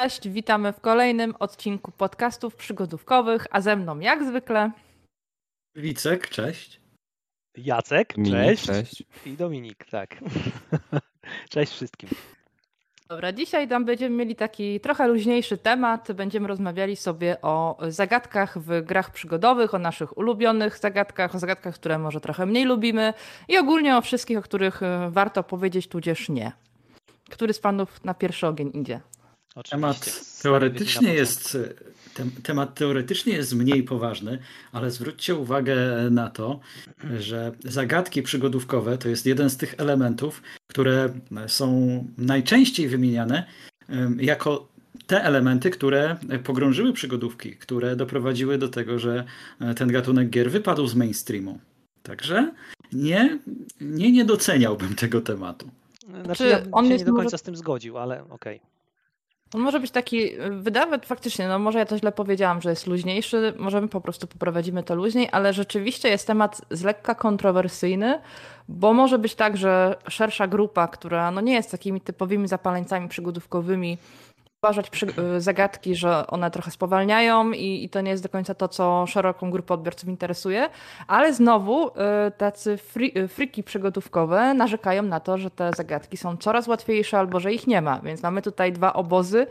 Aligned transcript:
Cześć, 0.00 0.28
witamy 0.28 0.72
w 0.72 0.80
kolejnym 0.80 1.34
odcinku 1.38 1.92
podcastów 1.92 2.56
przygodówkowych, 2.56 3.46
a 3.50 3.60
ze 3.60 3.76
mną 3.76 3.98
jak 3.98 4.24
zwykle 4.24 4.70
Wicek, 5.74 6.28
cześć. 6.28 6.80
Jacek, 7.56 8.14
cześć. 8.30 8.66
cześć. 8.66 9.04
I 9.26 9.32
Dominik, 9.32 9.84
tak. 9.90 10.16
cześć 11.50 11.72
wszystkim. 11.72 12.10
Dobra, 13.08 13.32
dzisiaj 13.32 13.68
tam 13.68 13.84
będziemy 13.84 14.16
mieli 14.16 14.36
taki 14.36 14.80
trochę 14.80 15.08
luźniejszy 15.08 15.58
temat. 15.58 16.12
Będziemy 16.12 16.48
rozmawiali 16.48 16.96
sobie 16.96 17.40
o 17.42 17.78
zagadkach 17.88 18.58
w 18.58 18.82
grach 18.82 19.12
przygodowych, 19.12 19.74
o 19.74 19.78
naszych 19.78 20.18
ulubionych 20.18 20.78
zagadkach, 20.78 21.34
o 21.34 21.38
zagadkach, 21.38 21.74
które 21.74 21.98
może 21.98 22.20
trochę 22.20 22.46
mniej 22.46 22.64
lubimy 22.64 23.14
i 23.48 23.58
ogólnie 23.58 23.96
o 23.96 24.00
wszystkich, 24.00 24.38
o 24.38 24.42
których 24.42 24.82
e, 24.82 25.10
warto 25.10 25.42
powiedzieć, 25.42 25.88
tudzież 25.88 26.28
nie. 26.28 26.52
Który 27.30 27.52
z 27.52 27.60
panów 27.60 28.04
na 28.04 28.14
pierwszy 28.14 28.46
ogień 28.46 28.70
idzie? 28.74 29.00
Oczywiście. 29.54 30.10
Temat 30.10 30.40
teoretycznie 30.42 31.14
jest, 31.14 31.58
tem, 32.14 32.30
temat 32.42 32.74
teoretycznie 32.74 33.32
jest 33.32 33.54
mniej 33.54 33.82
poważny, 33.82 34.38
ale 34.72 34.90
zwróćcie 34.90 35.34
uwagę 35.34 35.76
na 36.10 36.30
to, 36.30 36.60
że 37.18 37.52
zagadki 37.64 38.22
przygodówkowe 38.22 38.98
to 38.98 39.08
jest 39.08 39.26
jeden 39.26 39.50
z 39.50 39.56
tych 39.56 39.74
elementów, 39.78 40.42
które 40.66 41.08
są 41.46 41.78
najczęściej 42.18 42.88
wymieniane 42.88 43.44
jako 44.16 44.68
te 45.06 45.24
elementy, 45.24 45.70
które 45.70 46.16
pogrążyły 46.44 46.92
przygodówki, 46.92 47.56
które 47.56 47.96
doprowadziły 47.96 48.58
do 48.58 48.68
tego, 48.68 48.98
że 48.98 49.24
e, 49.60 49.74
ten 49.74 49.92
gatunek 49.92 50.30
gier 50.30 50.50
wypadł 50.50 50.86
z 50.86 50.94
mainstreamu. 50.94 51.58
Także 52.02 52.52
nie, 52.92 53.38
nie, 53.80 54.12
nie 54.12 54.24
doceniałbym 54.24 54.94
tego 54.94 55.20
tematu. 55.20 55.70
Znaczy, 56.08 56.24
Znaczy, 56.24 56.44
ja 56.48 56.62
on 56.72 56.88
się 56.88 56.96
nie 56.96 57.04
do 57.04 57.12
może- 57.12 57.22
końca 57.22 57.38
z 57.38 57.42
tym 57.42 57.56
zgodził, 57.56 57.98
ale 57.98 58.24
okej. 58.30 58.60
On 59.54 59.60
może 59.60 59.80
być 59.80 59.90
taki, 59.90 60.30
wydawać 60.50 61.06
faktycznie, 61.06 61.48
no 61.48 61.58
może 61.58 61.78
ja 61.78 61.86
to 61.86 61.98
źle 61.98 62.12
powiedziałam, 62.12 62.62
że 62.62 62.70
jest 62.70 62.86
luźniejszy, 62.86 63.54
możemy 63.58 63.88
po 63.88 64.00
prostu 64.00 64.26
poprowadzimy 64.26 64.82
to 64.82 64.94
luźniej, 64.94 65.28
ale 65.32 65.52
rzeczywiście 65.52 66.08
jest 66.08 66.26
temat 66.26 66.62
z 66.70 66.82
lekka 66.82 67.14
kontrowersyjny, 67.14 68.20
bo 68.68 68.92
może 68.92 69.18
być 69.18 69.34
tak, 69.34 69.56
że 69.56 69.96
szersza 70.08 70.46
grupa, 70.46 70.88
która 70.88 71.30
no 71.30 71.40
nie 71.40 71.54
jest 71.54 71.70
takimi 71.70 72.00
typowymi 72.00 72.48
zapaleńcami 72.48 73.08
przygodówkowymi, 73.08 73.98
uważać 74.62 74.90
przy, 74.90 75.06
y, 75.36 75.40
zagadki, 75.40 75.94
że 75.96 76.26
one 76.26 76.50
trochę 76.50 76.70
spowalniają 76.70 77.52
i, 77.52 77.84
i 77.84 77.88
to 77.88 78.00
nie 78.00 78.10
jest 78.10 78.22
do 78.22 78.28
końca 78.28 78.54
to, 78.54 78.68
co 78.68 79.04
szeroką 79.06 79.50
grupę 79.50 79.74
odbiorców 79.74 80.08
interesuje, 80.08 80.68
ale 81.06 81.34
znowu 81.34 81.88
y, 81.88 81.92
tacy 82.36 82.76
fri, 82.76 83.18
y, 83.18 83.28
friki 83.28 83.62
przygodówkowe 83.62 84.54
narzekają 84.54 85.02
na 85.02 85.20
to, 85.20 85.38
że 85.38 85.50
te 85.50 85.70
zagadki 85.76 86.16
są 86.16 86.36
coraz 86.36 86.68
łatwiejsze 86.68 87.18
albo 87.18 87.40
że 87.40 87.52
ich 87.52 87.66
nie 87.66 87.82
ma, 87.82 88.00
więc 88.00 88.22
mamy 88.22 88.42
tutaj 88.42 88.72
dwa 88.72 88.92
obozy 88.92 89.46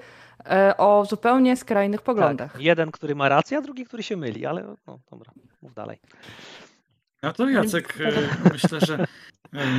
o 0.78 1.06
zupełnie 1.06 1.58
skrajnych 1.58 2.02
poglądach. 2.02 2.54
Tak. 2.54 2.62
Jeden, 2.62 2.92
który 2.92 3.16
ma 3.16 3.30
rację, 3.30 3.58
a 3.58 3.62
drugi, 3.62 3.86
który 3.86 4.04
się 4.04 4.18
myli, 4.18 4.46
ale 4.46 4.76
no 4.88 5.00
dobra, 5.12 5.32
mów 5.62 5.74
dalej. 5.74 6.00
No 7.24 7.34
to 7.34 7.50
Jacek, 7.50 7.98
myślę, 8.54 8.80
że 8.82 9.06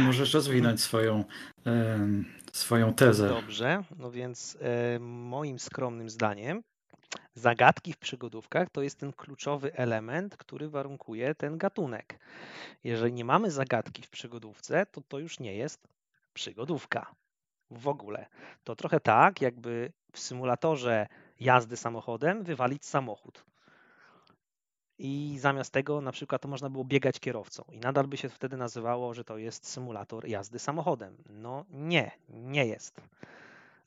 możesz 0.04 0.34
rozwinąć 0.34 0.80
swoją, 0.80 1.24
swoją 2.52 2.94
tezę. 2.94 3.28
Dobrze, 3.28 3.84
no 3.98 4.10
więc 4.10 4.58
e, 4.60 4.98
moim 4.98 5.58
skromnym 5.58 6.10
zdaniem 6.10 6.62
zagadki 7.34 7.92
w 7.92 7.98
przygodówkach 7.98 8.70
to 8.70 8.82
jest 8.82 8.98
ten 8.98 9.12
kluczowy 9.12 9.74
element, 9.74 10.36
który 10.36 10.68
warunkuje 10.68 11.34
ten 11.34 11.58
gatunek. 11.58 12.18
Jeżeli 12.84 13.12
nie 13.12 13.24
mamy 13.24 13.50
zagadki 13.50 14.02
w 14.02 14.10
przygodówce, 14.10 14.86
to 14.86 15.00
to 15.00 15.18
już 15.18 15.40
nie 15.40 15.54
jest 15.54 15.88
przygodówka. 16.32 17.14
W 17.70 17.88
ogóle. 17.88 18.26
To 18.64 18.76
trochę 18.76 19.00
tak, 19.00 19.40
jakby 19.40 19.92
w 20.12 20.18
symulatorze 20.18 21.06
jazdy 21.40 21.76
samochodem 21.76 22.42
wywalić 22.42 22.86
samochód. 22.86 23.44
I 25.02 25.38
zamiast 25.38 25.72
tego 25.72 26.00
na 26.00 26.12
przykład 26.12 26.42
to 26.42 26.48
można 26.48 26.70
było 26.70 26.84
biegać 26.84 27.20
kierowcą 27.20 27.64
i 27.72 27.78
nadal 27.78 28.06
by 28.06 28.16
się 28.16 28.28
wtedy 28.28 28.56
nazywało, 28.56 29.14
że 29.14 29.24
to 29.24 29.38
jest 29.38 29.66
symulator 29.66 30.28
jazdy 30.28 30.58
samochodem. 30.58 31.16
No 31.30 31.64
nie, 31.70 32.10
nie 32.28 32.66
jest. 32.66 33.00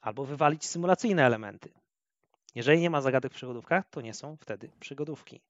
Albo 0.02 0.26
wywalić 0.26 0.66
symulacyjne 0.66 1.26
elementy. 1.26 1.70
Jeżeli 2.56 2.82
nie 2.82 2.90
ma 2.90 3.02
zagadek 3.02 3.32
w 3.32 3.36
przygodówkach, 3.36 3.90
to 3.90 4.02
nie 4.02 4.14
są 4.14 4.38
wtedy 4.38 4.70
przygodówki. 4.80 5.42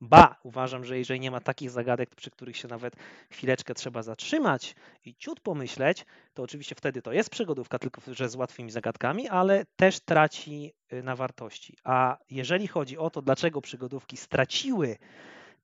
Ba, 0.00 0.36
uważam, 0.42 0.84
że 0.84 0.98
jeżeli 0.98 1.20
nie 1.20 1.30
ma 1.30 1.40
takich 1.40 1.70
zagadek, 1.70 2.14
przy 2.14 2.30
których 2.30 2.56
się 2.56 2.68
nawet 2.68 2.96
chwileczkę 3.30 3.74
trzeba 3.74 4.02
zatrzymać 4.02 4.74
i 5.04 5.14
ciut 5.14 5.40
pomyśleć, 5.40 6.06
to 6.34 6.42
oczywiście 6.42 6.74
wtedy 6.74 7.02
to 7.02 7.12
jest 7.12 7.30
przygodówka, 7.30 7.78
tylko 7.78 8.00
że 8.06 8.28
z 8.28 8.34
łatwymi 8.34 8.70
zagadkami, 8.70 9.28
ale 9.28 9.64
też 9.76 10.00
traci 10.00 10.72
y, 10.92 11.02
na 11.02 11.16
wartości. 11.16 11.76
A 11.84 12.18
jeżeli 12.30 12.66
chodzi 12.66 12.98
o 12.98 13.10
to, 13.10 13.22
dlaczego 13.22 13.60
przygodówki 13.60 14.16
straciły 14.16 14.98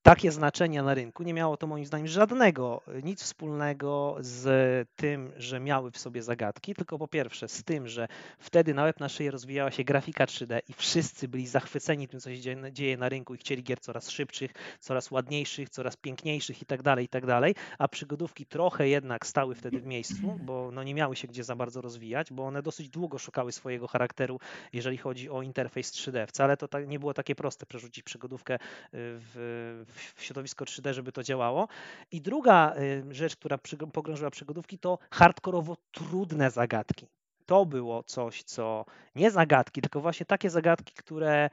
takie 0.05 0.31
znaczenie 0.31 0.83
na 0.83 0.93
rynku, 0.93 1.23
nie 1.23 1.33
miało 1.33 1.57
to 1.57 1.67
moim 1.67 1.85
zdaniem 1.85 2.07
żadnego, 2.07 2.81
y, 2.87 3.03
nic 3.03 3.23
wspólnego 3.23 4.17
z 4.19 4.87
tym, 4.95 5.31
że 5.37 5.59
miały 5.59 5.91
w 5.91 5.97
sobie 5.97 6.23
zagadki, 6.23 6.75
tylko 6.75 6.99
po 6.99 7.07
pierwsze 7.07 7.47
z 7.47 7.63
tym, 7.63 7.87
że 7.87 8.07
wtedy 8.39 8.73
na 8.73 8.83
łeb 8.83 8.99
na 8.99 9.09
szyję 9.09 9.31
rozwijała 9.31 9.71
się 9.71 9.83
grafika 9.83 10.25
3D 10.25 10.59
i 10.69 10.73
wszyscy 10.73 11.27
byli 11.27 11.47
zachwyceni 11.47 12.07
tym, 12.07 12.19
co 12.19 12.29
się 12.29 12.39
dzieje, 12.71 12.97
na 12.97 13.09
rynku 13.09 13.35
i 13.35 13.37
chcieli 13.37 13.63
gier 13.63 13.79
coraz 13.79 14.09
szybszych, 14.09 14.51
coraz 14.79 15.11
ładniejszych, 15.11 15.69
coraz 15.69 15.97
piękniejszych 15.97 16.61
i 16.61 16.65
tak 16.65 16.81
dalej, 16.81 17.05
i 17.05 17.09
tak 17.09 17.25
dalej, 17.25 17.55
a 17.77 17.87
przygodówki 17.87 18.45
trochę 18.45 18.87
jednak 18.87 19.25
stały 19.25 19.55
wtedy 19.55 19.79
w 19.79 19.85
miejscu, 19.85 20.39
bo 20.43 20.71
no 20.71 20.83
nie 20.83 20.93
miały 20.93 21.15
się 21.15 21.27
gdzie 21.27 21.43
za 21.43 21.55
bardzo 21.55 21.81
rozwijać, 21.81 22.33
bo 22.33 22.45
one 22.45 22.61
dosyć 22.61 22.89
długo 22.89 23.17
szukały 23.17 23.51
swojego 23.51 23.87
charakteru, 23.87 24.39
jeżeli 24.73 24.97
chodzi 24.97 25.29
o 25.29 25.41
interfejs 25.41 25.91
3D. 25.91 26.27
Wcale 26.27 26.57
to 26.57 26.67
tak, 26.67 26.87
nie 26.87 26.99
było 26.99 27.13
takie 27.13 27.35
proste 27.35 27.65
przerzucić 27.65 28.03
przygodówkę 28.03 28.55
y, 28.55 28.57
w, 28.93 29.94
w 29.95 30.23
środowisko 30.23 30.65
3D, 30.65 30.93
żeby 30.93 31.11
to 31.11 31.23
działało. 31.23 31.67
I 32.11 32.21
druga 32.21 32.75
y, 32.77 33.03
rzecz, 33.11 33.35
która 33.35 33.57
pogrążyła 33.93 34.29
przygodówki, 34.29 34.79
to 34.79 34.97
hardkorowo 35.11 35.77
trudne 35.91 36.51
zagadki. 36.51 37.07
To 37.45 37.65
było 37.65 38.03
coś, 38.03 38.43
co 38.43 38.85
nie 39.15 39.31
zagadki, 39.31 39.81
tylko 39.81 40.01
właśnie 40.01 40.25
takie 40.25 40.49
zagadki, 40.49 40.93
które 40.93 41.49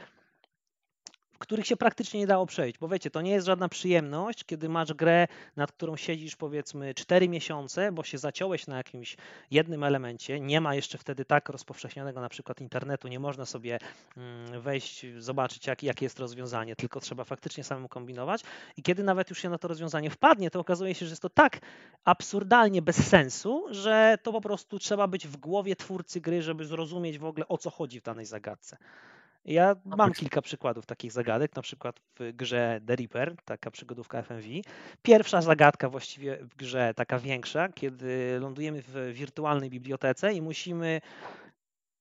których 1.42 1.66
się 1.66 1.76
praktycznie 1.76 2.20
nie 2.20 2.26
dało 2.26 2.46
przejść, 2.46 2.78
bo 2.78 2.88
wiecie, 2.88 3.10
to 3.10 3.20
nie 3.20 3.30
jest 3.30 3.46
żadna 3.46 3.68
przyjemność, 3.68 4.44
kiedy 4.44 4.68
masz 4.68 4.92
grę, 4.92 5.28
nad 5.56 5.72
którą 5.72 5.96
siedzisz 5.96 6.36
powiedzmy 6.36 6.94
4 6.94 7.28
miesiące, 7.28 7.92
bo 7.92 8.04
się 8.04 8.18
zaciąłeś 8.18 8.66
na 8.66 8.76
jakimś 8.76 9.16
jednym 9.50 9.84
elemencie, 9.84 10.40
nie 10.40 10.60
ma 10.60 10.74
jeszcze 10.74 10.98
wtedy 10.98 11.24
tak 11.24 11.48
rozpowszechnionego 11.48 12.20
na 12.20 12.28
przykład 12.28 12.60
internetu, 12.60 13.08
nie 13.08 13.20
można 13.20 13.46
sobie 13.46 13.78
mm, 14.16 14.60
wejść, 14.60 15.06
zobaczyć 15.18 15.66
jak, 15.66 15.82
jakie 15.82 16.04
jest 16.06 16.18
rozwiązanie, 16.18 16.76
tylko 16.76 17.00
trzeba 17.00 17.24
faktycznie 17.24 17.64
samemu 17.64 17.88
kombinować 17.88 18.42
i 18.76 18.82
kiedy 18.82 19.02
nawet 19.02 19.30
już 19.30 19.38
się 19.38 19.50
na 19.50 19.58
to 19.58 19.68
rozwiązanie 19.68 20.10
wpadnie, 20.10 20.50
to 20.50 20.60
okazuje 20.60 20.94
się, 20.94 21.06
że 21.06 21.12
jest 21.12 21.22
to 21.22 21.30
tak 21.30 21.58
absurdalnie 22.04 22.82
bez 22.82 23.08
sensu, 23.08 23.66
że 23.70 24.18
to 24.22 24.32
po 24.32 24.40
prostu 24.40 24.78
trzeba 24.78 25.06
być 25.06 25.26
w 25.26 25.36
głowie 25.36 25.76
twórcy 25.76 26.20
gry, 26.20 26.42
żeby 26.42 26.64
zrozumieć 26.64 27.18
w 27.18 27.24
ogóle 27.24 27.48
o 27.48 27.58
co 27.58 27.70
chodzi 27.70 28.00
w 28.00 28.02
danej 28.02 28.26
zagadce. 28.26 28.76
Ja 29.44 29.76
mam 29.84 30.12
kilka 30.12 30.42
przykładów 30.42 30.86
takich 30.86 31.12
zagadek, 31.12 31.56
na 31.56 31.62
przykład 31.62 32.00
w 32.18 32.32
grze 32.32 32.80
The 32.86 32.96
Reaper, 32.96 33.36
taka 33.44 33.70
przygodówka 33.70 34.22
FMV. 34.22 34.48
Pierwsza 35.02 35.42
zagadka 35.42 35.88
właściwie 35.88 36.36
w 36.36 36.54
grze, 36.56 36.94
taka 36.96 37.18
większa, 37.18 37.68
kiedy 37.68 38.38
lądujemy 38.40 38.82
w 38.82 39.12
wirtualnej 39.12 39.70
bibliotece 39.70 40.32
i 40.32 40.42
musimy 40.42 41.00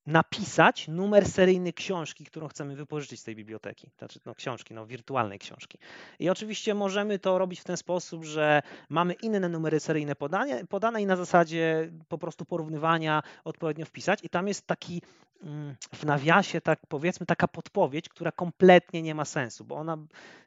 napisać 0.06 0.88
numer 0.88 1.26
seryjny 1.26 1.74
książki, 1.74 2.26
którą 2.26 2.48
chcemy 2.48 2.76
wypożyczyć 2.76 3.20
z 3.20 3.24
tej 3.24 3.36
biblioteki. 3.36 3.90
Znaczy, 3.98 4.20
no 4.26 4.36
książki, 4.36 4.74
no 4.74 4.86
wirtualnej 4.86 5.40
książki. 5.40 5.78
I 6.20 6.30
oczywiście 6.30 6.74
możemy 6.74 7.20
to 7.20 7.38
robić 7.38 7.60
w 7.60 7.64
ten 7.64 7.78
sposób, 7.78 8.24
że 8.24 8.62
mamy 8.90 9.14
inne 9.14 9.50
numery 9.50 9.80
seryjne 9.80 10.16
podane, 10.16 10.66
podane 10.66 11.02
i 11.02 11.06
na 11.06 11.16
zasadzie 11.16 11.92
po 12.08 12.18
prostu 12.18 12.46
porównywania 12.46 13.24
odpowiednio 13.44 13.86
wpisać. 13.86 14.20
I 14.24 14.30
tam 14.30 14.48
jest 14.48 14.68
taki 14.68 15.02
mm, 15.44 15.76
w 15.94 16.06
nawiasie, 16.06 16.62
tak 16.62 16.80
powiedzmy, 16.88 17.26
taka 17.26 17.48
podpowiedź, 17.48 18.10
która 18.10 18.32
kompletnie 18.32 19.02
nie 19.02 19.16
ma 19.16 19.26
sensu, 19.26 19.66
bo 19.66 19.76
ona 19.76 19.98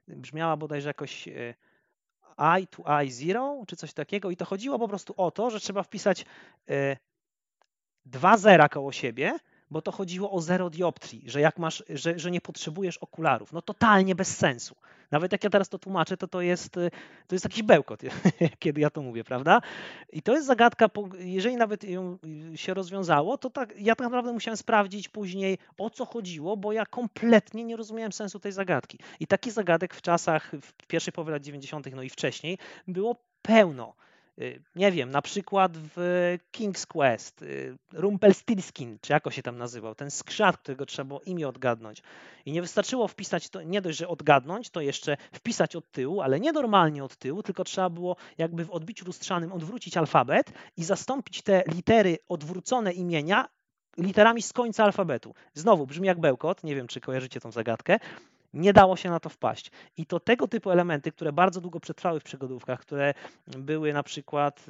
brzmiała 0.08 0.56
bodajże 0.56 0.88
jakoś 0.88 1.28
i 2.60 2.66
to 2.66 3.02
i 3.02 3.10
zero, 3.10 3.62
czy 3.66 3.76
coś 3.76 3.92
takiego 3.92 4.30
i 4.30 4.36
to 4.36 4.44
chodziło 4.44 4.78
po 4.78 4.88
prostu 4.88 5.14
o 5.16 5.30
to, 5.30 5.50
że 5.50 5.60
trzeba 5.60 5.82
wpisać 5.82 6.24
e, 6.68 6.96
dwa 8.06 8.36
zera 8.36 8.68
koło 8.68 8.92
siebie, 8.92 9.38
bo 9.70 9.82
to 9.82 9.92
chodziło 9.92 10.30
o 10.30 10.40
zero 10.40 10.70
dioptrii, 10.70 11.22
że 11.26 11.40
jak 11.40 11.58
masz, 11.58 11.82
że, 11.88 12.18
że 12.18 12.30
nie 12.30 12.40
potrzebujesz 12.40 12.98
okularów. 12.98 13.52
No 13.52 13.62
totalnie 13.62 14.14
bez 14.14 14.36
sensu. 14.36 14.76
Nawet 15.10 15.32
jak 15.32 15.44
ja 15.44 15.50
teraz 15.50 15.68
to 15.68 15.78
tłumaczę, 15.78 16.16
to 16.16 16.28
to 16.28 16.40
jest, 16.40 16.72
to 17.26 17.34
jest 17.34 17.44
jakiś 17.44 17.62
bełkot, 17.62 18.02
kiedy 18.58 18.80
ja 18.80 18.90
to 18.90 19.02
mówię, 19.02 19.24
prawda? 19.24 19.60
I 20.12 20.22
to 20.22 20.32
jest 20.32 20.46
zagadka, 20.46 20.90
jeżeli 21.18 21.56
nawet 21.56 21.84
ją 21.84 22.18
się 22.54 22.74
rozwiązało, 22.74 23.38
to 23.38 23.50
tak, 23.50 23.74
ja 23.80 23.94
tak 23.94 24.04
naprawdę 24.04 24.32
musiałem 24.32 24.56
sprawdzić 24.56 25.08
później, 25.08 25.58
o 25.78 25.90
co 25.90 26.04
chodziło, 26.04 26.56
bo 26.56 26.72
ja 26.72 26.86
kompletnie 26.86 27.64
nie 27.64 27.76
rozumiałem 27.76 28.12
sensu 28.12 28.40
tej 28.40 28.52
zagadki. 28.52 28.98
I 29.20 29.26
takich 29.26 29.52
zagadek 29.52 29.94
w 29.94 30.02
czasach, 30.02 30.52
w 30.62 30.86
pierwszej 30.86 31.12
połowie 31.12 31.32
lat 31.32 31.42
90., 31.42 31.86
no 31.94 32.02
i 32.02 32.10
wcześniej, 32.10 32.58
było 32.88 33.16
pełno. 33.42 33.94
Y, 34.38 34.62
nie 34.76 34.92
wiem, 34.92 35.10
na 35.10 35.22
przykład 35.22 35.72
w 35.76 35.98
King's 36.52 36.86
Quest, 36.86 37.42
y, 37.42 37.76
Rumpelstiltskin, 37.92 38.98
czy 39.00 39.12
jako 39.12 39.30
się 39.30 39.42
tam 39.42 39.58
nazywał, 39.58 39.94
ten 39.94 40.10
skrzat, 40.10 40.56
którego 40.56 40.86
trzeba 40.86 41.08
było 41.08 41.20
imię 41.20 41.48
odgadnąć. 41.48 42.02
I 42.44 42.52
nie 42.52 42.62
wystarczyło 42.62 43.08
wpisać 43.08 43.48
to, 43.48 43.62
nie 43.62 43.80
dość, 43.80 43.98
że 43.98 44.08
odgadnąć, 44.08 44.70
to 44.70 44.80
jeszcze 44.80 45.16
wpisać 45.32 45.76
od 45.76 45.90
tyłu, 45.90 46.20
ale 46.20 46.40
nie 46.40 46.52
normalnie 46.52 47.04
od 47.04 47.16
tyłu, 47.16 47.42
tylko 47.42 47.64
trzeba 47.64 47.90
było 47.90 48.16
jakby 48.38 48.64
w 48.64 48.70
odbiciu 48.70 49.04
lustrzanym 49.04 49.52
odwrócić 49.52 49.96
alfabet 49.96 50.52
i 50.76 50.84
zastąpić 50.84 51.42
te 51.42 51.64
litery 51.68 52.18
odwrócone 52.28 52.92
imienia 52.92 53.48
literami 53.98 54.42
z 54.42 54.52
końca 54.52 54.84
alfabetu. 54.84 55.34
Znowu 55.52 55.86
brzmi 55.86 56.06
jak 56.06 56.20
bełkot, 56.20 56.64
nie 56.64 56.76
wiem 56.76 56.86
czy 56.86 57.00
kojarzycie 57.00 57.40
tą 57.40 57.50
zagadkę, 57.50 57.98
nie 58.54 58.72
dało 58.72 58.96
się 58.96 59.10
na 59.10 59.20
to 59.20 59.28
wpaść. 59.28 59.70
I 59.96 60.06
to 60.06 60.20
tego 60.20 60.48
typu 60.48 60.70
elementy, 60.70 61.12
które 61.12 61.32
bardzo 61.32 61.60
długo 61.60 61.80
przetrwały 61.80 62.20
w 62.20 62.24
przygodówkach, 62.24 62.80
które 62.80 63.14
były 63.46 63.92
na 63.92 64.02
przykład 64.02 64.60
y, 64.60 64.62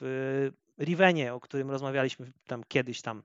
w 0.00 0.50
Rivenie, 0.78 1.34
o 1.34 1.40
którym 1.40 1.70
rozmawialiśmy 1.70 2.32
tam 2.46 2.62
kiedyś 2.68 3.02
tam 3.02 3.22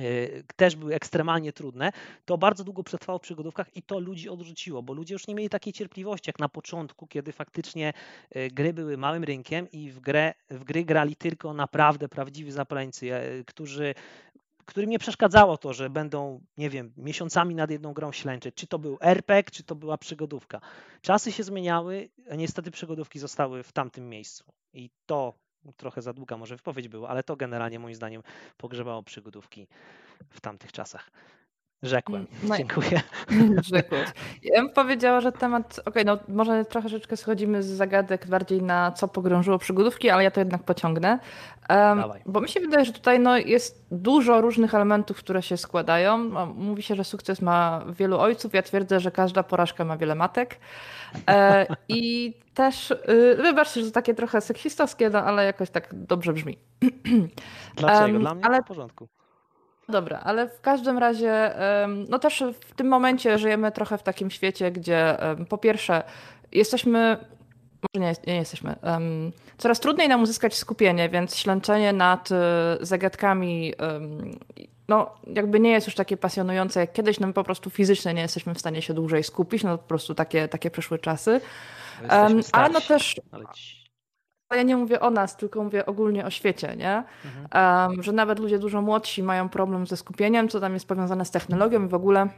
y, 0.00 0.44
też 0.56 0.76
były 0.76 0.94
ekstremalnie 0.94 1.52
trudne, 1.52 1.92
to 2.24 2.38
bardzo 2.38 2.64
długo 2.64 2.82
przetrwało 2.82 3.18
w 3.18 3.22
przygodówkach 3.22 3.76
i 3.76 3.82
to 3.82 3.98
ludzi 3.98 4.28
odrzuciło, 4.28 4.82
bo 4.82 4.92
ludzie 4.92 5.14
już 5.14 5.26
nie 5.26 5.34
mieli 5.34 5.48
takiej 5.48 5.72
cierpliwości 5.72 6.28
jak 6.28 6.38
na 6.38 6.48
początku, 6.48 7.06
kiedy 7.06 7.32
faktycznie 7.32 7.92
y, 8.36 8.48
gry 8.48 8.72
były 8.72 8.96
małym 8.96 9.24
rynkiem 9.24 9.70
i 9.70 9.90
w, 9.90 10.00
grę, 10.00 10.34
w 10.50 10.64
gry 10.64 10.84
grali 10.84 11.16
tylko 11.16 11.54
naprawdę 11.54 12.08
prawdziwi 12.08 12.52
zapaleńcy, 12.52 13.10
którzy 13.46 13.94
którym 14.64 14.90
nie 14.90 14.98
przeszkadzało 14.98 15.58
to, 15.58 15.72
że 15.72 15.90
będą, 15.90 16.40
nie 16.56 16.70
wiem, 16.70 16.92
miesiącami 16.96 17.54
nad 17.54 17.70
jedną 17.70 17.92
grą 17.92 18.12
ślęczyć. 18.12 18.54
Czy 18.54 18.66
to 18.66 18.78
był 18.78 18.98
RPG, 19.00 19.50
czy 19.50 19.62
to 19.62 19.74
była 19.74 19.98
przygodówka. 19.98 20.60
Czasy 21.02 21.32
się 21.32 21.42
zmieniały, 21.42 22.08
a 22.30 22.34
niestety 22.34 22.70
przygodówki 22.70 23.18
zostały 23.18 23.62
w 23.62 23.72
tamtym 23.72 24.08
miejscu. 24.08 24.44
I 24.72 24.90
to 25.06 25.34
trochę 25.76 26.02
za 26.02 26.12
długa 26.12 26.36
może 26.36 26.56
wypowiedź 26.56 26.88
była, 26.88 27.08
ale 27.08 27.22
to 27.22 27.36
generalnie 27.36 27.78
moim 27.78 27.94
zdaniem 27.94 28.22
pogrzebało 28.56 29.02
przygodówki 29.02 29.66
w 30.30 30.40
tamtych 30.40 30.72
czasach. 30.72 31.10
Rzekłem. 31.84 32.26
Mm, 32.26 32.48
no, 32.48 32.56
Dziękuję. 32.56 33.00
Rzekłeś. 33.72 34.08
Ja 34.42 34.62
bym 34.62 34.70
powiedziała, 34.70 35.20
że 35.20 35.32
temat, 35.32 35.80
okej, 35.84 36.02
okay, 36.02 36.04
no 36.04 36.34
może 36.34 36.64
trochę 36.64 36.88
troszeczkę 36.88 37.16
schodzimy 37.16 37.62
z 37.62 37.66
zagadek 37.66 38.26
bardziej 38.26 38.62
na 38.62 38.92
co 38.92 39.08
pogrążyło 39.08 39.58
przygodówki, 39.58 40.10
ale 40.10 40.24
ja 40.24 40.30
to 40.30 40.40
jednak 40.40 40.62
pociągnę. 40.62 41.18
Um, 41.70 42.02
bo 42.26 42.40
mi 42.40 42.48
się 42.48 42.60
wydaje, 42.60 42.84
że 42.84 42.92
tutaj 42.92 43.20
no, 43.20 43.36
jest 43.36 43.86
dużo 43.90 44.40
różnych 44.40 44.74
elementów, 44.74 45.18
które 45.18 45.42
się 45.42 45.56
składają. 45.56 46.18
Mówi 46.54 46.82
się, 46.82 46.94
że 46.94 47.04
sukces 47.04 47.42
ma 47.42 47.84
wielu 47.98 48.18
ojców. 48.18 48.54
Ja 48.54 48.62
twierdzę, 48.62 49.00
że 49.00 49.10
każda 49.10 49.42
porażka 49.42 49.84
ma 49.84 49.96
wiele 49.96 50.14
matek. 50.14 50.58
E, 51.30 51.66
I 51.88 52.34
też, 52.54 52.90
y, 52.90 53.36
wybaczcie, 53.42 53.80
że 53.80 53.86
to 53.86 53.92
takie 53.92 54.14
trochę 54.14 54.40
seksistowskie, 54.40 55.10
no, 55.10 55.18
ale 55.18 55.44
jakoś 55.44 55.70
tak 55.70 55.88
dobrze 55.92 56.32
brzmi. 56.32 56.58
Dlaczego? 57.76 58.12
Um, 58.12 58.20
Dla 58.20 58.34
mnie 58.34 58.44
ale... 58.44 58.62
w 58.62 58.66
porządku. 58.66 59.08
Dobra, 59.88 60.20
ale 60.24 60.48
w 60.48 60.60
każdym 60.60 60.98
razie, 60.98 61.54
no 62.08 62.18
też 62.18 62.44
w 62.60 62.74
tym 62.74 62.88
momencie 62.88 63.38
żyjemy 63.38 63.72
trochę 63.72 63.98
w 63.98 64.02
takim 64.02 64.30
świecie, 64.30 64.70
gdzie 64.70 65.16
po 65.48 65.58
pierwsze 65.58 66.02
jesteśmy, 66.52 67.16
może 67.82 68.06
nie, 68.06 68.14
nie 68.26 68.36
jesteśmy, 68.36 68.76
coraz 69.58 69.80
trudniej 69.80 70.08
nam 70.08 70.22
uzyskać 70.22 70.54
skupienie, 70.54 71.08
więc 71.08 71.36
ślęczenie 71.36 71.92
nad 71.92 72.32
e, 72.32 72.76
zagadkami 72.80 73.74
no 74.88 75.14
jakby 75.26 75.60
nie 75.60 75.70
jest 75.70 75.86
już 75.86 75.96
takie 75.96 76.16
pasjonujące 76.16 76.80
jak 76.80 76.92
kiedyś, 76.92 77.20
no 77.20 77.26
my 77.26 77.32
po 77.32 77.44
prostu 77.44 77.70
fizycznie 77.70 78.14
nie 78.14 78.22
jesteśmy 78.22 78.54
w 78.54 78.58
stanie 78.58 78.82
się 78.82 78.94
dłużej 78.94 79.24
skupić, 79.24 79.64
no 79.64 79.78
po 79.78 79.88
prostu 79.88 80.14
takie, 80.14 80.48
takie 80.48 80.70
przyszłe 80.70 80.98
czasy. 80.98 81.40
Um, 82.10 82.40
ale 82.52 82.68
no 82.68 82.80
też... 82.80 83.20
Ale 83.32 83.44
ja 84.52 84.62
nie 84.62 84.76
mówię 84.76 85.00
o 85.00 85.10
nas, 85.10 85.36
tylko 85.36 85.64
mówię 85.64 85.86
ogólnie 85.86 86.24
o 86.24 86.30
świecie, 86.30 86.76
nie? 86.76 87.04
Mhm. 87.24 87.90
Um, 87.90 88.02
że 88.02 88.12
nawet 88.12 88.38
ludzie 88.38 88.58
dużo 88.58 88.82
młodsi 88.82 89.22
mają 89.22 89.48
problem 89.48 89.86
ze 89.86 89.96
skupieniem, 89.96 90.48
co 90.48 90.60
tam 90.60 90.74
jest 90.74 90.88
powiązane 90.88 91.24
z 91.24 91.30
technologią 91.30 91.84
i 91.84 91.88
w 91.88 91.94
ogóle 91.94 92.28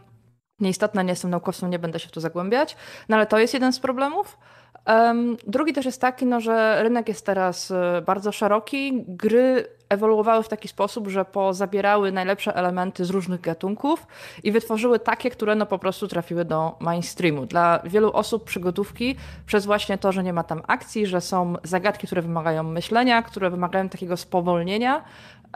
nieistotne, 0.61 1.05
nie 1.05 1.11
jestem 1.11 1.31
naukowcem, 1.31 1.71
nie 1.71 1.79
będę 1.79 1.99
się 1.99 2.09
w 2.09 2.13
to 2.13 2.21
zagłębiać, 2.21 2.77
no 3.09 3.17
ale 3.17 3.27
to 3.27 3.39
jest 3.39 3.55
jeden 3.55 3.73
z 3.73 3.81
problemów. 3.81 4.39
Um, 4.87 5.37
drugi 5.47 5.73
też 5.73 5.87
jest 5.87 6.01
taki, 6.01 6.27
no, 6.27 6.41
że 6.41 6.83
rynek 6.83 7.09
jest 7.09 7.27
teraz 7.27 7.71
e, 7.71 8.03
bardzo 8.07 8.33
szeroki. 8.33 9.05
Gry 9.09 9.76
ewoluowały 9.89 10.43
w 10.43 10.49
taki 10.49 10.69
sposób, 10.69 11.09
że 11.09 11.25
pozabierały 11.25 12.13
najlepsze 12.13 12.57
elementy 12.57 13.05
z 13.05 13.11
różnych 13.11 13.41
gatunków 13.41 14.07
i 14.43 14.53
wytworzyły 14.53 14.99
takie, 14.99 15.31
które 15.31 15.55
no 15.55 15.67
po 15.67 15.79
prostu 15.79 16.09
trafiły 16.09 16.45
do 16.45 16.77
mainstreamu. 16.81 17.47
Dla 17.47 17.79
wielu 17.85 18.13
osób 18.13 18.45
przygodówki, 18.45 19.17
przez 19.47 19.67
właśnie 19.67 19.99
to, 19.99 20.13
że 20.13 20.23
nie 20.23 20.33
ma 20.33 20.45
tam 20.45 20.63
akcji, 20.67 21.07
że 21.07 21.21
są 21.21 21.55
zagadki, 21.63 22.07
które 22.07 22.23
wymagają 22.23 22.63
myślenia, 22.63 23.23
które 23.23 23.51
wymagają 23.51 23.89
takiego 23.89 24.17
spowolnienia, 24.17 25.05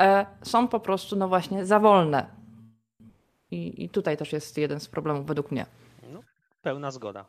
e, 0.00 0.26
są 0.42 0.68
po 0.68 0.80
prostu 0.80 1.16
no 1.16 1.28
właśnie 1.28 1.66
za 1.66 1.80
wolne. 1.80 2.26
I, 3.50 3.84
I 3.84 3.88
tutaj 3.88 4.16
też 4.16 4.32
jest 4.32 4.58
jeden 4.58 4.80
z 4.80 4.88
problemów 4.88 5.26
według 5.26 5.50
mnie. 5.50 5.66
No, 6.12 6.20
pełna 6.62 6.90
zgoda. 6.90 7.24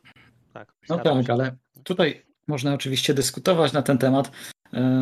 Tak, 0.53 0.73
no 0.89 0.97
tak, 0.97 1.29
ale 1.29 1.55
tutaj 1.83 2.25
można 2.47 2.73
oczywiście 2.73 3.13
dyskutować 3.13 3.73
na 3.73 3.81
ten 3.81 3.97
temat, 3.97 4.31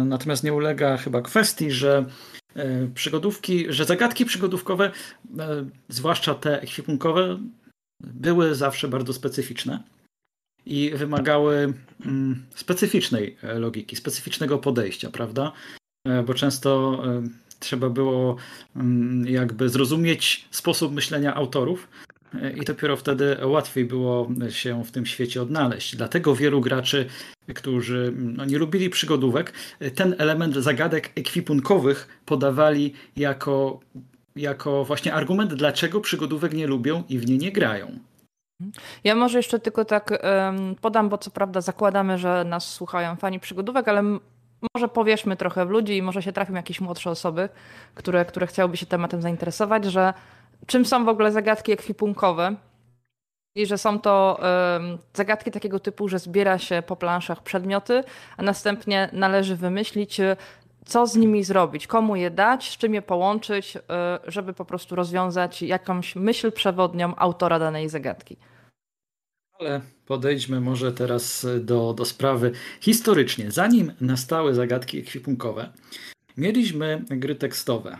natomiast 0.06 0.44
nie 0.44 0.54
ulega 0.54 0.98
chyba 0.98 1.22
kwestii, 1.22 1.72
że 1.72 2.06
e, 2.56 2.88
przygodówki, 2.96 3.66
że 3.70 3.86
zagadki 3.86 4.26
przygodówkowe, 4.26 4.92
e, 5.40 5.66
zwłaszcza 5.90 6.36
te 6.36 6.62
ekwipunkowe, 6.62 7.40
były 8.00 8.56
zawsze 8.56 8.88
bardzo 8.88 9.14
specyficzne 9.14 9.84
i 10.66 10.92
wymagały 10.96 11.74
mm, 12.06 12.46
specyficznej 12.56 13.38
logiki, 13.44 13.96
specyficznego 13.96 14.58
podejścia, 14.58 15.10
prawda? 15.10 15.52
Bo 16.26 16.34
często 16.34 17.04
trzeba 17.60 17.90
było 17.90 18.36
mm, 18.76 19.28
jakby 19.28 19.70
zrozumieć 19.70 20.48
sposób 20.52 20.94
myślenia 20.94 21.36
autorów, 21.36 21.88
i 22.56 22.66
dopiero 22.66 22.98
wtedy 22.98 23.38
łatwiej 23.44 23.86
było 23.86 24.30
się 24.50 24.84
w 24.84 24.92
tym 24.92 25.06
świecie 25.06 25.42
odnaleźć. 25.42 25.96
Dlatego 25.96 26.36
wielu 26.36 26.62
graczy, 26.62 27.06
którzy 27.56 28.14
no, 28.16 28.46
nie 28.46 28.58
lubili 28.58 28.90
przygodówek, 28.90 29.54
ten 29.96 30.16
element 30.18 30.56
zagadek 30.56 31.12
ekwipunkowych 31.16 32.22
podawali 32.26 32.94
jako, 33.16 33.80
jako 34.36 34.86
właśnie 34.86 35.14
argument, 35.14 35.54
dlaczego 35.54 36.02
przygodówek 36.02 36.54
nie 36.54 36.68
lubią 36.68 37.04
i 37.10 37.20
w 37.20 37.30
nie 37.30 37.38
nie 37.38 37.52
grają. 37.52 38.00
Ja 39.04 39.16
może 39.16 39.40
jeszcze 39.40 39.60
tylko 39.60 39.86
tak 39.86 40.12
um, 40.12 40.76
podam, 40.82 41.10
bo 41.10 41.18
co 41.18 41.32
prawda 41.32 41.62
zakładamy, 41.62 42.18
że 42.18 42.44
nas 42.44 42.74
słuchają 42.74 43.16
fani 43.16 43.40
przygodówek, 43.40 43.88
ale 43.88 44.04
może 44.74 44.88
powieszmy 44.88 45.38
trochę 45.38 45.66
w 45.66 45.70
ludzi 45.70 45.98
i 45.98 46.02
może 46.02 46.22
się 46.24 46.32
trafią 46.32 46.54
jakieś 46.54 46.82
młodsze 46.82 47.10
osoby, 47.10 47.50
które, 47.96 48.26
które 48.26 48.48
chciałyby 48.48 48.78
się 48.78 48.86
tematem 48.86 49.22
zainteresować, 49.22 49.86
że 49.86 50.14
czym 50.66 50.86
są 50.86 51.06
w 51.06 51.10
ogóle 51.10 51.32
zagadki 51.32 51.72
ekwipunkowe. 51.72 52.56
I 53.56 53.66
że 53.66 53.78
są 53.78 54.00
to 54.00 54.40
zagadki 55.14 55.52
takiego 55.52 55.80
typu, 55.80 56.08
że 56.08 56.20
zbiera 56.20 56.58
się 56.58 56.84
po 56.88 56.96
planszach 56.96 57.44
przedmioty, 57.44 58.04
a 58.38 58.44
następnie 58.44 59.10
należy 59.14 59.56
wymyślić, 59.56 60.22
co 60.90 61.08
z 61.08 61.16
nimi 61.16 61.44
zrobić, 61.44 61.88
komu 61.88 62.16
je 62.16 62.32
dać, 62.32 62.70
z 62.70 62.78
czym 62.78 62.94
je 62.94 63.02
połączyć, 63.02 63.76
y, 63.76 63.82
żeby 64.28 64.54
po 64.54 64.66
prostu 64.66 64.96
rozwiązać 64.96 65.62
jakąś 65.62 66.16
myśl 66.16 66.52
przewodnią 66.52 67.16
autora 67.16 67.60
danej 67.60 67.90
zagadki. 67.90 68.38
Ale 69.60 69.82
podejdźmy 70.06 70.62
może 70.62 70.94
teraz 70.94 71.48
do, 71.60 71.94
do 71.94 72.06
sprawy 72.06 72.52
historycznie. 72.82 73.52
Zanim 73.52 73.94
nastały 74.02 74.54
zagadki 74.54 75.00
ekwipunkowe, 75.00 75.70
mieliśmy 76.38 77.04
gry 77.10 77.36
tekstowe 77.36 77.98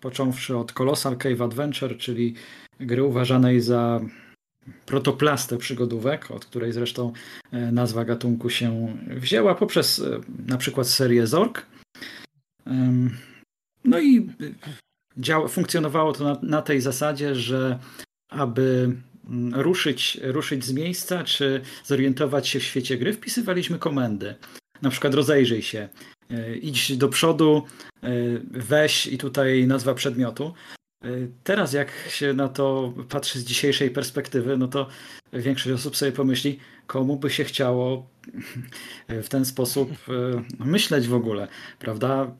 począwszy 0.00 0.56
od 0.56 0.72
Colossal 0.72 1.16
Cave 1.16 1.40
Adventure, 1.40 1.98
czyli 1.98 2.34
gry 2.80 3.04
uważanej 3.04 3.60
za 3.60 4.00
protoplastę 4.86 5.58
przygodówek, 5.58 6.30
od 6.30 6.44
której 6.44 6.72
zresztą 6.72 7.12
e, 7.52 7.72
nazwa 7.72 8.04
gatunku 8.04 8.50
się 8.50 8.96
wzięła, 9.08 9.54
poprzez 9.54 9.98
e, 9.98 10.20
na 10.46 10.58
przykład 10.58 10.86
serię 10.86 11.26
Zork. 11.26 11.66
No 13.84 14.00
i 14.00 14.18
e, 14.18 14.24
działa, 15.16 15.48
funkcjonowało 15.48 16.12
to 16.12 16.24
na, 16.24 16.38
na 16.42 16.62
tej 16.62 16.80
zasadzie, 16.80 17.34
że 17.34 17.78
aby 18.28 18.96
ruszyć, 19.52 20.20
ruszyć 20.22 20.64
z 20.64 20.72
miejsca, 20.72 21.24
czy 21.24 21.60
zorientować 21.84 22.48
się 22.48 22.60
w 22.60 22.64
świecie 22.64 22.98
gry, 22.98 23.12
wpisywaliśmy 23.12 23.78
komendy. 23.78 24.34
Na 24.82 24.90
przykład 24.90 25.14
rozejrzyj 25.14 25.62
się, 25.62 25.88
idź 26.62 26.96
do 26.96 27.08
przodu, 27.08 27.66
Y, 28.04 28.40
weź 28.50 29.06
i 29.06 29.18
tutaj 29.18 29.66
nazwa 29.66 29.94
przedmiotu. 29.94 30.54
Y, 31.04 31.28
teraz 31.44 31.72
jak 31.72 31.92
się 32.08 32.32
na 32.32 32.48
to 32.48 32.92
patrzy 33.08 33.40
z 33.40 33.44
dzisiejszej 33.44 33.90
perspektywy, 33.90 34.56
no 34.56 34.68
to 34.68 34.86
większość 35.32 35.74
osób 35.74 35.96
sobie 35.96 36.12
pomyśli, 36.12 36.58
komu 36.86 37.16
by 37.16 37.30
się 37.30 37.44
chciało 37.44 38.06
w 39.08 39.28
ten 39.28 39.44
sposób 39.44 39.90
myśleć 40.58 41.08
w 41.08 41.14
ogóle, 41.14 41.48
prawda? 41.78 42.34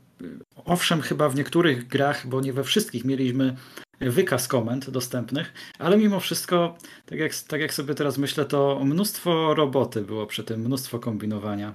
Owszem, 0.65 1.01
chyba 1.01 1.29
w 1.29 1.35
niektórych 1.35 1.87
grach, 1.87 2.27
bo 2.27 2.41
nie 2.41 2.53
we 2.53 2.65
wszystkich 2.65 3.05
mieliśmy 3.05 3.57
wykaz 4.01 4.49
komend 4.49 4.91
dostępnych, 4.91 5.53
ale 5.79 5.97
mimo 5.97 6.21
wszystko, 6.21 6.79
tak 7.07 7.19
jak, 7.19 7.35
tak 7.35 7.61
jak 7.61 7.75
sobie 7.75 7.95
teraz 7.95 8.19
myślę, 8.19 8.45
to 8.45 8.81
mnóstwo 8.85 9.55
roboty 9.55 10.03
było 10.03 10.27
przy 10.27 10.45
tym, 10.45 10.61
mnóstwo 10.61 10.99
kombinowania. 10.99 11.75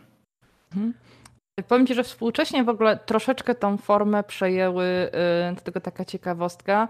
Mhm. 0.75 0.93
Powiem 1.67 1.87
Ci, 1.87 1.95
że 1.95 2.03
współcześnie 2.03 2.63
w 2.63 2.69
ogóle 2.69 2.97
troszeczkę 3.05 3.55
tą 3.55 3.77
formę 3.77 4.23
przejęły, 4.23 4.85
y, 5.53 5.61
tylko 5.63 5.79
taka 5.79 6.05
ciekawostka, 6.05 6.87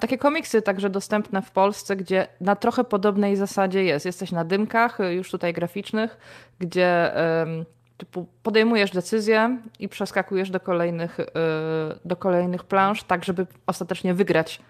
takie 0.00 0.18
komiksy 0.18 0.62
także 0.62 0.90
dostępne 0.90 1.42
w 1.42 1.50
Polsce, 1.50 1.96
gdzie 1.96 2.26
na 2.40 2.56
trochę 2.56 2.84
podobnej 2.84 3.36
zasadzie 3.36 3.84
jest. 3.84 4.06
Jesteś 4.06 4.32
na 4.32 4.44
dymkach, 4.44 5.00
y, 5.00 5.14
już 5.14 5.30
tutaj 5.30 5.52
graficznych, 5.52 6.18
gdzie 6.58 7.12
typu 7.98 8.26
podejmujesz 8.42 8.90
decyzję 8.90 9.58
i 9.78 9.88
przeskakujesz 9.88 10.50
do 10.50 10.60
kolejnych, 10.60 11.20
y, 11.20 11.24
do 12.04 12.16
kolejnych 12.16 12.64
plansz, 12.64 13.02
tak 13.02 13.24
żeby 13.24 13.46
ostatecznie 13.66 14.14
wygrać 14.14 14.60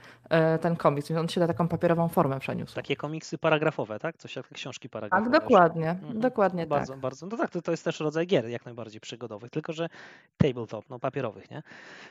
ten 0.60 0.76
komiks, 0.76 1.08
więc 1.08 1.20
on 1.20 1.28
się 1.28 1.40
na 1.40 1.46
taką 1.46 1.68
papierową 1.68 2.08
formę 2.08 2.40
przeniósł. 2.40 2.74
Takie 2.74 2.96
komiksy 2.96 3.38
paragrafowe, 3.38 3.98
tak? 3.98 4.18
Coś 4.18 4.36
jak 4.36 4.48
książki 4.48 4.88
paragrafowe. 4.88 5.30
Tak, 5.30 5.42
dokładnie, 5.42 5.90
mhm. 5.90 6.20
dokładnie 6.20 6.66
bardzo, 6.66 6.92
tak. 6.92 7.00
Bardzo, 7.00 7.26
no 7.26 7.36
tak, 7.36 7.50
to, 7.50 7.62
to 7.62 7.70
jest 7.70 7.84
też 7.84 8.00
rodzaj 8.00 8.26
gier 8.26 8.48
jak 8.48 8.64
najbardziej 8.64 9.00
przygodowych, 9.00 9.50
tylko 9.50 9.72
że 9.72 9.88
tabletop, 10.36 10.88
no 10.90 10.98
papierowych, 10.98 11.50
nie? 11.50 11.62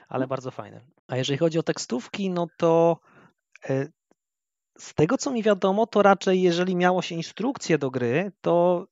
Ale 0.10 0.24
mhm. 0.24 0.30
bardzo 0.30 0.52
fajny. 0.52 0.82
A 1.08 1.18
jeżeli 1.18 1.38
chodzi 1.38 1.60
o 1.60 1.64
tekstówki, 1.64 2.30
no 2.30 2.48
to 2.58 2.98
e, 3.70 3.88
z 4.78 4.94
tego 4.94 5.18
co 5.18 5.32
mi 5.32 5.44
wiadomo, 5.44 5.88
to 5.88 6.02
raczej 6.02 6.42
jeżeli 6.42 6.76
miało 6.76 7.02
się 7.02 7.16
instrukcję 7.16 7.78
do 7.78 7.92
gry, 7.92 8.32
to 8.42 8.88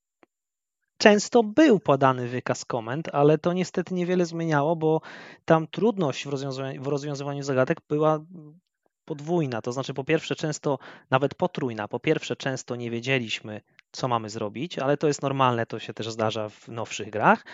często 0.97 1.43
był 1.43 1.79
podany 1.79 2.27
wykaz 2.27 2.65
komend, 2.65 3.09
ale 3.13 3.37
to 3.37 3.53
niestety 3.53 3.93
niewiele 3.93 4.25
zmieniało, 4.25 4.75
bo 4.75 5.01
tam 5.45 5.67
trudność 5.67 6.25
w 6.25 6.29
rozwiązywaniu, 6.29 6.83
w 6.83 6.87
rozwiązywaniu 6.87 7.43
zagadek 7.43 7.77
była 7.89 8.19
podwójna, 9.05 9.61
to 9.61 9.71
znaczy 9.71 9.93
po 9.93 10.03
pierwsze 10.03 10.35
często, 10.35 10.79
nawet 11.09 11.35
potrójna, 11.35 11.87
po 11.87 11.99
pierwsze 11.99 12.35
często 12.35 12.75
nie 12.75 12.91
wiedzieliśmy, 12.91 13.61
co 13.91 14.07
mamy 14.07 14.29
zrobić, 14.29 14.79
ale 14.79 14.97
to 14.97 15.07
jest 15.07 15.21
normalne, 15.21 15.65
to 15.65 15.79
się 15.79 15.93
też 15.93 16.09
zdarza 16.09 16.49
w 16.49 16.67
nowszych 16.67 17.09
grach. 17.09 17.45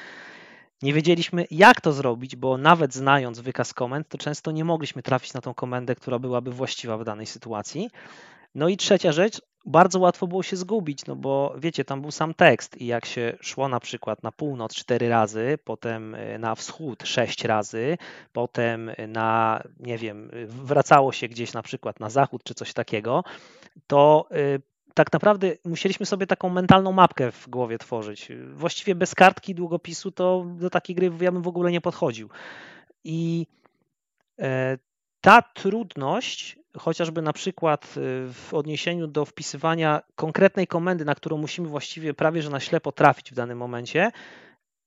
Nie 0.81 0.93
wiedzieliśmy, 0.93 1.46
jak 1.51 1.81
to 1.81 1.93
zrobić, 1.93 2.36
bo 2.36 2.58
nawet 2.58 2.93
znając 2.93 3.39
wykaz 3.39 3.74
komend, 3.74 4.08
to 4.08 4.17
często 4.17 4.51
nie 4.51 4.65
mogliśmy 4.65 5.03
trafić 5.03 5.34
na 5.34 5.41
tą 5.41 5.53
komendę, 5.53 5.96
która 5.96 6.20
byłaby 6.20 6.51
właściwa 6.51 6.98
w 6.98 7.03
danej 7.03 7.25
sytuacji. 7.25 7.89
No 8.55 8.70
i 8.70 8.77
trzecia 8.77 9.12
rzecz, 9.12 9.41
bardzo 9.65 10.00
łatwo 10.00 10.27
było 10.27 10.44
się 10.44 10.56
zgubić, 10.56 11.06
no 11.06 11.15
bo 11.15 11.56
wiecie, 11.58 11.86
tam 11.86 12.01
był 12.01 12.12
sam 12.12 12.34
tekst 12.34 12.82
i 12.82 12.86
jak 12.86 13.06
się 13.06 13.38
szło 13.41 13.68
na 13.68 13.80
przykład 13.80 14.24
na 14.24 14.32
północ 14.32 14.75
cztery 14.75 15.10
razy, 15.10 15.58
potem 15.63 16.15
e, 16.15 16.39
na 16.39 16.56
wschód 16.56 17.03
sześć 17.03 17.46
razy, 17.46 17.98
potem 18.34 18.91
na, 19.08 19.62
nie 19.80 19.98
wiem, 19.98 20.32
wracało 20.48 21.12
się 21.12 21.27
gdzieś 21.27 21.53
na 21.53 21.62
przykład 21.62 22.00
na 22.00 22.10
zachód 22.10 22.44
czy 22.44 22.53
coś 22.53 22.74
takiego, 22.74 23.24
to 23.88 24.27
e, 24.32 24.60
tak 24.94 25.13
naprawdę 25.13 25.51
musieliśmy 25.65 26.06
sobie 26.06 26.27
taką 26.27 26.50
mentalną 26.50 26.91
mapkę 26.91 27.32
w 27.32 27.50
głowie 27.50 27.77
tworzyć. 27.77 28.32
Właściwie 28.53 28.96
bez 28.96 29.15
kartki 29.15 29.56
długopisu 29.56 30.12
to 30.12 30.46
do 30.48 30.70
takiej 30.70 30.96
gry 30.96 31.12
ja 31.22 31.32
bym 31.32 31.41
w 31.41 31.48
ogóle 31.48 31.72
nie 31.72 31.82
podchodził. 31.82 32.30
I 33.03 33.48
e, 34.39 34.77
ta 35.22 35.41
trudność 35.41 36.61
chociażby 36.77 37.21
na 37.21 37.33
przykład 37.33 37.85
y, 37.85 37.89
w 38.33 38.53
odniesieniu 38.53 39.07
do 39.07 39.25
wpisywania 39.25 40.01
konkretnej 40.15 40.67
komendy, 40.67 41.05
na 41.05 41.15
którą 41.15 41.37
musimy 41.37 41.67
właściwie 41.67 42.13
prawie 42.13 42.41
że 42.41 42.49
na 42.49 42.59
ślepo 42.59 42.91
trafić 42.91 43.31
w 43.31 43.35
danym 43.35 43.57
momencie, 43.57 44.11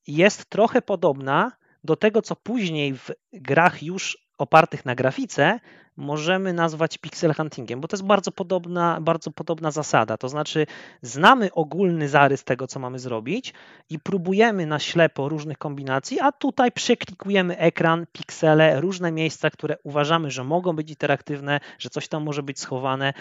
jest 0.06 0.44
trochę 0.50 0.82
podobna 0.82 1.52
do 1.84 1.96
tego, 1.96 2.22
co 2.22 2.36
później 2.36 2.94
w 2.94 3.10
grach 3.32 3.82
już 3.82 4.23
opartych 4.38 4.84
na 4.84 4.94
grafice 4.94 5.60
możemy 5.96 6.52
nazwać 6.52 6.98
pixel 6.98 7.34
huntingiem, 7.34 7.80
bo 7.80 7.88
to 7.88 7.96
jest 7.96 8.04
bardzo 8.04 8.32
podobna, 8.32 8.98
bardzo 9.00 9.30
podobna 9.30 9.70
zasada. 9.70 10.16
To 10.16 10.28
znaczy, 10.28 10.66
znamy 11.02 11.52
ogólny 11.52 12.08
zarys 12.08 12.44
tego, 12.44 12.66
co 12.66 12.80
mamy 12.80 12.98
zrobić 12.98 13.54
i 13.90 13.98
próbujemy 13.98 14.66
na 14.66 14.78
ślepo 14.78 15.28
różnych 15.28 15.58
kombinacji, 15.58 16.20
a 16.20 16.32
tutaj 16.32 16.72
przeklikujemy 16.72 17.58
ekran, 17.58 18.06
piksele, 18.12 18.80
różne 18.80 19.12
miejsca, 19.12 19.50
które 19.50 19.76
uważamy, 19.82 20.30
że 20.30 20.44
mogą 20.44 20.72
być 20.72 20.90
interaktywne, 20.90 21.60
że 21.78 21.90
coś 21.90 22.08
tam 22.08 22.22
może 22.22 22.42
być 22.42 22.60
schowane. 22.60 23.12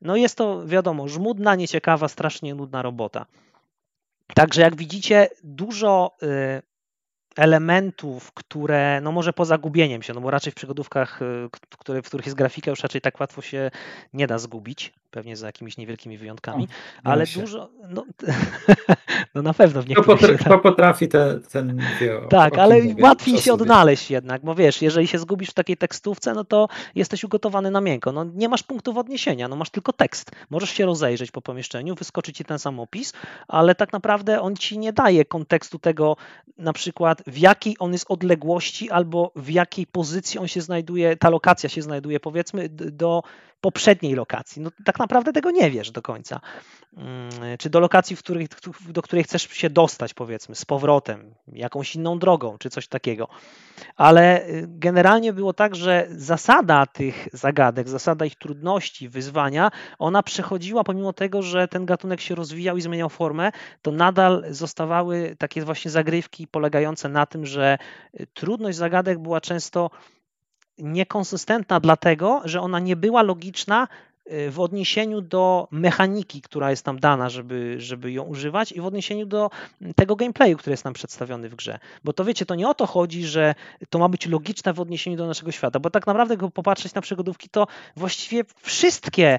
No 0.00 0.16
jest 0.16 0.36
to, 0.36 0.66
wiadomo, 0.66 1.08
żmudna, 1.08 1.54
nieciekawa, 1.54 2.08
strasznie 2.08 2.54
nudna 2.54 2.82
robota. 2.82 3.26
Także 4.34 4.60
jak 4.62 4.76
widzicie, 4.76 5.28
dużo 5.44 6.16
y, 6.22 6.67
elementów, 7.38 8.32
które, 8.32 9.00
no 9.00 9.12
może 9.12 9.32
poza 9.32 9.58
gubieniem 9.58 10.02
się, 10.02 10.14
no 10.14 10.20
bo 10.20 10.30
raczej 10.30 10.52
w 10.52 10.54
przygodówkach, 10.54 11.22
y, 11.22 11.48
które, 11.78 12.02
w 12.02 12.06
których 12.06 12.26
jest 12.26 12.36
grafika, 12.36 12.70
już 12.70 12.82
raczej 12.82 13.00
tak 13.00 13.20
łatwo 13.20 13.42
się 13.42 13.70
nie 14.12 14.26
da 14.26 14.38
zgubić, 14.38 14.92
pewnie 15.10 15.36
za 15.36 15.46
jakimiś 15.46 15.76
niewielkimi 15.76 16.18
wyjątkami, 16.18 16.68
o, 17.04 17.06
ale 17.06 17.26
się. 17.26 17.40
dużo, 17.40 17.70
no, 17.88 18.04
no 19.34 19.42
na 19.42 19.54
pewno 19.54 19.82
w 19.82 19.88
niektórych... 19.88 20.18
Kto, 20.18 20.26
potrafi, 20.26 20.44
kto 20.44 20.58
potrafi 20.58 21.08
te, 21.08 21.40
ten 21.52 21.80
wie, 22.00 22.20
Tak, 22.30 22.58
ale 22.58 22.76
łatwiej 23.00 23.38
się 23.38 23.52
odnaleźć 23.52 24.10
jednak, 24.10 24.42
bo 24.42 24.54
wiesz, 24.54 24.82
jeżeli 24.82 25.06
się 25.06 25.18
zgubisz 25.18 25.50
w 25.50 25.54
takiej 25.54 25.76
tekstówce, 25.76 26.34
no 26.34 26.44
to 26.44 26.68
jesteś 26.94 27.24
ugotowany 27.24 27.70
na 27.70 27.80
miękko, 27.80 28.12
no 28.12 28.24
nie 28.24 28.48
masz 28.48 28.62
punktów 28.62 28.96
odniesienia, 28.96 29.48
no 29.48 29.56
masz 29.56 29.70
tylko 29.70 29.92
tekst, 29.92 30.30
możesz 30.50 30.70
się 30.70 30.86
rozejrzeć 30.86 31.30
po 31.30 31.42
pomieszczeniu, 31.42 31.94
wyskoczy 31.94 32.32
ci 32.32 32.44
ten 32.44 32.58
sam 32.58 32.80
opis, 32.80 33.12
ale 33.48 33.74
tak 33.74 33.92
naprawdę 33.92 34.40
on 34.40 34.56
ci 34.56 34.78
nie 34.78 34.92
daje 34.92 35.24
kontekstu 35.24 35.78
tego, 35.78 36.16
na 36.58 36.72
przykład 36.72 37.22
w 37.28 37.38
jakiej 37.38 37.76
on 37.78 37.92
jest 37.92 38.04
odległości 38.08 38.90
albo 38.90 39.32
w 39.36 39.50
jakiej 39.50 39.86
pozycji 39.86 40.40
on 40.40 40.48
się 40.48 40.60
znajduje, 40.60 41.16
ta 41.16 41.30
lokacja 41.30 41.68
się 41.68 41.82
znajduje 41.82 42.20
powiedzmy 42.20 42.68
do 42.68 43.22
poprzedniej 43.60 44.14
lokacji. 44.14 44.62
No, 44.62 44.70
tak 44.84 44.98
naprawdę 44.98 45.32
tego 45.32 45.50
nie 45.50 45.70
wiesz 45.70 45.90
do 45.90 46.02
końca. 46.02 46.40
Mm, 46.96 47.58
czy 47.58 47.70
do 47.70 47.80
lokacji, 47.80 48.16
w 48.16 48.18
której, 48.18 48.48
do 48.88 49.02
której 49.02 49.24
chcesz 49.24 49.42
się 49.42 49.70
dostać, 49.70 50.14
powiedzmy, 50.14 50.54
z 50.54 50.64
powrotem, 50.64 51.34
jakąś 51.52 51.94
inną 51.94 52.18
drogą, 52.18 52.58
czy 52.58 52.70
coś 52.70 52.88
takiego. 52.88 53.28
Ale 53.96 54.46
y, 54.48 54.64
generalnie 54.68 55.32
było 55.32 55.52
tak, 55.52 55.74
że 55.74 56.06
zasada 56.10 56.86
tych 56.86 57.28
zagadek, 57.32 57.88
zasada 57.88 58.24
ich 58.24 58.36
trudności, 58.36 59.08
wyzwania, 59.08 59.70
ona 59.98 60.22
przechodziła, 60.22 60.84
pomimo 60.84 61.12
tego, 61.12 61.42
że 61.42 61.68
ten 61.68 61.86
gatunek 61.86 62.20
się 62.20 62.34
rozwijał 62.34 62.76
i 62.76 62.82
zmieniał 62.82 63.08
formę, 63.08 63.52
to 63.82 63.92
nadal 63.92 64.44
zostawały 64.50 65.36
takie 65.38 65.62
właśnie 65.62 65.90
zagrywki 65.90 66.46
polegające 66.46 67.08
na 67.08 67.26
tym, 67.26 67.46
że 67.46 67.78
y, 68.20 68.26
trudność 68.34 68.78
zagadek 68.78 69.18
była 69.18 69.40
często 69.40 69.90
niekonsystentna, 70.78 71.80
dlatego 71.80 72.40
że 72.44 72.60
ona 72.60 72.78
nie 72.78 72.96
była 72.96 73.22
logiczna 73.22 73.88
y, 74.32 74.50
w 74.50 74.60
odniesieniu 74.60 75.20
do 75.20 75.68
mechaniki, 75.70 76.42
która 76.42 76.70
jest 76.70 76.86
nam 76.86 77.00
dana, 77.00 77.28
żeby, 77.28 77.74
żeby 77.78 78.12
ją 78.12 78.22
używać, 78.22 78.72
i 78.72 78.80
w 78.80 78.86
odniesieniu 78.86 79.26
do 79.26 79.50
tego 79.96 80.16
gameplayu, 80.16 80.56
który 80.56 80.72
jest 80.72 80.84
nam 80.84 80.94
przedstawiony 80.94 81.48
w 81.48 81.54
grze. 81.54 81.78
Bo 82.04 82.12
to 82.12 82.24
wiecie, 82.24 82.46
to 82.46 82.54
nie 82.54 82.68
o 82.68 82.74
to 82.74 82.86
chodzi, 82.86 83.24
że 83.26 83.54
to 83.90 83.98
ma 83.98 84.08
być 84.08 84.26
logiczne 84.26 84.72
w 84.72 84.80
odniesieniu 84.80 85.16
do 85.16 85.26
naszego 85.26 85.52
świata, 85.52 85.80
bo 85.80 85.90
tak 85.90 86.06
naprawdę, 86.06 86.36
jak 86.40 86.52
popatrzeć 86.52 86.94
na 86.94 87.00
przygodówki, 87.00 87.48
to 87.48 87.66
właściwie 87.96 88.44
wszystkie 88.62 89.38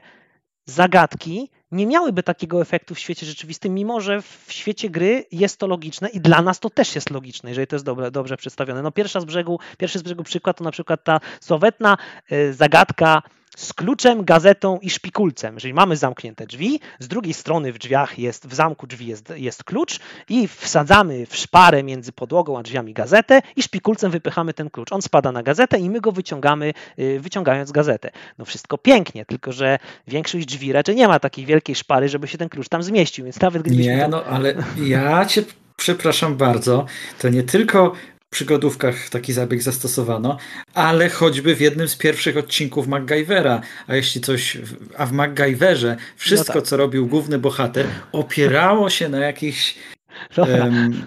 zagadki 0.69 1.49
nie 1.71 1.87
miałyby 1.87 2.23
takiego 2.23 2.61
efektu 2.61 2.95
w 2.95 2.99
świecie 2.99 3.25
rzeczywistym, 3.25 3.73
mimo 3.73 4.01
że 4.01 4.21
w 4.21 4.45
świecie 4.49 4.89
gry 4.89 5.25
jest 5.31 5.59
to 5.59 5.67
logiczne 5.67 6.09
i 6.09 6.19
dla 6.19 6.41
nas 6.41 6.59
to 6.59 6.69
też 6.69 6.95
jest 6.95 7.09
logiczne, 7.09 7.49
jeżeli 7.49 7.67
to 7.67 7.75
jest 7.75 7.85
dobre, 7.85 8.11
dobrze 8.11 8.37
przedstawione. 8.37 8.81
No 8.81 8.91
pierwsza 8.91 9.21
z 9.21 9.25
brzegu, 9.25 9.59
pierwszy 9.77 9.99
z 9.99 10.01
brzegu 10.01 10.23
przykład 10.23 10.57
to 10.57 10.63
na 10.63 10.71
przykład 10.71 11.03
ta 11.03 11.19
słowetna 11.39 11.97
y, 12.31 12.53
zagadka 12.53 13.21
z 13.57 13.73
kluczem, 13.73 14.25
gazetą 14.25 14.79
i 14.79 14.89
szpikulcem. 14.89 15.53
Jeżeli 15.53 15.73
mamy 15.73 15.97
zamknięte 15.97 16.45
drzwi, 16.45 16.79
z 16.99 17.07
drugiej 17.07 17.33
strony 17.33 17.73
w 17.73 17.77
drzwiach 17.77 18.19
jest, 18.19 18.47
w 18.47 18.53
zamku 18.53 18.87
drzwi 18.87 19.07
jest, 19.07 19.33
jest 19.35 19.63
klucz 19.63 19.99
i 20.29 20.47
wsadzamy 20.47 21.25
w 21.25 21.35
szparę 21.35 21.83
między 21.83 22.11
podłogą 22.11 22.59
a 22.59 22.63
drzwiami 22.63 22.93
gazetę 22.93 23.41
i 23.55 23.63
szpikulcem 23.63 24.11
wypychamy 24.11 24.53
ten 24.53 24.69
klucz. 24.69 24.91
On 24.91 25.01
spada 25.01 25.31
na 25.31 25.43
gazetę 25.43 25.79
i 25.79 25.89
my 25.89 26.01
go 26.01 26.11
wyciągamy, 26.11 26.73
y, 26.99 27.19
wyciągając 27.19 27.71
gazetę. 27.71 28.11
No 28.37 28.45
wszystko 28.45 28.77
pięknie, 28.77 29.25
tylko 29.25 29.51
że 29.51 29.79
większość 30.07 30.45
drzwi 30.45 30.73
raczej 30.73 30.95
nie 30.95 31.07
ma 31.07 31.19
takiej 31.19 31.45
wielkiej 31.45 31.75
szpary, 31.75 32.09
żeby 32.09 32.27
się 32.27 32.37
ten 32.37 32.49
klucz 32.49 32.69
tam 32.69 32.83
zmieścił, 32.83 33.25
więc 33.25 33.41
nawet 33.41 33.63
gdybyśmy... 33.63 33.95
Nie, 33.95 34.07
no 34.07 34.23
ale 34.23 34.53
ja 34.77 35.25
cię 35.25 35.43
przepraszam 35.75 36.37
bardzo, 36.37 36.85
to 37.19 37.29
nie 37.29 37.43
tylko 37.43 37.93
przygodówkach 38.29 39.09
taki 39.09 39.33
zabieg 39.33 39.61
zastosowano, 39.61 40.37
ale 40.73 41.09
choćby 41.09 41.55
w 41.55 41.61
jednym 41.61 41.87
z 41.87 41.95
pierwszych 41.95 42.37
odcinków 42.37 42.87
MacGyvera, 42.87 43.61
a 43.87 43.95
jeśli 43.95 44.21
coś, 44.21 44.57
a 44.97 45.05
w 45.05 45.11
MacGyverze 45.11 45.97
wszystko, 46.15 46.53
no 46.53 46.61
tak. 46.61 46.69
co 46.69 46.77
robił 46.77 47.07
główny 47.07 47.39
bohater, 47.39 47.85
opierało 48.11 48.89
się 48.89 49.09
na 49.09 49.19
jakichś 49.19 49.75
um, 50.37 51.05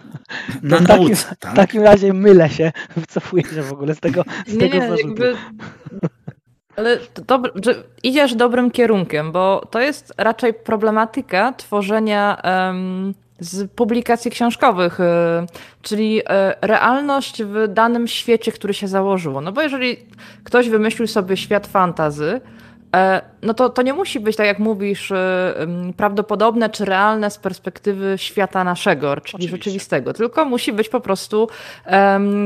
na 0.63 0.79
w 0.79 0.87
takim, 0.87 1.17
tak? 1.41 1.53
w 1.53 1.57
takim 1.57 1.83
razie 1.83 2.13
mylę 2.13 2.51
się, 2.51 2.73
wycofuję 2.97 3.45
się 3.45 3.63
w 3.63 3.73
ogóle 3.73 3.95
z 3.95 4.01
tego, 4.01 4.25
z 4.47 4.55
nie, 4.55 4.71
tego 4.71 4.89
zarzutu. 4.89 5.09
Jakby... 5.09 5.37
Ale 6.77 6.99
idziesz 8.03 8.35
dobrym 8.35 8.71
kierunkiem, 8.71 9.33
bo 9.33 9.69
to 9.71 9.81
jest 9.81 10.15
raczej 10.19 10.55
problematyka 10.55 11.53
tworzenia 11.53 12.43
um, 12.45 13.15
z 13.43 13.71
publikacji 13.71 14.31
książkowych, 14.31 15.01
y, 15.01 15.05
czyli 15.83 16.21
y, 16.21 16.25
realność 16.61 17.43
w 17.43 17.69
danym 17.69 18.09
świecie, 18.09 18.53
który 18.53 18.75
się 18.75 18.89
założyło. 18.89 19.41
No 19.41 19.53
bo 19.53 19.63
jeżeli 19.63 19.97
ktoś 20.45 20.69
wymyślił 20.69 21.07
sobie 21.07 21.37
świat 21.37 21.67
fantazy, 21.67 22.41
e, 22.97 23.23
no 23.43 23.55
to, 23.55 23.69
to 23.69 23.83
nie 23.83 23.93
musi 23.93 24.21
być, 24.21 24.37
tak 24.37 24.47
jak 24.47 24.59
mówisz, 24.59 25.13
prawdopodobne 25.97 26.71
czy 26.71 26.85
realne 26.85 27.31
z 27.31 27.39
perspektywy 27.39 28.15
świata 28.17 28.65
naszego, 28.65 29.17
czyli 29.17 29.35
Oczywiście. 29.35 29.57
rzeczywistego, 29.57 30.13
tylko 30.13 30.45
musi 30.45 30.73
być 30.73 30.89
po 30.89 31.01
prostu 31.01 31.49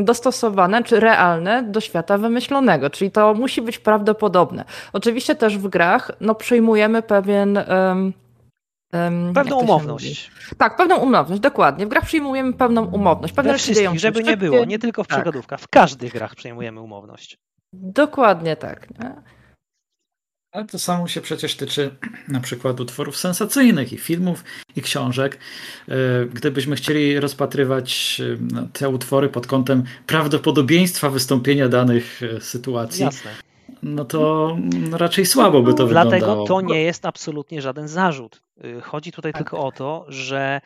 dostosowane 0.03 0.83
czy 0.85 1.01
realne 1.01 1.63
do 1.63 1.81
świata 1.81 2.19
wymyślonego, 2.19 2.91
czyli 2.91 3.11
to 3.11 3.35
musi 3.35 3.63
być 3.63 3.79
prawdopodobne. 3.79 4.65
Oczywiście 4.93 5.35
też 5.35 5.59
w 5.59 5.69
grach 5.69 6.11
no, 6.21 6.35
przyjmujemy 6.35 7.03
pewien. 7.03 7.59
Um, 8.93 9.35
pewną 9.35 9.61
umowność. 9.61 10.31
Tak, 10.59 10.77
pewną 10.77 10.97
umowność, 10.97 11.41
dokładnie. 11.41 11.87
W 11.87 11.89
grach 11.89 12.05
przyjmujemy 12.05 12.53
pewną 12.53 12.85
umowność. 12.85 13.35
Pewne 13.35 13.53
We 13.53 13.59
wszystkich, 13.59 14.01
żeby 14.01 14.23
nie 14.23 14.37
było, 14.37 14.65
nie 14.65 14.79
tylko 14.79 15.05
w 15.05 15.07
tak. 15.07 15.19
przygodówkach. 15.19 15.61
W 15.61 15.69
każdych 15.69 16.13
grach 16.13 16.35
przyjmujemy 16.35 16.81
umowność. 16.81 17.39
Dokładnie 17.73 18.57
tak. 18.57 18.99
Nie? 18.99 19.15
Ale 20.53 20.65
to 20.65 20.79
samo 20.79 21.09
się 21.09 21.21
przecież 21.21 21.57
tyczy 21.57 21.97
na 22.29 22.41
przykład 22.41 22.81
utworów 22.81 23.17
sensacyjnych 23.17 23.93
i 23.93 23.99
filmów 23.99 24.45
i 24.77 24.83
książek. 24.83 25.39
E, 25.89 25.95
gdybyśmy 26.27 26.77
chcieli 26.77 27.21
rozpatrywać 27.21 28.21
e, 28.21 28.37
no, 28.55 28.63
te 28.73 28.89
utwory 28.89 29.29
pod 29.29 29.47
kątem 29.47 29.85
prawdopodobieństwa 30.07 31.11
wystąpienia 31.11 31.69
danych 31.69 32.21
e, 32.23 32.41
sytuacji, 32.41 33.05
Jasne 33.05 33.31
no 33.83 34.05
to 34.05 34.57
raczej 34.93 35.27
słabo 35.27 35.63
by 35.63 35.75
to 35.75 35.83
no, 35.83 35.87
wyglądało. 35.87 36.19
Dlatego 36.19 36.45
to 36.45 36.61
nie 36.61 36.83
jest 36.83 37.07
absolutnie 37.07 37.63
żaden 37.63 37.89
zarzut. 37.89 38.46
Y, 38.65 38.81
chodzi 38.81 39.13
tutaj 39.13 39.33
tak. 39.33 39.43
tylko 39.43 39.65
o 39.65 39.73
to, 39.73 40.05
że 40.09 40.61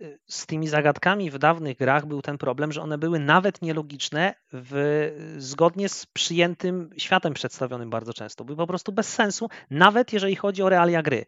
y, 0.00 0.18
z 0.26 0.46
tymi 0.46 0.68
zagadkami 0.68 1.30
w 1.30 1.38
dawnych 1.38 1.76
grach 1.76 2.06
był 2.06 2.22
ten 2.22 2.38
problem, 2.38 2.72
że 2.72 2.82
one 2.82 2.98
były 2.98 3.18
nawet 3.18 3.62
nielogiczne 3.62 4.34
w, 4.52 5.34
zgodnie 5.38 5.88
z 5.88 6.06
przyjętym 6.06 6.90
światem 6.96 7.34
przedstawionym 7.34 7.90
bardzo 7.90 8.12
często. 8.12 8.44
Były 8.44 8.56
po 8.56 8.66
prostu 8.66 8.92
bez 8.92 9.08
sensu, 9.08 9.48
nawet 9.70 10.12
jeżeli 10.12 10.36
chodzi 10.36 10.62
o 10.62 10.68
realia 10.68 11.02
gry. 11.02 11.24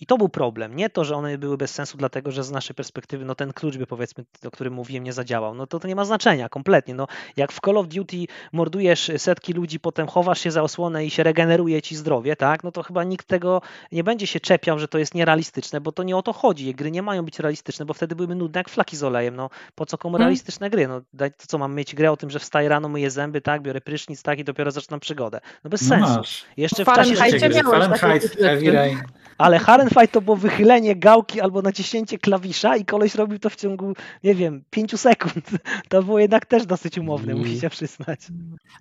I 0.00 0.06
to 0.06 0.18
był 0.18 0.28
problem. 0.28 0.76
Nie 0.76 0.90
to, 0.90 1.04
że 1.04 1.16
one 1.16 1.38
były 1.38 1.56
bez 1.56 1.70
sensu, 1.70 1.98
dlatego 1.98 2.30
że 2.30 2.44
z 2.44 2.50
naszej 2.50 2.76
perspektywy 2.76 3.24
no 3.24 3.34
ten 3.34 3.52
klucz 3.52 3.76
by 3.76 3.86
powiedzmy, 3.86 4.24
o 4.46 4.50
którym 4.50 4.74
mówiłem, 4.74 5.04
nie 5.04 5.12
zadziałał. 5.12 5.54
No 5.54 5.66
to 5.66 5.80
to 5.80 5.88
nie 5.88 5.96
ma 5.96 6.04
znaczenia 6.04 6.48
kompletnie. 6.48 6.94
No, 6.94 7.06
jak 7.36 7.52
w 7.52 7.60
Call 7.60 7.78
of 7.78 7.88
Duty 7.88 8.16
mordujesz 8.52 9.10
setki 9.16 9.52
ludzi, 9.52 9.80
potem 9.80 10.06
chowasz 10.06 10.40
się 10.40 10.50
za 10.50 10.62
osłonę 10.62 11.06
i 11.06 11.10
się 11.10 11.22
regeneruje 11.22 11.82
ci 11.82 11.96
zdrowie, 11.96 12.36
tak? 12.36 12.64
No 12.64 12.72
to 12.72 12.82
chyba 12.82 13.04
nikt 13.04 13.26
tego 13.26 13.62
nie 13.92 14.04
będzie 14.04 14.26
się 14.26 14.40
czepiał, 14.40 14.78
że 14.78 14.88
to 14.88 14.98
jest 14.98 15.14
nierealistyczne, 15.14 15.80
bo 15.80 15.92
to 15.92 16.02
nie 16.02 16.16
o 16.16 16.22
to 16.22 16.32
chodzi. 16.32 16.74
Gry 16.74 16.90
nie 16.90 17.02
mają 17.02 17.24
być 17.24 17.38
realistyczne, 17.38 17.84
bo 17.86 17.94
wtedy 17.94 18.16
byłyby 18.16 18.34
nudne 18.34 18.60
jak 18.60 18.68
flaki 18.68 18.96
z 18.96 19.02
olejem. 19.02 19.36
No 19.36 19.50
po 19.74 19.86
co 19.86 19.98
komu 19.98 20.12
hmm. 20.12 20.26
realistyczne 20.26 20.70
gry? 20.70 20.88
No 20.88 21.00
daj, 21.12 21.30
to 21.30 21.46
co 21.46 21.58
mam 21.58 21.74
mieć 21.74 21.94
grę 21.94 22.12
o 22.12 22.16
tym, 22.16 22.30
że 22.30 22.38
wstaję 22.38 22.68
rano, 22.68 22.88
myję 22.88 23.10
zęby, 23.10 23.40
tak? 23.40 23.62
Biorę 23.62 23.80
prysznic, 23.80 24.22
tak? 24.22 24.38
I 24.38 24.44
dopiero 24.44 24.70
zaczynam 24.70 25.00
przygodę. 25.00 25.40
No 25.64 25.70
bez 25.70 25.82
no 25.82 25.88
sensu. 25.88 26.14
Masz. 26.14 26.44
Jeszcze 26.56 26.84
no 26.86 26.92
w 26.92 26.96
czasie... 26.96 27.16
Fahrenheit, 27.16 28.36
Heavy 28.36 28.70
Rain. 28.70 28.98
Ale 29.40 29.60
Fahrenheit 29.60 30.10
to 30.10 30.20
było 30.20 30.36
wychylenie 30.36 30.96
gałki 30.96 31.40
albo 31.40 31.62
naciśnięcie 31.62 32.18
klawisza 32.18 32.76
i 32.76 32.84
koleś 32.84 33.14
robił 33.14 33.38
to 33.38 33.50
w 33.50 33.56
ciągu, 33.56 33.92
nie 34.24 34.34
wiem, 34.34 34.64
pięciu 34.70 34.96
sekund. 34.96 35.50
To 35.88 36.02
było 36.02 36.18
jednak 36.18 36.46
też 36.46 36.66
dosyć 36.66 36.98
umowne, 36.98 37.32
mm. 37.32 37.44
musicie 37.44 37.70
przyznać. 37.70 38.20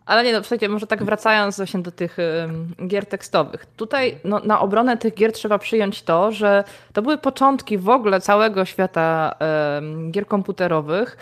Ale 0.06 0.24
nie, 0.24 0.34
no 0.34 0.40
słuchajcie, 0.40 0.70
może 0.70 0.88
tak 0.88 1.04
wracając 1.04 1.58
właśnie 1.58 1.80
do 1.80 1.92
tych 1.92 2.18
um, 2.42 2.88
gier 2.88 3.06
tekstowych. 3.06 3.66
Tutaj 3.66 4.20
no, 4.24 4.40
na 4.40 4.60
obronę 4.60 4.98
tych 4.98 5.14
gier 5.14 5.32
trzeba 5.32 5.60
przyjąć 5.60 6.04
to, 6.04 6.32
że 6.32 6.64
to 6.94 7.02
były 7.02 7.18
początki 7.18 7.78
w 7.78 7.90
ogóle 7.90 8.22
całego 8.22 8.66
świata 8.66 9.36
um, 9.76 10.12
gier 10.12 10.28
komputerowych, 10.28 11.18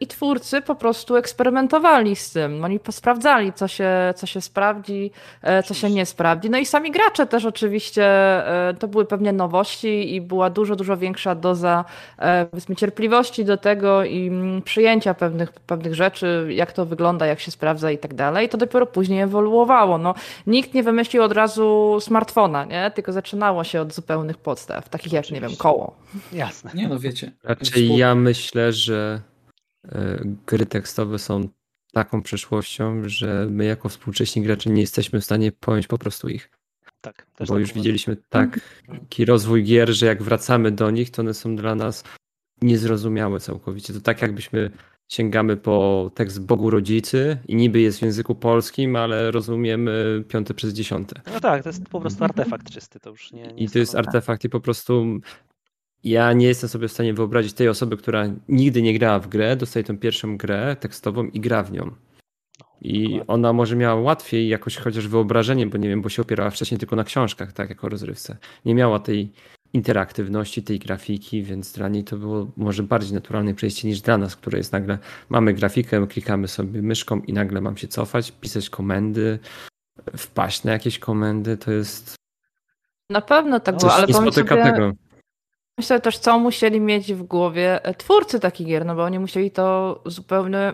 I 0.00 0.06
twórcy 0.06 0.60
po 0.60 0.74
prostu 0.74 1.16
eksperymentowali 1.16 2.16
z 2.16 2.30
tym. 2.30 2.64
Oni 2.64 2.80
sprawdzali, 2.90 3.52
co 3.52 3.68
się, 3.68 3.88
co 4.16 4.26
się 4.26 4.40
sprawdzi, 4.40 5.10
e, 5.42 5.62
co 5.62 5.74
się 5.74 5.90
nie 5.90 6.06
sprawdzi. 6.06 6.50
No 6.50 6.58
i 6.58 6.66
sami 6.66 6.90
gracze 6.90 7.26
też 7.26 7.44
oczywiście, 7.44 8.04
e, 8.68 8.74
to 8.78 8.88
były 8.88 9.04
pewnie 9.04 9.32
nowości 9.32 10.14
i 10.14 10.20
była 10.20 10.50
dużo, 10.50 10.76
dużo 10.76 10.96
większa 10.96 11.34
doza 11.34 11.84
e, 12.18 12.46
powiedzmy, 12.46 12.76
cierpliwości 12.76 13.44
do 13.44 13.56
tego 13.56 14.04
i 14.04 14.26
mm, 14.26 14.62
przyjęcia 14.62 15.14
pewnych, 15.14 15.52
pewnych 15.52 15.94
rzeczy, 15.94 16.46
jak 16.50 16.72
to 16.72 16.86
wygląda, 16.86 17.26
jak 17.26 17.40
się 17.40 17.50
sprawdza 17.50 17.90
i 17.90 17.98
tak 17.98 18.14
dalej. 18.14 18.48
To 18.48 18.58
dopiero 18.58 18.86
później 18.86 19.20
ewoluowało. 19.20 19.98
No, 19.98 20.14
nikt 20.46 20.74
nie 20.74 20.82
wymyślił 20.82 21.22
od 21.22 21.32
razu 21.32 21.98
smartfona, 22.00 22.64
nie? 22.64 22.90
tylko 22.94 23.12
zaczynało 23.12 23.64
się 23.64 23.80
od 23.80 23.94
zupełnych 23.94 24.38
podstaw, 24.38 24.88
takich 24.88 25.12
jak, 25.12 25.30
nie 25.30 25.40
wiem, 25.40 25.56
koło. 25.58 25.94
Jasne. 26.32 26.70
Nie 26.74 26.88
no, 26.88 26.98
wiecie. 26.98 27.32
Raczej 27.44 27.96
ja 27.96 28.14
myślę, 28.14 28.72
że 28.72 29.20
gry 30.46 30.66
tekstowe 30.66 31.18
są 31.18 31.48
taką 31.92 32.22
przyszłością, 32.22 33.02
że 33.08 33.46
my 33.50 33.64
jako 33.64 33.88
współcześni 33.88 34.42
gracze 34.42 34.70
nie 34.70 34.80
jesteśmy 34.80 35.20
w 35.20 35.24
stanie 35.24 35.52
pojąć 35.52 35.86
po 35.86 35.98
prostu 35.98 36.28
ich. 36.28 36.50
Tak, 37.00 37.26
Bo 37.38 37.46
tak 37.46 37.58
już 37.58 37.72
widzieliśmy 37.72 38.16
taki 38.96 39.24
rozwój 39.24 39.64
gier, 39.64 39.92
że 39.92 40.06
jak 40.06 40.22
wracamy 40.22 40.70
do 40.70 40.90
nich, 40.90 41.10
to 41.10 41.22
one 41.22 41.34
są 41.34 41.56
dla 41.56 41.74
nas 41.74 42.04
niezrozumiałe 42.62 43.40
całkowicie. 43.40 43.92
To 43.92 44.00
tak 44.00 44.22
jakbyśmy 44.22 44.70
sięgamy 45.08 45.56
po 45.56 46.10
tekst 46.14 46.46
Bogu 46.46 46.70
Rodzicy 46.70 47.38
i 47.48 47.56
niby 47.56 47.80
jest 47.80 47.98
w 47.98 48.02
języku 48.02 48.34
polskim, 48.34 48.96
ale 48.96 49.30
rozumiemy 49.30 50.24
piąte 50.28 50.54
przez 50.54 50.72
dziesiąte. 50.72 51.20
No 51.34 51.40
tak, 51.40 51.62
to 51.62 51.68
jest 51.68 51.88
po 51.88 52.00
prostu 52.00 52.24
artefakt 52.24 52.70
czysty, 52.70 53.00
to 53.00 53.10
już 53.10 53.32
nie, 53.32 53.42
nie 53.42 53.64
I 53.64 53.68
to 53.68 53.78
jest 53.78 53.94
artefakt 53.94 54.44
i 54.44 54.48
po 54.48 54.60
prostu 54.60 55.20
ja 56.04 56.32
nie 56.32 56.46
jestem 56.46 56.68
sobie 56.68 56.88
w 56.88 56.92
stanie 56.92 57.14
wyobrazić 57.14 57.52
tej 57.52 57.68
osoby, 57.68 57.96
która 57.96 58.24
nigdy 58.48 58.82
nie 58.82 58.98
grała 58.98 59.18
w 59.18 59.28
grę, 59.28 59.56
dostaje 59.56 59.84
tą 59.84 59.98
pierwszą 59.98 60.36
grę 60.36 60.76
tekstową 60.80 61.24
i 61.24 61.40
gra 61.40 61.62
w 61.62 61.72
nią. 61.72 61.90
I 62.80 63.20
ona 63.26 63.52
może 63.52 63.76
miała 63.76 64.00
łatwiej 64.00 64.48
jakoś 64.48 64.76
chociaż 64.76 65.08
wyobrażenie, 65.08 65.66
bo 65.66 65.78
nie 65.78 65.88
wiem, 65.88 66.02
bo 66.02 66.08
się 66.08 66.22
opierała 66.22 66.50
wcześniej 66.50 66.78
tylko 66.78 66.96
na 66.96 67.04
książkach, 67.04 67.52
tak 67.52 67.68
jako 67.68 67.88
rozrywce. 67.88 68.36
Nie 68.64 68.74
miała 68.74 68.98
tej 68.98 69.32
interaktywności, 69.72 70.62
tej 70.62 70.78
grafiki, 70.78 71.42
więc 71.42 71.72
dla 71.72 71.88
niej 71.88 72.04
to 72.04 72.16
było 72.16 72.50
może 72.56 72.82
bardziej 72.82 73.14
naturalne 73.14 73.54
przejście 73.54 73.88
niż 73.88 74.00
dla 74.00 74.18
nas, 74.18 74.36
które 74.36 74.58
jest 74.58 74.72
nagle, 74.72 74.98
mamy 75.28 75.54
grafikę, 75.54 76.06
klikamy 76.06 76.48
sobie 76.48 76.82
myszką 76.82 77.20
i 77.20 77.32
nagle 77.32 77.60
mam 77.60 77.76
się 77.76 77.88
cofać, 77.88 78.32
pisać 78.32 78.70
komendy, 78.70 79.38
wpaść 80.16 80.64
na 80.64 80.72
jakieś 80.72 80.98
komendy, 80.98 81.56
to 81.56 81.72
jest... 81.72 82.14
Na 83.10 83.20
pewno 83.20 83.60
tak 83.60 83.76
było, 83.76 83.94
ale 83.94 84.06
pomyśl 84.06 84.34
sobie, 84.34 84.62
tego. 84.64 84.92
Myślę 85.78 86.00
też, 86.00 86.18
co 86.18 86.38
musieli 86.38 86.80
mieć 86.80 87.14
w 87.14 87.22
głowie 87.22 87.84
e, 87.84 87.94
twórcy 87.94 88.40
takich 88.40 88.66
gier, 88.66 88.86
no 88.86 88.94
bo 88.94 89.04
oni 89.04 89.18
musieli 89.18 89.50
to 89.50 90.00
zupełnie 90.06 90.72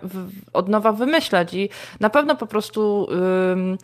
od 0.53 0.69
nowa 0.69 0.93
wymyślać 0.93 1.55
i 1.55 1.69
na 2.01 2.11
pewno 2.11 2.37
po 2.37 2.47
prostu 2.47 3.09
um, 3.11 3.79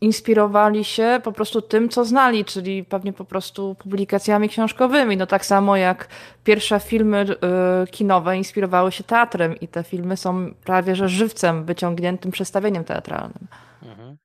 inspirowali 0.00 0.84
się 0.84 1.20
po 1.24 1.32
prostu 1.32 1.62
tym, 1.62 1.88
co 1.88 2.04
znali, 2.04 2.44
czyli 2.44 2.84
pewnie 2.84 3.12
po 3.12 3.24
prostu 3.24 3.74
publikacjami 3.74 4.48
książkowymi. 4.48 5.16
No 5.16 5.26
tak 5.26 5.46
samo 5.46 5.76
jak 5.76 6.08
pierwsze 6.44 6.80
filmy 6.80 7.26
y, 7.84 7.90
kinowe 7.90 8.36
inspirowały 8.36 8.92
się 8.92 9.04
teatrem 9.04 9.60
i 9.60 9.68
te 9.68 9.84
filmy 9.84 10.16
są 10.16 10.54
prawie 10.64 10.96
że 10.96 11.08
żywcem 11.08 11.64
wyciągniętym 11.64 12.30
przestawieniem 12.30 12.84
teatralnym. 12.84 13.46
Mhm. 13.82 14.16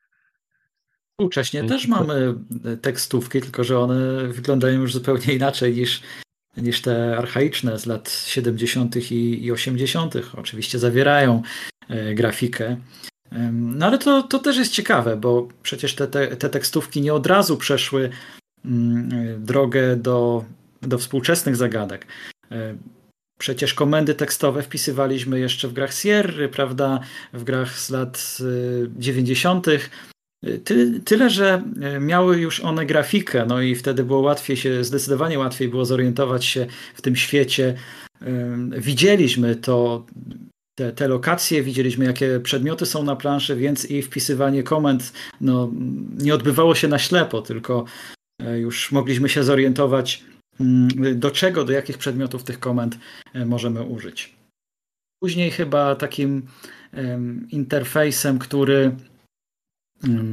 Współcześnie 1.11 1.63
też 1.63 1.87
mamy 1.87 2.33
tekstówki, 2.81 3.41
tylko 3.41 3.63
że 3.63 3.79
one 3.79 4.27
wyglądają 4.27 4.81
już 4.81 4.93
zupełnie 4.93 5.33
inaczej 5.33 5.75
niż 5.75 6.01
niż 6.57 6.81
te 6.81 7.17
archaiczne 7.17 7.79
z 7.79 7.85
lat 7.85 8.23
70. 8.25 9.11
i 9.11 9.51
80. 9.51 10.13
Oczywiście 10.37 10.79
zawierają 10.79 11.41
e, 11.89 12.15
grafikę. 12.15 12.77
No 13.51 13.85
ale 13.85 13.97
to, 13.97 14.23
to 14.23 14.39
też 14.39 14.57
jest 14.57 14.71
ciekawe, 14.71 15.17
bo 15.17 15.47
przecież 15.63 15.95
te, 15.95 16.07
te, 16.07 16.27
te 16.27 16.49
tekstówki 16.49 17.01
nie 17.01 17.13
od 17.13 17.27
razu 17.27 17.57
przeszły 17.57 18.09
mm, 18.65 19.45
drogę 19.45 19.95
do, 19.95 20.45
do 20.81 20.97
współczesnych 20.97 21.55
zagadek. 21.55 22.07
E, 22.51 22.75
przecież 23.37 23.73
komendy 23.73 24.15
tekstowe 24.15 24.63
wpisywaliśmy 24.63 25.39
jeszcze 25.39 25.67
w 25.67 25.73
grach 25.73 25.93
Sierry, 25.93 26.49
prawda, 26.49 26.99
w 27.33 27.43
grach 27.43 27.79
z 27.79 27.89
lat 27.89 28.37
90. 28.97 29.67
Ty, 30.63 30.99
tyle, 31.05 31.29
że 31.29 31.63
e, 31.81 31.99
miały 31.99 32.37
już 32.37 32.59
one 32.59 32.85
grafikę, 32.85 33.45
no 33.45 33.61
i 33.61 33.75
wtedy 33.75 34.03
było 34.03 34.19
łatwiej 34.19 34.57
się, 34.57 34.83
zdecydowanie 34.83 35.39
łatwiej 35.39 35.67
było 35.67 35.85
zorientować 35.85 36.45
się 36.45 36.67
w 36.95 37.01
tym 37.01 37.15
świecie. 37.15 37.75
Widzieliśmy 38.77 39.55
to, 39.55 40.05
te, 40.75 40.91
te 40.91 41.07
lokacje, 41.07 41.63
widzieliśmy 41.63 42.05
jakie 42.05 42.39
przedmioty 42.39 42.85
są 42.85 43.03
na 43.03 43.15
planszy, 43.15 43.55
więc 43.55 43.85
i 43.85 44.01
wpisywanie 44.01 44.63
komend 44.63 45.13
no, 45.41 45.71
nie 46.17 46.33
odbywało 46.33 46.75
się 46.75 46.87
na 46.87 46.99
ślepo, 46.99 47.41
tylko 47.41 47.85
e, 48.41 48.59
już 48.59 48.91
mogliśmy 48.91 49.29
się 49.29 49.43
zorientować, 49.43 50.23
mm, 50.59 51.19
do 51.19 51.31
czego, 51.31 51.63
do 51.63 51.73
jakich 51.73 51.97
przedmiotów 51.97 52.43
tych 52.43 52.59
komend 52.59 52.97
e, 53.33 53.45
możemy 53.45 53.83
użyć. 53.83 54.35
Później 55.19 55.51
chyba 55.51 55.95
takim 55.95 56.41
interfejsem, 57.49 58.39
który 58.39 58.91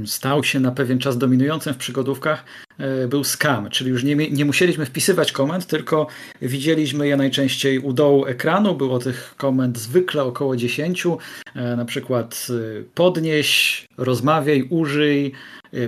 stał 0.06 0.44
się 0.44 0.60
na 0.60 0.70
pewien 0.70 0.98
czas 0.98 1.18
dominującym 1.18 1.74
w 1.74 1.76
przygodówkach, 1.76 2.44
e, 2.78 3.08
był 3.08 3.24
scam, 3.24 3.70
czyli 3.70 3.90
już 3.90 4.04
nie, 4.04 4.16
nie 4.16 4.44
musieliśmy 4.44 4.86
wpisywać 4.86 5.32
komend, 5.32 5.66
tylko 5.66 6.06
widzieliśmy 6.42 7.08
je 7.08 7.16
najczęściej 7.16 7.78
u 7.78 7.92
dołu 7.92 8.26
ekranu. 8.26 8.74
Było 8.74 8.98
tych 8.98 9.34
komend 9.36 9.78
zwykle 9.78 10.22
około 10.22 10.56
10, 10.56 11.18
e, 11.54 11.76
na 11.76 11.84
przykład 11.84 12.46
e, 12.50 12.82
podnieś, 12.94 13.86
rozmawiaj, 13.98 14.66
użyj, 14.70 15.32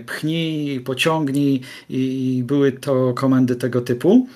pchnij, 0.07 0.81
pociągnij 0.81 1.61
i 1.89 2.43
były 2.47 2.73
to 2.73 3.15
komendy 3.15 3.57
tego 3.57 3.81
typu. 3.81 4.29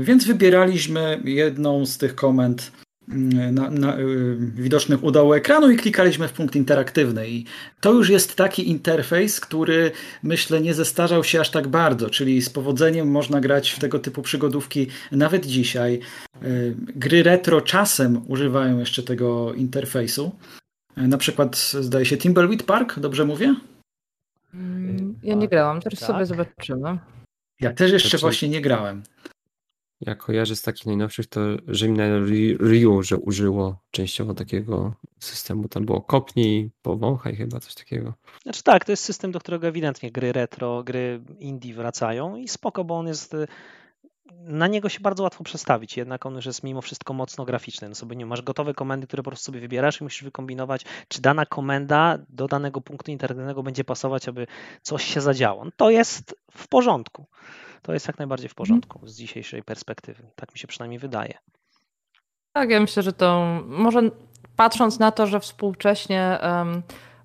Więc 0.00 0.26
wybieraliśmy 0.26 1.20
jedną 1.24 1.86
z 1.86 1.98
tych 1.98 2.14
komend 2.14 2.72
na, 3.08 3.70
na, 3.70 3.98
y, 3.98 4.36
widocznych 4.38 5.04
u 5.04 5.10
dołu 5.10 5.34
ekranu 5.34 5.70
i 5.70 5.76
klikaliśmy 5.76 6.28
w 6.28 6.32
punkt 6.32 6.56
interaktywny. 6.56 7.28
I 7.28 7.44
to 7.80 7.92
już 7.92 8.08
jest 8.08 8.36
taki 8.36 8.70
interfejs, 8.70 9.40
który 9.40 9.92
myślę 10.22 10.60
nie 10.60 10.74
zestarzał 10.74 11.24
się 11.24 11.40
aż 11.40 11.50
tak 11.50 11.68
bardzo, 11.68 12.10
czyli 12.10 12.42
z 12.42 12.50
powodzeniem 12.50 13.10
można 13.10 13.40
grać 13.40 13.70
w 13.70 13.78
tego 13.78 13.98
typu 13.98 14.22
przygodówki 14.22 14.86
nawet 15.12 15.46
dzisiaj. 15.46 16.00
Y, 16.42 16.74
gry 16.78 17.22
retro 17.22 17.60
czasem 17.60 18.22
używają 18.28 18.78
jeszcze 18.78 19.02
tego 19.02 19.54
interfejsu. 19.54 20.32
Y, 20.98 21.08
na 21.08 21.18
przykład 21.18 21.56
zdaje 21.56 22.06
się 22.06 22.16
Timbleweed 22.16 22.62
Park, 22.62 22.98
dobrze 22.98 23.24
mówię? 23.24 23.54
Mm, 24.54 25.14
ja 25.22 25.34
nie 25.34 25.48
grałam, 25.48 25.80
teraz 25.80 26.00
tak. 26.00 26.08
sobie 26.08 26.26
zobaczymy. 26.26 26.98
Ja 27.60 27.72
też 27.72 27.92
jeszcze 27.92 28.08
znaczy... 28.08 28.22
właśnie 28.22 28.48
nie 28.48 28.60
grałem. 28.60 29.02
Ja 30.06 30.14
kojarzę 30.14 30.56
z 30.56 30.62
takich 30.62 30.86
najnowszych 30.86 31.26
to 31.26 31.40
Rzymne 31.68 32.20
Ryu, 32.58 33.02
że 33.02 33.16
użyło 33.16 33.82
częściowo 33.90 34.34
takiego 34.34 34.94
systemu. 35.18 35.68
Tam 35.68 35.84
było 35.84 36.00
kopnij, 36.00 36.70
powąchaj 36.82 37.36
chyba, 37.36 37.60
coś 37.60 37.74
takiego. 37.74 38.14
Znaczy 38.42 38.62
tak, 38.62 38.84
to 38.84 38.92
jest 38.92 39.04
system, 39.04 39.32
do 39.32 39.40
którego 39.40 39.66
ewidentnie 39.66 40.12
gry 40.12 40.32
retro, 40.32 40.82
gry 40.82 41.20
indie 41.38 41.74
wracają 41.74 42.36
i 42.36 42.48
spoko, 42.48 42.84
bo 42.84 42.98
on 42.98 43.06
jest 43.06 43.36
na 44.44 44.66
niego 44.66 44.88
się 44.88 45.00
bardzo 45.00 45.22
łatwo 45.22 45.44
przestawić, 45.44 45.96
jednak 45.96 46.26
on 46.26 46.34
już 46.34 46.46
jest 46.46 46.62
mimo 46.62 46.80
wszystko 46.80 47.14
mocno 47.14 47.44
graficzny. 47.44 47.88
No 47.88 47.94
sobie 47.94 48.16
nie 48.16 48.26
masz 48.26 48.42
gotowe 48.42 48.74
komendy, 48.74 49.06
które 49.06 49.22
po 49.22 49.30
prostu 49.30 49.44
sobie 49.44 49.60
wybierasz 49.60 50.00
i 50.00 50.04
musisz 50.04 50.24
wykombinować, 50.24 50.84
czy 51.08 51.20
dana 51.20 51.46
komenda 51.46 52.18
do 52.28 52.48
danego 52.48 52.80
punktu 52.80 53.10
internetowego 53.10 53.62
będzie 53.62 53.84
pasować, 53.84 54.28
aby 54.28 54.46
coś 54.82 55.04
się 55.04 55.20
zadziało. 55.20 55.64
No 55.64 55.70
to 55.76 55.90
jest 55.90 56.36
w 56.50 56.68
porządku 56.68 57.26
to 57.84 57.92
jest 57.92 58.06
jak 58.06 58.18
najbardziej 58.18 58.48
w 58.48 58.54
porządku 58.54 59.00
z 59.06 59.16
dzisiejszej 59.16 59.62
perspektywy. 59.62 60.22
Tak 60.34 60.52
mi 60.52 60.58
się 60.58 60.66
przynajmniej 60.66 60.98
wydaje. 60.98 61.34
Tak, 62.52 62.70
ja 62.70 62.80
myślę, 62.80 63.02
że 63.02 63.12
to 63.12 63.60
może 63.66 64.00
patrząc 64.56 64.98
na 64.98 65.12
to, 65.12 65.26
że 65.26 65.40
współcześnie 65.40 66.38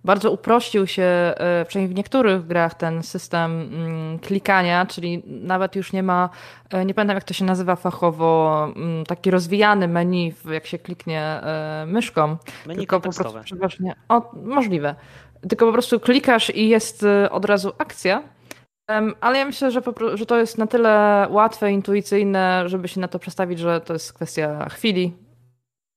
bardzo 0.03 0.31
uprościł 0.31 0.87
się, 0.87 1.03
e, 1.03 1.65
przynajmniej 1.67 1.93
w 1.93 1.97
niektórych 1.97 2.47
grach, 2.47 2.73
ten 2.73 3.03
system 3.03 3.51
um, 3.51 4.19
klikania, 4.19 4.85
czyli 4.85 5.23
nawet 5.25 5.75
już 5.75 5.93
nie 5.93 6.03
ma, 6.03 6.29
e, 6.69 6.85
nie 6.85 6.93
pamiętam 6.93 7.15
jak 7.15 7.23
to 7.23 7.33
się 7.33 7.45
nazywa 7.45 7.75
fachowo, 7.75 8.71
um, 8.75 9.03
taki 9.07 9.31
rozwijany 9.31 9.87
menu, 9.87 10.33
jak 10.51 10.65
się 10.67 10.79
kliknie 10.79 11.21
e, 11.21 11.85
myszką. 11.87 12.37
Menu 12.65 12.77
tylko 12.79 12.99
po 12.99 13.09
prostu 13.13 13.39
przeważnie, 13.43 13.95
o, 14.09 14.31
możliwe. 14.43 14.95
Tylko 15.49 15.65
po 15.65 15.73
prostu 15.73 15.99
klikasz 15.99 16.49
i 16.55 16.69
jest 16.69 17.05
od 17.31 17.45
razu 17.45 17.71
akcja 17.77 18.23
ale 19.21 19.37
ja 19.37 19.45
myślę, 19.45 19.71
że, 19.71 19.81
że 20.13 20.25
to 20.25 20.37
jest 20.37 20.57
na 20.57 20.67
tyle 20.67 21.27
łatwe, 21.29 21.71
intuicyjne, 21.71 22.63
żeby 22.65 22.87
się 22.87 23.01
na 23.01 23.07
to 23.07 23.19
przestawić, 23.19 23.59
że 23.59 23.81
to 23.81 23.93
jest 23.93 24.13
kwestia 24.13 24.69
chwili 24.69 25.13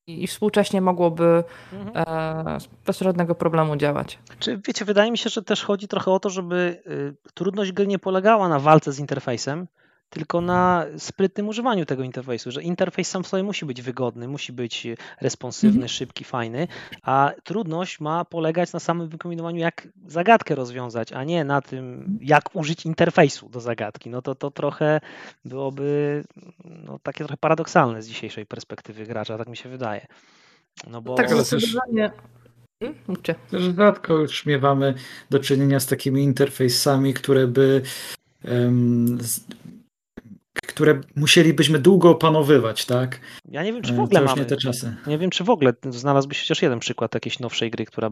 i 0.07 0.26
współcześnie 0.26 0.81
mogłoby 0.81 1.44
mhm. 1.72 2.07
e, 2.09 2.59
bez 2.87 2.98
żadnego 2.98 3.35
problemu 3.35 3.76
działać. 3.76 4.18
Czy 4.38 4.61
wiecie, 4.66 4.85
wydaje 4.85 5.11
mi 5.11 5.18
się, 5.18 5.31
że 5.31 5.42
też 5.42 5.64
chodzi 5.64 5.88
trochę 5.88 6.11
o 6.11 6.20
to, 6.20 6.31
żeby 6.31 6.83
y, 6.87 7.33
trudność 7.35 7.72
gry 7.72 7.87
nie 7.87 7.98
polegała 7.98 8.48
na 8.48 8.59
walce 8.59 8.92
z 8.92 8.98
interfejsem, 8.98 9.66
tylko 10.12 10.40
na 10.40 10.87
sprytnym 10.98 11.48
używaniu 11.48 11.87
tego 11.87 12.03
interfejsu, 12.03 12.51
że 12.51 12.62
interfejs 12.62 13.09
sam 13.09 13.25
w 13.25 13.27
sobie 13.27 13.42
musi 13.42 13.66
być 13.66 13.83
wygodny, 13.83 14.29
musi 14.29 14.53
być 14.53 14.87
responsywny, 15.20 15.77
mhm. 15.77 15.88
szybki, 15.88 16.25
fajny, 16.25 16.68
a 17.03 17.33
trudność 17.44 18.01
ma 18.01 18.25
polegać 18.25 18.72
na 18.72 18.81
samym 18.81 19.09
wykombinowaniu, 19.09 19.61
jak 19.61 19.88
zagadkę 20.07 20.55
rozwiązać, 20.55 21.12
a 21.12 21.25
nie 21.25 21.44
na 21.44 21.62
tym, 21.62 22.18
jak 22.22 22.57
użyć 22.57 22.87
interfejsu 22.87 23.48
do 23.48 23.61
zagadki. 23.61 24.11
No 24.11 24.22
to 24.22 24.35
to 24.35 24.51
trochę 24.51 25.01
byłoby 25.44 26.25
no, 26.64 26.98
takie 27.03 27.18
trochę 27.18 27.37
paradoksalne 27.37 28.03
z 28.03 28.09
dzisiejszej 28.09 28.46
perspektywy 28.46 29.07
gracza, 29.07 29.38
tak 29.38 29.48
mi 29.48 29.57
się 29.57 29.68
wydaje. 29.68 30.07
No 30.90 31.03
bo... 31.03 31.14
Tak, 31.14 31.33
ale 31.33 31.44
też... 31.44 31.77
Mówcie. 33.09 33.35
Rzadko 33.77 34.14
już 34.14 34.46
miewamy 34.46 34.94
do 35.31 35.38
czynienia 35.38 35.81
z 35.81 35.87
takimi 35.87 36.22
interfejsami, 36.22 37.14
które 37.14 37.46
by 37.46 37.83
um, 38.44 39.18
które 40.73 41.01
musielibyśmy 41.17 41.79
długo 41.79 42.11
opanowywać, 42.11 42.85
tak? 42.85 43.21
Ja 43.49 43.62
nie 43.62 43.73
wiem, 43.73 43.83
czy 43.83 43.93
w 43.93 44.01
ogóle 44.01 44.21
mamy. 44.21 44.41
Nie 44.41 44.47
te 44.47 44.57
czasy. 44.57 44.97
Nie 45.07 45.19
wiem, 45.19 45.31
czy 45.31 45.45
w 45.45 45.51
ogóle 45.51 45.73
znalazłbyś 45.91 46.41
chociaż 46.41 46.62
jeden 46.62 46.79
przykład 46.79 47.15
jakiejś 47.15 47.38
nowszej 47.38 47.71
gry, 47.71 47.85
która 47.87 48.11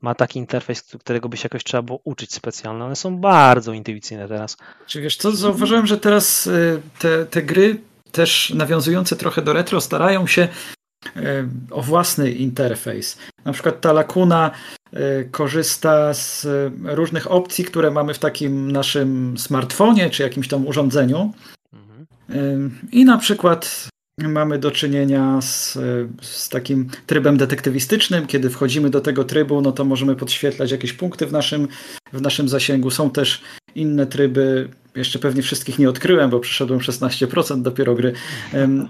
ma 0.00 0.14
taki 0.14 0.38
interfejs, 0.38 0.82
którego 0.82 1.28
by 1.28 1.36
się 1.36 1.42
jakoś 1.44 1.64
trzeba 1.64 1.82
było 1.82 2.00
uczyć 2.04 2.34
specjalnie. 2.34 2.84
One 2.84 2.96
są 2.96 3.16
bardzo 3.18 3.72
intuicyjne 3.72 4.28
teraz. 4.28 4.56
Czy 4.86 5.00
wiesz 5.00 5.16
co, 5.16 5.32
zauważyłem, 5.32 5.86
że 5.86 5.98
teraz 5.98 6.46
y, 6.46 6.80
te, 6.98 7.26
te 7.26 7.42
gry 7.42 7.80
też 8.12 8.50
nawiązujące 8.50 9.16
trochę 9.16 9.42
do 9.42 9.52
retro 9.52 9.80
starają 9.80 10.26
się 10.26 10.48
y, 11.16 11.20
o 11.70 11.82
własny 11.82 12.30
interfejs. 12.30 13.18
Na 13.44 13.52
przykład 13.52 13.80
ta 13.80 13.92
Lakuna 13.92 14.50
y, 14.94 15.28
korzysta 15.30 16.14
z 16.14 16.46
różnych 16.84 17.30
opcji, 17.30 17.64
które 17.64 17.90
mamy 17.90 18.14
w 18.14 18.18
takim 18.18 18.72
naszym 18.72 19.38
smartfonie 19.38 20.10
czy 20.10 20.22
jakimś 20.22 20.48
tam 20.48 20.66
urządzeniu 20.66 21.32
i 22.92 23.04
na 23.04 23.18
przykład 23.18 23.88
mamy 24.18 24.58
do 24.58 24.70
czynienia 24.70 25.40
z, 25.40 25.78
z, 26.20 26.48
takim 26.48 26.88
trybem 27.06 27.36
detektywistycznym. 27.36 28.26
Kiedy 28.26 28.50
wchodzimy 28.50 28.90
do 28.90 29.00
tego 29.00 29.24
trybu, 29.24 29.60
no 29.60 29.72
to 29.72 29.84
możemy 29.84 30.16
podświetlać 30.16 30.70
jakieś 30.70 30.92
punkty 30.92 31.26
w 31.26 31.32
naszym, 31.32 31.68
w 32.12 32.22
naszym 32.22 32.48
zasięgu. 32.48 32.90
Są 32.90 33.10
też 33.10 33.42
inne 33.74 34.06
tryby. 34.06 34.68
Jeszcze 34.94 35.18
pewnie 35.18 35.42
wszystkich 35.42 35.78
nie 35.78 35.88
odkryłem, 35.88 36.30
bo 36.30 36.40
przeszedłem 36.40 36.80
16% 36.80 37.62
dopiero 37.62 37.94
gry. 37.94 38.12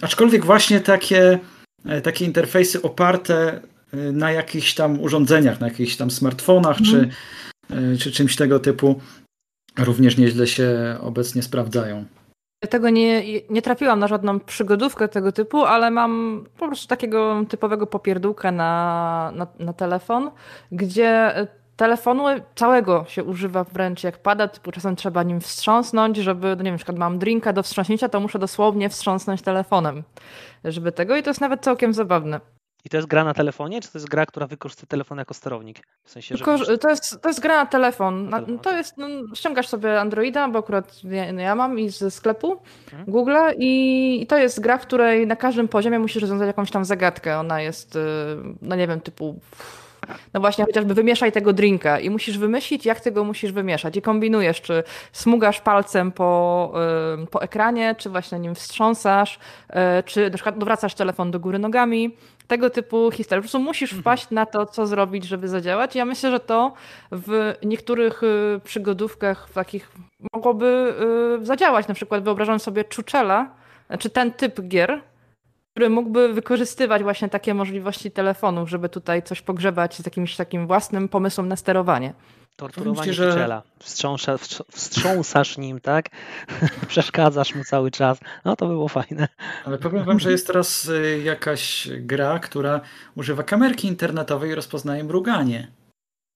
aczkolwiek 0.03 0.45
właśnie 0.45 0.81
takie, 0.81 1.39
e, 1.85 2.01
takie 2.01 2.25
interfejsy 2.25 2.83
oparte 2.83 3.61
e, 3.93 3.97
na 4.13 4.33
jakichś 4.33 4.75
tam 4.75 5.01
urządzeniach, 5.01 5.61
na 5.61 5.69
jakichś 5.69 5.97
tam 5.97 6.11
smartfonach 6.11 6.79
mm. 6.81 6.91
czy, 6.91 7.09
e, 7.75 7.97
czy 7.97 8.13
czymś 8.13 8.37
tego 8.37 8.59
typu 8.59 9.01
również 9.79 10.17
nieźle 10.17 10.47
się 10.47 10.97
obecnie 11.01 11.43
sprawdzają. 11.43 12.05
Tego 12.61 12.91
nie, 12.91 13.23
nie 13.51 13.63
trafiłam 13.63 13.99
na 13.99 14.09
żadną 14.09 14.41
przygodówkę 14.41 15.09
tego 15.09 15.33
typu, 15.33 15.65
ale 15.65 15.91
mam 15.91 16.45
po 16.59 16.67
prostu 16.67 16.89
takiego 16.89 17.45
typowego 17.49 17.87
popierdółka 17.87 18.53
na, 18.53 19.33
na, 19.35 19.47
na 19.59 19.73
telefon, 19.73 20.31
gdzie 20.73 21.35
telefonu 21.77 22.25
całego 22.55 23.05
się 23.09 23.25
używa 23.25 23.65
wręcz 23.65 24.05
jak 24.05 24.19
pada, 24.19 24.49
typu 24.49 24.73
czasem 24.73 24.97
trzeba 24.97 25.23
nim 25.23 25.41
wstrząsnąć, 25.41 26.17
żeby, 26.17 26.49
no 26.49 26.55
nie 26.55 26.65
wiem, 26.65 26.75
na 26.75 26.79
przykład 26.79 26.99
mam 26.99 27.19
drinka 27.19 27.53
do 27.53 27.63
wstrząśnięcia, 27.63 28.09
to 28.09 28.21
muszę 28.21 28.39
dosłownie 28.39 28.89
wstrząsnąć 28.89 29.43
telefonem, 29.43 30.03
żeby 30.65 30.93
tego 30.93 31.17
i 31.17 31.23
to 31.23 31.31
jest 31.31 31.41
nawet 31.41 31.61
całkiem 31.61 31.95
zabawne. 31.95 32.41
I 32.85 32.89
to 32.89 32.97
jest 32.97 33.09
gra 33.09 33.25
na 33.25 33.35
telefonie, 33.35 33.81
czy 33.81 33.93
to 33.93 33.99
jest 33.99 34.09
gra, 34.09 34.27
która 34.27 34.47
wykorzystuje 34.47 34.87
telefon 34.87 35.19
jako 35.19 35.35
sterownik? 35.35 35.79
W 36.05 36.11
sensie, 36.11 36.37
że... 36.37 36.45
to, 36.79 36.91
jest, 36.91 37.23
to 37.23 37.29
jest 37.29 37.41
gra 37.41 37.57
na 37.57 37.67
telefon. 37.67 38.29
Na, 38.29 38.43
to 38.63 38.77
jest, 38.77 38.97
no, 38.97 39.09
ściągasz 39.35 39.69
sobie 39.69 40.01
Androida, 40.01 40.49
bo 40.49 40.59
akurat 40.59 41.05
ja, 41.05 41.33
no 41.33 41.41
ja 41.41 41.55
mam 41.55 41.79
i 41.79 41.91
ze 41.91 42.11
sklepu 42.11 42.61
hmm. 42.91 43.11
Google 43.11 43.37
i, 43.59 44.23
i 44.23 44.27
to 44.27 44.39
jest 44.39 44.61
gra, 44.61 44.79
w 44.79 44.83
której 44.83 45.27
na 45.27 45.37
każdym 45.37 45.69
poziomie 45.69 45.99
musisz 45.99 46.23
rozwiązać 46.23 46.47
jakąś 46.47 46.71
tam 46.71 46.85
zagadkę. 46.85 47.39
Ona 47.39 47.61
jest, 47.61 47.97
y, 47.97 48.01
no 48.63 48.77
nie 48.77 48.89
wiem, 48.89 49.01
typu 49.01 49.41
no 50.35 50.41
właśnie, 50.41 50.65
chociażby 50.65 50.95
wymieszaj 50.95 51.33
tego 51.33 51.53
drinka 51.53 52.01
i 52.01 52.11
musisz 52.11 52.39
wymyślić, 52.39 52.87
jak 52.87 53.01
tego 53.01 53.25
musisz 53.25 53.53
wymieszać. 53.53 53.97
I 53.97 54.03
kombinujesz, 54.03 54.61
czy 54.61 54.83
smugasz 55.13 55.61
palcem 55.61 56.13
po, 56.13 56.73
po 57.31 57.43
ekranie, 57.43 57.95
czy 57.99 58.11
właśnie 58.11 58.39
nim 58.39 58.55
wstrząsasz, 58.55 59.39
y, 59.71 60.03
czy 60.03 60.31
na 60.31 60.35
przykład 60.35 60.57
odwracasz 60.57 60.95
telefon 60.95 61.31
do 61.31 61.41
góry 61.41 61.59
nogami 61.59 62.17
tego 62.49 62.71
typu 62.71 63.11
historie. 63.11 63.41
Po 63.41 63.43
prostu 63.43 63.59
musisz 63.59 63.93
mhm. 63.93 64.03
wpaść 64.03 64.31
na 64.31 64.47
to, 64.47 64.67
co 64.67 64.87
zrobić, 64.87 65.25
żeby 65.25 65.49
zadziałać. 65.49 65.95
Ja 65.95 66.05
myślę, 66.05 66.31
że 66.31 66.41
to 66.41 66.73
w 67.13 67.55
niektórych 67.63 68.23
y, 68.23 68.61
przygodówkach 68.65 69.51
takich 69.55 69.93
mogłoby 70.33 70.95
y, 71.43 71.47
zadziałać. 71.47 71.89
Na 71.89 71.95
przykład 71.95 72.25
wyobrażam 72.25 72.61
sobie 72.61 72.85
Czuczela, 72.85 73.51
czy 73.99 74.11
ten 74.11 74.33
typ 74.33 74.61
gier, 74.61 75.01
który 75.71 75.91
mógłby 75.91 76.33
wykorzystywać 76.33 77.03
właśnie 77.03 77.29
takie 77.29 77.55
możliwości 77.55 78.11
telefonów, 78.11 78.71
żeby 78.71 78.89
tutaj 78.89 79.23
coś 79.23 79.43
pogrzebać 79.43 79.97
z 79.97 80.05
jakimś 80.05 80.37
takim 80.37 80.67
własnym 80.67 81.09
pomysłem 81.09 81.49
na 81.49 81.57
sterowanie. 81.57 82.15
Torturowanie 82.59 83.13
że... 83.13 83.63
Wstrząsa, 83.79 84.39
wstrząsasz 84.71 85.59
nim, 85.59 85.81
tak? 85.81 86.09
Przeszkadzasz 86.89 87.55
mu 87.55 87.65
cały 87.65 87.91
czas. 87.91 88.19
No 88.45 88.57
to 88.57 88.67
było 88.67 88.89
fajne. 88.89 89.29
Ale 89.65 89.79
powiem 89.79 90.05
wam, 90.05 90.21
że 90.21 90.31
jest 90.31 90.47
teraz 90.47 90.89
y, 90.89 91.23
jakaś 91.25 91.89
gra, 92.01 92.39
która 92.39 92.81
używa 93.17 93.43
kamerki 93.43 93.89
internetowej 93.89 94.51
i 94.51 94.55
rozpoznaje 94.55 95.05
mruganie. 95.05 95.73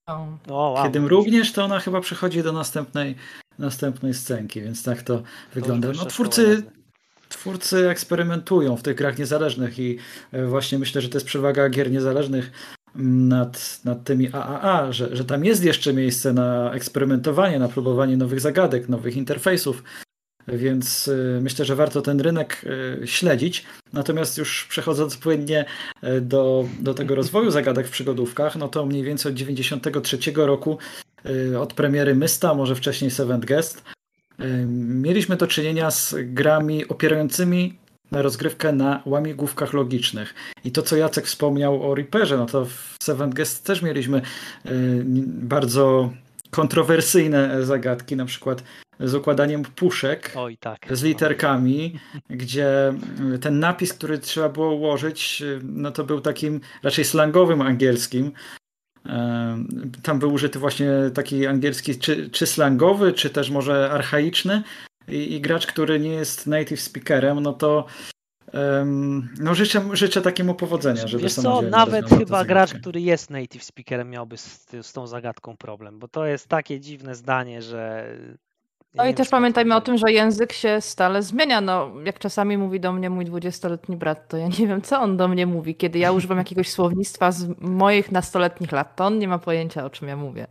O, 0.07 0.27
wow. 0.47 0.83
Kiedy 0.83 0.99
również 0.99 1.53
to 1.53 1.63
ona 1.63 1.79
chyba 1.79 2.01
przechodzi 2.01 2.43
do 2.43 2.51
następnej, 2.51 3.15
następnej 3.59 4.13
scenki, 4.13 4.61
więc 4.61 4.83
tak 4.83 5.01
to, 5.01 5.17
to 5.17 5.23
wygląda. 5.53 5.87
No 5.87 6.05
twórcy, 6.05 6.63
twórcy 7.33 7.89
eksperymentują 7.89 8.77
w 8.77 8.83
tych 8.83 8.95
grach 8.95 9.17
niezależnych 9.17 9.79
i 9.79 9.97
e, 10.31 10.45
właśnie 10.45 10.79
myślę, 10.79 11.01
że 11.01 11.09
to 11.09 11.17
jest 11.17 11.27
przewaga 11.27 11.69
gier 11.69 11.91
niezależnych 11.91 12.51
nad, 12.95 13.81
nad 13.85 14.03
tymi 14.03 14.29
AAA, 14.31 14.91
że, 14.91 15.15
że 15.15 15.25
tam 15.25 15.45
jest 15.45 15.63
jeszcze 15.63 15.93
miejsce 15.93 16.33
na 16.33 16.71
eksperymentowanie, 16.73 17.59
na 17.59 17.67
próbowanie 17.67 18.17
nowych 18.17 18.39
zagadek, 18.39 18.89
nowych 18.89 19.17
interfejsów, 19.17 19.83
więc 20.47 21.07
y, 21.07 21.39
myślę, 21.41 21.65
że 21.65 21.75
warto 21.75 22.01
ten 22.01 22.21
rynek 22.21 22.65
y, 23.03 23.07
śledzić. 23.07 23.65
Natomiast 23.93 24.37
już 24.37 24.65
przechodząc 24.69 25.17
płynnie 25.17 25.65
do, 26.21 26.65
do 26.79 26.93
tego 26.93 27.15
rozwoju 27.15 27.51
zagadek 27.51 27.87
w 27.87 27.91
przygodówkach, 27.91 28.55
no 28.55 28.67
to 28.67 28.85
mniej 28.85 29.03
więcej 29.03 29.31
od 29.31 29.37
93 29.37 30.17
roku, 30.35 30.77
od 31.59 31.73
premiery 31.73 32.15
Mysta, 32.15 32.53
może 32.53 32.75
wcześniej 32.75 33.11
Seventh 33.11 33.47
Guest, 33.47 33.83
mieliśmy 34.67 35.37
do 35.37 35.47
czynienia 35.47 35.91
z 35.91 36.15
grami 36.17 36.87
opierającymi 36.87 37.77
na 38.11 38.21
rozgrywkę 38.21 38.71
na 38.73 39.01
łamigłówkach 39.05 39.73
logicznych. 39.73 40.33
I 40.65 40.71
to, 40.71 40.81
co 40.81 40.95
Jacek 40.95 41.25
wspomniał 41.25 41.91
o 41.91 41.95
Reaperze, 41.95 42.37
no 42.37 42.45
to 42.45 42.65
w 42.65 42.97
Seventh 43.03 43.35
Guest 43.35 43.65
też 43.65 43.81
mieliśmy 43.81 44.21
bardzo 45.25 46.13
kontrowersyjne 46.51 47.65
zagadki, 47.65 48.15
na 48.15 48.25
przykład 48.25 48.63
z 48.99 49.15
układaniem 49.15 49.63
puszek 49.63 50.31
Oj, 50.35 50.57
tak. 50.57 50.79
z 50.91 51.03
literkami, 51.03 51.99
gdzie 52.29 52.93
ten 53.41 53.59
napis, 53.59 53.93
który 53.93 54.19
trzeba 54.19 54.49
było 54.49 54.71
ułożyć, 54.71 55.43
no 55.63 55.91
to 55.91 56.03
był 56.03 56.21
takim 56.21 56.61
raczej 56.83 57.05
slangowym 57.05 57.61
angielskim. 57.61 58.31
Tam 60.03 60.19
był 60.19 60.33
użyty 60.33 60.59
właśnie 60.59 60.89
taki 61.13 61.47
angielski, 61.47 61.99
czy, 61.99 62.29
czy 62.29 62.47
slangowy, 62.47 63.13
czy 63.13 63.29
też 63.29 63.49
może 63.49 63.91
archaiczny. 63.91 64.63
I, 65.07 65.33
I, 65.33 65.41
gracz, 65.41 65.67
który 65.67 65.99
nie 65.99 66.13
jest 66.13 66.47
native 66.47 66.81
speakerem, 66.81 67.39
no 67.39 67.53
to 67.53 67.85
no 69.39 69.55
życzę, 69.55 69.89
życzę 69.93 70.21
takiemu 70.21 70.55
powodzenia, 70.55 71.07
żeby 71.07 71.23
Wiesz 71.23 71.33
co, 71.33 71.61
nawet 71.61 72.09
chyba 72.09 72.45
gracz, 72.45 72.73
który 72.73 73.01
jest 73.01 73.29
native 73.29 73.63
speakerem 73.63 74.09
miałby 74.09 74.37
z, 74.37 74.67
z 74.81 74.93
tą 74.93 75.07
zagadką 75.07 75.57
problem, 75.57 75.99
bo 75.99 76.07
to 76.07 76.25
jest 76.25 76.47
takie 76.47 76.79
dziwne 76.79 77.15
zdanie, 77.15 77.61
że 77.61 78.07
no 78.95 79.05
i 79.05 79.13
też 79.13 79.29
pamiętajmy 79.29 79.75
o 79.75 79.81
tym, 79.81 79.97
że 79.97 80.11
język 80.11 80.53
się 80.53 80.81
stale 80.81 81.23
zmienia. 81.23 81.61
No, 81.61 81.91
jak 82.05 82.19
czasami 82.19 82.57
mówi 82.57 82.79
do 82.79 82.93
mnie 82.93 83.09
mój 83.09 83.25
dwudziestoletni 83.25 83.97
brat, 83.97 84.27
to 84.27 84.37
ja 84.37 84.47
nie 84.47 84.67
wiem, 84.67 84.81
co 84.81 85.01
on 85.01 85.17
do 85.17 85.27
mnie 85.27 85.45
mówi. 85.45 85.75
Kiedy 85.75 85.99
ja 85.99 86.11
używam 86.11 86.37
jakiegoś 86.37 86.69
słownictwa 86.69 87.31
z 87.31 87.61
moich 87.61 88.11
nastoletnich 88.11 88.71
lat, 88.71 88.95
to 88.95 89.05
on 89.05 89.19
nie 89.19 89.27
ma 89.27 89.39
pojęcia, 89.39 89.85
o 89.85 89.89
czym 89.89 90.07
ja 90.07 90.17
mówię. 90.17 90.47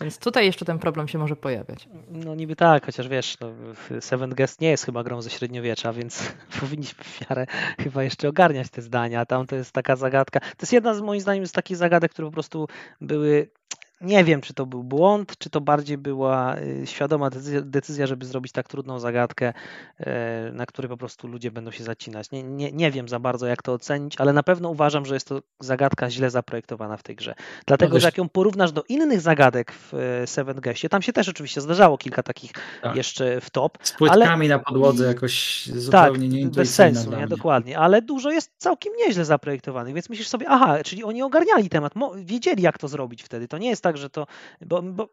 Więc 0.00 0.18
tutaj 0.18 0.46
jeszcze 0.46 0.64
ten 0.64 0.78
problem 0.78 1.08
się 1.08 1.18
może 1.18 1.36
pojawiać. 1.36 1.88
No 2.10 2.34
niby 2.34 2.56
tak, 2.56 2.86
chociaż 2.86 3.08
wiesz, 3.08 3.36
no, 3.40 3.48
Seven 4.00 4.30
Guest 4.30 4.60
nie 4.60 4.70
jest 4.70 4.84
chyba 4.84 5.02
grą 5.02 5.22
ze 5.22 5.30
średniowiecza, 5.30 5.92
więc 5.92 6.32
powinniśmy 6.60 7.04
w 7.04 7.30
miarę 7.30 7.46
chyba 7.80 8.02
jeszcze 8.02 8.28
ogarniać 8.28 8.70
te 8.70 8.82
zdania. 8.82 9.26
Tam 9.26 9.46
to 9.46 9.56
jest 9.56 9.72
taka 9.72 9.96
zagadka. 9.96 10.40
To 10.40 10.62
jest 10.62 10.72
jedna 10.72 10.94
z 10.94 11.00
moim 11.00 11.20
zdaniem 11.20 11.46
z 11.46 11.52
takich 11.52 11.76
zagadek, 11.76 12.12
które 12.12 12.28
po 12.28 12.32
prostu 12.32 12.68
były 13.00 13.50
nie 14.00 14.24
wiem, 14.24 14.40
czy 14.40 14.54
to 14.54 14.66
był 14.66 14.82
błąd, 14.82 15.38
czy 15.38 15.50
to 15.50 15.60
bardziej 15.60 15.98
była 15.98 16.56
y, 16.58 16.86
świadoma 16.86 17.30
decyzja, 17.62 18.06
żeby 18.06 18.26
zrobić 18.26 18.52
tak 18.52 18.68
trudną 18.68 18.98
zagadkę, 18.98 19.52
e, 19.98 20.50
na 20.52 20.66
której 20.66 20.88
po 20.88 20.96
prostu 20.96 21.28
ludzie 21.28 21.50
będą 21.50 21.70
się 21.70 21.84
zacinać. 21.84 22.30
Nie, 22.30 22.42
nie, 22.42 22.72
nie 22.72 22.90
wiem 22.90 23.08
za 23.08 23.18
bardzo, 23.18 23.46
jak 23.46 23.62
to 23.62 23.72
ocenić, 23.72 24.20
ale 24.20 24.32
na 24.32 24.42
pewno 24.42 24.68
uważam, 24.68 25.06
że 25.06 25.14
jest 25.14 25.28
to 25.28 25.42
zagadka 25.60 26.10
źle 26.10 26.30
zaprojektowana 26.30 26.96
w 26.96 27.02
tej 27.02 27.16
grze. 27.16 27.34
Dlatego, 27.66 27.94
no 27.94 28.00
że 28.00 28.08
jak 28.08 28.18
ją 28.18 28.28
porównasz 28.28 28.72
do 28.72 28.84
innych 28.88 29.20
zagadek 29.20 29.72
w 29.72 29.94
e, 29.94 30.26
Seven 30.26 30.60
Gestie, 30.60 30.88
tam 30.88 31.02
się 31.02 31.12
też 31.12 31.28
oczywiście 31.28 31.60
zdarzało 31.60 31.98
kilka 31.98 32.22
takich 32.22 32.52
tak. 32.82 32.96
jeszcze 32.96 33.40
w 33.40 33.50
top. 33.50 33.78
Z 33.82 33.92
płytkami 33.92 34.46
ale... 34.46 34.48
na 34.48 34.58
podłodze 34.58 35.06
jakoś 35.06 35.66
zupełnie 35.66 36.42
tak, 36.42 36.52
bez 36.52 36.74
sensu, 36.74 37.10
nie? 37.10 37.26
Dokładnie. 37.26 37.78
Ale 37.78 38.02
dużo 38.02 38.30
jest 38.30 38.50
całkiem 38.58 38.92
nieźle 39.06 39.24
zaprojektowanych, 39.24 39.94
więc 39.94 40.08
myślisz 40.10 40.28
sobie, 40.28 40.46
aha, 40.48 40.78
czyli 40.84 41.04
oni 41.04 41.22
ogarniali 41.22 41.68
temat, 41.68 41.94
wiedzieli, 42.16 42.62
jak 42.62 42.78
to 42.78 42.88
zrobić 42.88 43.22
wtedy. 43.22 43.48
To 43.48 43.58
nie 43.58 43.68
jest 43.68 43.82
tak, 43.82 43.93
że 43.96 44.10
to. 44.10 44.26
Bo, 44.60 44.82
bo, 44.82 45.08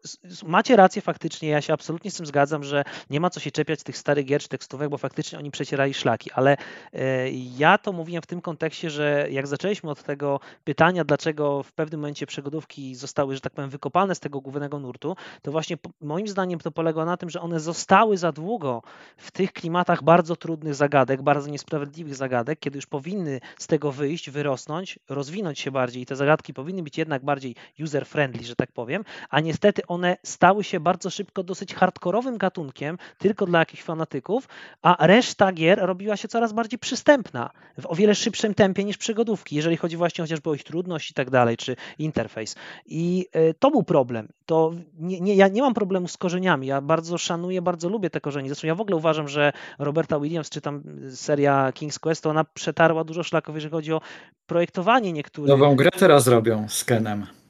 macie 0.46 0.76
rację 0.76 1.02
faktycznie, 1.02 1.48
ja 1.48 1.60
się 1.60 1.72
absolutnie 1.72 2.10
z 2.10 2.16
tym 2.16 2.26
zgadzam, 2.26 2.64
że 2.64 2.84
nie 3.10 3.20
ma 3.20 3.30
co 3.30 3.40
się 3.40 3.50
czepiać 3.50 3.82
tych 3.82 3.96
starych 3.96 4.26
gier 4.26 4.42
czy 4.42 4.48
tekstówek, 4.48 4.88
bo 4.88 4.98
faktycznie 4.98 5.38
oni 5.38 5.50
przecierali 5.50 5.94
szlaki, 5.94 6.30
ale 6.32 6.56
e, 6.92 7.30
ja 7.30 7.78
to 7.78 7.92
mówiłem 7.92 8.22
w 8.22 8.26
tym 8.26 8.40
kontekście, 8.40 8.90
że 8.90 9.26
jak 9.30 9.46
zaczęliśmy 9.46 9.90
od 9.90 10.02
tego 10.02 10.40
pytania, 10.64 11.04
dlaczego 11.04 11.62
w 11.62 11.72
pewnym 11.72 12.00
momencie 12.00 12.26
przygodówki 12.26 12.94
zostały, 12.94 13.34
że 13.34 13.40
tak 13.40 13.52
powiem, 13.52 13.70
wykopane 13.70 14.14
z 14.14 14.20
tego 14.20 14.40
głównego 14.40 14.78
nurtu, 14.78 15.16
to 15.42 15.52
właśnie 15.52 15.76
moim 16.00 16.28
zdaniem 16.28 16.60
to 16.60 16.70
polega 16.70 17.04
na 17.04 17.16
tym, 17.16 17.30
że 17.30 17.40
one 17.40 17.60
zostały 17.60 18.16
za 18.16 18.32
długo 18.32 18.82
w 19.16 19.30
tych 19.30 19.52
klimatach 19.52 20.02
bardzo 20.02 20.36
trudnych 20.36 20.74
zagadek, 20.74 21.22
bardzo 21.22 21.50
niesprawiedliwych 21.50 22.14
zagadek, 22.14 22.58
kiedy 22.58 22.78
już 22.78 22.86
powinny 22.86 23.40
z 23.58 23.66
tego 23.66 23.92
wyjść, 23.92 24.30
wyrosnąć, 24.30 24.98
rozwinąć 25.08 25.60
się 25.60 25.70
bardziej 25.70 26.02
i 26.02 26.06
te 26.06 26.16
zagadki 26.16 26.54
powinny 26.54 26.82
być 26.82 26.98
jednak 26.98 27.24
bardziej 27.24 27.56
user-friendly, 27.78 28.44
że 28.44 28.56
tak 28.66 28.72
powiem, 28.72 29.04
a 29.30 29.40
niestety 29.40 29.82
one 29.86 30.16
stały 30.22 30.64
się 30.64 30.80
bardzo 30.80 31.10
szybko 31.10 31.42
dosyć 31.42 31.74
hardkorowym 31.74 32.38
gatunkiem, 32.38 32.98
tylko 33.18 33.46
dla 33.46 33.58
jakichś 33.58 33.82
fanatyków, 33.82 34.48
a 34.82 35.06
reszta 35.06 35.52
gier 35.52 35.78
robiła 35.82 36.16
się 36.16 36.28
coraz 36.28 36.52
bardziej 36.52 36.78
przystępna, 36.78 37.50
w 37.78 37.86
o 37.86 37.94
wiele 37.94 38.14
szybszym 38.14 38.54
tempie 38.54 38.84
niż 38.84 38.96
przygodówki, 38.96 39.56
jeżeli 39.56 39.76
chodzi 39.76 39.96
właśnie 39.96 40.22
chociażby 40.22 40.50
o 40.50 40.54
ich 40.54 40.64
trudność 40.64 41.10
i 41.10 41.14
tak 41.14 41.30
dalej, 41.30 41.56
czy 41.56 41.76
interfejs. 41.98 42.56
I 42.86 43.28
e, 43.32 43.54
to 43.54 43.70
był 43.70 43.82
problem. 43.82 44.28
To 44.46 44.72
nie, 44.98 45.20
nie, 45.20 45.34
ja 45.34 45.48
nie 45.48 45.62
mam 45.62 45.74
problemu 45.74 46.08
z 46.08 46.16
korzeniami, 46.16 46.66
ja 46.66 46.80
bardzo 46.80 47.18
szanuję, 47.18 47.62
bardzo 47.62 47.88
lubię 47.88 48.10
te 48.10 48.20
korzenie. 48.20 48.48
Zresztą 48.48 48.66
ja 48.66 48.74
w 48.74 48.80
ogóle 48.80 48.96
uważam, 48.96 49.28
że 49.28 49.52
Roberta 49.78 50.20
Williams, 50.20 50.50
czy 50.50 50.60
tam 50.60 50.82
seria 51.10 51.70
King's 51.70 51.98
Quest, 51.98 52.22
to 52.22 52.30
ona 52.30 52.44
przetarła 52.44 53.04
dużo 53.04 53.22
szlaków, 53.22 53.54
jeżeli 53.54 53.72
chodzi 53.72 53.92
o 53.92 54.00
projektowanie 54.46 55.12
niektórych. 55.12 55.48
Nową 55.48 55.76
grę 55.76 55.90
teraz 55.90 56.26
robią 56.26 56.68
z 56.68 56.84
Kenem. 56.84 57.41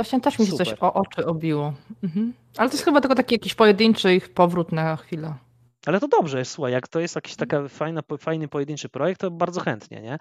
Właśnie 0.00 0.20
też 0.20 0.38
mi 0.38 0.46
się 0.46 0.52
coś 0.52 0.74
o 0.80 0.92
oczy 0.92 1.26
obiło. 1.26 1.72
Mhm. 2.02 2.32
Ale 2.56 2.70
to 2.70 2.74
jest 2.74 2.84
chyba 2.84 3.00
tylko 3.00 3.14
taki 3.14 3.34
jakiś 3.34 3.54
pojedynczy 3.54 4.14
ich 4.14 4.28
powrót 4.28 4.72
na 4.72 4.96
chwilę. 4.96 5.34
Ale 5.86 6.00
to 6.00 6.08
dobrze 6.08 6.38
jest, 6.38 6.52
słuchaj, 6.52 6.72
jak 6.72 6.88
to 6.88 7.00
jest 7.00 7.14
jakiś 7.14 7.36
taka 7.36 7.68
fajna, 7.68 8.02
fajny 8.18 8.48
pojedynczy 8.48 8.88
projekt, 8.88 9.20
to 9.20 9.30
bardzo 9.30 9.60
chętnie, 9.60 10.02
nie? 10.02 10.18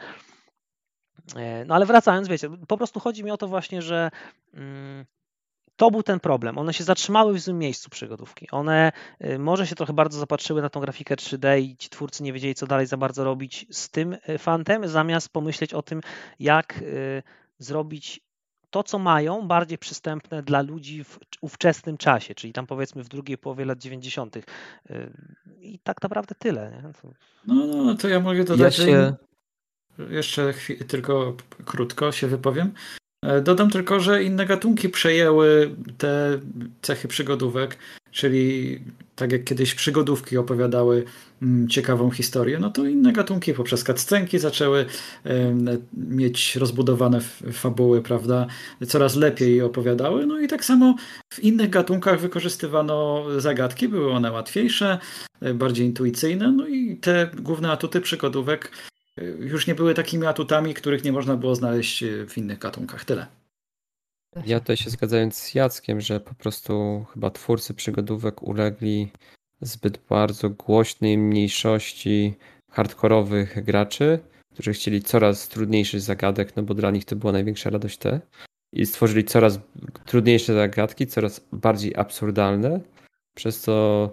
E, 1.35 1.65
no 1.65 1.75
ale 1.75 1.85
wracając, 1.85 2.27
wiecie, 2.27 2.49
po 2.67 2.77
prostu 2.77 2.99
chodzi 2.99 3.23
mi 3.23 3.31
o 3.31 3.37
to 3.37 3.47
właśnie, 3.47 3.81
że 3.81 4.11
mm, 4.53 5.05
to 5.75 5.91
był 5.91 6.03
ten 6.03 6.19
problem. 6.19 6.57
One 6.57 6.73
się 6.73 6.83
zatrzymały 6.83 7.33
w 7.33 7.39
złym 7.39 7.59
miejscu 7.59 7.89
przygodówki. 7.89 8.47
One 8.51 8.91
y, 9.25 9.39
może 9.39 9.67
się 9.67 9.75
trochę 9.75 9.93
bardzo 9.93 10.19
zapatrzyły 10.19 10.61
na 10.61 10.69
tą 10.69 10.79
grafikę 10.79 11.15
3D 11.15 11.59
i 11.59 11.77
ci 11.77 11.89
twórcy 11.89 12.23
nie 12.23 12.33
wiedzieli, 12.33 12.55
co 12.55 12.67
dalej 12.67 12.87
za 12.87 12.97
bardzo 12.97 13.23
robić 13.23 13.65
z 13.71 13.89
tym 13.89 14.17
y, 14.29 14.37
fantem, 14.37 14.87
zamiast 14.87 15.29
pomyśleć 15.29 15.73
o 15.73 15.81
tym, 15.81 16.01
jak 16.39 16.79
y, 16.81 17.23
zrobić 17.57 18.21
to, 18.69 18.83
co 18.83 18.99
mają, 18.99 19.47
bardziej 19.47 19.77
przystępne 19.77 20.43
dla 20.43 20.61
ludzi 20.61 21.03
w 21.03 21.19
ówczesnym 21.41 21.97
czasie, 21.97 22.35
czyli 22.35 22.53
tam 22.53 22.67
powiedzmy 22.67 23.03
w 23.03 23.09
drugiej 23.09 23.37
połowie 23.37 23.65
lat 23.65 23.79
90. 23.79 24.37
I 25.59 25.79
tak 25.79 26.01
naprawdę 26.03 26.35
tyle. 26.35 26.71
Nie? 26.71 26.93
To... 26.93 27.11
No, 27.47 27.83
no, 27.83 27.95
to 27.95 28.07
ja 28.07 28.19
mogę 28.19 28.43
dodać. 28.43 28.79
Ja 28.79 28.85
się... 28.85 29.15
Jeszcze 30.09 30.53
tylko 30.87 31.37
krótko 31.65 32.11
się 32.11 32.27
wypowiem. 32.27 32.73
E, 33.21 33.41
dodam 33.41 33.69
tylko, 33.69 33.99
że 33.99 34.23
inne 34.23 34.45
gatunki 34.45 34.89
przejęły 34.89 35.75
te 35.97 36.39
cechy 36.81 37.07
przygodówek, 37.07 37.77
czyli 38.11 38.79
tak 39.15 39.31
jak 39.31 39.43
kiedyś 39.43 39.75
przygodówki 39.75 40.37
opowiadały 40.37 41.03
mm, 41.41 41.67
ciekawą 41.69 42.11
historię, 42.11 42.59
no 42.59 42.69
to 42.69 42.85
inne 42.85 43.13
gatunki 43.13 43.53
poprzez 43.53 43.83
cutscenki 43.83 44.39
zaczęły 44.39 44.85
mieć 45.93 46.55
rozbudowane 46.55 47.21
fabuły, 47.51 48.01
prawda, 48.01 48.47
coraz 48.87 49.15
lepiej 49.15 49.61
opowiadały, 49.61 50.25
no 50.25 50.39
i 50.39 50.47
tak 50.47 50.65
samo 50.65 50.95
w 51.33 51.39
innych 51.39 51.69
gatunkach 51.69 52.19
wykorzystywano 52.19 53.25
zagadki, 53.37 53.87
były 53.87 54.11
one 54.11 54.31
łatwiejsze, 54.31 54.99
e, 55.41 55.53
bardziej 55.53 55.85
intuicyjne, 55.85 56.51
no 56.51 56.67
i 56.67 56.97
te 56.97 57.29
główne 57.41 57.71
atuty 57.71 58.01
przygodówek 58.01 58.71
już 59.39 59.67
nie 59.67 59.75
były 59.75 59.93
takimi 59.93 60.25
atutami, 60.25 60.73
których 60.73 61.03
nie 61.03 61.11
można 61.11 61.35
było 61.35 61.55
znaleźć 61.55 62.03
e, 62.03 62.25
w 62.27 62.37
innych 62.37 62.59
gatunkach. 62.59 63.05
Tyle. 63.05 63.27
Ja 64.45 64.59
tutaj 64.59 64.77
się 64.77 64.89
zgadzając 64.89 65.37
z 65.37 65.55
Jackiem, 65.55 66.01
że 66.01 66.19
po 66.19 66.33
prostu 66.33 67.05
chyba 67.13 67.29
twórcy 67.29 67.73
przygodówek 67.73 68.43
ulegli 68.43 69.11
zbyt 69.61 69.99
bardzo 70.09 70.49
głośnej 70.49 71.17
mniejszości 71.17 72.33
hardkorowych 72.71 73.63
graczy, 73.63 74.19
którzy 74.53 74.73
chcieli 74.73 75.03
coraz 75.03 75.47
trudniejszych 75.47 76.01
zagadek, 76.01 76.55
no 76.55 76.63
bo 76.63 76.73
dla 76.73 76.91
nich 76.91 77.05
to 77.05 77.15
była 77.15 77.33
największa 77.33 77.69
radość 77.69 77.97
te. 77.97 78.21
I 78.73 78.85
stworzyli 78.85 79.23
coraz 79.23 79.59
trudniejsze 80.05 80.53
zagadki, 80.53 81.07
coraz 81.07 81.41
bardziej 81.51 81.95
absurdalne, 81.95 82.79
przez 83.35 83.59
co 83.59 84.09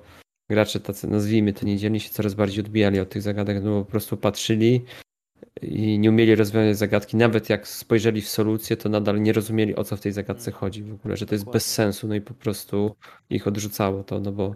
gracze 0.50 0.80
tacy, 0.80 1.09
nazwijmy 1.09 1.52
to 1.52 1.66
niedzielni, 1.66 2.00
się 2.00 2.11
coraz 2.11 2.35
bardziej 2.35 2.64
odbijali 2.64 3.00
od 3.00 3.09
tych 3.09 3.22
zagadek, 3.22 3.62
no 3.62 3.70
bo 3.70 3.85
po 3.85 3.90
prostu 3.90 4.16
patrzyli 4.16 4.85
i 5.62 5.98
nie 5.98 6.11
umieli 6.11 6.35
rozwiązać 6.35 6.78
zagadki. 6.78 7.16
Nawet 7.16 7.50
jak 7.50 7.68
spojrzeli 7.68 8.22
w 8.22 8.28
solucję, 8.28 8.76
to 8.76 8.88
nadal 8.88 9.22
nie 9.22 9.32
rozumieli 9.32 9.76
o 9.76 9.85
co 9.85 9.96
w 9.96 10.00
tej 10.00 10.12
zagadce 10.12 10.50
mm. 10.50 10.61
chodzi 10.61 10.82
w 10.82 10.94
ogóle, 10.94 11.16
że 11.16 11.26
to 11.26 11.35
jest 11.35 11.50
bez 11.50 11.74
sensu, 11.74 12.09
no 12.09 12.14
i 12.14 12.20
po 12.20 12.35
prostu 12.35 12.96
ich 13.30 13.46
odrzucało 13.46 14.04
to, 14.04 14.20
no 14.20 14.32
bo 14.32 14.54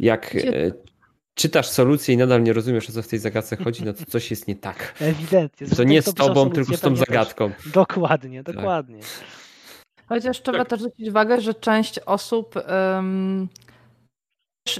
jak 0.00 0.36
e, 0.36 0.72
czytasz 1.34 1.68
solucję 1.68 2.14
i 2.14 2.16
nadal 2.18 2.42
nie 2.42 2.52
rozumiesz 2.52 2.90
o 2.90 2.92
co 2.92 3.02
w 3.02 3.08
tej 3.08 3.18
zagadce 3.18 3.56
chodzi, 3.56 3.84
no 3.84 3.92
to 3.92 4.04
coś 4.04 4.30
jest 4.30 4.48
nie 4.48 4.56
tak. 4.56 4.94
Ewidentnie. 5.00 5.66
To 5.66 5.84
nie 5.84 6.02
z 6.02 6.14
tobą, 6.14 6.50
tylko 6.50 6.76
z 6.76 6.80
tą 6.80 6.96
zagadką. 6.96 7.52
Też. 7.52 7.72
Dokładnie, 7.72 8.44
tak. 8.44 8.56
dokładnie. 8.56 9.00
Tak. 9.00 9.08
Chociaż 10.08 10.42
trzeba 10.42 10.58
tak. 10.58 10.68
też 10.68 10.80
zwrócić 10.80 11.08
uwagę, 11.08 11.40
że 11.40 11.54
część 11.54 11.98
osób 11.98 12.54
um, 12.56 13.48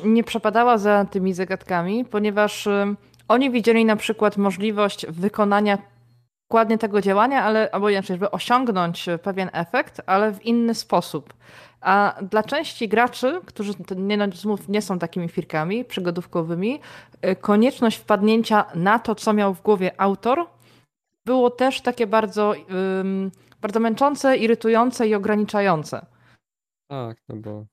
nie 0.05 0.24
przepadała 0.24 0.79
za 0.79 1.05
tymi 1.05 1.35
zagadkami, 1.35 2.05
ponieważ 2.05 2.66
um, 2.66 2.96
oni 3.29 3.51
widzieli 3.51 3.85
na 3.85 3.96
przykład 3.96 4.37
możliwość 4.37 5.07
wykonania 5.07 5.79
dokładnie 6.51 6.79
tego 6.79 7.01
działania, 7.01 7.42
ale 7.44 7.70
albo 7.70 7.90
inaczej, 7.90 8.16
żeby 8.16 8.31
osiągnąć 8.31 9.07
pewien 9.22 9.51
efekt, 9.53 10.01
ale 10.07 10.33
w 10.33 10.46
inny 10.46 10.74
sposób. 10.74 11.35
A 11.81 12.14
dla 12.31 12.42
części 12.42 12.88
graczy, 12.88 13.40
którzy 13.46 13.72
nie, 13.96 14.16
no, 14.16 14.27
nie 14.68 14.83
są 14.83 14.98
takimi 14.98 15.29
firkami 15.29 15.85
przygodówkowymi, 15.85 16.81
y, 17.27 17.37
konieczność 17.37 17.96
wpadnięcia 17.96 18.64
na 18.74 18.98
to, 18.98 19.14
co 19.14 19.33
miał 19.33 19.55
w 19.55 19.62
głowie 19.62 20.01
autor, 20.01 20.46
było 21.27 21.51
też 21.51 21.81
takie 21.81 22.07
bardzo, 22.07 22.55
bardzo 23.61 23.81
męczące, 23.81 24.37
irytujące 24.37 25.09
i 25.09 25.14
ograniczające. 25.14 26.07
Tak, 26.90 27.16
no 27.29 27.37
bo 27.37 27.66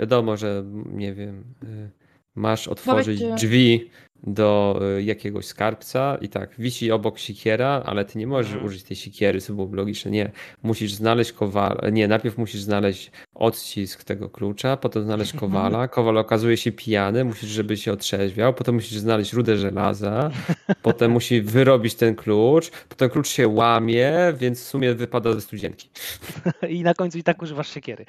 wiadomo, 0.00 0.36
że 0.36 0.64
nie 0.92 1.14
wiem, 1.14 1.44
y, 1.64 1.90
masz 2.34 2.68
otworzyć 2.68 3.20
drzwi 3.36 3.90
do 4.22 4.80
y, 4.98 5.02
jakiegoś 5.02 5.46
skarbca 5.46 6.18
i 6.20 6.28
tak, 6.28 6.54
wisi 6.58 6.92
obok 6.92 7.18
sikiera, 7.18 7.82
ale 7.86 8.04
ty 8.04 8.18
nie 8.18 8.26
możesz 8.26 8.52
mhm. 8.52 8.66
użyć 8.66 8.82
tej 8.82 8.96
sikiery, 8.96 9.40
co 9.40 9.52
byłoby 9.52 9.76
logiczne. 9.76 10.10
Nie, 10.10 10.30
musisz 10.62 10.94
znaleźć 10.94 11.32
kowala, 11.32 11.90
nie, 11.90 12.08
najpierw 12.08 12.38
musisz 12.38 12.60
znaleźć 12.60 13.10
odcisk 13.34 14.04
tego 14.04 14.28
klucza, 14.28 14.76
potem 14.76 15.02
znaleźć 15.02 15.32
kowala, 15.40 15.88
kowal 15.88 16.18
okazuje 16.18 16.56
się 16.56 16.72
pijany, 16.72 17.24
musisz, 17.24 17.50
żeby 17.50 17.76
się 17.76 17.92
otrzeźwiał, 17.92 18.54
potem 18.54 18.74
musisz 18.74 18.98
znaleźć 18.98 19.32
rudę 19.32 19.56
żelaza, 19.56 20.30
potem 20.82 21.10
musi 21.10 21.42
wyrobić 21.42 21.94
ten 21.94 22.14
klucz, 22.14 22.70
potem 22.88 23.10
klucz 23.10 23.28
się 23.28 23.48
łamie, 23.48 24.12
więc 24.36 24.60
w 24.60 24.64
sumie 24.64 24.94
wypada 24.94 25.32
ze 25.32 25.40
studzienki. 25.40 25.90
I 26.68 26.82
na 26.82 26.94
końcu 26.94 27.18
i 27.18 27.22
tak 27.22 27.42
używasz 27.42 27.74
siekiery. 27.74 28.04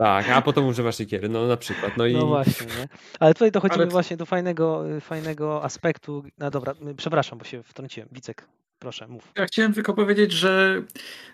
Tak, 0.00 0.28
a 0.28 0.42
potem 0.42 0.66
używasz 0.66 0.96
siekiery, 0.96 1.28
no 1.28 1.46
na 1.46 1.56
przykład. 1.56 1.96
No, 1.96 2.06
i... 2.06 2.12
no 2.12 2.26
właśnie, 2.26 2.66
nie? 2.66 2.88
Ale 3.20 3.34
tutaj 3.34 3.52
dochodzimy 3.52 3.82
Ale... 3.82 3.90
właśnie 3.90 4.16
do 4.16 4.26
fajnego, 4.26 4.84
fajnego 5.00 5.64
aspektu. 5.64 6.24
No 6.38 6.50
dobra, 6.50 6.74
przepraszam, 6.96 7.38
bo 7.38 7.44
się 7.44 7.62
wtrąciłem. 7.62 8.08
Wicek, 8.12 8.46
proszę, 8.78 9.08
mów. 9.08 9.32
Ja 9.36 9.46
chciałem 9.46 9.74
tylko 9.74 9.94
powiedzieć, 9.94 10.32
że 10.32 10.82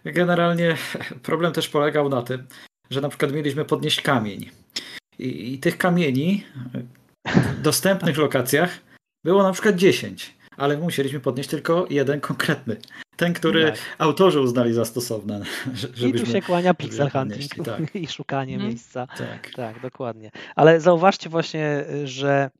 generalnie 0.05 0.77
problem 1.23 1.53
też 1.53 1.69
polegał 1.69 2.09
na 2.09 2.23
tym, 2.23 2.47
że 2.91 3.01
na 3.01 3.09
przykład 3.09 3.33
mieliśmy 3.33 3.65
podnieść 3.65 4.01
kamień. 4.01 4.51
I, 5.19 5.55
i 5.55 5.59
tych 5.59 5.79
kamieni 5.79 6.45
w 7.25 7.61
dostępnych 7.61 8.19
lokacjach 8.19 8.79
było 9.25 9.43
na 9.43 9.53
przykład 9.53 9.77
10, 9.77 10.36
ale 10.57 10.77
musieliśmy 10.77 11.21
podnieść 11.21 11.49
tylko 11.49 11.87
jeden 11.91 12.21
konkretny. 12.21 12.77
Ten, 13.17 13.33
który 13.33 13.65
tak. 13.65 13.79
autorzy 13.99 14.41
uznali 14.41 14.73
za 14.73 14.85
stosowne. 14.85 15.43
I 16.07 16.13
tu 16.13 16.27
się 16.27 16.43
kłania 16.43 16.75
pixel 16.75 17.11
hunting 17.11 17.65
tak. 17.65 17.95
i 17.95 18.07
szukanie 18.07 18.53
hmm. 18.53 18.69
miejsca. 18.69 19.07
Tak. 19.19 19.51
tak, 19.57 19.81
dokładnie. 19.81 20.31
Ale 20.57 20.81
zauważcie 20.81 21.29
właśnie, 21.29 21.85
że 22.05 22.51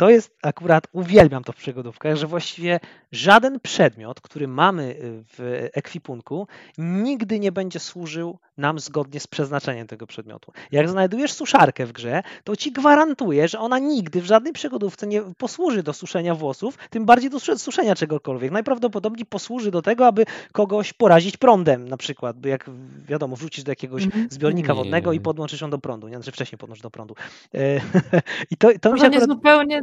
to 0.00 0.10
jest 0.10 0.36
akurat, 0.42 0.86
uwielbiam 0.92 1.44
to 1.44 1.52
w 1.52 1.56
przygodówkach, 1.56 2.16
że 2.16 2.26
właściwie 2.26 2.80
żaden 3.12 3.60
przedmiot, 3.60 4.20
który 4.20 4.48
mamy 4.48 4.96
w 5.00 5.68
ekwipunku, 5.72 6.46
nigdy 6.78 7.40
nie 7.40 7.52
będzie 7.52 7.80
służył 7.80 8.38
nam 8.60 8.78
zgodnie 8.78 9.20
z 9.20 9.26
przeznaczeniem 9.26 9.86
tego 9.86 10.06
przedmiotu. 10.06 10.52
Jak 10.72 10.88
znajdujesz 10.88 11.32
suszarkę 11.32 11.86
w 11.86 11.92
grze, 11.92 12.22
to 12.44 12.56
ci 12.56 12.72
gwarantuję, 12.72 13.48
że 13.48 13.58
ona 13.58 13.78
nigdy 13.78 14.22
w 14.22 14.24
żadnej 14.24 14.52
przygodówce 14.52 15.06
nie 15.06 15.22
posłuży 15.22 15.82
do 15.82 15.92
suszenia 15.92 16.34
włosów, 16.34 16.78
tym 16.90 17.04
bardziej 17.06 17.30
do 17.30 17.40
suszenia 17.40 17.94
czegokolwiek. 17.94 18.50
Najprawdopodobniej 18.50 19.26
posłuży 19.26 19.70
do 19.70 19.82
tego, 19.82 20.06
aby 20.06 20.26
kogoś 20.52 20.92
porazić 20.92 21.36
prądem 21.36 21.88
na 21.88 21.96
przykład, 21.96 22.40
bo 22.40 22.48
jak 22.48 22.70
wiadomo, 23.08 23.36
wrzucisz 23.36 23.64
do 23.64 23.72
jakiegoś 23.72 24.04
mhm. 24.04 24.26
zbiornika 24.30 24.74
wodnego 24.74 25.12
i 25.12 25.20
podłączysz 25.20 25.60
ją 25.60 25.70
do 25.70 25.78
prądu, 25.78 26.08
nie? 26.08 26.14
Znaczy 26.14 26.32
wcześniej 26.32 26.58
podłączysz 26.58 26.82
do 26.82 26.90
prądu. 26.90 27.14
E, 27.54 27.80
I 28.50 28.56
to, 28.56 28.68
to 28.80 28.90
może, 28.90 29.06
akurat... 29.06 29.28
nie 29.28 29.34
zupełnie, 29.34 29.82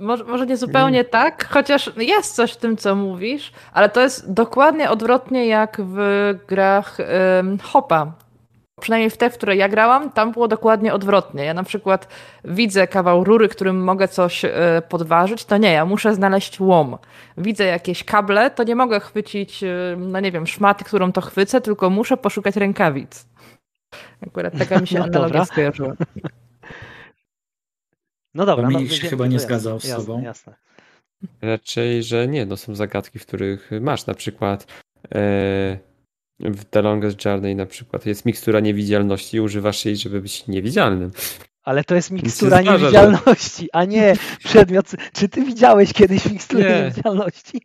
może, 0.00 0.24
może 0.24 0.46
nie 0.46 0.56
zupełnie 0.56 1.00
mm. 1.00 1.10
tak, 1.10 1.48
chociaż 1.48 1.90
jest 1.96 2.34
coś 2.34 2.52
w 2.52 2.56
tym, 2.56 2.76
co 2.76 2.94
mówisz, 2.94 3.52
ale 3.72 3.88
to 3.88 4.00
jest 4.00 4.32
dokładnie 4.32 4.90
odwrotnie 4.90 5.46
jak 5.46 5.80
w 5.80 5.98
grach 6.48 6.98
um, 7.36 7.58
Hopa, 7.58 8.12
przynajmniej 8.80 9.10
w 9.10 9.16
te, 9.16 9.30
w 9.30 9.34
które 9.34 9.56
ja 9.56 9.68
grałam, 9.68 10.10
tam 10.10 10.32
było 10.32 10.48
dokładnie 10.48 10.94
odwrotnie. 10.94 11.44
Ja 11.44 11.54
na 11.54 11.62
przykład 11.62 12.08
widzę 12.44 12.86
kawał 12.86 13.24
rury, 13.24 13.48
którym 13.48 13.84
mogę 13.84 14.08
coś 14.08 14.44
e, 14.44 14.50
podważyć, 14.88 15.44
to 15.44 15.56
nie, 15.56 15.72
ja 15.72 15.84
muszę 15.84 16.14
znaleźć 16.14 16.60
łom. 16.60 16.98
Widzę 17.36 17.64
jakieś 17.64 18.04
kable, 18.04 18.50
to 18.50 18.64
nie 18.64 18.76
mogę 18.76 19.00
chwycić, 19.00 19.64
e, 19.64 19.96
no 19.98 20.20
nie 20.20 20.32
wiem, 20.32 20.46
szmaty, 20.46 20.84
którą 20.84 21.12
to 21.12 21.20
chwycę, 21.20 21.60
tylko 21.60 21.90
muszę 21.90 22.16
poszukać 22.16 22.56
rękawic. 22.56 23.26
Akurat 24.26 24.58
taka 24.58 24.80
mi 24.80 24.86
się 24.86 24.98
no 24.98 25.04
analogia 25.04 25.44
skojarzyła. 25.44 25.92
No 28.34 28.46
dobra. 28.46 28.70
Dominik 28.70 28.90
no, 28.90 28.96
się 28.96 29.08
chyba 29.08 29.26
nie 29.26 29.40
zgadzał 29.40 29.80
z 29.80 29.84
jasne, 29.84 30.04
sobą. 30.04 30.22
Jasne. 30.22 30.54
Raczej, 31.42 32.02
że 32.02 32.28
nie, 32.28 32.46
no 32.46 32.56
są 32.56 32.74
zagadki, 32.74 33.18
w 33.18 33.26
których 33.26 33.70
masz 33.80 34.06
na 34.06 34.14
przykład 34.14 34.66
e, 35.14 35.78
w 36.40 36.64
The 36.64 36.82
Longest 36.82 37.24
Journey 37.24 37.56
na 37.56 37.66
przykład 37.66 38.06
jest 38.06 38.24
mikstura 38.24 38.60
niewidzialności 38.60 39.36
i 39.36 39.40
używasz 39.40 39.84
jej, 39.84 39.96
żeby 39.96 40.20
być 40.20 40.46
niewidzialnym. 40.46 41.10
Ale 41.62 41.84
to 41.84 41.94
jest 41.94 42.10
mikstura 42.10 42.60
niewidzialności, 42.60 43.68
a 43.72 43.84
nie 43.84 44.16
przedmiot. 44.44 44.86
Czy 45.12 45.28
ty 45.28 45.44
widziałeś 45.44 45.92
kiedyś 45.92 46.26
miksturę 46.26 46.70
nie. 46.70 46.82
niewidzialności? 46.82 47.60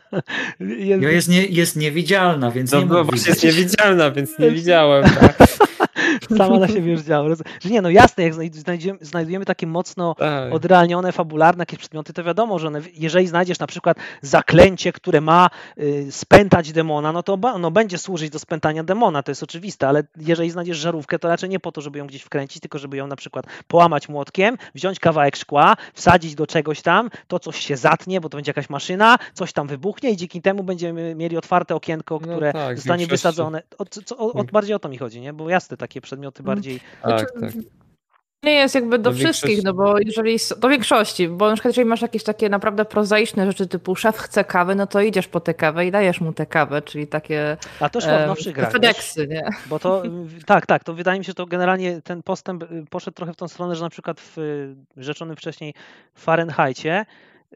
Jest... 0.60 1.02
jest, 1.02 1.28
nie, 1.28 1.46
jest 1.46 1.76
niewidzialna, 1.76 2.50
więc 2.50 2.72
no, 2.72 2.80
nie 2.80 2.86
no, 2.86 3.04
właśnie 3.04 3.30
jest 3.30 3.44
niewidzialna, 3.44 4.10
więc 4.10 4.38
nie 4.38 4.50
widziałem. 4.50 5.04
Tak. 5.04 5.36
Sama 6.38 6.58
na 6.58 6.68
siebie 6.68 6.92
już 6.92 7.00
działa. 7.00 7.28
Że 7.60 7.70
nie, 7.70 7.82
no 7.82 7.90
jasne, 7.90 8.24
jak 8.24 8.34
znajdziemy, 8.34 8.98
znajdujemy 9.00 9.44
takie 9.44 9.66
mocno 9.66 10.14
tak. 10.14 10.54
odrealnione, 10.54 11.12
fabularne 11.12 11.62
jakieś 11.62 11.78
przedmioty, 11.78 12.12
to 12.12 12.24
wiadomo, 12.24 12.58
że 12.58 12.66
one, 12.66 12.80
jeżeli 12.94 13.26
znajdziesz 13.26 13.58
na 13.58 13.66
przykład 13.66 13.96
zaklęcie, 14.22 14.92
które 14.92 15.20
ma 15.20 15.50
y, 15.78 16.06
spętać 16.10 16.72
demona, 16.72 17.12
no 17.12 17.22
to 17.22 17.38
no, 17.58 17.70
będzie 17.70 17.98
służyć 17.98 18.30
do 18.30 18.38
spętania 18.38 18.84
demona, 18.84 19.22
to 19.22 19.30
jest 19.30 19.42
oczywiste, 19.42 19.88
ale 19.88 20.04
jeżeli 20.16 20.50
znajdziesz 20.50 20.78
żarówkę, 20.78 21.18
to 21.18 21.28
raczej 21.28 21.48
nie 21.48 21.60
po 21.60 21.72
to, 21.72 21.80
żeby 21.80 21.98
ją 21.98 22.06
gdzieś 22.06 22.22
wkręcić, 22.22 22.60
tylko 22.60 22.78
żeby 22.78 22.96
ją 22.96 23.06
na 23.06 23.16
przykład 23.16 23.46
połamać 23.66 24.08
młotkiem, 24.08 24.58
wziąć 24.74 25.00
kawałek 25.00 25.36
szkła, 25.36 25.76
wsadzić 25.94 26.34
do 26.34 26.46
czegoś 26.46 26.82
tam, 26.82 27.10
to 27.28 27.38
coś 27.38 27.58
się 27.58 27.76
zatnie, 27.76 28.20
bo 28.20 28.28
to 28.28 28.36
będzie 28.38 28.50
jakaś 28.50 28.70
maszyna, 28.70 29.18
coś 29.34 29.52
tam 29.52 29.66
wybuchnie 29.66 30.10
i 30.10 30.16
dzięki 30.16 30.42
temu 30.42 30.62
będziemy 30.62 31.14
mieli 31.14 31.36
otwarte 31.36 31.74
okienko, 31.74 32.14
no 32.14 32.20
które 32.20 32.46
no 32.46 32.60
tak, 32.60 32.76
zostanie 32.76 33.06
wysadzone. 33.06 33.62
O, 33.78 33.84
o, 34.16 34.32
o, 34.32 34.34
mm. 34.34 34.46
bardziej 34.52 34.74
o 34.74 34.78
to 34.78 34.88
mi 34.88 34.98
chodzi, 34.98 35.20
nie? 35.20 35.32
Bo 35.32 35.48
jasne, 35.50 35.76
takie 35.82 36.00
przedmioty 36.00 36.42
mm. 36.42 36.46
bardziej. 36.46 36.80
Tak, 37.02 37.30
znaczy, 37.38 37.54
tak. 37.54 37.64
Nie 38.44 38.52
jest 38.52 38.74
jakby 38.74 38.98
do, 38.98 39.10
do 39.10 39.16
wszystkich, 39.16 39.64
no 39.64 39.74
bo 39.74 39.98
jeżeli, 39.98 40.36
do 40.58 40.68
większości, 40.68 41.28
bo 41.28 41.48
na 41.48 41.54
przykład 41.54 41.70
jeżeli 41.70 41.88
masz 41.88 42.02
jakieś 42.02 42.24
takie 42.24 42.48
naprawdę 42.48 42.84
prozaiczne 42.84 43.46
rzeczy 43.46 43.66
typu 43.66 43.94
szef 43.96 44.18
chce 44.18 44.44
kawy, 44.44 44.74
no 44.74 44.86
to 44.86 45.00
idziesz 45.00 45.28
po 45.28 45.40
tę 45.40 45.54
kawę 45.54 45.86
i 45.86 45.90
dajesz 45.90 46.20
mu 46.20 46.32
tę 46.32 46.46
kawę, 46.46 46.82
czyli 46.82 47.06
takie 47.06 47.56
A 47.80 47.88
to 47.88 48.00
szło 48.00 48.18
w 48.24 48.26
nowszych 48.26 48.54
grach. 48.54 48.72
FedExy, 48.72 49.26
nie? 49.28 49.44
Bo 49.66 49.78
to, 49.78 50.02
tak, 50.46 50.66
tak, 50.66 50.84
to 50.84 50.94
wydaje 50.94 51.18
mi 51.18 51.24
się, 51.24 51.30
że 51.30 51.34
to 51.34 51.46
generalnie 51.46 52.02
ten 52.02 52.22
postęp 52.22 52.62
y, 52.62 52.84
poszedł 52.90 53.14
trochę 53.14 53.32
w 53.32 53.36
tą 53.36 53.48
stronę, 53.48 53.76
że 53.76 53.82
na 53.82 53.90
przykład 53.90 54.20
w 54.20 54.38
y, 54.38 54.74
rzeczonym 54.96 55.36
wcześniej 55.36 55.74
Fahrenheitie 56.14 57.06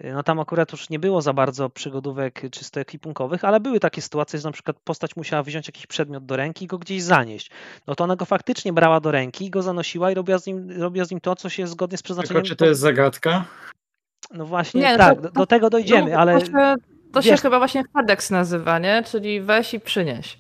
no 0.05 0.23
tam 0.23 0.41
akurat 0.41 0.73
już 0.73 0.91
nie 0.91 0.99
było 0.99 1.23
za 1.23 1.33
bardzo 1.33 1.71
przygodówek 1.71 2.43
czysto 2.51 2.81
ekwipunkowych, 2.81 3.45
ale 3.45 3.61
były 3.61 3.81
takie 3.81 4.03
sytuacje, 4.03 4.39
że 4.39 4.49
na 4.49 4.53
przykład 4.53 4.77
postać 4.85 5.17
musiała 5.17 5.43
wziąć 5.43 5.69
jakiś 5.69 5.87
przedmiot 5.87 6.27
do 6.27 6.37
ręki 6.37 6.65
i 6.65 6.69
go 6.69 6.79
gdzieś 6.79 7.03
zanieść. 7.03 7.51
No 7.87 7.95
to 7.95 8.05
ona 8.05 8.17
go 8.17 8.25
faktycznie 8.25 8.73
brała 8.73 9.01
do 9.01 9.11
ręki, 9.11 9.51
go 9.51 9.63
zanosiła 9.63 10.11
i 10.11 10.15
robiła 10.15 10.39
z 10.39 10.47
nim, 10.47 10.81
robiła 10.81 11.05
z 11.05 11.11
nim 11.11 11.21
to, 11.21 11.37
co 11.37 11.49
się 11.49 11.67
zgodnie 11.67 11.99
z 11.99 12.03
przeznaczeniem... 12.03 12.43
Tylko 12.43 12.49
czy 12.49 12.57
to 12.57 12.67
jest 12.67 12.81
zagadka? 12.81 13.45
No 14.35 14.47
właśnie, 14.47 14.81
nie, 14.81 14.93
no 14.93 14.99
tak, 14.99 15.21
to, 15.23 15.31
do 15.31 15.47
tego 15.47 15.71
dojdziemy, 15.71 16.11
no, 16.11 16.17
ale... 16.17 16.39
To 17.17 17.23
się 17.23 17.37
chyba 17.37 17.59
właśnie 17.59 17.85
FedEx 17.93 18.31
nazywa, 18.31 18.79
nie? 18.79 19.03
Czyli 19.03 19.41
weź 19.41 19.75
i 19.75 19.81
przynieś. 19.81 20.39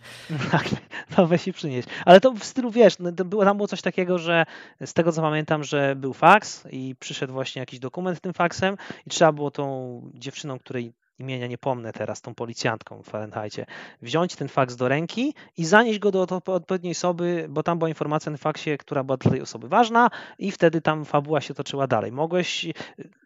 Tak, 0.50 0.64
no 1.18 1.26
weź 1.26 1.48
i 1.48 1.52
przynieś. 1.52 1.84
Ale 2.04 2.20
to 2.20 2.32
w 2.32 2.44
stylu, 2.44 2.70
wiesz, 2.70 2.98
no, 2.98 3.12
było, 3.12 3.44
tam 3.44 3.56
było 3.56 3.68
coś 3.68 3.82
takiego, 3.82 4.18
że 4.18 4.46
z 4.84 4.94
tego 4.94 5.12
co 5.12 5.22
pamiętam, 5.22 5.64
że 5.64 5.96
był 5.96 6.12
faks 6.12 6.66
i 6.70 6.94
przyszedł 7.00 7.32
właśnie 7.32 7.60
jakiś 7.60 7.78
dokument 7.78 8.20
tym 8.20 8.32
faksem 8.32 8.76
i 9.06 9.10
trzeba 9.10 9.32
było 9.32 9.50
tą 9.50 10.02
dziewczyną, 10.14 10.58
której 10.58 10.92
imienia 11.18 11.46
nie 11.46 11.59
pomnę 11.59 11.92
teraz, 11.92 12.20
tą 12.20 12.35
policjantką 12.35 13.02
w 13.02 13.07
Fahrenheitie, 13.07 13.66
wziąć 14.02 14.37
ten 14.37 14.48
faks 14.48 14.77
do 14.77 14.88
ręki 14.88 15.35
i 15.56 15.64
zanieść 15.64 15.98
go 15.98 16.10
do 16.10 16.27
odpowiedniej 16.46 16.90
osoby, 16.92 17.46
bo 17.48 17.62
tam 17.62 17.79
była 17.79 17.88
informacja 17.88 18.33
na 18.33 18.38
faksie, 18.38 18.79
która 18.79 19.04
była 19.04 19.17
dla 19.17 19.31
tej 19.31 19.42
osoby 19.42 19.69
ważna 19.69 20.10
i 20.38 20.50
wtedy 20.50 20.81
tam 20.81 21.04
fabuła 21.04 21.40
się 21.40 21.54
toczyła 21.54 21.87
dalej. 21.87 22.12
Mogłeś, 22.12 22.67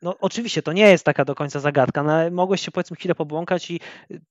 no 0.02 0.14
oczywiście 0.20 0.62
to 0.62 0.72
nie 0.72 0.90
jest 0.90 1.04
taka 1.04 1.24
do 1.24 1.34
końca 1.34 1.60
zagadka, 1.60 2.02
no, 2.02 2.12
ale 2.12 2.30
mogłeś 2.30 2.60
się 2.60 2.70
powiedzmy 2.70 2.96
chwilę 2.96 3.14
pobłąkać 3.14 3.70
i 3.70 3.80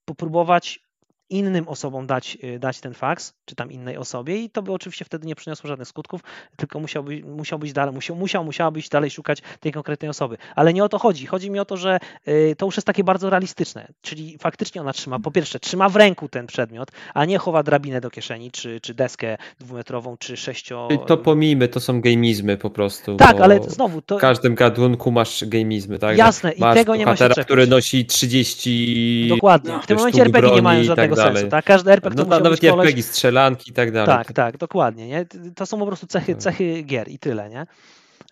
popróbować 0.06 0.89
innym 1.30 1.68
osobom 1.68 2.08
dać, 2.08 2.38
y, 2.44 2.60
dać 2.60 2.80
ten 2.80 2.94
faks, 2.94 3.34
czy 3.46 3.56
tam 3.56 3.72
innej 3.72 3.98
osobie 3.98 4.38
i 4.38 4.50
to 4.50 4.62
by 4.62 4.72
oczywiście 4.72 5.06
wtedy 5.06 5.28
nie 5.28 5.36
przyniosło 5.36 5.68
żadnych 5.68 5.88
skutków, 5.88 6.22
tylko 6.56 6.80
musiałby, 6.80 7.22
musiałbyś 7.26 7.74
dalej, 7.74 7.94
musiał, 7.96 8.16
musiał, 8.16 8.44
musiałabyś 8.44 8.90
dalej 8.90 9.12
szukać 9.12 9.42
tej 9.60 9.72
konkretnej 9.72 10.10
osoby. 10.10 10.38
Ale 10.56 10.74
nie 10.74 10.84
o 10.84 10.90
to 10.90 11.00
chodzi. 11.00 11.26
Chodzi 11.26 11.52
mi 11.52 11.60
o 11.60 11.66
to, 11.66 11.78
że 11.78 12.00
y, 12.28 12.56
to 12.58 12.66
już 12.66 12.78
jest 12.78 12.88
takie 12.88 13.04
bardzo 13.04 13.30
realistyczne, 13.30 13.88
czyli 14.02 14.38
faktycznie 14.38 14.82
ona 14.82 14.94
trzyma, 14.94 15.20
po 15.20 15.32
pierwsze, 15.32 15.60
trzyma 15.60 15.90
w 15.90 15.96
ręku 15.96 16.30
ten 16.30 16.48
przedmiot, 16.48 16.92
a 17.14 17.26
nie 17.26 17.38
chowa 17.38 17.64
drabinę 17.64 18.02
do 18.02 18.10
kieszeni, 18.10 18.52
czy, 18.52 18.82
czy 18.82 18.94
deskę 18.94 19.38
dwumetrową, 19.60 20.18
czy 20.18 20.38
sześcio... 20.38 20.88
To 21.08 21.18
pomijmy, 21.18 21.68
to 21.68 21.80
są 21.80 22.02
gamizmy 22.02 22.58
po 22.58 22.70
prostu. 22.70 23.16
Tak, 23.16 23.42
ale 23.42 23.60
znowu... 23.64 24.02
To... 24.02 24.18
W 24.18 24.22
każdym 24.22 24.56
gatunku 24.56 25.12
masz 25.12 25.46
gamizmy, 25.46 26.00
tak? 26.00 26.18
Jasne, 26.18 26.52
i 26.52 26.62
tego 26.74 26.96
nie 26.96 27.06
ma 27.06 27.16
się 27.16 27.30
który 27.30 27.68
nosi 27.68 28.06
30 28.06 29.28
Dokładnie, 29.30 29.80
w 29.84 29.88
tym 29.88 29.98
momencie 29.98 30.22
RPG 30.22 30.56
nie 30.56 30.62
mają 30.62 30.84
żadnego 30.84 31.16
tak 31.24 31.34
sensu, 31.34 31.50
tak? 31.50 31.66
Każdy 31.66 31.92
RPG 31.92 32.18
no, 32.18 32.24
to 32.24 32.30
no, 32.30 32.40
Nawet 32.40 32.64
RPG, 32.64 33.04
strzelanki 33.04 33.72
i 33.72 33.74
tak 33.74 33.92
dalej. 33.92 34.16
Tak, 34.18 34.34
tak, 34.34 34.58
dokładnie, 34.58 35.08
nie? 35.08 35.26
To 35.56 35.66
są 35.66 35.80
po 35.80 35.88
prostu 35.88 36.08
cechy, 36.08 36.34
tak. 36.34 36.44
cechy 36.44 36.84
gier 36.84 37.08
i 37.08 37.20
tyle, 37.20 37.50
nie? 37.50 37.66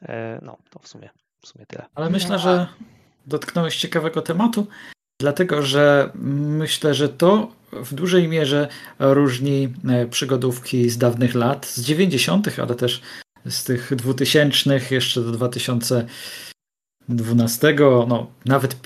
E, 0.01 0.39
no, 0.41 0.57
to 0.69 0.79
w 0.79 0.87
sumie, 0.87 1.09
w 1.41 1.47
sumie 1.47 1.65
tyle. 1.65 1.85
Ale 1.95 2.09
myślę, 2.09 2.39
że 2.39 2.67
dotknąłeś 3.25 3.77
ciekawego 3.77 4.21
tematu, 4.21 4.67
dlatego 5.19 5.61
że 5.61 6.11
myślę, 6.15 6.93
że 6.93 7.09
to 7.09 7.51
w 7.71 7.93
dużej 7.93 8.27
mierze 8.27 8.67
różni 8.99 9.73
e, 9.89 10.07
przygodówki 10.07 10.89
z 10.89 10.97
dawnych 10.97 11.35
lat, 11.35 11.65
z 11.65 11.81
90., 11.81 12.59
ale 12.59 12.75
też 12.75 13.01
z 13.45 13.63
tych 13.63 13.95
2000 13.95 14.79
jeszcze 14.91 15.21
do 15.21 15.49
2012, 17.09 17.75
no 18.07 18.27
nawet 18.45 18.77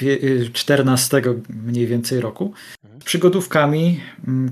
14 0.54 1.22
mniej 1.50 1.88
więcej 1.88 2.20
roku, 2.20 2.54
z 3.02 3.04
przygodówkami, 3.04 4.00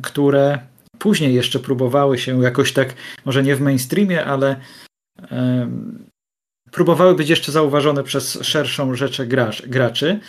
które 0.02 0.60
później 1.00 1.34
jeszcze 1.34 1.60
próbowały 1.60 2.18
się 2.18 2.44
jakoś 2.44 2.74
tak, 2.74 2.94
może 3.26 3.44
nie 3.44 3.56
w 3.56 3.62
mainstreamie, 3.62 4.26
ale 4.26 4.56
próbowały 6.72 7.16
być 7.16 7.30
jeszcze 7.30 7.52
zauważone 7.52 8.04
przez 8.04 8.40
szerszą 8.42 8.96
rzeszę 8.96 9.28
gracz, 9.28 9.68
graczy, 9.68 10.20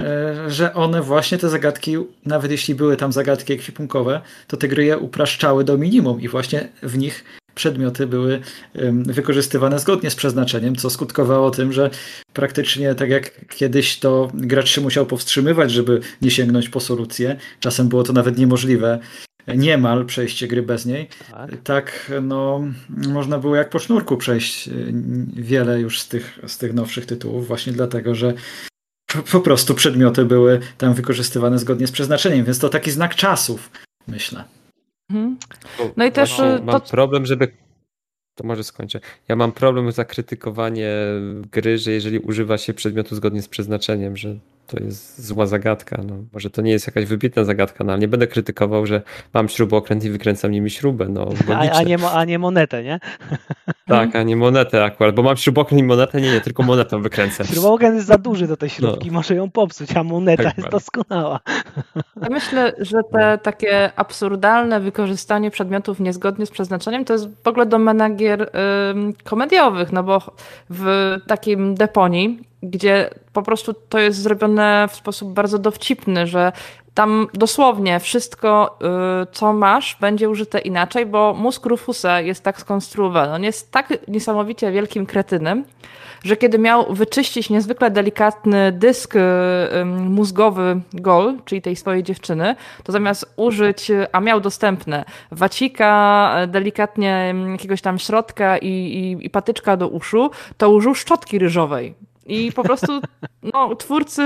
e, 0.00 0.50
że 0.50 0.74
one 0.74 1.02
właśnie 1.02 1.38
te 1.38 1.48
zagadki, 1.48 1.96
nawet 2.26 2.50
jeśli 2.50 2.74
były 2.74 2.96
tam 2.96 3.12
zagadki 3.12 3.52
ekwipunkowe, 3.52 4.20
to 4.46 4.56
te 4.56 4.68
gry 4.68 4.84
je 4.84 4.98
upraszczały 4.98 5.64
do 5.64 5.78
minimum 5.78 6.20
i 6.20 6.28
właśnie 6.28 6.68
w 6.82 6.98
nich 6.98 7.24
przedmioty 7.58 8.06
były 8.06 8.40
wykorzystywane 8.92 9.78
zgodnie 9.78 10.10
z 10.10 10.14
przeznaczeniem, 10.14 10.76
co 10.76 10.90
skutkowało 10.90 11.50
tym, 11.50 11.72
że 11.72 11.90
praktycznie 12.32 12.94
tak 12.94 13.10
jak 13.10 13.46
kiedyś 13.48 13.98
to 13.98 14.30
gracz 14.34 14.68
się 14.68 14.80
musiał 14.80 15.06
powstrzymywać, 15.06 15.70
żeby 15.70 16.00
nie 16.22 16.30
sięgnąć 16.30 16.68
po 16.68 16.80
solucję. 16.80 17.36
Czasem 17.60 17.88
było 17.88 18.02
to 18.02 18.12
nawet 18.12 18.38
niemożliwe 18.38 18.98
niemal 19.56 20.06
przejście 20.06 20.48
gry 20.48 20.62
bez 20.62 20.86
niej. 20.86 21.08
Tak. 21.30 21.50
tak, 21.64 22.12
no, 22.22 22.64
można 22.88 23.38
było 23.38 23.56
jak 23.56 23.70
po 23.70 23.78
sznurku 23.78 24.16
przejść 24.16 24.68
y, 24.68 24.92
wiele 25.36 25.80
już 25.80 26.00
z 26.00 26.08
tych, 26.08 26.38
z 26.46 26.58
tych 26.58 26.74
nowszych 26.74 27.06
tytułów, 27.06 27.48
właśnie 27.48 27.72
dlatego, 27.72 28.14
że 28.14 28.34
po 29.32 29.40
prostu 29.40 29.74
przedmioty 29.74 30.24
były 30.24 30.60
tam 30.78 30.94
wykorzystywane 30.94 31.58
zgodnie 31.58 31.86
z 31.86 31.92
przeznaczeniem, 31.92 32.44
więc 32.44 32.58
to 32.58 32.68
taki 32.68 32.90
znak 32.90 33.14
czasów, 33.14 33.70
myślę. 34.08 34.44
Mhm. 35.10 35.36
No 35.96 36.04
i 36.04 36.12
też. 36.12 36.38
Mam 36.64 36.80
to... 36.80 36.90
problem, 36.90 37.26
żeby 37.26 37.48
to 38.34 38.46
może 38.46 38.64
skończę. 38.64 39.00
Ja 39.28 39.36
mam 39.36 39.52
problem 39.52 39.92
za 39.92 40.04
krytykowanie 40.04 40.90
gry, 41.52 41.78
że 41.78 41.92
jeżeli 41.92 42.18
używa 42.18 42.58
się 42.58 42.74
przedmiotu 42.74 43.14
zgodnie 43.14 43.42
z 43.42 43.48
przeznaczeniem, 43.48 44.16
że 44.16 44.36
to 44.68 44.84
jest 44.84 45.26
zła 45.26 45.46
zagadka. 45.46 46.02
No, 46.06 46.14
może 46.32 46.50
to 46.50 46.62
nie 46.62 46.70
jest 46.70 46.86
jakaś 46.86 47.04
wybitna 47.04 47.44
zagadka, 47.44 47.84
no, 47.84 47.92
ale 47.92 48.00
nie 48.00 48.08
będę 48.08 48.26
krytykował, 48.26 48.86
że 48.86 49.02
mam 49.34 49.48
śrubokręt 49.48 50.04
i 50.04 50.10
wykręcam 50.10 50.50
nimi 50.50 50.70
śrubę. 50.70 51.06
No, 51.08 51.28
a, 51.54 51.58
a, 51.58 51.82
nie, 51.82 51.98
a 52.12 52.24
nie 52.24 52.38
monetę, 52.38 52.82
nie? 52.82 53.00
Tak, 53.86 54.16
a 54.16 54.22
nie 54.22 54.36
monetę 54.36 54.84
akurat, 54.84 55.14
bo 55.14 55.22
mam 55.22 55.36
śrubokręt 55.36 55.82
i 55.82 55.84
monetę, 55.84 56.20
nie, 56.20 56.32
nie, 56.32 56.40
tylko 56.40 56.62
monetę 56.62 57.02
wykręcę. 57.02 57.44
Śrubokręt 57.54 57.94
jest 57.94 58.06
za 58.06 58.18
duży 58.18 58.46
do 58.46 58.56
tej 58.56 58.70
śrubki, 58.70 59.08
no. 59.08 59.14
może 59.14 59.34
ją 59.34 59.50
popsuć, 59.50 59.96
a 59.96 60.02
moneta 60.02 60.42
tak 60.42 60.58
jest 60.58 60.70
doskonała. 60.70 61.40
Ja 62.22 62.28
myślę, 62.30 62.72
że 62.78 62.98
te 63.12 63.38
takie 63.38 63.92
absurdalne 63.96 64.80
wykorzystanie 64.80 65.50
przedmiotów 65.50 66.00
niezgodnie 66.00 66.46
z 66.46 66.50
przeznaczeniem 66.50 67.04
to 67.04 67.12
jest 67.12 67.28
w 67.44 67.48
ogóle 67.48 67.66
domena 67.66 68.10
gier 68.10 68.42
y, 68.42 68.48
komediowych, 69.24 69.92
no 69.92 70.02
bo 70.02 70.22
w 70.70 71.16
takim 71.26 71.74
deponii 71.74 72.47
gdzie 72.62 73.10
po 73.32 73.42
prostu 73.42 73.74
to 73.88 73.98
jest 73.98 74.22
zrobione 74.22 74.88
w 74.90 74.96
sposób 74.96 75.32
bardzo 75.32 75.58
dowcipny, 75.58 76.26
że 76.26 76.52
tam 76.94 77.28
dosłownie 77.34 78.00
wszystko, 78.00 78.78
y, 79.22 79.26
co 79.32 79.52
masz, 79.52 79.96
będzie 80.00 80.28
użyte 80.30 80.58
inaczej, 80.58 81.06
bo 81.06 81.34
mózg 81.34 81.66
Rufusa 81.66 82.20
jest 82.20 82.42
tak 82.42 82.60
skonstruowany. 82.60 83.32
On 83.32 83.44
jest 83.44 83.72
tak 83.72 83.98
niesamowicie 84.08 84.72
wielkim 84.72 85.06
kretynem, 85.06 85.64
że 86.24 86.36
kiedy 86.36 86.58
miał 86.58 86.94
wyczyścić 86.94 87.50
niezwykle 87.50 87.90
delikatny 87.90 88.72
dysk 88.72 89.14
y, 89.16 89.20
mózgowy 89.84 90.80
Gol, 90.92 91.38
czyli 91.44 91.62
tej 91.62 91.76
swojej 91.76 92.02
dziewczyny, 92.02 92.56
to 92.84 92.92
zamiast 92.92 93.32
użyć, 93.36 93.90
a 94.12 94.20
miał 94.20 94.40
dostępne 94.40 95.04
wacika, 95.30 96.32
delikatnie 96.48 97.34
jakiegoś 97.50 97.80
tam 97.80 97.98
środka 97.98 98.58
i, 98.58 98.66
i, 98.66 99.26
i 99.26 99.30
patyczka 99.30 99.76
do 99.76 99.88
uszu, 99.88 100.30
to 100.56 100.70
użył 100.70 100.94
szczotki 100.94 101.38
ryżowej. 101.38 102.07
I 102.28 102.52
po 102.52 102.62
prostu 102.62 103.00
no, 103.54 103.76
twórcy, 103.76 104.22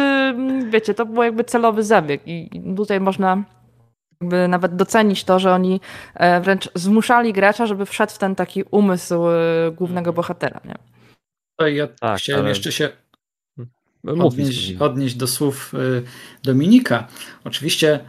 wiecie, 0.70 0.94
to 0.94 1.06
był 1.06 1.22
jakby 1.22 1.44
celowy 1.44 1.82
zabieg 1.82 2.22
i 2.26 2.50
tutaj 2.76 3.00
można 3.00 3.44
jakby 4.20 4.48
nawet 4.48 4.76
docenić 4.76 5.24
to, 5.24 5.38
że 5.38 5.52
oni 5.52 5.80
e, 6.14 6.40
wręcz 6.40 6.70
zmuszali 6.74 7.32
gracza, 7.32 7.66
żeby 7.66 7.86
wszedł 7.86 8.12
w 8.12 8.18
ten 8.18 8.34
taki 8.34 8.62
umysł 8.70 9.28
e, 9.28 9.72
głównego 9.76 10.10
mhm. 10.10 10.14
bohatera. 10.14 10.60
Nie? 10.64 10.74
Ja 11.68 11.86
tak, 11.86 12.18
chciałem 12.18 12.40
ale... 12.40 12.48
jeszcze 12.48 12.72
się 12.72 12.88
hmm. 14.04 14.20
odnieść, 14.20 14.76
odnieść 14.80 15.14
do 15.14 15.26
słów 15.26 15.72
e, 15.74 15.78
Dominika. 16.42 17.06
Oczywiście 17.44 18.00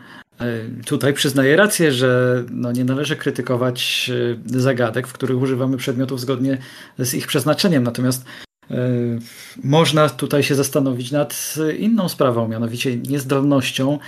Tutaj 0.86 1.14
przyznaję 1.14 1.56
rację, 1.56 1.92
że 1.92 2.44
no 2.52 2.72
nie 2.72 2.86
należy 2.86 3.16
krytykować 3.16 4.12
zagadek, 4.46 5.08
w 5.08 5.14
których 5.14 5.42
używamy 5.42 5.78
przedmiotów 5.78 6.20
zgodnie 6.20 6.58
z 6.98 7.14
ich 7.14 7.28
przeznaczeniem. 7.28 7.84
Natomiast 7.84 8.26
można 9.64 10.10
tutaj 10.10 10.44
się 10.44 10.56
zastanowić 10.56 11.12
nad 11.12 11.56
inną 11.78 12.10
sprawą, 12.10 12.48
mianowicie 12.48 12.98
niezdolnością 12.98 14.00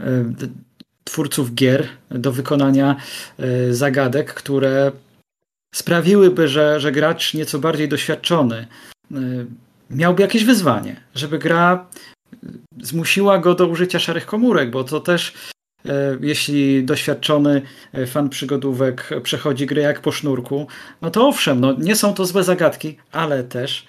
e, 0.00 0.24
twórców 1.04 1.54
gier 1.54 1.88
do 2.10 2.32
wykonania 2.32 2.96
e, 3.38 3.74
zagadek, 3.74 4.34
które 4.34 4.92
sprawiłyby, 5.74 6.48
że, 6.48 6.80
że 6.80 6.92
gracz 6.92 7.34
nieco 7.34 7.58
bardziej 7.58 7.88
doświadczony 7.88 8.66
miałby 9.90 10.22
jakieś 10.22 10.44
wyzwanie, 10.44 11.00
żeby 11.14 11.38
gra 11.38 11.86
zmusiła 12.80 13.38
go 13.38 13.54
do 13.54 13.66
użycia 13.66 13.98
szarych 13.98 14.26
komórek, 14.26 14.70
bo 14.70 14.84
to 14.84 15.00
też 15.00 15.32
jeśli 16.20 16.84
doświadczony 16.84 17.62
fan 18.06 18.28
przygodówek 18.28 19.10
przechodzi 19.22 19.66
grę 19.66 19.82
jak 19.82 20.00
po 20.00 20.12
sznurku, 20.12 20.66
no 21.02 21.10
to 21.10 21.28
owszem, 21.28 21.60
no 21.60 21.72
nie 21.72 21.96
są 21.96 22.14
to 22.14 22.26
złe 22.26 22.44
zagadki, 22.44 22.96
ale 23.12 23.44
też 23.44 23.86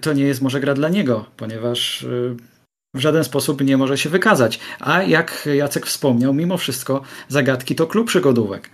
to 0.00 0.12
nie 0.12 0.24
jest 0.24 0.42
może 0.42 0.60
gra 0.60 0.74
dla 0.74 0.88
niego, 0.88 1.26
ponieważ 1.36 2.02
y, 2.02 2.36
w 2.94 3.00
żaden 3.00 3.24
sposób 3.24 3.60
nie 3.60 3.76
może 3.76 3.98
się 3.98 4.08
wykazać. 4.08 4.60
A 4.80 5.02
jak 5.02 5.48
Jacek 5.54 5.86
wspomniał, 5.86 6.34
mimo 6.34 6.58
wszystko 6.58 7.02
zagadki 7.28 7.74
to 7.74 7.86
klub 7.86 8.06
przygodówek. 8.06 8.70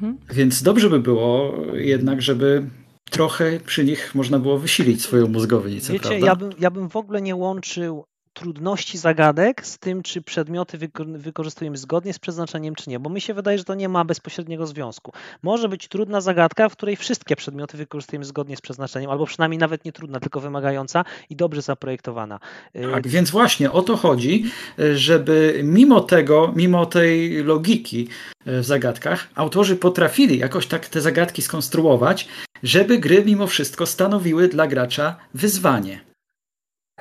Mhm. 0.00 0.18
Więc 0.32 0.62
dobrze 0.62 0.90
by 0.90 1.00
było 1.00 1.54
jednak, 1.74 2.22
żeby 2.22 2.70
trochę 3.10 3.60
przy 3.60 3.84
nich 3.84 4.14
można 4.14 4.38
było 4.38 4.58
wysilić 4.58 5.02
swoją 5.02 5.28
mózgownicę. 5.28 5.92
Wiecie, 5.92 6.18
ja 6.18 6.36
bym, 6.36 6.50
ja 6.58 6.70
bym 6.70 6.88
w 6.88 6.96
ogóle 6.96 7.22
nie 7.22 7.36
łączył 7.36 8.04
trudności 8.36 8.98
zagadek 8.98 9.66
z 9.66 9.78
tym, 9.78 10.02
czy 10.02 10.22
przedmioty 10.22 10.78
wykorzystujemy 10.98 11.76
zgodnie 11.76 12.12
z 12.12 12.18
przeznaczeniem, 12.18 12.74
czy 12.74 12.90
nie, 12.90 12.98
bo 12.98 13.10
mi 13.10 13.20
się 13.20 13.34
wydaje, 13.34 13.58
że 13.58 13.64
to 13.64 13.74
nie 13.74 13.88
ma 13.88 14.04
bezpośredniego 14.04 14.66
związku. 14.66 15.12
Może 15.42 15.68
być 15.68 15.88
trudna 15.88 16.20
zagadka, 16.20 16.68
w 16.68 16.72
której 16.72 16.96
wszystkie 16.96 17.36
przedmioty 17.36 17.76
wykorzystujemy 17.76 18.24
zgodnie 18.24 18.56
z 18.56 18.60
przeznaczeniem, 18.60 19.10
albo 19.10 19.26
przynajmniej 19.26 19.58
nawet 19.58 19.84
nie 19.84 19.92
trudna, 19.92 20.20
tylko 20.20 20.40
wymagająca 20.40 21.04
i 21.30 21.36
dobrze 21.36 21.62
zaprojektowana. 21.62 22.40
Y, 22.76 22.88
tak, 22.92 23.08
więc 23.08 23.30
właśnie 23.30 23.72
o 23.72 23.82
to 23.82 23.96
chodzi, 23.96 24.44
żeby 24.94 25.60
mimo 25.64 26.00
tego, 26.00 26.52
mimo 26.56 26.86
tej 26.86 27.44
logiki 27.44 28.08
y, 28.46 28.60
w 28.60 28.64
zagadkach, 28.64 29.28
autorzy 29.34 29.76
potrafili 29.76 30.38
jakoś 30.38 30.66
tak 30.66 30.88
te 30.88 31.00
zagadki 31.00 31.42
skonstruować, 31.42 32.28
żeby 32.62 32.98
gry 32.98 33.24
mimo 33.24 33.46
wszystko 33.46 33.86
stanowiły 33.86 34.48
dla 34.48 34.66
gracza 34.66 35.16
wyzwanie. 35.34 36.05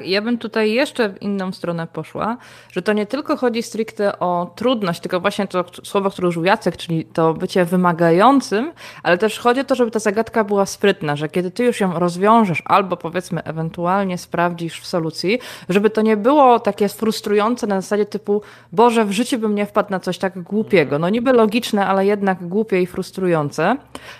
Ja 0.01 0.21
bym 0.21 0.37
tutaj 0.37 0.71
jeszcze 0.71 1.09
w 1.09 1.21
inną 1.21 1.51
stronę 1.51 1.87
poszła, 1.87 2.37
że 2.71 2.81
to 2.81 2.93
nie 2.93 3.05
tylko 3.05 3.37
chodzi 3.37 3.63
stricte 3.63 4.19
o 4.19 4.51
trudność, 4.55 4.99
tylko 5.01 5.19
właśnie 5.19 5.47
to 5.47 5.65
słowo, 5.83 6.09
które 6.09 6.27
użył 6.27 6.45
Jacek, 6.45 6.77
czyli 6.77 7.05
to 7.05 7.33
bycie 7.33 7.65
wymagającym, 7.65 8.71
ale 9.03 9.17
też 9.17 9.39
chodzi 9.39 9.61
o 9.61 9.63
to, 9.63 9.75
żeby 9.75 9.91
ta 9.91 9.99
zagadka 9.99 10.43
była 10.43 10.65
sprytna, 10.65 11.15
że 11.15 11.29
kiedy 11.29 11.51
ty 11.51 11.63
już 11.63 11.79
ją 11.79 11.99
rozwiążesz 11.99 12.63
albo 12.65 12.97
powiedzmy 12.97 13.43
ewentualnie 13.43 14.17
sprawdzisz 14.17 14.81
w 14.81 14.87
solucji, 14.87 15.39
żeby 15.69 15.89
to 15.89 16.01
nie 16.01 16.17
było 16.17 16.59
takie 16.59 16.89
frustrujące 16.89 17.67
na 17.67 17.81
zasadzie 17.81 18.05
typu 18.05 18.41
Boże, 18.71 19.05
w 19.05 19.11
życiu 19.11 19.39
bym 19.39 19.55
nie 19.55 19.65
wpadł 19.65 19.91
na 19.91 19.99
coś 19.99 20.17
tak 20.17 20.41
głupiego. 20.41 20.99
No 20.99 21.09
niby 21.09 21.33
logiczne, 21.33 21.87
ale 21.87 22.05
jednak 22.05 22.47
głupie 22.47 22.81
i 22.81 22.85
frustrujące, 22.85 23.77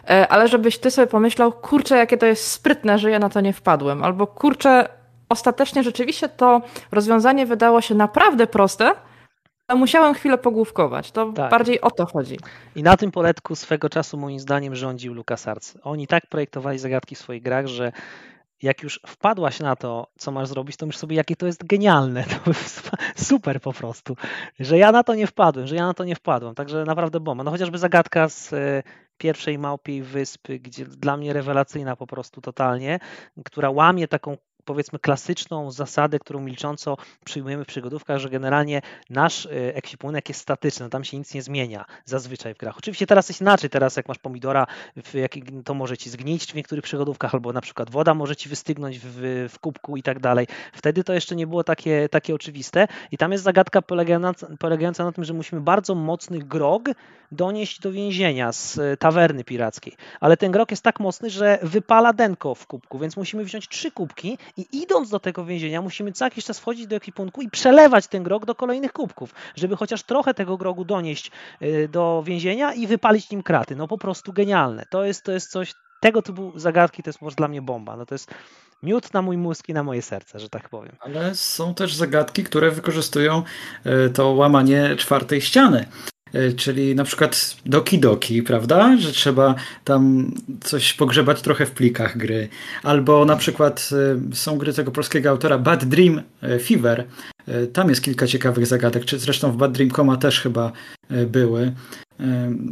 e, 0.09 0.27
ale 0.27 0.47
żebyś 0.47 0.77
ty 0.77 0.91
sobie 0.91 1.07
pomyślał, 1.07 1.51
kurczę, 1.51 1.97
jakie 1.97 2.17
to 2.17 2.25
jest 2.25 2.47
sprytne, 2.47 2.99
że 2.99 3.11
ja 3.11 3.19
na 3.19 3.29
to 3.29 3.41
nie 3.41 3.53
wpadłem, 3.53 4.03
albo 4.03 4.27
kurczę, 4.27 4.89
ostatecznie 5.29 5.83
rzeczywiście 5.83 6.29
to 6.29 6.61
rozwiązanie 6.91 7.45
wydało 7.45 7.81
się 7.81 7.95
naprawdę 7.95 8.47
proste, 8.47 8.91
ale 9.67 9.79
musiałem 9.79 10.13
chwilę 10.13 10.37
pogłówkować. 10.37 11.11
To 11.11 11.31
tak. 11.31 11.51
bardziej 11.51 11.81
o 11.81 11.91
to 11.91 12.05
chodzi. 12.05 12.39
I 12.75 12.83
na 12.83 12.97
tym 12.97 13.11
poletku 13.11 13.55
swego 13.55 13.89
czasu 13.89 14.17
moim 14.17 14.39
zdaniem 14.39 14.75
rządził 14.75 15.13
LucasArts. 15.13 15.77
Oni 15.83 16.07
tak 16.07 16.27
projektowali 16.27 16.79
zagadki 16.79 17.15
w 17.15 17.19
swoich 17.19 17.43
grach, 17.43 17.67
że 17.67 17.91
jak 18.61 18.83
już 18.83 18.99
wpadłaś 19.07 19.59
na 19.59 19.75
to, 19.75 20.07
co 20.17 20.31
masz 20.31 20.47
zrobić, 20.47 20.77
to 20.77 20.85
myślisz 20.85 20.99
sobie, 20.99 21.15
jakie 21.15 21.35
to 21.35 21.45
jest 21.45 21.65
genialne. 21.65 22.23
To 22.45 22.51
super 23.23 23.61
po 23.61 23.73
prostu. 23.73 24.15
Że 24.59 24.77
ja 24.77 24.91
na 24.91 25.03
to 25.03 25.15
nie 25.15 25.27
wpadłem, 25.27 25.67
że 25.67 25.75
ja 25.75 25.85
na 25.85 25.93
to 25.93 26.03
nie 26.03 26.15
wpadłem. 26.15 26.55
Także 26.55 26.85
naprawdę 26.85 27.19
bomba. 27.19 27.43
No 27.43 27.51
chociażby 27.51 27.77
zagadka 27.77 28.29
z 28.29 28.53
e, 28.53 28.83
pierwszej 29.17 29.57
Małpiej 29.59 30.01
Wyspy, 30.01 30.59
gdzie 30.59 30.85
dla 30.85 31.17
mnie 31.17 31.33
rewelacyjna 31.33 31.95
po 31.95 32.07
prostu 32.07 32.41
totalnie, 32.41 32.99
która 33.45 33.69
łamie 33.69 34.07
taką 34.07 34.37
powiedzmy 34.65 34.99
klasyczną 34.99 35.71
zasadę, 35.71 36.19
którą 36.19 36.41
milcząco 36.41 36.97
przyjmujemy 37.25 37.63
w 37.63 37.67
przygodówkach, 37.67 38.17
że 38.17 38.29
generalnie 38.29 38.81
nasz 39.09 39.45
e, 39.45 39.49
ekwipunek 39.75 40.29
jest 40.29 40.41
statyczny, 40.41 40.89
tam 40.89 41.03
się 41.03 41.17
nic 41.17 41.33
nie 41.33 41.41
zmienia 41.41 41.85
zazwyczaj 42.05 42.53
w 42.53 42.57
grach. 42.57 42.77
Oczywiście 42.77 43.07
teraz 43.07 43.29
jest 43.29 43.41
inaczej, 43.41 43.69
teraz 43.69 43.95
jak 43.95 44.07
masz 44.07 44.19
pomidora, 44.19 44.67
to 45.65 45.73
może 45.73 45.97
ci 45.97 46.09
zgnić 46.09 46.51
w 46.51 46.55
niektórych 46.55 46.83
przygodówkach, 46.83 47.33
albo 47.33 47.53
na 47.53 47.61
przykład 47.61 47.89
woda 47.89 48.13
może 48.13 48.35
ci 48.35 48.49
wystygnąć 48.49 48.99
w, 48.99 49.47
w 49.53 49.59
kubku 49.59 49.97
i 49.97 50.03
tak 50.03 50.19
dalej. 50.19 50.47
Wtedy 50.73 51.03
to 51.03 51.13
jeszcze 51.13 51.35
nie 51.35 51.47
było 51.47 51.63
takie, 51.63 52.09
takie 52.09 52.35
oczywiste 52.35 52.87
i 53.11 53.17
tam 53.17 53.31
jest 53.31 53.43
zagadka 53.43 53.81
polegająca, 53.81 54.47
polegająca 54.59 55.03
na 55.03 55.11
tym, 55.11 55.23
że 55.23 55.33
musimy 55.33 55.61
bardzo 55.61 55.95
mocny 55.95 56.39
grog 56.39 56.83
donieść 57.31 57.79
do 57.79 57.91
więzienia 57.91 58.51
z 58.51 58.77
e, 58.77 58.97
tawerny 58.97 59.43
pirackiej. 59.43 59.93
Ale 60.19 60.37
ten 60.37 60.51
grog 60.51 60.71
jest 60.71 60.83
tak 60.83 60.99
mocny, 60.99 61.29
że 61.29 61.59
wypala 61.61 62.13
denko 62.13 62.55
w 62.55 62.67
kubku, 62.67 62.99
więc 62.99 63.17
musimy 63.17 63.43
wziąć 63.43 63.67
trzy 63.67 63.91
kubki 63.91 64.37
i 64.57 64.67
idąc 64.71 65.09
do 65.09 65.19
tego 65.19 65.45
więzienia, 65.45 65.81
musimy 65.81 66.11
co 66.11 66.25
jakiś 66.25 66.45
czas 66.45 66.59
wchodzić 66.59 66.87
do 66.87 66.95
ekwipunku 66.95 67.41
i 67.41 67.49
przelewać 67.49 68.07
ten 68.07 68.23
grog 68.23 68.45
do 68.45 68.55
kolejnych 68.55 68.93
kubków, 68.93 69.33
żeby 69.55 69.75
chociaż 69.75 70.03
trochę 70.03 70.33
tego 70.33 70.57
grogu 70.57 70.85
donieść 70.85 71.31
y, 71.61 71.89
do 71.91 72.23
więzienia 72.25 72.73
i 72.73 72.87
wypalić 72.87 73.31
nim 73.31 73.43
kraty. 73.43 73.75
No 73.75 73.87
po 73.87 73.97
prostu 73.97 74.33
genialne. 74.33 74.85
To 74.89 75.03
jest, 75.03 75.23
to 75.23 75.31
jest 75.31 75.51
coś, 75.51 75.73
tego 76.01 76.21
typu 76.21 76.51
zagadki 76.55 77.03
to 77.03 77.09
jest 77.09 77.21
może 77.21 77.35
dla 77.35 77.47
mnie 77.47 77.61
bomba. 77.61 77.97
No 77.97 78.05
to 78.05 78.15
jest 78.15 78.31
miód 78.83 79.13
na 79.13 79.21
mój 79.21 79.37
mózg 79.37 79.69
i 79.69 79.73
na 79.73 79.83
moje 79.83 80.01
serce, 80.01 80.39
że 80.39 80.49
tak 80.49 80.69
powiem. 80.69 80.95
Ale 80.99 81.35
są 81.35 81.73
też 81.73 81.95
zagadki, 81.95 82.43
które 82.43 82.71
wykorzystują 82.71 83.43
y, 83.85 84.09
to 84.09 84.29
łamanie 84.29 84.95
czwartej 84.95 85.41
ściany. 85.41 85.85
E, 86.33 86.51
czyli 86.51 86.95
na 86.95 87.03
przykład 87.03 87.57
Doki 87.65 87.99
Doki, 87.99 88.43
prawda? 88.43 88.97
Że 88.97 89.11
trzeba 89.11 89.55
tam 89.83 90.31
coś 90.63 90.93
pogrzebać 90.93 91.41
trochę 91.41 91.65
w 91.65 91.71
plikach 91.71 92.17
gry. 92.17 92.49
Albo 92.83 93.25
na 93.25 93.35
przykład 93.35 93.89
e, 94.31 94.35
są 94.35 94.57
gry 94.57 94.73
tego 94.73 94.91
polskiego 94.91 95.29
autora 95.29 95.57
Bad 95.57 95.85
Dream 95.85 96.21
e, 96.41 96.59
Fever. 96.59 97.05
Tam 97.73 97.89
jest 97.89 98.03
kilka 98.03 98.27
ciekawych 98.27 98.67
zagadek, 98.67 99.05
czy 99.05 99.19
zresztą 99.19 99.51
w 99.51 99.57
Bad 99.57 99.71
Dream 99.71 99.91
Coma 99.91 100.17
też 100.17 100.41
chyba 100.41 100.71
były. 101.27 101.73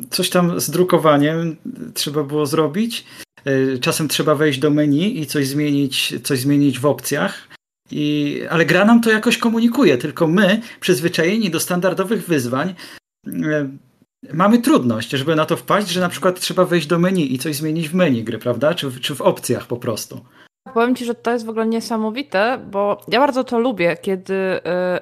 Coś 0.09 0.29
tam 0.29 0.59
z 0.59 0.69
drukowaniem 0.69 1.55
trzeba 1.93 2.23
było 2.23 2.45
zrobić. 2.45 3.05
Czasem 3.81 4.07
trzeba 4.07 4.35
wejść 4.35 4.59
do 4.59 4.69
menu 4.69 5.19
i 5.21 5.25
coś 5.25 5.47
zmienić, 5.47 6.13
coś 6.23 6.39
zmienić 6.39 6.79
w 6.79 6.85
opcjach. 6.85 7.47
I, 7.91 8.41
ale 8.49 8.65
gra 8.65 8.85
nam 8.85 9.01
to 9.01 9.11
jakoś 9.11 9.37
komunikuje, 9.37 9.97
tylko 9.97 10.27
my, 10.27 10.61
przyzwyczajeni 10.79 11.49
do 11.49 11.59
standardowych 11.59 12.27
wyzwań, 12.27 12.75
mamy 14.33 14.61
trudność, 14.61 15.09
żeby 15.09 15.35
na 15.35 15.45
to 15.45 15.57
wpaść, 15.57 15.89
że 15.89 16.01
na 16.01 16.09
przykład 16.09 16.39
trzeba 16.39 16.65
wejść 16.65 16.87
do 16.87 16.99
menu 16.99 17.33
i 17.33 17.39
coś 17.39 17.55
zmienić 17.55 17.89
w 17.89 17.93
menu 17.93 18.23
gry, 18.23 18.39
prawda? 18.39 18.73
Czy, 18.73 18.99
czy 18.99 19.15
w 19.15 19.21
opcjach 19.21 19.67
po 19.67 19.77
prostu. 19.77 20.25
Powiem 20.73 20.95
Ci, 20.95 21.05
że 21.05 21.15
to 21.15 21.31
jest 21.31 21.45
w 21.45 21.49
ogóle 21.49 21.67
niesamowite, 21.67 22.59
bo 22.71 23.01
ja 23.07 23.19
bardzo 23.19 23.43
to 23.43 23.59
lubię, 23.59 23.97
kiedy 24.01 24.33
e, 24.35 24.59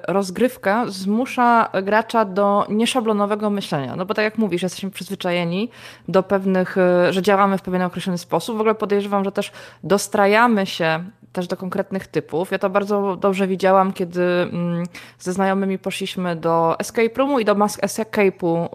rozgrywka 0.08 0.84
zmusza 0.88 1.70
gracza 1.82 2.24
do 2.24 2.66
nieszablonowego 2.68 3.50
myślenia. 3.50 3.96
No 3.96 4.06
bo 4.06 4.14
tak 4.14 4.24
jak 4.24 4.38
mówisz, 4.38 4.62
jesteśmy 4.62 4.90
przyzwyczajeni 4.90 5.70
do 6.08 6.22
pewnych, 6.22 6.78
e, 6.78 7.12
że 7.12 7.22
działamy 7.22 7.58
w 7.58 7.62
pewien 7.62 7.82
określony 7.82 8.18
sposób. 8.18 8.56
W 8.56 8.60
ogóle 8.60 8.74
podejrzewam, 8.74 9.24
że 9.24 9.32
też 9.32 9.52
dostrajamy 9.84 10.66
się 10.66 11.04
też 11.32 11.46
do 11.46 11.56
konkretnych 11.56 12.06
typów. 12.06 12.50
Ja 12.50 12.58
to 12.58 12.70
bardzo 12.70 13.16
dobrze 13.16 13.46
widziałam, 13.46 13.92
kiedy 13.92 14.22
mm, 14.22 14.84
ze 15.18 15.32
znajomymi 15.32 15.78
poszliśmy 15.78 16.36
do 16.36 16.76
Escape 16.78 17.14
Roomu 17.16 17.38
i 17.38 17.44
do 17.44 17.54
Mask 17.54 17.82
Escape'u, 17.82 18.68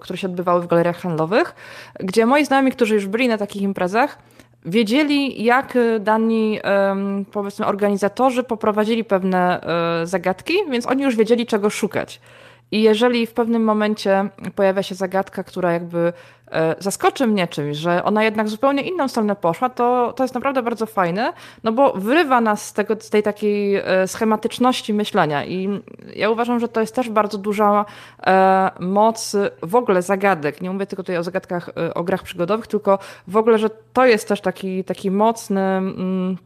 które 0.00 0.18
się 0.18 0.26
odbywały 0.26 0.62
w 0.62 0.66
galeriach 0.66 1.00
handlowych, 1.00 1.54
gdzie 2.00 2.26
moi 2.26 2.44
znajomi, 2.44 2.72
którzy 2.72 2.94
już 2.94 3.06
byli 3.06 3.28
na 3.28 3.38
takich 3.38 3.62
imprezach, 3.62 4.18
wiedzieli, 4.66 5.44
jak 5.44 5.78
dani, 6.00 6.58
powiedzmy, 7.32 7.66
organizatorzy 7.66 8.42
poprowadzili 8.42 9.04
pewne 9.04 9.60
e, 10.02 10.06
zagadki, 10.06 10.54
więc 10.70 10.86
oni 10.86 11.02
już 11.02 11.16
wiedzieli, 11.16 11.46
czego 11.46 11.70
szukać. 11.70 12.20
I 12.72 12.82
jeżeli 12.82 13.26
w 13.26 13.32
pewnym 13.32 13.64
momencie 13.64 14.28
pojawia 14.54 14.82
się 14.82 14.94
zagadka, 14.94 15.44
która 15.44 15.72
jakby 15.72 16.12
e, 16.50 16.74
zaskoczy 16.78 17.26
mnie 17.26 17.48
czymś, 17.48 17.76
że 17.76 18.04
ona 18.04 18.24
jednak 18.24 18.48
zupełnie 18.48 18.82
inną 18.82 19.08
stronę 19.08 19.36
poszła, 19.36 19.68
to, 19.68 20.12
to 20.16 20.24
jest 20.24 20.34
naprawdę 20.34 20.62
bardzo 20.62 20.86
fajne, 20.86 21.32
no 21.64 21.72
bo 21.72 21.92
wyrywa 21.92 22.40
nas 22.40 22.66
z, 22.66 22.72
tego, 22.72 22.96
z 23.00 23.10
tej 23.10 23.22
takiej 23.22 23.76
e, 23.76 24.08
schematyczności 24.08 24.94
myślenia. 24.94 25.44
I 25.44 25.82
ja 26.16 26.30
uważam, 26.30 26.60
że 26.60 26.68
to 26.68 26.80
jest 26.80 26.94
też 26.94 27.10
bardzo 27.10 27.38
duża 27.38 27.84
e, 28.26 28.70
moc 28.80 29.36
w 29.62 29.74
ogóle 29.74 30.02
zagadek. 30.02 30.60
Nie 30.60 30.70
mówię 30.70 30.86
tylko 30.86 31.02
tutaj 31.02 31.16
o 31.16 31.22
zagadkach, 31.22 31.70
o 31.94 32.04
grach 32.04 32.22
przygodowych, 32.22 32.66
tylko 32.66 32.98
w 33.28 33.36
ogóle, 33.36 33.58
że 33.58 33.70
to 33.92 34.06
jest 34.06 34.28
też 34.28 34.40
taki, 34.40 34.84
taki 34.84 35.10
mocny. 35.10 35.60
Mm, 35.60 36.36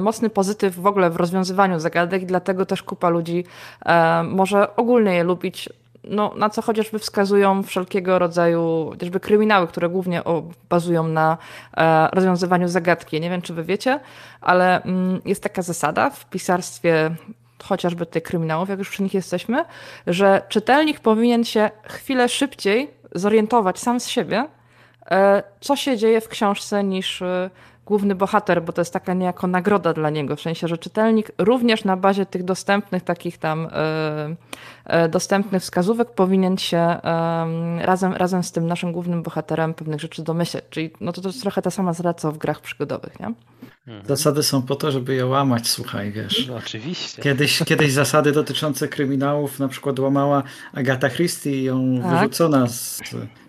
mocny 0.00 0.30
pozytyw 0.30 0.76
w 0.76 0.86
ogóle 0.86 1.10
w 1.10 1.16
rozwiązywaniu 1.16 1.80
zagadek 1.80 2.26
dlatego 2.26 2.66
też 2.66 2.82
kupa 2.82 3.08
ludzi 3.08 3.44
e, 3.86 4.22
może 4.22 4.76
ogólnie 4.76 5.14
je 5.14 5.24
lubić, 5.24 5.68
no, 6.04 6.34
na 6.36 6.50
co 6.50 6.62
chociażby 6.62 6.98
wskazują 6.98 7.62
wszelkiego 7.62 8.18
rodzaju 8.18 8.90
chociażby 8.90 9.20
kryminały, 9.20 9.66
które 9.66 9.88
głównie 9.88 10.22
bazują 10.68 11.08
na 11.08 11.38
e, 11.76 12.08
rozwiązywaniu 12.12 12.68
zagadki. 12.68 13.20
Nie 13.20 13.30
wiem, 13.30 13.42
czy 13.42 13.54
wy 13.54 13.64
wiecie, 13.64 14.00
ale 14.40 14.82
mm, 14.82 15.20
jest 15.24 15.42
taka 15.42 15.62
zasada 15.62 16.10
w 16.10 16.30
pisarstwie 16.30 17.10
chociażby 17.64 18.06
tych 18.06 18.22
kryminałów, 18.22 18.68
jak 18.68 18.78
już 18.78 18.90
przy 18.90 19.02
nich 19.02 19.14
jesteśmy, 19.14 19.64
że 20.06 20.42
czytelnik 20.48 21.00
powinien 21.00 21.44
się 21.44 21.70
chwilę 21.82 22.28
szybciej 22.28 22.90
zorientować 23.14 23.78
sam 23.78 24.00
z 24.00 24.08
siebie, 24.08 24.48
co 25.60 25.76
się 25.76 25.96
dzieje 25.96 26.20
w 26.20 26.28
książce, 26.28 26.84
niż 26.84 27.22
główny 27.88 28.14
bohater, 28.14 28.62
bo 28.62 28.72
to 28.72 28.80
jest 28.80 28.92
taka 28.92 29.14
niejako 29.14 29.46
nagroda 29.46 29.92
dla 29.92 30.10
niego, 30.10 30.36
w 30.36 30.40
sensie, 30.40 30.68
że 30.68 30.78
czytelnik 30.78 31.32
również 31.38 31.84
na 31.84 31.96
bazie 31.96 32.26
tych 32.26 32.44
dostępnych 32.44 33.02
takich 33.02 33.38
tam 33.38 33.68
e, 33.72 34.36
e, 34.84 35.08
dostępnych 35.08 35.62
wskazówek 35.62 36.10
powinien 36.10 36.58
się 36.58 36.96
razem, 37.78 38.12
razem 38.12 38.42
z 38.42 38.52
tym 38.52 38.66
naszym 38.66 38.92
głównym 38.92 39.22
bohaterem 39.22 39.74
pewnych 39.74 40.00
rzeczy 40.00 40.22
domyśleć. 40.22 40.64
Czyli 40.70 40.90
no 41.00 41.12
to, 41.12 41.20
to 41.20 41.28
jest 41.28 41.40
trochę 41.40 41.62
ta 41.62 41.70
sama 41.70 41.92
zasada, 41.92 42.14
co 42.14 42.32
w 42.32 42.38
grach 42.38 42.60
przygodowych, 42.60 43.20
nie? 43.20 43.26
Mhm. 43.86 44.06
Zasady 44.06 44.42
są 44.42 44.62
po 44.62 44.76
to, 44.76 44.90
żeby 44.92 45.14
je 45.14 45.26
łamać, 45.26 45.68
słuchaj, 45.68 46.12
wiesz. 46.12 46.46
No, 46.48 46.56
oczywiście. 46.56 47.22
Kiedyś, 47.22 47.58
kiedyś 47.64 47.92
zasady 47.92 48.32
dotyczące 48.32 48.88
kryminałów 48.88 49.58
na 49.58 49.68
przykład 49.68 49.98
łamała 49.98 50.42
Agata 50.74 51.10
Christie 51.10 51.50
i 51.50 51.64
ją 51.64 52.00
tak? 52.02 52.10
wyrzucona 52.10 52.66
z 52.66 53.00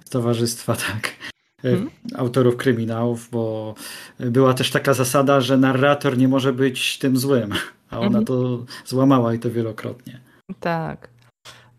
towarzystwa, 0.10 0.76
tak. 0.76 1.12
Hmm? 1.62 1.90
autorów 2.16 2.58
kryminałów, 2.58 3.30
bo 3.32 3.76
była 4.20 4.54
też 4.54 4.72
taka 4.72 4.94
zasada, 4.94 5.42
że 5.42 5.58
narrator 5.58 6.18
nie 6.18 6.28
może 6.28 6.54
być 6.54 6.98
tym 6.98 7.18
złym, 7.18 7.54
a 7.90 8.00
ona 8.00 8.10
hmm. 8.10 8.26
to 8.26 8.66
złamała 8.86 9.34
i 9.34 9.40
to 9.40 9.52
wielokrotnie. 9.52 10.20
Tak. 10.60 11.10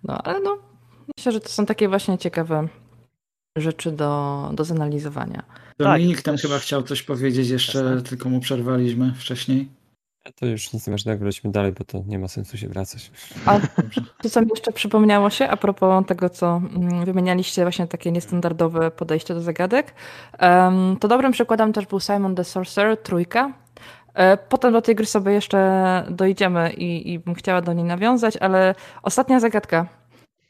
No 0.05 0.19
ale 0.23 0.41
no, 0.41 0.59
myślę, 1.19 1.33
że 1.33 1.41
to 1.41 1.49
są 1.49 1.67
takie 1.67 1.89
właśnie 1.89 2.19
ciekawe 2.19 2.69
rzeczy 3.59 3.93
do, 3.93 4.51
do 4.55 4.65
zanalizowania. 4.65 5.43
Dominik 5.79 6.17
tak, 6.17 6.25
tam 6.25 6.35
też... 6.35 6.43
chyba 6.43 6.59
chciał 6.59 6.83
coś 6.83 7.03
powiedzieć 7.03 7.49
jeszcze, 7.49 7.79
Jasne. 7.79 8.03
tylko 8.03 8.29
mu 8.29 8.41
przerwaliśmy 8.41 9.15
wcześniej. 9.15 9.69
To 10.35 10.47
już 10.47 10.73
nic 10.73 10.89
ważnego, 10.89 11.25
lecimy 11.25 11.53
dalej, 11.53 11.73
bo 11.73 11.85
to 11.85 12.03
nie 12.07 12.19
ma 12.19 12.29
sensu 12.29 12.59
się 12.59 12.69
wracać. 12.69 13.11
A 13.47 13.61
to 14.23 14.31
co 14.31 14.41
mi 14.41 14.49
jeszcze 14.51 14.73
przypomniało 14.73 15.31
się 15.31 15.49
a 15.49 15.57
propos 15.57 16.07
tego, 16.07 16.31
co 16.31 16.57
mm, 16.57 17.05
wymienialiście, 17.05 17.63
właśnie 17.63 17.87
takie 17.87 18.13
niestandardowe 18.13 18.91
podejście 18.91 19.35
do 19.35 19.43
zagadek, 19.43 19.95
to 21.01 21.09
dobrym 21.09 21.33
przykładem 21.33 21.73
też 21.73 21.87
był 21.87 22.01
Simon 22.01 22.35
the 22.35 22.45
Sorcerer, 22.45 22.97
trójka, 22.97 23.53
E, 24.15 24.37
potem 24.37 24.73
do 24.73 24.83
tej 24.83 24.95
gry 24.95 25.07
sobie 25.07 25.33
jeszcze 25.33 26.05
dojdziemy 26.11 26.73
i, 26.73 27.13
i 27.13 27.19
bym 27.19 27.35
chciała 27.35 27.61
do 27.61 27.73
niej 27.73 27.85
nawiązać, 27.85 28.37
ale 28.37 28.75
ostatnia 29.03 29.41
zagadka 29.41 29.87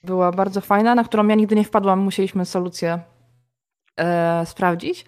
była 0.04 0.32
bardzo 0.32 0.60
fajna, 0.60 0.94
na 0.94 1.04
którą 1.04 1.28
ja 1.28 1.34
nigdy 1.34 1.56
nie 1.56 1.64
wpadłam. 1.64 1.98
Musieliśmy 1.98 2.44
solucję 2.44 3.00
e, 3.96 4.46
sprawdzić, 4.46 5.04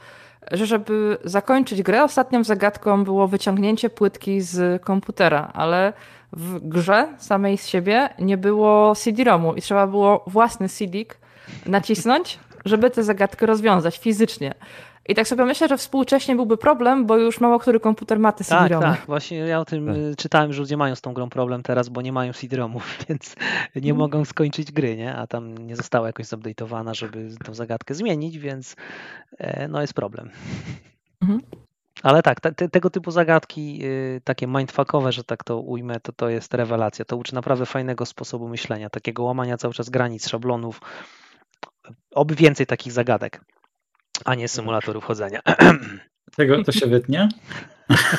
że 0.51 0.67
żeby 0.67 1.19
zakończyć 1.25 1.83
grę, 1.83 2.05
ostatnią 2.05 2.45
zagadką 2.45 3.05
było 3.05 3.29
wyciągnięcie 3.29 3.91
płytki 3.91 4.41
z 4.41 4.83
komputera, 4.83 5.51
ale 5.55 5.93
w 6.33 6.69
grze 6.69 7.09
samej 7.19 7.59
z 7.59 7.67
siebie 7.67 8.09
nie 8.19 8.37
było 8.37 8.95
CD-ROMu 8.95 9.55
i 9.55 9.63
trzeba 9.63 9.87
było 9.87 10.25
własny 10.27 10.69
CD 10.69 10.99
nacisnąć, 11.67 12.39
żeby 12.65 12.91
tę 12.91 13.03
zagadkę 13.03 13.47
rozwiązać 13.47 13.99
fizycznie. 13.99 14.55
I 15.09 15.15
tak 15.15 15.29
sobie 15.29 15.45
myślę, 15.45 15.69
że 15.69 15.79
współcześnie 15.79 16.37
byłby 16.37 16.57
problem, 16.57 17.07
bo 17.07 17.17
już 17.17 17.41
mało 17.41 17.59
który 17.59 17.81
komputer 17.81 18.19
ma 18.19 18.33
te 18.33 18.45
CD-ROMy. 18.45 18.87
Tak, 18.87 18.97
tak, 18.99 19.07
właśnie 19.07 19.39
ja 19.39 19.61
o 19.61 19.65
tym 19.65 19.87
tak. 19.87 19.97
Y, 19.97 20.15
czytałem, 20.17 20.53
że 20.53 20.61
ludzie 20.61 20.77
mają 20.77 20.95
z 20.95 21.01
tą 21.01 21.15
grą 21.15 21.31
problem 21.31 21.63
teraz, 21.63 21.89
bo 21.89 22.03
nie 22.03 22.13
mają 22.13 22.33
CD-ROMów, 22.33 22.99
więc 23.09 23.37
nie 23.77 23.91
mm. 23.91 23.97
mogą 23.97 24.25
skończyć 24.25 24.73
gry, 24.73 24.97
nie? 24.97 25.15
A 25.17 25.27
tam 25.27 25.59
nie 25.59 25.77
została 25.77 26.07
jakoś 26.07 26.27
zupdate'owana, 26.27 26.95
żeby 26.95 27.29
tą 27.45 27.55
zagadkę 27.55 27.95
zmienić, 27.95 28.39
więc 28.39 28.77
e, 29.39 29.69
no 29.69 29.81
jest 29.81 29.95
problem. 29.95 30.31
Mhm. 31.23 31.41
Ale 32.03 32.23
tak, 32.23 32.41
te, 32.41 32.69
tego 32.69 32.91
typu 32.91 33.11
zagadki, 33.11 33.79
yy, 33.79 34.21
takie 34.25 34.47
mindfuckowe, 34.47 35.13
że 35.13 35.25
tak 35.25 35.45
to 35.45 35.61
ujmę, 35.61 36.01
to 36.01 36.13
to 36.13 36.29
jest 36.29 36.55
rewelacja. 36.55 37.05
To 37.05 37.17
uczy 37.17 37.35
naprawdę 37.35 37.67
fajnego 37.67 38.07
sposobu 38.07 38.49
myślenia, 38.49 38.91
takiego 38.91 39.23
łamania 39.23 39.57
cały 39.57 39.75
czas 39.75 39.91
granic, 39.91 40.29
szablonów. 40.29 40.81
Oby 42.15 42.35
więcej 42.35 42.67
takich 42.67 42.93
zagadek 42.93 43.41
a 44.25 44.35
nie 44.35 44.49
symulatorów 44.49 45.05
chodzenia. 45.05 45.41
Tego 46.37 46.65
to 46.65 46.73
się 46.73 46.87
wytnie. 46.87 47.29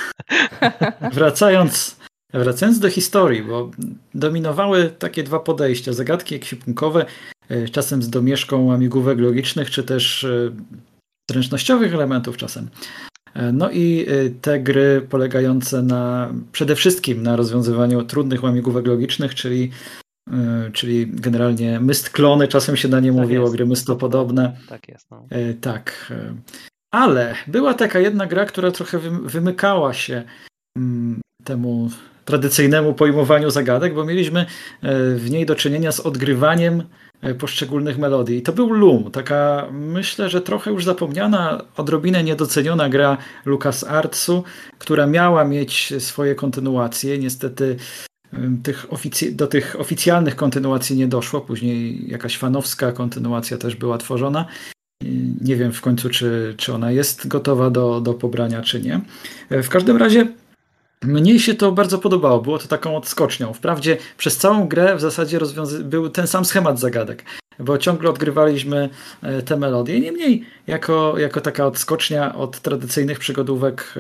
wracając, 1.14 1.96
wracając 2.34 2.80
do 2.80 2.90
historii, 2.90 3.42
bo 3.42 3.72
dominowały 4.14 4.90
takie 5.00 5.24
dwa 5.24 5.40
podejścia. 5.40 5.94
Zagadki 5.94 6.36
ekwipunkowe, 6.36 7.06
e, 7.50 7.70
czasem 7.70 8.04
z 8.04 8.10
domieszką 8.10 8.74
amigówek 8.74 9.20
logicznych, 9.20 9.72
czy 9.72 9.84
też 9.84 10.24
e, 10.24 10.52
zręcznościowych 11.32 11.94
elementów 11.94 12.38
czasem. 12.38 12.70
E, 13.34 13.52
no 13.52 13.72
i 13.72 14.08
te 14.42 14.60
gry 14.60 15.08
polegające 15.10 15.82
na 15.82 16.34
przede 16.52 16.76
wszystkim 16.76 17.24
na 17.24 17.36
rozwiązywaniu 17.36 18.04
trudnych 18.04 18.44
łamigłówek 18.44 18.88
logicznych, 18.88 19.36
czyli 19.36 19.72
czyli 20.74 21.08
generalnie 21.08 21.80
myst 21.80 22.10
klony, 22.10 22.48
czasem 22.48 22.78
się 22.78 22.88
na 22.88 23.00
nie 23.00 23.12
tak 23.12 23.22
mówiło, 23.22 23.44
jest. 23.44 23.56
gry 23.56 23.66
mystopodobne. 23.66 24.58
Tak 24.70 24.88
jest. 24.88 25.12
No. 25.12 25.26
E, 25.30 25.54
tak. 25.54 26.12
E, 26.12 26.36
ale 26.92 27.36
była 27.48 27.74
taka 27.74 28.00
jedna 28.00 28.26
gra, 28.26 28.46
która 28.46 28.72
trochę 28.72 29.00
wymykała 29.24 29.94
się 29.94 30.24
mm, 30.78 31.22
temu 31.44 31.90
tradycyjnemu 32.26 32.94
pojmowaniu 32.94 33.50
zagadek, 33.50 33.94
bo 33.94 34.06
mieliśmy 34.06 34.46
w 35.16 35.26
niej 35.30 35.46
do 35.46 35.56
czynienia 35.56 35.92
z 35.92 36.00
odgrywaniem 36.00 36.84
poszczególnych 37.40 37.98
melodii. 37.98 38.38
I 38.38 38.42
to 38.42 38.54
był 38.54 38.74
Loom, 38.74 39.12
taka 39.12 39.68
myślę, 39.72 40.30
że 40.30 40.42
trochę 40.42 40.72
już 40.72 40.86
zapomniana, 40.86 41.62
odrobinę 41.78 42.24
niedoceniona 42.24 42.90
gra 42.90 43.18
LucasArtsu, 43.46 44.44
która 44.80 45.08
miała 45.08 45.46
mieć 45.46 45.94
swoje 46.00 46.36
kontynuacje. 46.36 47.18
Niestety 47.18 47.78
tych 48.64 48.88
do 49.32 49.48
tych 49.48 49.80
oficjalnych 49.80 50.36
kontynuacji 50.36 50.98
nie 50.98 51.08
doszło. 51.08 51.42
Później 51.42 52.10
jakaś 52.10 52.38
fanowska 52.38 52.92
kontynuacja 52.92 53.58
też 53.58 53.76
była 53.76 53.98
tworzona. 53.98 54.46
Nie 55.42 55.56
wiem 55.56 55.74
w 55.74 55.82
końcu, 55.82 56.10
czy, 56.10 56.54
czy 56.58 56.74
ona 56.74 56.92
jest 56.92 57.28
gotowa 57.28 57.70
do, 57.70 58.02
do 58.02 58.14
pobrania, 58.14 58.62
czy 58.62 58.82
nie. 58.82 59.02
W 59.50 59.70
każdym 59.70 59.98
razie 59.98 60.28
mnie 61.04 61.40
się 61.40 61.54
to 61.54 61.72
bardzo 61.72 61.98
podobało. 61.98 62.42
Było 62.42 62.60
to 62.60 62.68
taką 62.68 62.98
odskocznią. 62.98 63.54
Wprawdzie 63.54 63.98
przez 64.18 64.38
całą 64.38 64.68
grę 64.68 64.96
w 64.96 65.02
zasadzie 65.02 65.40
był 65.84 66.10
ten 66.10 66.28
sam 66.28 66.46
schemat 66.46 66.80
zagadek 66.80 67.24
bo 67.60 67.78
ciągle 67.78 68.10
odgrywaliśmy 68.10 68.90
e, 69.22 69.42
te 69.42 69.58
melodie. 69.58 70.00
Niemniej, 70.00 70.46
jako, 70.68 71.18
jako 71.18 71.42
taka 71.42 71.66
odskocznia 71.66 72.36
od 72.36 72.60
tradycyjnych 72.60 73.20
przygodówek, 73.20 73.94
e, 73.98 74.00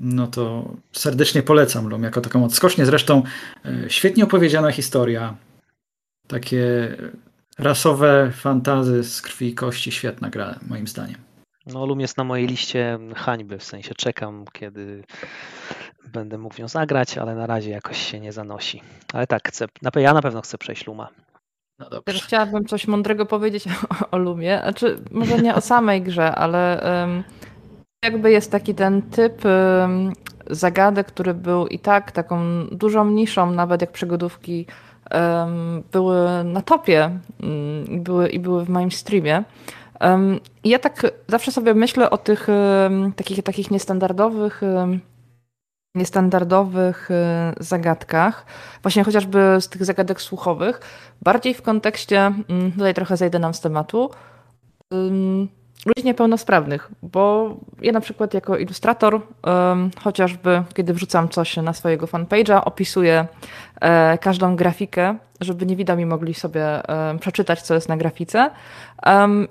no 0.00 0.26
to 0.26 0.74
serdecznie 0.92 1.42
polecam 1.42 1.88
Lum, 1.88 2.02
jako 2.02 2.20
taką 2.20 2.44
odskocznię. 2.44 2.86
Zresztą 2.86 3.22
e, 3.64 3.70
świetnie 3.88 4.24
opowiedziana 4.24 4.72
historia, 4.72 5.34
takie 6.26 6.96
rasowe 7.58 8.32
fantazy 8.34 9.04
z 9.04 9.22
krwi 9.22 9.48
i 9.48 9.54
kości, 9.54 9.92
świetna 9.92 10.30
gra, 10.30 10.58
moim 10.68 10.86
zdaniem. 10.86 11.16
No, 11.66 11.86
Lum 11.86 12.00
jest 12.00 12.16
na 12.16 12.24
mojej 12.24 12.46
liście 12.46 12.98
hańby, 13.16 13.58
w 13.58 13.64
sensie 13.64 13.94
czekam, 13.94 14.44
kiedy 14.52 15.04
będę 16.12 16.38
mógł 16.38 16.60
ją 16.60 16.68
zagrać, 16.68 17.18
ale 17.18 17.34
na 17.34 17.46
razie 17.46 17.70
jakoś 17.70 17.98
się 17.98 18.20
nie 18.20 18.32
zanosi. 18.32 18.82
Ale 19.12 19.26
tak, 19.26 19.48
chcę, 19.48 19.66
ja 19.96 20.14
na 20.14 20.22
pewno 20.22 20.40
chcę 20.40 20.58
przejść 20.58 20.86
Luma. 20.86 21.08
No 21.78 22.02
Też 22.02 22.24
chciałabym 22.24 22.64
coś 22.64 22.86
mądrego 22.86 23.26
powiedzieć 23.26 23.64
o, 24.02 24.10
o 24.10 24.18
Lumie. 24.18 24.60
Znaczy, 24.62 24.98
może 25.10 25.38
nie 25.38 25.54
o 25.54 25.60
samej 25.60 26.02
grze, 26.02 26.34
ale 26.34 26.82
um, 27.00 27.24
jakby 28.04 28.30
jest 28.30 28.50
taki 28.50 28.74
ten 28.74 29.02
typ 29.02 29.44
um, 29.44 30.12
zagadek, 30.50 31.06
który 31.06 31.34
był 31.34 31.66
i 31.66 31.78
tak 31.78 32.12
taką 32.12 32.66
dużą 32.66 33.04
niszą, 33.10 33.50
nawet 33.50 33.80
jak 33.80 33.92
przygodówki 33.92 34.66
um, 35.14 35.82
były 35.92 36.44
na 36.44 36.62
topie 36.62 37.18
i 37.88 37.98
były, 37.98 38.28
i 38.28 38.38
były 38.38 38.64
w 38.64 38.68
moim 38.68 38.92
streamie. 38.92 39.44
Ja 40.64 40.78
tak 40.78 41.02
zawsze 41.28 41.52
sobie 41.52 41.74
myślę 41.74 42.10
o 42.10 42.18
tych 42.18 42.46
takich, 43.16 43.42
takich 43.42 43.70
niestandardowych 43.70 44.60
niestandardowych 45.94 47.10
y, 47.10 47.14
zagadkach, 47.64 48.46
właśnie 48.82 49.04
chociażby 49.04 49.56
z 49.60 49.68
tych 49.68 49.84
zagadek 49.84 50.20
słuchowych, 50.20 50.80
bardziej 51.22 51.54
w 51.54 51.62
kontekście, 51.62 52.20
mm, 52.20 52.72
tutaj 52.72 52.94
trochę 52.94 53.16
zejdę 53.16 53.38
nam 53.38 53.54
z 53.54 53.60
tematu, 53.60 54.10
ludzi 55.86 56.04
niepełnosprawnych, 56.04 56.90
bo 57.02 57.54
ja 57.82 57.92
na 57.92 58.00
przykład 58.00 58.34
jako 58.34 58.56
ilustrator, 58.56 59.20
chociażby 60.02 60.62
kiedy 60.74 60.94
wrzucam 60.94 61.28
coś 61.28 61.56
na 61.56 61.72
swojego 61.72 62.06
fanpage'a, 62.06 62.62
opisuję 62.64 63.26
e, 63.80 64.18
każdą 64.18 64.56
grafikę, 64.56 65.16
żeby 65.40 65.66
niewidami 65.66 66.06
mogli 66.06 66.34
sobie 66.34 66.66
przeczytać, 67.20 67.62
co 67.62 67.74
jest 67.74 67.88
na 67.88 67.96
grafice. 67.96 68.50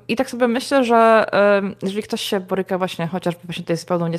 I 0.08 0.16
tak 0.16 0.30
sobie 0.30 0.48
myślę, 0.48 0.84
że 0.84 1.26
jeżeli 1.82 2.04
ktoś 2.04 2.22
się 2.22 2.40
boryka 2.40 2.78
właśnie 2.78 3.08
chociażby 3.08 3.42
właśnie 3.46 3.64
tutaj 3.64 3.78
z 3.78 3.86
pełną 3.86 4.12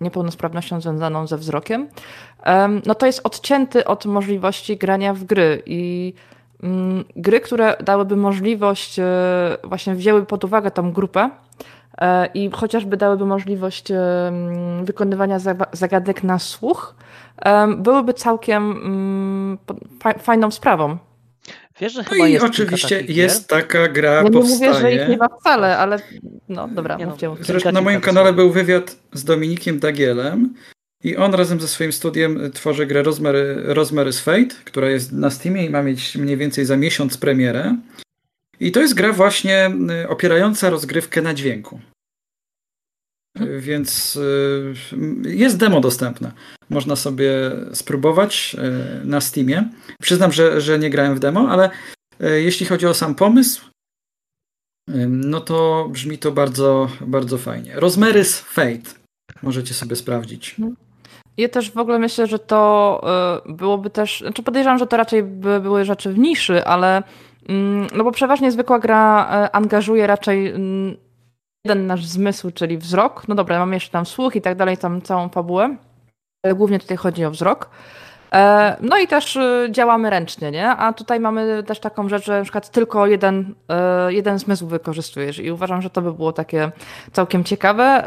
niepełnosprawnością 0.00 0.80
związaną 0.80 1.26
ze 1.26 1.38
wzrokiem, 1.38 1.88
no 2.86 2.94
to 2.94 3.06
jest 3.06 3.20
odcięty 3.24 3.84
od 3.84 4.06
możliwości 4.06 4.76
grania 4.76 5.14
w 5.14 5.24
gry 5.24 5.62
i 5.66 6.14
gry, 7.16 7.40
które 7.40 7.76
dałyby 7.84 8.16
możliwość, 8.16 8.98
e, 8.98 9.04
właśnie 9.64 9.94
wzięły 9.94 10.26
pod 10.26 10.44
uwagę 10.44 10.70
tą 10.70 10.92
grupę, 10.92 11.30
E, 11.98 12.26
i 12.34 12.50
chociażby 12.50 12.96
dałyby 12.96 13.26
możliwość 13.26 13.90
e, 13.90 14.32
wykonywania 14.84 15.38
zagadek 15.72 16.22
na 16.22 16.38
słuch, 16.38 16.94
byłyby 17.76 18.14
całkiem 18.14 18.70
mm, 18.70 19.58
fajną 20.18 20.50
sprawą. 20.50 20.96
Wiesz, 21.80 21.92
że 21.92 22.02
no 22.02 22.08
chyba 22.08 22.28
i 22.28 22.32
jest 22.32 22.44
oczywiście 22.44 23.00
jest 23.08 23.48
taka 23.48 23.88
gra, 23.88 24.12
ja 24.12 24.22
nie 24.22 24.30
powstaje. 24.30 24.70
mówię, 24.70 24.80
że 24.80 24.92
ich 24.92 25.08
nie 25.08 25.16
ma 25.16 25.28
wcale, 25.28 25.78
ale 25.78 25.98
no 26.48 26.68
dobra, 26.68 26.96
nie, 26.96 27.06
no, 27.06 27.16
Zresztą 27.40 27.72
na 27.72 27.80
moim 27.80 28.00
kanale 28.00 28.32
był 28.32 28.50
wywiad 28.50 28.96
z 29.12 29.24
Dominikiem 29.24 29.78
Dagielem 29.78 30.54
i 31.04 31.16
on 31.16 31.34
razem 31.34 31.60
ze 31.60 31.68
swoim 31.68 31.92
studiem 31.92 32.52
tworzy 32.52 32.86
grę 32.86 33.02
Rosemary, 33.02 33.62
Rosemary's 33.66 34.22
Fate, 34.22 34.54
która 34.64 34.90
jest 34.90 35.12
na 35.12 35.30
Steamie 35.30 35.66
i 35.66 35.70
ma 35.70 35.82
mieć 35.82 36.16
mniej 36.16 36.36
więcej 36.36 36.64
za 36.64 36.76
miesiąc 36.76 37.18
premierę. 37.18 37.76
I 38.60 38.72
to 38.72 38.80
jest 38.80 38.94
gra 38.94 39.12
właśnie 39.12 39.70
y, 40.04 40.08
opierająca 40.08 40.70
rozgrywkę 40.70 41.22
na 41.22 41.34
dźwięku. 41.34 41.80
Hmm. 43.38 43.60
Więc 43.60 44.16
y, 44.16 44.74
jest 45.24 45.56
demo 45.56 45.80
dostępne. 45.80 46.32
Można 46.70 46.96
sobie 46.96 47.30
spróbować 47.72 48.56
y, 49.02 49.06
na 49.06 49.20
Steamie. 49.20 49.70
Przyznam, 50.02 50.32
że, 50.32 50.60
że 50.60 50.78
nie 50.78 50.90
grałem 50.90 51.14
w 51.14 51.20
demo, 51.20 51.48
ale 51.50 51.70
jeśli 52.20 52.66
chodzi 52.66 52.86
o 52.86 52.94
sam 52.94 53.14
pomysł, 53.14 53.64
no 55.08 55.40
to 55.40 55.88
brzmi 55.92 56.18
to 56.18 56.32
bardzo, 56.32 56.90
bardzo 57.00 57.38
fajnie. 57.38 57.76
Rosemary's 57.76 58.42
Fate. 58.42 58.90
Możecie 59.42 59.74
sobie 59.74 59.96
sprawdzić. 59.96 60.56
Ja 61.36 61.48
też 61.48 61.70
w 61.70 61.78
ogóle 61.78 61.98
myślę, 61.98 62.26
że 62.26 62.38
to 62.38 63.00
byłoby 63.46 63.90
też, 63.90 64.20
znaczy 64.20 64.42
podejrzewam, 64.42 64.78
że 64.78 64.86
to 64.86 64.96
raczej 64.96 65.22
by 65.22 65.60
były 65.60 65.84
rzeczy 65.84 66.12
w 66.12 66.18
niszy, 66.18 66.64
ale 66.64 67.02
Mm, 67.48 67.86
no 67.96 68.04
bo 68.04 68.12
przeważnie 68.12 68.52
zwykła 68.52 68.78
gra 68.78 69.28
e, 69.30 69.56
angażuje 69.56 70.06
raczej 70.06 70.48
mm, 70.48 70.96
jeden 71.64 71.86
nasz 71.86 72.06
zmysł, 72.06 72.50
czyli 72.50 72.78
wzrok. 72.78 73.28
No 73.28 73.34
dobra, 73.34 73.58
mamy 73.58 73.76
jeszcze 73.76 73.90
tam 73.90 74.06
słuch 74.06 74.36
i 74.36 74.42
tak 74.42 74.56
dalej, 74.56 74.78
tam 74.78 75.02
całą 75.02 75.28
fabułę. 75.28 75.76
Ale 76.42 76.54
głównie 76.54 76.78
tutaj 76.78 76.96
chodzi 76.96 77.24
o 77.24 77.30
wzrok. 77.30 77.70
E, 78.32 78.76
no 78.80 78.98
i 78.98 79.06
też 79.06 79.36
y, 79.36 79.68
działamy 79.70 80.10
ręcznie, 80.10 80.50
nie? 80.50 80.68
A 80.68 80.92
tutaj 80.92 81.20
mamy 81.20 81.62
też 81.62 81.80
taką 81.80 82.08
rzecz, 82.08 82.24
że 82.24 82.38
na 82.38 82.42
przykład 82.42 82.70
tylko 82.70 83.06
jeden, 83.06 83.54
e, 83.68 84.12
jeden 84.12 84.38
zmysł 84.38 84.66
wykorzystujesz 84.66 85.38
i 85.38 85.50
uważam, 85.50 85.82
że 85.82 85.90
to 85.90 86.02
by 86.02 86.12
było 86.12 86.32
takie 86.32 86.72
całkiem 87.12 87.44
ciekawe. 87.44 88.04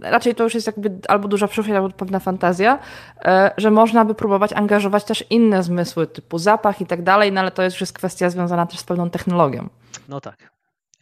Raczej 0.00 0.34
to 0.34 0.44
już 0.44 0.54
jest 0.54 0.66
jakby 0.66 0.98
albo 1.08 1.28
duża 1.28 1.48
przyszłość, 1.48 1.76
albo 1.76 1.90
pewna 1.90 2.18
fantazja, 2.18 2.78
e, 3.24 3.50
że 3.56 3.70
można 3.70 4.04
by 4.04 4.14
próbować 4.14 4.52
angażować 4.52 5.04
też 5.04 5.24
inne 5.30 5.62
zmysły, 5.62 6.06
typu 6.06 6.38
zapach 6.38 6.80
i 6.80 6.86
tak 6.86 7.02
dalej, 7.02 7.32
no 7.32 7.40
ale 7.40 7.50
to 7.50 7.62
jest 7.62 7.76
już 7.76 7.80
jest 7.80 7.92
kwestia 7.92 8.30
związana 8.30 8.66
też 8.66 8.78
z 8.78 8.84
pewną 8.84 9.10
technologią. 9.10 9.68
No 10.08 10.20
tak, 10.20 10.50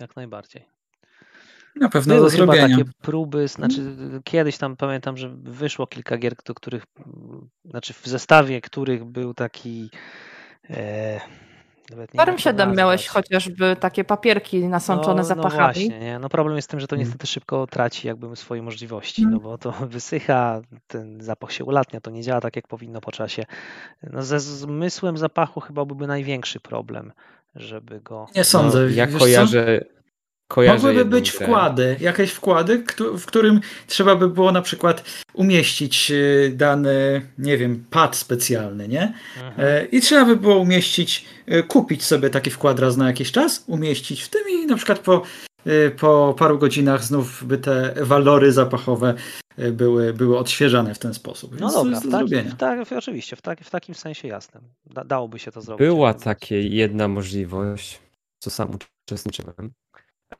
jak 0.01 0.17
najbardziej. 0.17 0.78
Na 1.81 1.89
pewno 1.89 2.15
Były 2.15 2.27
do 2.27 2.31
zrobienia. 2.31 2.69
chyba 2.69 2.79
takie 2.79 2.91
próby, 3.03 3.49
znaczy 3.49 3.97
kiedyś 4.25 4.59
tam 4.59 4.77
pamiętam, 4.77 5.17
że 5.17 5.29
wyszło 5.43 5.87
kilka 5.87 6.19
gier, 6.19 6.35
do 6.47 6.55
których, 6.55 6.85
znaczy 7.65 7.93
w 7.93 8.07
zestawie 8.07 8.61
których 8.61 9.05
był 9.05 9.35
taki 9.35 9.91
e, 10.71 11.21
w 11.91 12.17
Farm 12.17 12.39
7 12.39 12.77
miałeś 12.77 13.07
chociażby 13.07 13.77
takie 13.81 14.05
papierki 14.05 14.69
nasączone 14.69 15.23
no, 15.23 15.25
zapachami. 15.25 15.59
No 15.59 15.65
właśnie, 15.65 15.99
nie? 15.99 16.19
No 16.19 16.29
problem 16.29 16.57
jest 16.57 16.69
w 16.69 16.71
tym, 16.71 16.81
że 16.81 16.87
to 16.87 16.97
niestety 16.97 17.27
szybko 17.27 17.67
traci 17.67 18.07
jakby 18.07 18.37
swoje 18.37 18.63
możliwości, 18.63 19.27
no 19.27 19.41
bo 19.41 19.59
to 19.59 19.73
wysycha, 19.91 20.61
ten 20.87 21.21
zapach 21.21 21.53
się 21.53 21.65
ulatnia, 21.65 22.01
to 22.01 22.11
nie 22.11 22.23
działa 22.23 22.41
tak 22.41 22.57
jak 22.57 22.69
powinno 22.69 23.01
po 23.01 23.13
czasie. 23.13 23.45
No 24.03 24.23
ze 24.23 24.41
zmysłem 24.41 25.19
zapachu 25.19 25.61
chyba 25.61 25.85
byłby 25.85 26.07
największy 26.07 26.61
problem, 26.61 27.13
żeby 27.55 28.01
go... 28.01 28.27
Nie 28.37 28.45
sądzę. 28.45 28.81
No, 28.81 28.89
ja 28.89 29.07
kojarzę... 29.07 29.81
Co? 29.81 29.98
Mogłyby 30.57 31.05
być 31.05 31.31
wkłady, 31.31 31.97
jakieś 32.01 32.31
wkłady, 32.31 32.85
w 33.19 33.27
którym 33.27 33.61
trzeba 33.87 34.17
by 34.17 34.29
było 34.29 34.53
na 34.53 34.63
przykład 34.63 35.05
umieścić 35.35 36.11
y, 36.11 36.53
dany, 36.57 37.23
nie 37.39 37.59
wiem, 37.59 37.85
pad 37.91 38.17
specjalny, 38.17 38.89
nie? 38.89 39.15
Mhm. 39.37 39.55
E, 39.59 39.85
I 39.85 40.01
trzeba 40.01 40.25
by 40.25 40.37
było 40.37 40.59
umieścić, 40.59 41.25
y, 41.53 41.63
kupić 41.63 42.05
sobie 42.05 42.31
taki 42.31 42.51
wkład 42.51 42.79
raz 42.79 42.97
na 42.97 43.07
jakiś 43.07 43.33
czas, 43.33 43.65
umieścić 43.67 44.23
w 44.23 44.29
tym 44.29 44.43
i 44.49 44.67
na 44.67 44.77
przykład 44.77 44.99
po, 44.99 45.23
y, 45.67 45.91
po 46.01 46.35
paru 46.39 46.59
godzinach 46.59 47.05
znów 47.05 47.45
by 47.45 47.59
te 47.59 47.95
walory 48.01 48.53
zapachowe 48.53 49.15
były, 49.73 50.13
były 50.13 50.39
odświeżane 50.39 50.95
w 50.95 50.99
ten 50.99 51.15
sposób. 51.15 51.61
No 51.61 51.73
dobra, 51.73 52.01
w, 52.01 52.11
tak, 52.11 52.27
w, 52.27 52.57
tak, 52.57 52.93
oczywiście, 52.99 53.37
w, 53.37 53.43
tak, 53.43 53.61
w 53.61 53.71
takim 53.71 53.95
sensie 53.95 54.29
jasnym. 54.29 54.63
Da, 54.87 55.05
dałoby 55.05 55.39
się 55.39 55.53
to 55.53 55.61
zrobić. 55.61 55.87
Była 55.87 56.15
taka 56.15 56.55
jedna 56.55 57.09
możliwość, 57.09 58.01
co 58.43 58.51
sam 58.51 58.71
uczestniczyłem, 59.09 59.73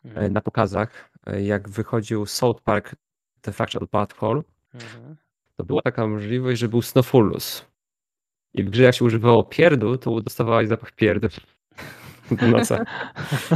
Mhm. 0.05 0.25
E, 0.25 0.31
na 0.31 0.41
pokazach, 0.41 1.11
e, 1.27 1.43
jak 1.43 1.69
wychodził 1.69 2.27
South 2.27 2.63
Park 2.63 2.95
The 3.41 3.53
Fractal 3.53 3.89
Patrol, 3.89 4.45
mhm. 4.75 5.17
to 5.57 5.65
była 5.65 5.83
taka 5.83 6.07
możliwość, 6.07 6.61
że 6.61 6.69
był 6.69 6.83
Snowfullus. 6.83 7.65
I 8.55 8.65
w 8.65 8.71
grze 8.71 8.83
jak 8.83 8.95
się 8.95 9.05
używało 9.05 9.45
pierdu, 9.45 9.99
to 9.99 10.21
dostawałeś 10.21 10.69
zapach 10.69 10.93
pierdu 10.93 11.29
do 12.31 12.49
nosa. 12.49 12.85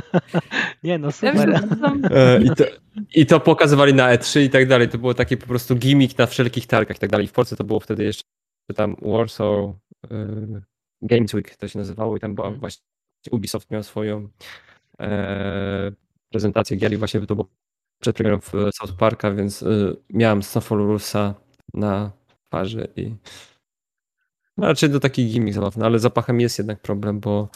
Nie 0.85 0.99
no, 0.99 1.13
super. 1.13 1.61
E, 2.11 2.43
I 2.43 2.51
to, 2.51 2.65
I 3.15 3.27
to 3.27 3.41
pokazywali 3.41 3.95
na 3.95 4.17
E3 4.17 4.41
i 4.41 4.51
tak 4.51 4.69
dalej. 4.69 4.89
To 4.89 4.99
było 4.99 5.15
taki 5.15 5.37
po 5.37 5.47
prostu 5.47 5.77
gimmick 5.77 6.19
na 6.19 6.27
wszelkich 6.27 6.67
targach 6.67 6.97
i 6.97 7.01
tak 7.01 7.11
dalej. 7.11 7.27
W 7.27 7.33
Polsce 7.33 7.57
to 7.57 7.65
było 7.65 7.81
wtedy 7.81 8.05
jeszcze 8.05 8.23
tam 8.75 8.97
Warsaw 9.03 9.75
Games 11.03 11.35
Week 11.35 11.57
to 11.57 11.69
się 11.69 11.79
nazywało 11.79 12.17
i 12.17 12.21
tam 12.21 12.35
była 12.35 12.47
mhm. 12.47 12.61
właśnie 12.61 12.83
Ubisoft 13.31 13.71
miał 13.71 13.83
swoją 13.83 14.29
prezentację 16.33 16.77
gier 16.77 16.93
i 16.93 16.97
właśnie 16.97 17.21
to 17.27 17.35
było 17.35 17.49
przed 18.01 18.17
premierą 18.17 18.41
w 18.41 18.53
South 18.53 18.93
Parka, 18.99 19.31
więc 19.31 19.63
y, 19.63 19.97
miałem 20.11 20.43
Snowfallusa 20.43 21.35
na 21.75 22.13
twarzy 22.47 22.89
i 22.97 23.15
no, 24.57 24.67
raczej 24.67 24.91
do 24.91 25.01
takich 25.01 25.33
gimmick 25.33 25.55
zabawny, 25.55 25.85
ale 25.85 25.99
zapachem 25.99 26.41
jest 26.41 26.59
jednak 26.59 26.81
problem, 26.81 27.21
bo 27.21 27.49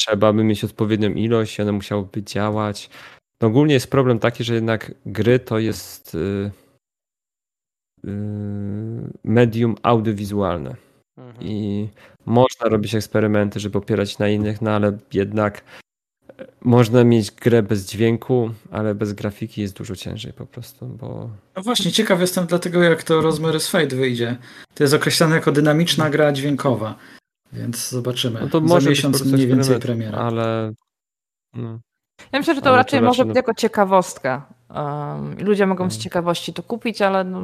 trzeba 0.00 0.32
by 0.32 0.44
mieć 0.44 0.64
odpowiednią 0.64 1.10
ilość, 1.10 1.60
one 1.60 1.72
musiałyby 1.72 2.22
działać. 2.22 2.90
No 3.40 3.48
ogólnie 3.48 3.74
jest 3.74 3.90
problem 3.90 4.18
taki, 4.18 4.44
że 4.44 4.54
jednak 4.54 4.94
gry 5.06 5.38
to 5.38 5.58
jest 5.58 6.14
y, 6.14 6.50
y, 8.04 8.10
medium 9.24 9.74
audiowizualne. 9.82 10.76
Mhm. 11.16 11.46
I 11.46 11.88
można 12.26 12.68
robić 12.68 12.94
eksperymenty, 12.94 13.60
żeby 13.60 13.78
opierać 13.78 14.18
na 14.18 14.28
innych, 14.28 14.62
no 14.62 14.70
ale 14.70 14.98
jednak 15.12 15.64
można 16.60 17.04
mieć 17.04 17.30
grę 17.30 17.62
bez 17.62 17.86
dźwięku, 17.86 18.50
ale 18.70 18.94
bez 18.94 19.12
grafiki 19.12 19.60
jest 19.60 19.76
dużo 19.76 19.96
ciężej 19.96 20.32
po 20.32 20.46
prostu, 20.46 20.86
bo... 20.86 21.30
No 21.56 21.62
właśnie, 21.62 21.92
ciekaw 21.92 22.20
jestem 22.20 22.46
dlatego, 22.46 22.82
jak 22.82 23.02
to 23.02 23.22
Rozmary's 23.22 23.70
Fate 23.70 23.96
wyjdzie. 23.96 24.36
To 24.74 24.84
jest 24.84 24.94
określane 24.94 25.34
jako 25.34 25.52
dynamiczna 25.52 26.10
gra 26.10 26.32
dźwiękowa, 26.32 26.94
więc 27.52 27.88
zobaczymy. 27.88 28.40
No 28.40 28.48
to 28.48 28.60
może 28.60 28.84
Za 28.84 28.90
miesiąc 28.90 29.24
mniej 29.24 29.46
więcej 29.46 29.80
premiera. 29.80 30.18
Ale... 30.18 30.72
No. 31.54 31.80
Ja 32.32 32.38
myślę, 32.38 32.54
że 32.54 32.62
to 32.62 32.68
ale 32.68 32.76
raczej 32.76 33.00
to 33.00 33.06
może 33.06 33.24
być 33.24 33.34
no... 33.34 33.38
jako 33.38 33.54
ciekawostka. 33.54 34.46
Um, 34.74 35.36
ludzie 35.44 35.66
mogą 35.66 35.90
z 35.90 35.94
mm. 35.94 36.02
ciekawości 36.02 36.52
to 36.52 36.62
kupić, 36.62 37.02
ale 37.02 37.24
no, 37.24 37.40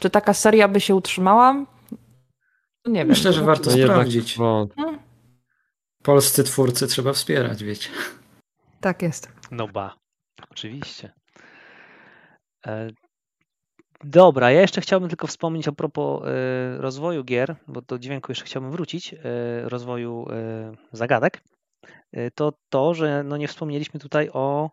czy 0.00 0.10
taka 0.10 0.34
seria 0.34 0.68
by 0.68 0.80
się 0.80 0.94
utrzymała? 0.94 1.64
No 2.86 2.92
nie 2.92 3.04
Myślę, 3.04 3.30
wiem. 3.30 3.40
że 3.40 3.46
warto 3.46 3.70
no 3.70 3.76
sprawdzić. 3.76 4.38
Bo... 4.38 4.68
Polscy 6.04 6.44
twórcy 6.44 6.86
trzeba 6.86 7.12
wspierać, 7.12 7.64
wiecie. 7.64 7.88
Tak 8.80 9.02
jest. 9.02 9.28
No 9.50 9.68
ba, 9.68 9.94
oczywiście. 10.50 11.12
E, 12.66 12.88
dobra, 14.04 14.50
ja 14.50 14.60
jeszcze 14.60 14.80
chciałbym 14.80 15.08
tylko 15.08 15.26
wspomnieć 15.26 15.68
a 15.68 15.72
propos 15.72 16.22
e, 16.24 16.78
rozwoju 16.78 17.24
gier, 17.24 17.56
bo 17.68 17.82
do 17.82 17.98
dźwięku 17.98 18.32
jeszcze 18.32 18.44
chciałbym 18.44 18.70
wrócić, 18.70 19.14
e, 19.14 19.18
rozwoju 19.68 20.26
zagadek. 20.92 21.40
To 22.34 22.52
to, 22.68 22.94
że 22.94 23.22
no 23.22 23.36
nie 23.36 23.48
wspomnieliśmy 23.48 24.00
tutaj 24.00 24.30
o 24.32 24.70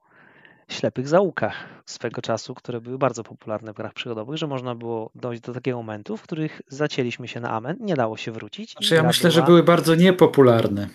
ślepych 0.69 1.07
zaułkach 1.07 1.84
swego 1.86 2.21
czasu, 2.21 2.55
które 2.55 2.82
były 2.82 2.97
bardzo 2.97 3.23
popularne 3.23 3.73
w 3.73 3.75
grach 3.75 3.93
przygodowych, 3.93 4.38
że 4.38 4.47
można 4.47 4.75
było 4.75 5.11
dojść 5.15 5.41
do 5.41 5.53
takiego 5.53 5.77
momentu, 5.77 6.17
w 6.17 6.21
których 6.21 6.61
zacięliśmy 6.67 7.27
się 7.27 7.39
na 7.39 7.49
amen, 7.49 7.77
nie 7.79 7.95
dało 7.95 8.17
się 8.17 8.32
wrócić. 8.32 8.71
Znaczy 8.71 8.95
ja 8.95 9.03
myślę, 9.03 9.29
była... 9.29 9.41
że 9.41 9.45
były 9.45 9.63
bardzo 9.63 9.95
niepopularne. 9.95 10.89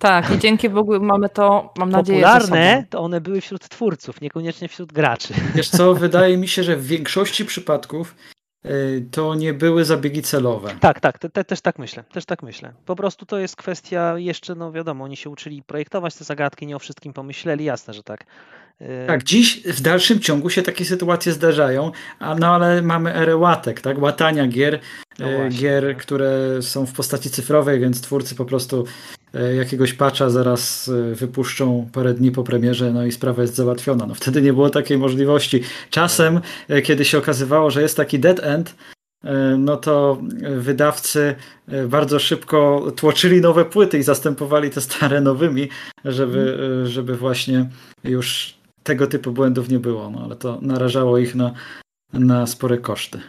Tak, 0.00 0.30
i 0.30 0.38
dzięki 0.38 0.68
Bogu 0.68 1.00
mamy 1.00 1.28
to, 1.28 1.72
mam 1.78 1.90
nadzieję, 1.90 2.22
Popularne 2.22 2.84
to 2.90 3.00
one 3.00 3.20
były 3.20 3.40
wśród 3.40 3.68
twórców, 3.68 4.20
niekoniecznie 4.20 4.68
wśród 4.68 4.92
graczy. 4.92 5.34
Wiesz 5.54 5.68
co, 5.68 5.94
wydaje 5.94 6.36
mi 6.36 6.48
się, 6.48 6.62
że 6.62 6.76
w 6.76 6.86
większości 6.86 7.44
przypadków 7.44 8.14
y, 8.66 9.06
to 9.10 9.34
nie 9.34 9.54
były 9.54 9.84
zabiegi 9.84 10.22
celowe. 10.22 10.74
Tak, 10.80 11.00
tak, 11.00 11.18
te, 11.18 11.30
te, 11.30 11.44
też 11.44 11.60
tak 11.60 11.78
myślę, 11.78 12.04
też 12.12 12.24
tak 12.24 12.42
myślę. 12.42 12.72
Po 12.86 12.96
prostu 12.96 13.26
to 13.26 13.38
jest 13.38 13.56
kwestia 13.56 14.18
jeszcze, 14.18 14.54
no 14.54 14.72
wiadomo, 14.72 15.04
oni 15.04 15.16
się 15.16 15.30
uczyli 15.30 15.62
projektować 15.62 16.14
te 16.14 16.24
zagadki, 16.24 16.66
nie 16.66 16.76
o 16.76 16.78
wszystkim 16.78 17.12
pomyśleli, 17.12 17.64
jasne, 17.64 17.94
że 17.94 18.02
tak. 18.02 18.24
Tak, 19.06 19.24
dziś 19.24 19.62
w 19.62 19.80
dalszym 19.80 20.20
ciągu 20.20 20.50
się 20.50 20.62
takie 20.62 20.84
sytuacje 20.84 21.32
zdarzają, 21.32 21.92
a 22.18 22.34
no 22.34 22.46
ale 22.54 22.82
mamy 22.82 23.14
erę 23.14 23.36
łatek, 23.36 23.80
tak, 23.80 24.02
łatania 24.02 24.46
gier, 24.46 24.80
no 25.18 25.30
y, 25.30 25.36
właśnie, 25.36 25.58
gier, 25.60 25.84
tak. 25.88 26.02
które 26.02 26.62
są 26.62 26.86
w 26.86 26.92
postaci 26.92 27.30
cyfrowej, 27.30 27.80
więc 27.80 28.00
twórcy 28.00 28.34
po 28.34 28.44
prostu 28.44 28.84
y, 29.34 29.54
jakiegoś 29.54 29.92
patcha 29.92 30.30
zaraz 30.30 30.90
wypuszczą 31.12 31.88
parę 31.92 32.14
dni 32.14 32.32
po 32.32 32.44
premierze, 32.44 32.92
no 32.92 33.04
i 33.04 33.12
sprawa 33.12 33.42
jest 33.42 33.54
załatwiona. 33.54 34.06
No 34.06 34.14
wtedy 34.14 34.42
nie 34.42 34.52
było 34.52 34.70
takiej 34.70 34.98
możliwości. 34.98 35.62
Czasem, 35.90 36.40
kiedy 36.84 37.04
się 37.04 37.18
okazywało, 37.18 37.70
że 37.70 37.82
jest 37.82 37.96
taki 37.96 38.18
dead 38.18 38.40
end, 38.40 38.74
no 39.58 39.76
to 39.76 40.22
wydawcy 40.56 41.34
bardzo 41.88 42.18
szybko 42.18 42.86
tłoczyli 42.96 43.40
nowe 43.40 43.64
płyty 43.64 43.98
i 43.98 44.02
zastępowali 44.02 44.70
te 44.70 44.80
stare 44.80 45.20
nowymi, 45.20 45.68
żeby, 46.04 46.58
żeby 46.84 47.16
właśnie 47.16 47.68
już 48.04 48.59
tego 48.90 49.06
typu 49.06 49.32
błędów 49.32 49.68
nie 49.68 49.78
było, 49.78 50.10
no 50.10 50.20
ale 50.24 50.36
to 50.36 50.58
narażało 50.62 51.18
ich 51.18 51.34
na, 51.34 51.52
na 52.12 52.46
spore 52.46 52.78
koszty. 52.78 53.20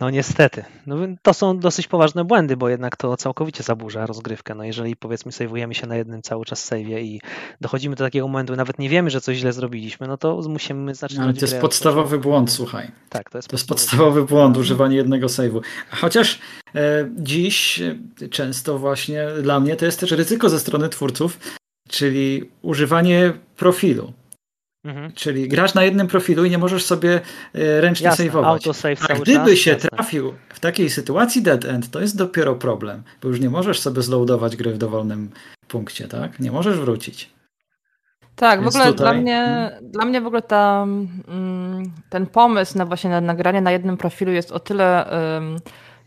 No 0.00 0.10
niestety. 0.10 0.64
No, 0.86 0.96
to 1.22 1.34
są 1.34 1.58
dosyć 1.58 1.86
poważne 1.86 2.24
błędy, 2.24 2.56
bo 2.56 2.68
jednak 2.68 2.96
to 2.96 3.16
całkowicie 3.16 3.62
zaburza 3.62 4.06
rozgrywkę. 4.06 4.54
No 4.54 4.64
jeżeli 4.64 4.96
powiedzmy 4.96 5.32
sejwujemy 5.32 5.74
się 5.74 5.86
na 5.86 5.96
jednym 5.96 6.22
cały 6.22 6.44
czas 6.44 6.70
save'ie 6.70 7.00
i 7.00 7.20
dochodzimy 7.60 7.96
do 7.96 8.04
takiego 8.04 8.28
momentu, 8.28 8.56
nawet 8.56 8.78
nie 8.78 8.88
wiemy, 8.88 9.10
że 9.10 9.20
coś 9.20 9.36
źle 9.36 9.52
zrobiliśmy, 9.52 10.06
no 10.08 10.16
to 10.16 10.40
musimy 10.48 10.94
zacząć 10.94 11.20
Ale 11.20 11.34
to 11.34 11.40
jest 11.40 11.58
podstawowy 11.58 12.18
błąd, 12.18 12.52
słuchaj. 12.52 12.90
Tak, 13.08 13.30
to 13.30 13.38
jest, 13.38 13.48
to 13.48 13.56
jest 13.56 13.68
podstawowy 13.68 14.24
błąd, 14.24 14.56
używanie 14.56 14.96
jednego 14.96 15.26
save'u. 15.26 15.60
Chociaż 15.90 16.38
e, 16.74 17.08
dziś 17.16 17.80
e, 17.80 18.28
często 18.28 18.78
właśnie 18.78 19.26
dla 19.42 19.60
mnie 19.60 19.76
to 19.76 19.84
jest 19.84 20.00
też 20.00 20.10
ryzyko 20.10 20.48
ze 20.48 20.60
strony 20.60 20.88
twórców, 20.88 21.38
czyli 21.88 22.50
używanie 22.62 23.32
profilu. 23.62 24.12
Mhm. 24.84 25.12
Czyli 25.12 25.48
grasz 25.48 25.74
na 25.74 25.84
jednym 25.84 26.06
profilu 26.06 26.44
i 26.44 26.50
nie 26.50 26.58
możesz 26.58 26.84
sobie 26.84 27.20
e, 27.54 27.80
ręcznie 27.80 28.04
jasne, 28.04 28.24
saveować. 28.24 28.68
A 29.08 29.14
gdyby 29.14 29.50
czas, 29.50 29.58
się 29.58 29.70
jasne. 29.70 29.90
trafił 29.90 30.34
w 30.48 30.60
takiej 30.60 30.90
sytuacji 30.90 31.42
dead 31.42 31.64
end, 31.64 31.90
to 31.90 32.00
jest 32.00 32.16
dopiero 32.16 32.54
problem, 32.54 33.02
bo 33.22 33.28
już 33.28 33.40
nie 33.40 33.50
możesz 33.50 33.80
sobie 33.80 34.02
zloadować 34.02 34.56
gry 34.56 34.72
w 34.72 34.78
dowolnym 34.78 35.30
punkcie, 35.68 36.08
tak? 36.08 36.40
Nie 36.40 36.52
możesz 36.52 36.78
wrócić. 36.78 37.30
Tak, 38.36 38.60
Więc 38.60 38.72
w 38.72 38.76
ogóle 38.76 38.92
tutaj... 38.92 39.06
dla, 39.06 39.22
mnie, 39.22 39.36
hmm. 39.36 39.90
dla 39.90 40.04
mnie 40.04 40.20
w 40.20 40.26
ogóle 40.26 40.42
ta, 40.42 40.86
mm, 41.28 41.92
ten 42.10 42.26
pomysł 42.26 42.78
na 42.78 42.86
właśnie 42.86 43.10
na 43.10 43.20
nagranie 43.20 43.60
na 43.60 43.72
jednym 43.72 43.96
profilu 43.96 44.32
jest 44.32 44.52
o 44.52 44.60
tyle 44.60 45.06
um, 45.34 45.56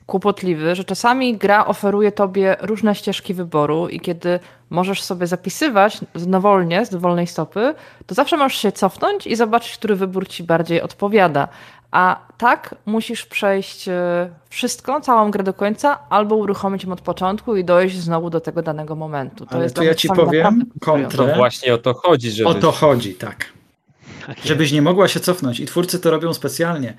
kłopotliwy, 0.05 0.75
że 0.75 0.83
czasami 0.83 1.37
gra 1.37 1.65
oferuje 1.65 2.11
tobie 2.11 2.55
różne 2.61 2.95
ścieżki 2.95 3.33
wyboru 3.33 3.89
i 3.89 3.99
kiedy 3.99 4.39
możesz 4.69 5.03
sobie 5.03 5.27
zapisywać 5.27 5.99
dowolnie, 6.15 6.85
z 6.85 6.89
dowolnej 6.89 7.27
stopy, 7.27 7.75
to 8.05 8.15
zawsze 8.15 8.37
możesz 8.37 8.57
się 8.57 8.71
cofnąć 8.71 9.27
i 9.27 9.35
zobaczyć, 9.35 9.77
który 9.77 9.95
wybór 9.95 10.27
ci 10.27 10.43
bardziej 10.43 10.81
odpowiada. 10.81 11.47
A 11.91 12.19
tak 12.37 12.75
musisz 12.85 13.25
przejść 13.25 13.87
e, 13.87 14.29
wszystko, 14.49 15.01
całą 15.01 15.31
grę 15.31 15.43
do 15.43 15.53
końca, 15.53 15.99
albo 16.09 16.35
uruchomić 16.35 16.83
ją 16.83 16.91
od 16.91 17.01
początku 17.01 17.55
i 17.55 17.63
dojść 17.63 17.97
znowu 17.97 18.29
do 18.29 18.41
tego 18.41 18.61
danego 18.61 18.95
momentu. 18.95 19.45
To 19.45 19.55
Ale 19.55 19.63
jest 19.63 19.75
to 19.75 19.83
ja 19.83 19.95
ci 19.95 20.07
powiem 20.07 20.65
kontrę. 20.81 21.27
To 21.27 21.35
właśnie 21.35 21.73
o 21.73 21.77
to 21.77 21.93
chodzi. 21.93 22.31
Żebyś... 22.31 22.55
O 22.55 22.59
to 22.59 22.71
chodzi, 22.71 23.13
tak. 23.13 23.45
tak 24.27 24.37
Żebyś 24.45 24.71
nie 24.71 24.81
mogła 24.81 25.07
się 25.07 25.19
cofnąć. 25.19 25.59
I 25.59 25.65
twórcy 25.65 25.99
to 25.99 26.11
robią 26.11 26.33
specjalnie. 26.33 26.93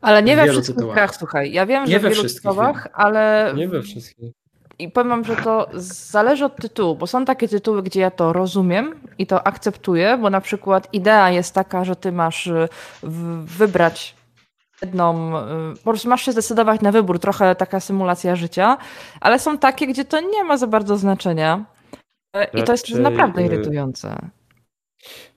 Ale 0.00 0.22
nie 0.22 0.36
we 0.36 0.46
wszystkich 0.48 0.76
tytułach. 0.76 1.16
słuchaj. 1.16 1.52
Ja 1.52 1.66
wiem, 1.66 1.84
nie 1.84 1.92
że 1.92 2.00
w 2.00 2.02
wielu 2.02 2.28
tytułach, 2.28 2.88
ale... 2.92 3.52
Nie 3.56 3.68
we 3.68 3.82
wszystkich. 3.82 4.32
I 4.78 4.90
powiem 4.90 5.24
że 5.24 5.36
to 5.36 5.68
zależy 5.74 6.44
od 6.44 6.56
tytułu, 6.56 6.96
bo 6.96 7.06
są 7.06 7.24
takie 7.24 7.48
tytuły, 7.48 7.82
gdzie 7.82 8.00
ja 8.00 8.10
to 8.10 8.32
rozumiem 8.32 8.94
i 9.18 9.26
to 9.26 9.46
akceptuję, 9.46 10.18
bo 10.18 10.30
na 10.30 10.40
przykład 10.40 10.88
idea 10.92 11.30
jest 11.30 11.54
taka, 11.54 11.84
że 11.84 11.96
ty 11.96 12.12
masz 12.12 12.46
y, 12.46 12.68
wybrać 13.42 14.14
jedną, 14.82 15.38
y, 15.38 15.76
po 15.76 15.90
prostu 15.90 16.08
masz 16.08 16.22
się 16.22 16.32
zdecydować 16.32 16.80
na 16.80 16.92
wybór, 16.92 17.18
trochę 17.18 17.54
taka 17.54 17.80
symulacja 17.80 18.36
życia, 18.36 18.76
ale 19.20 19.38
są 19.38 19.58
takie, 19.58 19.86
gdzie 19.86 20.04
to 20.04 20.20
nie 20.20 20.44
ma 20.44 20.56
za 20.56 20.66
bardzo 20.66 20.96
znaczenia 20.96 21.64
i 22.54 22.62
to 22.62 22.72
jest 22.72 22.94
naprawdę 22.94 23.42
y, 23.42 23.44
irytujące. 23.44 24.16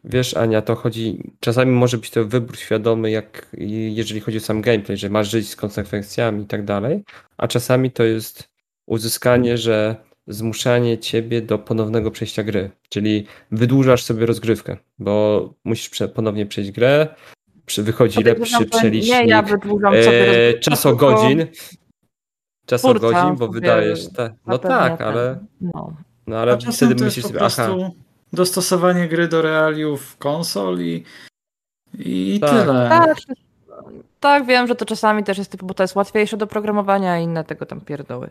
Wiesz, 0.03 0.37
Ania, 0.37 0.61
to 0.61 0.75
chodzi. 0.75 1.31
Czasami 1.39 1.71
może 1.71 1.97
być 1.97 2.09
to 2.09 2.25
wybór 2.25 2.57
świadomy, 2.57 3.11
jak 3.11 3.55
jeżeli 3.89 4.19
chodzi 4.19 4.37
o 4.37 4.41
sam 4.41 4.61
gameplay, 4.61 4.97
że 4.97 5.09
masz 5.09 5.29
żyć 5.29 5.49
z 5.49 5.55
konsekwencjami 5.55 6.43
i 6.43 6.47
tak 6.47 6.65
dalej, 6.65 7.03
a 7.37 7.47
czasami 7.47 7.91
to 7.91 8.03
jest 8.03 8.49
uzyskanie, 8.85 9.57
że 9.57 9.95
zmuszanie 10.27 10.97
ciebie 10.97 11.41
do 11.41 11.59
ponownego 11.59 12.11
przejścia 12.11 12.43
gry. 12.43 12.71
Czyli 12.89 13.27
wydłużasz 13.51 14.03
sobie 14.03 14.25
rozgrywkę, 14.25 14.77
bo 14.99 15.53
musisz 15.63 15.89
ponownie 16.15 16.45
przejść 16.45 16.71
grę, 16.71 17.07
wychodzi 17.77 18.23
lepszy 18.23 18.65
przelicznik. 18.65 19.15
Nie, 19.15 19.25
ja 19.25 19.41
wydłużam 19.41 19.93
sobie 19.93 20.49
e, 20.49 20.53
Czasogodzin. 20.53 21.45
Czasogodzin, 22.65 23.35
bo 23.35 23.47
wydajesz. 23.47 24.07
Te, 24.09 24.35
no 24.47 24.57
tak, 24.57 25.01
ale. 25.01 25.45
No. 25.61 25.93
no 26.27 26.37
ale 26.37 26.57
wtedy 26.57 27.03
myślisz 27.03 27.25
sobie, 27.25 27.41
aha 27.41 27.75
dostosowanie 28.33 29.07
gry 29.07 29.27
do 29.27 29.41
realiów 29.41 30.17
konsol 30.17 30.79
i, 30.81 31.03
i 31.99 32.39
tak. 32.39 32.49
tyle. 32.49 32.89
Tak, 32.89 33.17
tak, 34.19 34.45
wiem, 34.45 34.67
że 34.67 34.75
to 34.75 34.85
czasami 34.85 35.23
też 35.23 35.37
jest 35.37 35.51
typu, 35.51 35.65
bo 35.65 35.73
to 35.73 35.83
jest 35.83 35.95
łatwiejsze 35.95 36.37
do 36.37 36.47
programowania 36.47 37.19
i 37.19 37.23
inne 37.23 37.43
tego 37.43 37.65
tam 37.65 37.81
pierdoły. 37.81 38.29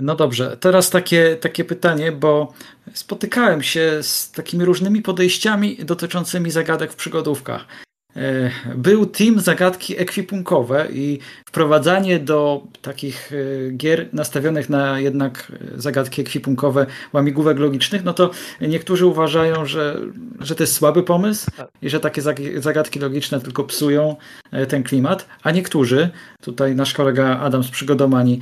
No 0.00 0.16
dobrze, 0.16 0.56
teraz 0.56 0.90
takie, 0.90 1.36
takie 1.36 1.64
pytanie, 1.64 2.12
bo 2.12 2.52
spotykałem 2.92 3.62
się 3.62 4.02
z 4.02 4.30
takimi 4.32 4.64
różnymi 4.64 5.02
podejściami 5.02 5.76
dotyczącymi 5.76 6.50
zagadek 6.50 6.92
w 6.92 6.96
przygodówkach. 6.96 7.85
E, 8.16 8.50
był 8.74 9.06
team 9.06 9.40
zagadki 9.40 10.00
ekwipunkowe 10.00 10.86
i 10.92 11.18
wprowadzanie 11.46 12.18
do 12.18 12.62
takich 12.82 13.32
e, 13.32 13.70
gier 13.70 14.08
nastawionych 14.12 14.70
na 14.70 15.00
jednak 15.00 15.52
zagadki 15.74 16.20
ekwipunkowe 16.20 16.86
łamigłówek 17.12 17.58
logicznych, 17.58 18.04
no 18.04 18.12
to 18.14 18.30
niektórzy 18.60 19.06
uważają, 19.06 19.66
że, 19.66 20.00
że 20.40 20.54
to 20.54 20.62
jest 20.62 20.74
słaby 20.74 21.02
pomysł 21.02 21.50
i 21.82 21.90
że 21.90 22.00
takie 22.00 22.22
zagadki 22.56 22.98
logiczne 22.98 23.40
tylko 23.40 23.64
psują 23.64 24.16
e, 24.52 24.66
ten 24.66 24.82
klimat, 24.82 25.26
a 25.42 25.50
niektórzy, 25.50 26.10
tutaj 26.40 26.74
nasz 26.74 26.94
kolega 26.94 27.38
Adam 27.38 27.64
z 27.64 27.70
Przygodomani 27.70 28.40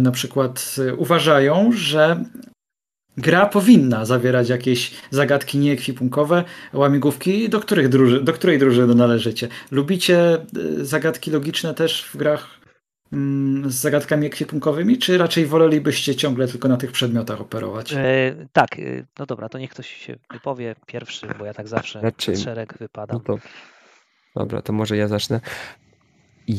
na 0.00 0.10
przykład 0.10 0.76
uważają, 0.96 1.70
że 1.74 2.24
gra 3.16 3.46
powinna 3.46 4.04
zawierać 4.04 4.48
jakieś 4.48 4.94
zagadki 5.10 5.58
nieekwipunkowe, 5.58 6.44
łamigłówki, 6.72 7.48
do, 7.48 7.60
których 7.60 7.88
druży, 7.88 8.20
do 8.20 8.32
której 8.32 8.58
drużyny 8.58 8.94
należycie. 8.94 9.48
Lubicie 9.70 10.38
y, 10.56 10.84
zagadki 10.84 11.30
logiczne 11.30 11.74
też 11.74 12.04
w 12.04 12.16
grach 12.16 12.60
mm, 13.12 13.70
z 13.70 13.74
zagadkami 13.74 14.26
ekwipunkowymi, 14.26 14.98
czy 14.98 15.18
raczej 15.18 15.46
wolelibyście 15.46 16.14
ciągle 16.14 16.48
tylko 16.48 16.68
na 16.68 16.76
tych 16.76 16.92
przedmiotach 16.92 17.40
operować? 17.40 17.92
E, 17.92 18.36
tak, 18.52 18.78
y, 18.78 19.06
no 19.18 19.26
dobra, 19.26 19.48
to 19.48 19.58
niech 19.58 19.70
ktoś 19.70 19.88
się 19.88 20.16
wypowie 20.32 20.74
pierwszy, 20.86 21.26
bo 21.38 21.44
ja 21.44 21.54
tak 21.54 21.68
zawsze 21.68 22.00
znaczy, 22.00 22.36
szereg 22.36 22.78
wypadam. 22.78 23.16
No 23.28 23.36
to, 23.36 23.42
dobra, 24.36 24.62
to 24.62 24.72
może 24.72 24.96
ja 24.96 25.08
zacznę. 25.08 25.40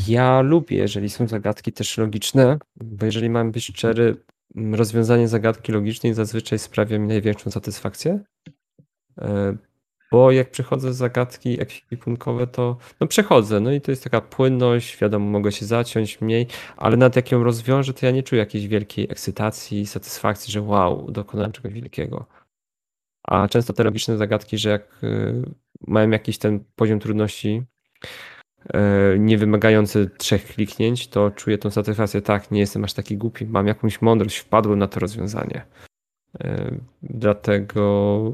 Ja 0.07 0.41
lubię, 0.41 0.77
jeżeli 0.77 1.09
są 1.09 1.27
zagadki 1.27 1.71
też 1.71 1.97
logiczne, 1.97 2.57
bo 2.75 3.05
jeżeli 3.05 3.29
mam 3.29 3.51
być 3.51 3.65
szczery, 3.65 4.15
rozwiązanie 4.55 5.27
zagadki 5.27 5.71
logicznej 5.71 6.13
zazwyczaj 6.13 6.59
sprawia 6.59 6.99
mi 6.99 7.07
największą 7.07 7.51
satysfakcję. 7.51 8.19
E, 9.17 9.57
bo 10.11 10.31
jak 10.31 10.51
przechodzę 10.51 10.93
zagadki 10.93 11.61
ekwipunkowe, 11.61 12.47
to 12.47 12.77
no 12.99 13.07
przechodzę, 13.07 13.59
no 13.59 13.71
i 13.71 13.81
to 13.81 13.91
jest 13.91 14.03
taka 14.03 14.21
płynność, 14.21 14.97
wiadomo, 14.97 15.25
mogę 15.25 15.51
się 15.51 15.65
zaciąć 15.65 16.21
mniej, 16.21 16.47
ale 16.77 16.97
nawet 16.97 17.15
jak 17.15 17.31
ją 17.31 17.43
rozwiążę, 17.43 17.93
to 17.93 18.05
ja 18.05 18.11
nie 18.11 18.23
czuję 18.23 18.39
jakiejś 18.39 18.67
wielkiej 18.67 19.05
ekscytacji, 19.11 19.85
satysfakcji, 19.85 20.53
że 20.53 20.61
wow, 20.61 21.11
dokonałem 21.11 21.51
czegoś 21.51 21.73
wielkiego. 21.73 22.25
A 23.23 23.47
często 23.47 23.73
te 23.73 23.83
logiczne 23.83 24.17
zagadki, 24.17 24.57
że 24.57 24.69
jak 24.69 25.03
y, 25.03 25.43
mają 25.87 26.09
jakiś 26.09 26.37
ten 26.37 26.63
poziom 26.75 26.99
trudności, 26.99 27.63
nie 29.19 29.37
wymagający 29.37 30.09
trzech 30.17 30.45
kliknięć, 30.45 31.07
to 31.07 31.31
czuję 31.31 31.57
tą 31.57 31.69
satysfakcję, 31.69 32.21
tak, 32.21 32.51
nie 32.51 32.59
jestem 32.59 32.83
aż 32.83 32.93
taki 32.93 33.17
głupi, 33.17 33.45
mam 33.45 33.67
jakąś 33.67 34.01
mądrość, 34.01 34.37
wpadłem 34.37 34.79
na 34.79 34.87
to 34.87 34.99
rozwiązanie. 34.99 35.65
E, 36.39 36.71
dlatego 37.03 38.33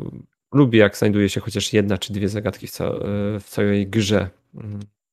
lubię, 0.53 0.79
jak 0.79 0.97
znajduje 0.97 1.29
się 1.29 1.41
chociaż 1.41 1.73
jedna 1.73 1.97
czy 1.97 2.13
dwie 2.13 2.29
zagadki 2.29 2.67
w, 2.67 2.79
w 3.39 3.43
całej 3.45 3.87
grze. 3.87 4.29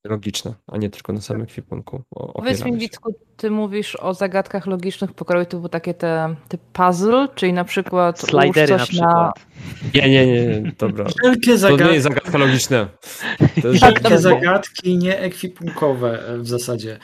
Logiczne, 0.05 0.55
a 0.66 0.76
nie 0.76 0.90
tylko 0.90 1.12
na 1.12 1.20
samym 1.20 1.42
ekwipunku. 1.42 2.03
Powiedz 2.34 2.64
mi, 2.64 2.78
Wicku, 2.78 3.14
ty 3.36 3.51
mówisz 3.51 3.96
o 3.96 4.14
zagadkach 4.14 4.66
logicznych 4.66 5.12
pokroju 5.12 5.46
typu 5.46 5.68
takie 5.68 5.94
te, 5.94 6.34
te 6.48 6.59
puzzle, 6.72 7.28
czyli 7.34 7.53
na 7.53 7.64
przykład 7.64 8.20
Slidery 8.20 8.76
na 8.76 8.84
przykład. 8.84 9.11
Na... 9.11 9.32
Nie, 9.94 10.11
nie, 10.11 10.26
nie, 10.26 10.72
dobra. 10.78 11.07
Wielkie 11.24 11.59
zagadki. 11.59 11.82
To 11.82 11.88
nie 11.88 11.94
jest 11.94 12.09
zagadka 12.09 12.38
logiczna. 12.38 12.88
To 13.62 13.68
jest 13.72 13.84
Wielkie 13.84 14.18
zagadki 14.18 14.98
nieekwipunkowe 14.98 16.22
w 16.38 16.48
zasadzie. 16.48 16.98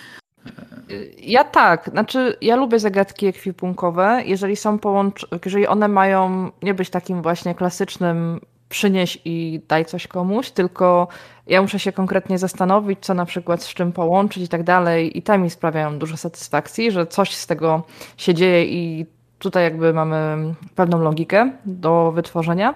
Ja 1.18 1.44
tak, 1.44 1.90
znaczy 1.90 2.36
ja 2.40 2.57
lubię 2.57 2.78
zagadki 2.78 3.26
ekwipunkowe, 3.26 4.22
jeżeli 4.26 4.57
są 4.57 4.78
połączone, 4.78 5.40
jeżeli 5.44 5.66
one 5.66 5.88
mają 5.88 6.51
nie 6.62 6.74
być 6.74 6.90
takim 6.90 7.22
właśnie 7.22 7.55
klasycznym 7.55 8.40
przynieś 8.69 9.19
i 9.25 9.61
daj 9.69 9.85
coś 9.85 10.07
komuś, 10.07 10.51
tylko 10.51 11.09
ja 11.47 11.62
muszę 11.62 11.79
się 11.79 11.93
konkretnie 11.93 12.39
zastanowić, 12.39 12.99
co 13.03 13.14
na 13.14 13.25
przykład 13.25 13.62
z 13.62 13.75
czym 13.75 13.93
połączyć 13.93 14.43
i 14.43 14.49
tak 14.49 14.62
dalej. 14.62 15.19
I 15.19 15.23
te 15.23 15.39
mi 15.39 15.51
sprawiają 15.51 15.99
dużo 15.99 16.17
satysfakcji, 16.17 16.91
że 16.91 17.07
coś 17.07 17.35
z 17.35 17.47
tego 17.47 17.83
się 18.17 18.35
dzieje 18.35 18.64
i 18.64 19.07
tutaj 19.39 19.64
jakby 19.64 19.93
mamy 19.93 20.37
pewną 20.75 21.01
logikę 21.01 21.51
do 21.67 22.12
wytworzenia. 22.12 22.75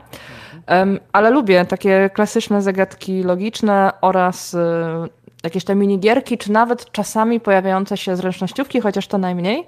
ale 1.13 1.31
lubię 1.31 1.65
takie 1.65 2.11
klasyczne 2.15 2.63
zagadki 2.63 3.23
logiczne 3.23 3.93
oraz 4.01 4.55
y, 4.55 4.59
jakieś 5.45 5.65
te 5.65 5.75
minigierki, 5.75 6.39
czy 6.39 6.53
nawet 6.53 6.93
czasami 6.93 7.41
pojawiające 7.41 7.97
się 7.97 8.17
zręcznościówki, 8.17 8.81
chociaż 8.81 9.07
to 9.07 9.19
najmniej, 9.19 9.67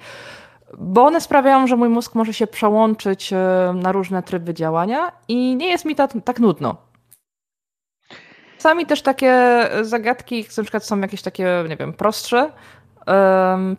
bo 0.78 1.04
one 1.04 1.20
sprawiają, 1.20 1.66
że 1.66 1.76
mój 1.76 1.88
mózg 1.88 2.14
może 2.14 2.34
się 2.34 2.46
przełączyć 2.46 3.32
y, 3.32 3.36
na 3.74 3.92
różne 3.92 4.22
tryby 4.22 4.54
działania 4.54 5.12
i 5.28 5.56
nie 5.56 5.68
jest 5.68 5.84
mi 5.84 5.94
tak, 5.94 6.10
tak 6.24 6.40
nudno. 6.40 6.76
Czasami 8.56 8.86
też 8.86 9.02
takie 9.02 9.62
zagadki, 9.82 10.46
na 10.56 10.62
przykład 10.62 10.84
są 10.84 11.00
jakieś 11.00 11.22
takie, 11.22 11.64
nie 11.68 11.76
wiem, 11.76 11.92
prostsze, 11.92 12.52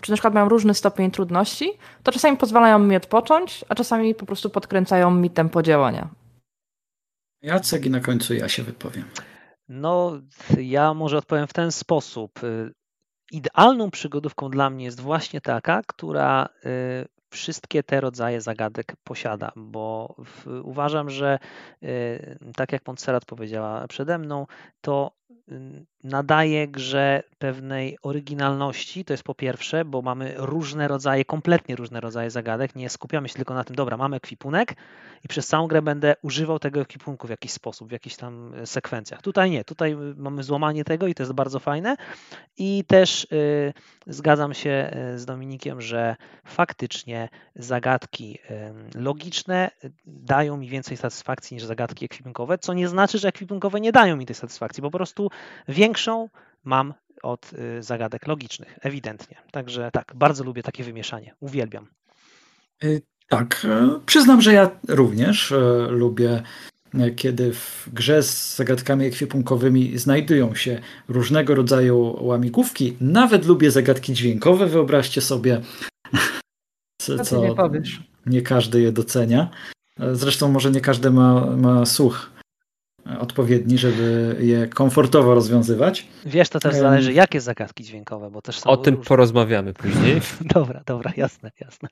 czy 0.02 0.12
na 0.12 0.16
przykład 0.16 0.34
mają 0.34 0.50
różny 0.50 0.74
stopień 0.74 1.12
trudności, 1.12 1.72
to 2.04 2.12
czasami 2.12 2.38
pozwalają 2.38 2.80
mi 2.80 2.96
odpocząć, 2.96 3.66
a 3.70 3.76
czasami 3.76 4.16
po 4.16 4.26
prostu 4.26 4.50
podkręcają 4.50 5.12
mi 5.12 5.30
tempo 5.30 5.64
działania. 5.64 6.10
Jacek 7.42 7.86
i 7.86 7.90
na 7.90 8.00
końcu 8.00 8.34
ja 8.34 8.50
się 8.50 8.64
wypowiem. 8.64 9.04
No, 9.70 10.12
ja 10.58 10.94
może 10.94 11.18
odpowiem 11.18 11.48
w 11.48 11.54
ten 11.54 11.72
sposób. 11.72 12.40
Idealną 13.34 13.92
przygodówką 13.92 14.50
dla 14.50 14.70
mnie 14.70 14.86
jest 14.86 15.00
właśnie 15.00 15.42
taka, 15.42 15.82
która 15.88 16.50
y, 16.66 16.70
wszystkie 17.30 17.84
te 17.84 18.02
rodzaje 18.02 18.42
zagadek 18.42 18.96
posiada, 19.04 19.52
bo 19.56 20.16
w, 20.18 20.62
uważam, 20.64 21.10
że 21.10 21.40
y, 21.84 22.40
tak 22.56 22.72
jak 22.72 22.88
Montserrat 22.88 23.26
powiedziała 23.26 23.88
przede 23.88 24.18
mną, 24.18 24.48
to 24.82 25.12
nadaje 26.04 26.68
grze 26.68 27.24
pewnej 27.38 27.98
oryginalności, 28.02 29.06
to 29.06 29.14
jest 29.14 29.24
po 29.24 29.36
pierwsze, 29.36 29.86
bo 29.86 30.02
mamy 30.02 30.34
różne 30.38 30.88
rodzaje, 30.88 31.26
kompletnie 31.26 31.76
różne 31.76 32.02
rodzaje 32.02 32.32
zagadek, 32.32 32.76
nie 32.76 32.90
skupiamy 32.90 33.30
się 33.30 33.36
tylko 33.36 33.54
na 33.54 33.64
tym, 33.64 33.76
dobra, 33.76 33.98
mamy 33.98 34.16
ekwipunek 34.16 34.76
i 35.24 35.28
przez 35.28 35.48
całą 35.48 35.68
grę 35.68 35.82
będę 35.82 36.16
używał 36.22 36.60
tego 36.60 36.82
ekwipunku 36.82 37.28
w 37.28 37.30
jakiś 37.30 37.52
sposób, 37.52 37.90
w 37.90 37.92
jakichś 37.92 38.16
tam 38.16 38.54
e, 38.54 38.66
sekwencjach. 38.66 39.22
Tutaj 39.22 39.52
nie, 39.52 39.64
tutaj 39.64 39.96
mamy 40.18 40.44
złamanie 40.44 40.84
tego 40.84 41.08
i 41.08 41.16
to 41.16 41.24
jest 41.24 41.34
bardzo 41.34 41.60
fajne 41.60 41.96
i 42.58 42.84
też 42.88 43.28
y, 43.32 43.74
zgadzam 44.08 44.54
się 44.54 44.92
z 45.16 45.26
Dominikiem, 45.26 45.82
że 45.82 46.16
faktycznie 46.46 47.30
zagadki 47.56 48.40
logiczne 48.96 49.72
dają 50.06 50.58
mi 50.58 50.70
więcej 50.70 50.98
satysfakcji 50.98 51.56
niż 51.56 51.64
zagadki 51.64 52.06
ekwipunkowe, 52.06 52.58
co 52.58 52.74
nie 52.74 52.88
znaczy, 52.88 53.20
że 53.20 53.28
ekwipunkowe 53.28 53.82
nie 53.82 53.92
dają 53.92 54.16
mi 54.16 54.26
tej 54.26 54.36
satysfakcji, 54.36 54.84
po 54.84 54.92
prostu 54.92 55.23
większą 55.68 56.30
mam 56.64 56.94
od 57.24 57.54
y, 57.54 57.84
zagadek 57.84 58.28
logicznych, 58.28 58.80
ewidentnie. 58.82 59.38
Także 59.52 59.90
tak, 59.94 60.12
bardzo 60.16 60.44
lubię 60.44 60.64
takie 60.64 60.84
wymieszanie. 60.84 61.36
Uwielbiam. 61.40 61.88
Y, 62.84 63.02
tak, 63.30 63.66
e, 63.70 64.00
przyznam, 64.06 64.42
że 64.42 64.54
ja 64.54 64.70
również 64.88 65.54
lubię, 65.90 66.44
kiedy 67.16 67.54
w 67.54 67.90
grze 67.94 68.24
z 68.24 68.56
zagadkami 68.56 69.06
ekwipunkowymi 69.06 69.98
znajdują 69.98 70.56
się 70.56 70.82
różnego 71.08 71.56
rodzaju 71.56 72.18
łamigłówki. 72.22 72.98
Nawet 73.02 73.46
lubię 73.46 73.72
zagadki 73.72 74.14
dźwiękowe, 74.14 74.68
wyobraźcie 74.68 75.22
sobie. 75.22 75.62
Co, 77.02 77.24
co 77.24 77.42
nie, 77.42 77.56
nie 78.26 78.42
każdy 78.42 78.82
je 78.82 78.92
docenia. 78.92 79.50
Zresztą 80.14 80.52
może 80.52 80.72
nie 80.72 80.82
każdy 80.82 81.12
ma, 81.12 81.46
ma 81.46 81.86
słuch 81.86 82.33
odpowiedni, 83.20 83.78
żeby 83.78 84.36
je 84.40 84.68
komfortowo 84.68 85.36
rozwiązywać. 85.36 86.08
Wiesz, 86.26 86.50
to 86.50 86.60
też 86.60 86.76
zależy, 86.76 87.14
jakie 87.14 87.42
zagadki 87.42 87.84
dźwiękowe, 87.84 88.32
bo 88.32 88.42
też 88.42 88.60
są 88.60 88.70
O 88.70 88.78
tym 88.78 88.98
porozmawiamy 88.98 89.74
później. 89.74 90.22
dobra, 90.56 90.82
dobra, 90.86 91.12
jasne, 91.18 91.52
jasne. 91.60 91.90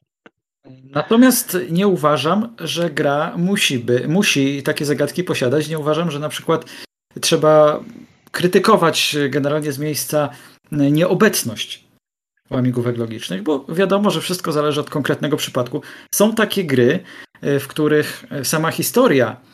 Natomiast 0.84 1.58
nie 1.70 1.88
uważam, 1.88 2.56
że 2.60 2.90
gra 2.90 3.34
musi, 3.38 3.80
by, 3.80 4.08
musi 4.08 4.64
takie 4.64 4.86
zagadki 4.86 5.24
posiadać. 5.24 5.70
Nie 5.70 5.80
uważam, 5.80 6.12
że 6.12 6.20
na 6.20 6.30
przykład 6.30 6.66
trzeba 7.22 7.80
krytykować 8.32 9.16
generalnie 9.30 9.72
z 9.72 9.80
miejsca 9.80 10.30
nieobecność 10.72 11.84
łamigłówek 12.50 12.98
logicznych, 12.98 13.44
bo 13.44 13.66
wiadomo, 13.70 14.10
że 14.10 14.22
wszystko 14.22 14.52
zależy 14.52 14.82
od 14.82 14.90
konkretnego 14.90 15.38
przypadku. 15.38 15.82
Są 16.16 16.36
takie 16.36 16.64
gry, 16.64 17.00
w 17.42 17.68
których 17.68 18.26
sama 18.44 18.72
historia 18.72 19.38
E, 19.38 19.51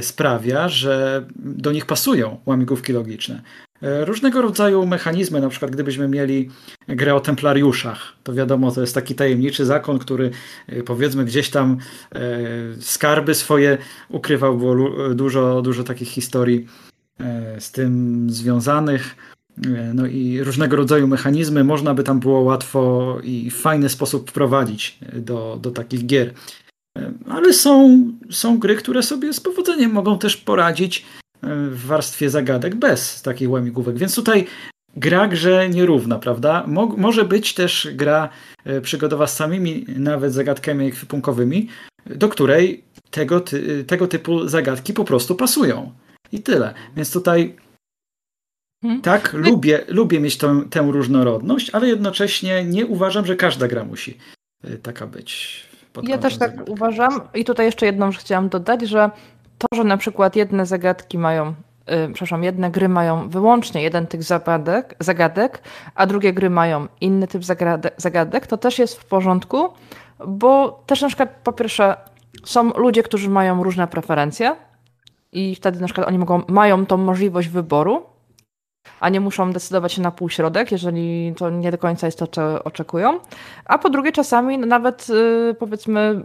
sprawia, 0.00 0.68
że 0.68 1.26
do 1.36 1.72
nich 1.72 1.86
pasują 1.86 2.40
łamigłówki 2.46 2.92
logiczne. 2.92 3.42
E, 3.82 4.04
różnego 4.04 4.42
rodzaju 4.42 4.86
mechanizmy, 4.86 5.40
na 5.40 5.48
przykład 5.48 5.70
gdybyśmy 5.70 6.08
mieli 6.08 6.50
grę 6.88 7.14
o 7.14 7.20
templariuszach, 7.20 8.12
to 8.22 8.34
wiadomo, 8.34 8.72
to 8.72 8.80
jest 8.80 8.94
taki 8.94 9.14
tajemniczy 9.14 9.64
zakon, 9.64 9.98
który 9.98 10.30
e, 10.66 10.82
powiedzmy 10.82 11.24
gdzieś 11.24 11.50
tam 11.50 11.78
skarby 12.80 13.34
swoje 13.34 13.78
ukrywał, 14.08 14.58
było 14.58 14.76
dużo, 15.14 15.62
dużo 15.62 15.84
takich 15.84 16.08
historii 16.08 16.66
z 17.58 17.72
tym 17.72 18.26
związanych. 18.30 19.16
No 19.94 20.06
i 20.06 20.42
różnego 20.42 20.76
rodzaju 20.76 21.06
mechanizmy 21.06 21.64
można 21.64 21.94
by 21.94 22.04
tam 22.04 22.20
było 22.20 22.40
łatwo 22.40 23.18
i 23.22 23.50
w 23.50 23.56
fajny 23.56 23.88
sposób 23.88 24.30
wprowadzić 24.30 24.98
do, 25.12 25.58
do 25.62 25.70
takich 25.70 26.06
gier. 26.06 26.32
Ale 27.28 27.52
są, 27.52 28.04
są 28.30 28.58
gry, 28.58 28.76
które 28.76 29.02
sobie 29.02 29.32
z 29.32 29.40
powodzeniem 29.40 29.90
mogą 29.90 30.18
też 30.18 30.36
poradzić 30.36 31.06
e, 31.42 31.56
w 31.56 31.86
warstwie 31.86 32.30
zagadek 32.30 32.74
bez 32.74 33.22
takich 33.22 33.50
łamigłówek. 33.50 33.98
Więc 33.98 34.14
tutaj 34.14 34.46
gra 34.96 35.28
grze 35.28 35.68
nierówna, 35.68 36.18
prawda? 36.18 36.64
Mo 36.66 36.86
może 36.86 37.24
być 37.24 37.54
też 37.54 37.88
gra 37.92 38.28
e, 38.64 38.80
przygodowa 38.80 39.26
z 39.26 39.36
samymi 39.36 39.84
nawet 39.96 40.32
zagadkami 40.32 40.86
ekwipunkowymi, 40.86 41.68
do 42.06 42.28
której 42.28 42.84
tego, 43.10 43.40
ty 43.40 43.84
tego 43.84 44.06
typu 44.06 44.48
zagadki 44.48 44.92
po 44.92 45.04
prostu 45.04 45.34
pasują. 45.34 45.92
I 46.32 46.42
tyle. 46.42 46.74
Więc 46.96 47.12
tutaj 47.12 47.56
hmm. 48.82 49.02
tak, 49.02 49.32
lubię, 49.32 49.84
lubię 49.88 50.20
mieć 50.20 50.36
tę, 50.36 50.62
tę 50.70 50.88
różnorodność, 50.92 51.70
ale 51.70 51.88
jednocześnie 51.88 52.64
nie 52.64 52.86
uważam, 52.86 53.26
że 53.26 53.36
każda 53.36 53.68
gra 53.68 53.84
musi 53.84 54.18
e, 54.64 54.76
taka 54.76 55.06
być 55.06 55.67
ja 56.02 56.18
też 56.18 56.38
tak 56.38 56.50
zagadki. 56.50 56.72
uważam. 56.72 57.20
I 57.34 57.44
tutaj 57.44 57.66
jeszcze 57.66 57.86
jedną 57.86 58.12
rzecz 58.12 58.20
chciałam 58.20 58.48
dodać, 58.48 58.82
że 58.82 59.10
to, 59.58 59.66
że 59.76 59.84
na 59.84 59.96
przykład 59.96 60.36
jedne 60.36 60.66
zagadki 60.66 61.18
mają, 61.18 61.46
yy, 61.46 62.08
przepraszam, 62.08 62.44
jedne 62.44 62.70
gry 62.70 62.88
mają 62.88 63.28
wyłącznie 63.28 63.82
jeden 63.82 64.06
typ 64.06 64.22
zagadek, 64.22 64.96
zagadek, 65.00 65.62
a 65.94 66.06
drugie 66.06 66.32
gry 66.32 66.50
mają 66.50 66.86
inny 67.00 67.26
typ 67.26 67.42
zagadek, 67.96 68.46
to 68.46 68.56
też 68.56 68.78
jest 68.78 69.00
w 69.00 69.04
porządku, 69.04 69.68
bo 70.26 70.82
też 70.86 71.02
na 71.02 71.08
przykład 71.08 71.30
po 71.44 71.52
pierwsze 71.52 71.96
są 72.44 72.70
ludzie, 72.70 73.02
którzy 73.02 73.30
mają 73.30 73.64
różne 73.64 73.88
preferencje 73.88 74.56
i 75.32 75.54
wtedy 75.54 75.80
na 75.80 75.86
przykład 75.86 76.08
oni 76.08 76.18
mogą, 76.18 76.42
mają 76.48 76.86
tą 76.86 76.96
możliwość 76.96 77.48
wyboru, 77.48 78.02
a 79.00 79.08
nie 79.08 79.20
muszą 79.20 79.52
decydować 79.52 79.92
się 79.92 80.02
na 80.02 80.10
półśrodek, 80.10 80.72
jeżeli 80.72 81.34
to 81.36 81.50
nie 81.50 81.70
do 81.70 81.78
końca 81.78 82.06
jest 82.06 82.18
to, 82.18 82.26
co 82.26 82.64
oczekują. 82.64 83.20
A 83.64 83.78
po 83.78 83.90
drugie, 83.90 84.12
czasami 84.12 84.58
nawet 84.58 85.08
yy, 85.08 85.56
powiedzmy 85.58 86.24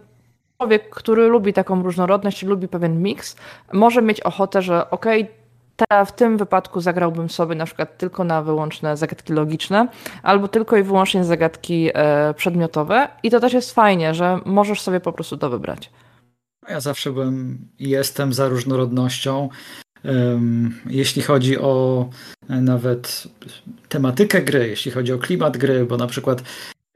człowiek, 0.57 0.89
który 0.89 1.27
lubi 1.27 1.53
taką 1.53 1.83
różnorodność, 1.83 2.43
lubi 2.43 2.67
pewien 2.67 3.01
miks, 3.01 3.35
może 3.73 4.01
mieć 4.01 4.21
ochotę, 4.21 4.61
że 4.61 4.89
okej, 4.89 5.23
okay, 5.23 6.05
w 6.05 6.11
tym 6.11 6.37
wypadku 6.37 6.81
zagrałbym 6.81 7.29
sobie 7.29 7.55
na 7.55 7.65
przykład 7.65 7.97
tylko 7.97 8.23
na 8.23 8.41
wyłączne 8.41 8.97
zagadki 8.97 9.33
logiczne, 9.33 9.87
albo 10.23 10.47
tylko 10.47 10.77
i 10.77 10.83
wyłącznie 10.83 11.23
zagadki 11.23 11.89
e, 11.93 12.33
przedmiotowe. 12.33 13.07
I 13.23 13.31
to 13.31 13.39
też 13.39 13.53
jest 13.53 13.73
fajnie, 13.73 14.13
że 14.13 14.39
możesz 14.45 14.81
sobie 14.81 14.99
po 14.99 15.13
prostu 15.13 15.37
to 15.37 15.49
wybrać. 15.49 15.91
Ja 16.69 16.79
zawsze 16.79 17.11
byłem 17.11 17.67
i 17.79 17.89
jestem 17.89 18.33
za 18.33 18.47
różnorodnością. 18.47 19.49
Jeśli 20.89 21.21
chodzi 21.21 21.57
o 21.57 22.09
e, 22.49 22.61
nawet 22.61 23.27
tematykę 23.89 24.41
gry, 24.41 24.67
jeśli 24.67 24.91
chodzi 24.91 25.13
o 25.13 25.17
klimat 25.17 25.57
gry, 25.57 25.85
bo 25.85 25.97
na 25.97 26.07
przykład 26.07 26.43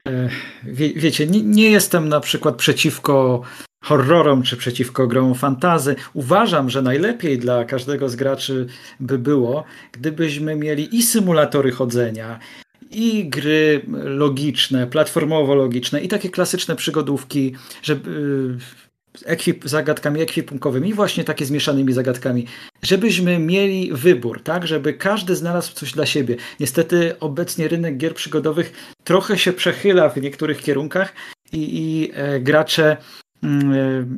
e, 0.08 0.28
wie, 0.64 0.92
wiecie, 0.94 1.26
nie, 1.26 1.42
nie, 1.42 1.70
jestem 1.70 2.08
na 2.08 2.20
przykład 2.20 2.56
przeciwko 2.56 3.42
horrorom 3.84 4.42
czy 4.42 4.56
przeciwko 4.56 5.06
grom 5.06 5.34
fantazy. 5.34 5.96
Uważam, 6.14 6.70
że 6.70 6.82
najlepiej 6.82 7.38
dla 7.38 7.64
każdego 7.64 8.08
z 8.08 8.16
graczy 8.16 8.66
by 9.00 9.18
było, 9.18 9.64
gdybyśmy 9.92 10.56
mieli 10.56 10.96
i 10.96 11.02
symulatory 11.02 11.72
chodzenia, 11.72 12.38
i 12.90 13.28
gry 13.28 13.80
logiczne, 14.04 14.86
platformowo-logiczne, 14.86 16.02
i 16.02 16.08
takie 16.08 16.30
klasyczne 16.30 16.76
przygodówki, 16.76 17.54
żeby 17.82 18.58
ekwip, 19.26 19.68
zagadkami 19.68 20.20
ekwipunkowymi, 20.20 20.94
właśnie 20.94 21.24
takie 21.24 21.44
zmieszanymi 21.44 21.92
zagadkami, 21.92 22.46
żebyśmy 22.82 23.38
mieli 23.38 23.90
wybór, 23.92 24.42
tak, 24.42 24.66
żeby 24.66 24.94
każdy 24.94 25.36
znalazł 25.36 25.74
coś 25.74 25.92
dla 25.92 26.06
siebie. 26.06 26.36
Niestety 26.60 27.18
obecnie 27.20 27.68
rynek 27.68 27.96
gier 27.96 28.14
przygodowych 28.14 28.72
trochę 29.04 29.38
się 29.38 29.52
przechyla 29.52 30.08
w 30.08 30.16
niektórych 30.16 30.62
kierunkach 30.62 31.12
i, 31.52 31.78
i 31.78 32.10
e, 32.14 32.40
gracze, 32.40 32.96
e, 33.44 33.46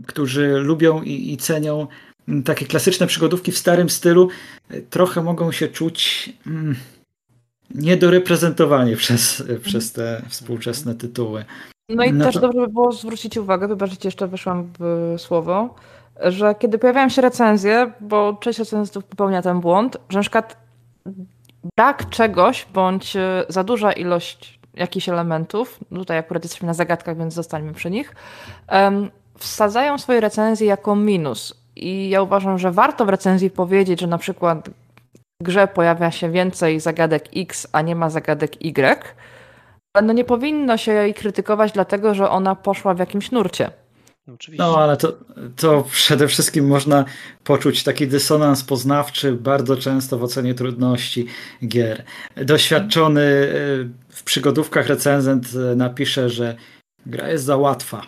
którzy 0.06 0.48
lubią 0.48 1.02
i, 1.02 1.32
i 1.32 1.36
cenią 1.36 1.86
mm, 2.28 2.42
takie 2.42 2.66
klasyczne 2.66 3.06
przygodówki 3.06 3.52
w 3.52 3.58
starym 3.58 3.90
stylu, 3.90 4.28
e, 4.70 4.80
trochę 4.80 5.22
mogą 5.22 5.52
się 5.52 5.68
czuć 5.68 6.32
mm, 6.46 6.76
niedoreprezentowani 7.74 8.96
przez, 8.96 9.42
przez 9.62 9.92
te 9.92 10.22
współczesne 10.28 10.94
tytuły. 10.94 11.44
No 11.94 12.04
i 12.04 12.12
no 12.12 12.24
też 12.24 12.34
to... 12.34 12.40
dobrze 12.40 12.60
by 12.60 12.68
było 12.68 12.92
zwrócić 12.92 13.36
uwagę, 13.36 13.68
wybaczycie, 13.68 14.08
jeszcze 14.08 14.28
wyszłam 14.28 14.72
w 14.78 15.14
słowo, 15.18 15.74
że 16.22 16.54
kiedy 16.54 16.78
pojawiają 16.78 17.08
się 17.08 17.22
recenzje, 17.22 17.92
bo 18.00 18.36
część 18.40 18.58
recenzentów 18.58 19.04
popełnia 19.04 19.42
ten 19.42 19.60
błąd, 19.60 19.96
że 20.08 20.18
na 20.18 20.22
przykład 20.22 20.56
brak 21.76 22.10
czegoś 22.10 22.66
bądź 22.74 23.16
e, 23.16 23.44
za 23.48 23.64
duża 23.64 23.92
ilość 23.92 24.60
jakichś 24.74 25.08
elementów, 25.08 25.78
tutaj 25.94 26.18
akurat 26.18 26.44
jesteśmy 26.44 26.66
na 26.66 26.74
zagadkach, 26.74 27.16
więc 27.16 27.34
zostańmy 27.34 27.72
przy 27.72 27.90
nich, 27.90 28.14
wsadzają 29.38 29.98
swoje 29.98 30.20
recenzje 30.20 30.66
jako 30.66 30.96
minus. 30.96 31.54
I 31.76 32.10
ja 32.10 32.22
uważam, 32.22 32.58
że 32.58 32.72
warto 32.72 33.04
w 33.04 33.08
recenzji 33.08 33.50
powiedzieć, 33.50 34.00
że 34.00 34.06
na 34.06 34.18
przykład 34.18 34.70
w 35.40 35.44
grze 35.44 35.68
pojawia 35.68 36.10
się 36.10 36.30
więcej 36.30 36.80
zagadek 36.80 37.24
X, 37.36 37.66
a 37.72 37.82
nie 37.82 37.96
ma 37.96 38.10
zagadek 38.10 38.64
Y, 38.64 39.14
no 39.94 40.12
nie 40.12 40.24
powinno 40.24 40.76
się 40.76 40.92
jej 40.92 41.14
krytykować, 41.14 41.72
dlatego 41.72 42.14
że 42.14 42.30
ona 42.30 42.54
poszła 42.54 42.94
w 42.94 42.98
jakimś 42.98 43.30
nurcie. 43.30 43.70
Oczywiście. 44.34 44.64
No, 44.64 44.78
ale 44.78 44.96
to, 44.96 45.18
to 45.56 45.82
przede 45.92 46.28
wszystkim 46.28 46.66
można 46.66 47.04
poczuć 47.44 47.82
taki 47.82 48.06
dysonans 48.06 48.64
poznawczy 48.64 49.32
bardzo 49.32 49.76
często 49.76 50.18
w 50.18 50.22
ocenie 50.22 50.54
trudności 50.54 51.26
gier. 51.66 52.04
Doświadczony 52.36 53.20
y, 53.20 53.88
w 54.08 54.22
przygodówkach 54.22 54.86
recenzent 54.86 55.46
y, 55.72 55.76
napisze, 55.76 56.30
że 56.30 56.56
gra 57.06 57.28
jest 57.28 57.44
za 57.44 57.56
łatwa. 57.56 58.02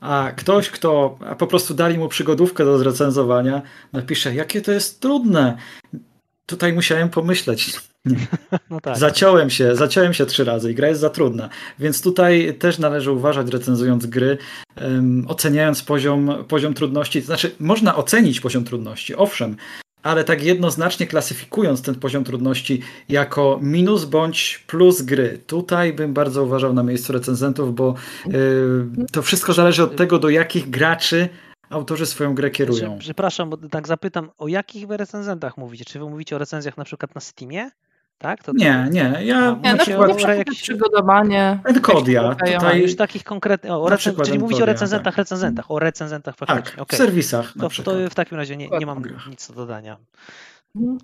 A 0.00 0.32
ktoś, 0.36 0.70
kto 0.70 1.18
a 1.26 1.34
po 1.34 1.46
prostu 1.46 1.74
dali 1.74 1.98
mu 1.98 2.08
przygodówkę 2.08 2.64
do 2.64 2.78
zrecenzowania, 2.78 3.62
napisze, 3.92 4.34
jakie 4.34 4.60
to 4.60 4.72
jest 4.72 5.00
trudne. 5.00 5.56
tutaj 6.46 6.72
musiałem 6.72 7.08
pomyśleć. 7.08 7.80
No 8.70 8.80
tak. 8.80 8.98
Zaciąłem 8.98 9.50
się, 9.50 9.76
zaciąłem 9.76 10.14
się 10.14 10.26
trzy 10.26 10.44
razy 10.44 10.72
i 10.72 10.74
gra 10.74 10.88
jest 10.88 11.00
za 11.00 11.10
trudna. 11.10 11.48
Więc 11.78 12.02
tutaj 12.02 12.54
też 12.58 12.78
należy 12.78 13.12
uważać, 13.12 13.50
recenzując 13.50 14.06
gry, 14.06 14.38
um, 14.82 15.24
oceniając 15.28 15.82
poziom, 15.82 16.44
poziom 16.48 16.74
trudności. 16.74 17.20
To 17.20 17.26
znaczy, 17.26 17.50
można 17.60 17.96
ocenić 17.96 18.40
poziom 18.40 18.64
trudności, 18.64 19.14
owszem, 19.14 19.56
ale 20.02 20.24
tak 20.24 20.42
jednoznacznie 20.42 21.06
klasyfikując 21.06 21.82
ten 21.82 21.94
poziom 21.94 22.24
trudności 22.24 22.82
jako 23.08 23.58
minus 23.62 24.04
bądź 24.04 24.64
plus 24.66 25.02
gry. 25.02 25.38
Tutaj 25.46 25.92
bym 25.92 26.14
bardzo 26.14 26.44
uważał 26.44 26.72
na 26.72 26.82
miejscu 26.82 27.12
recenzentów, 27.12 27.74
bo 27.74 27.94
yy, 28.26 28.86
to 29.12 29.22
wszystko 29.22 29.52
zależy 29.52 29.82
od 29.82 29.96
tego, 29.96 30.18
do 30.18 30.28
jakich 30.28 30.70
graczy 30.70 31.28
autorzy 31.70 32.06
swoją 32.06 32.34
grę 32.34 32.50
kierują. 32.50 32.98
Przepraszam, 32.98 33.50
bo 33.50 33.56
tak 33.56 33.88
zapytam, 33.88 34.30
o 34.38 34.48
jakich 34.48 34.86
wy 34.86 34.96
recenzentach 34.96 35.56
mówicie? 35.56 35.84
Czy 35.84 35.98
wy 35.98 36.10
mówicie 36.10 36.36
o 36.36 36.38
recenzjach 36.38 36.76
na 36.76 36.84
przykład 36.84 37.14
na 37.14 37.20
Steamie? 37.20 37.70
Tak? 38.18 38.42
To 38.42 38.52
nie, 38.52 38.88
nie. 38.90 39.14
Ja 39.22 39.56
nie, 39.62 39.72
na 39.72 39.78
przykład 39.78 40.24
o 40.24 40.32
jakieś 40.32 40.62
przygotowanie. 40.62 41.58
Encodia. 41.64 42.34
Tutaj 42.34 42.82
już 42.82 42.96
takich 42.96 43.24
konkretnych. 43.24 43.72
O, 43.72 43.88
recen... 43.88 44.14
Czyli 44.24 44.38
mówicie 44.38 44.62
o 44.62 44.66
recenzentach, 44.66 45.14
tak. 45.14 45.18
recenzentach, 45.18 45.70
o 45.70 45.78
recenzentach 45.78 46.36
faktycznie. 46.36 46.62
Tak, 46.64 46.82
okay. 46.82 46.96
w 46.96 46.98
serwisach. 46.98 47.52
To, 47.60 47.82
to, 47.82 48.10
w 48.10 48.14
takim 48.14 48.38
razie 48.38 48.56
nie, 48.56 48.68
nie 48.68 48.86
mam 48.86 49.02
nic 49.30 49.48
do 49.48 49.54
dodania. 49.54 49.96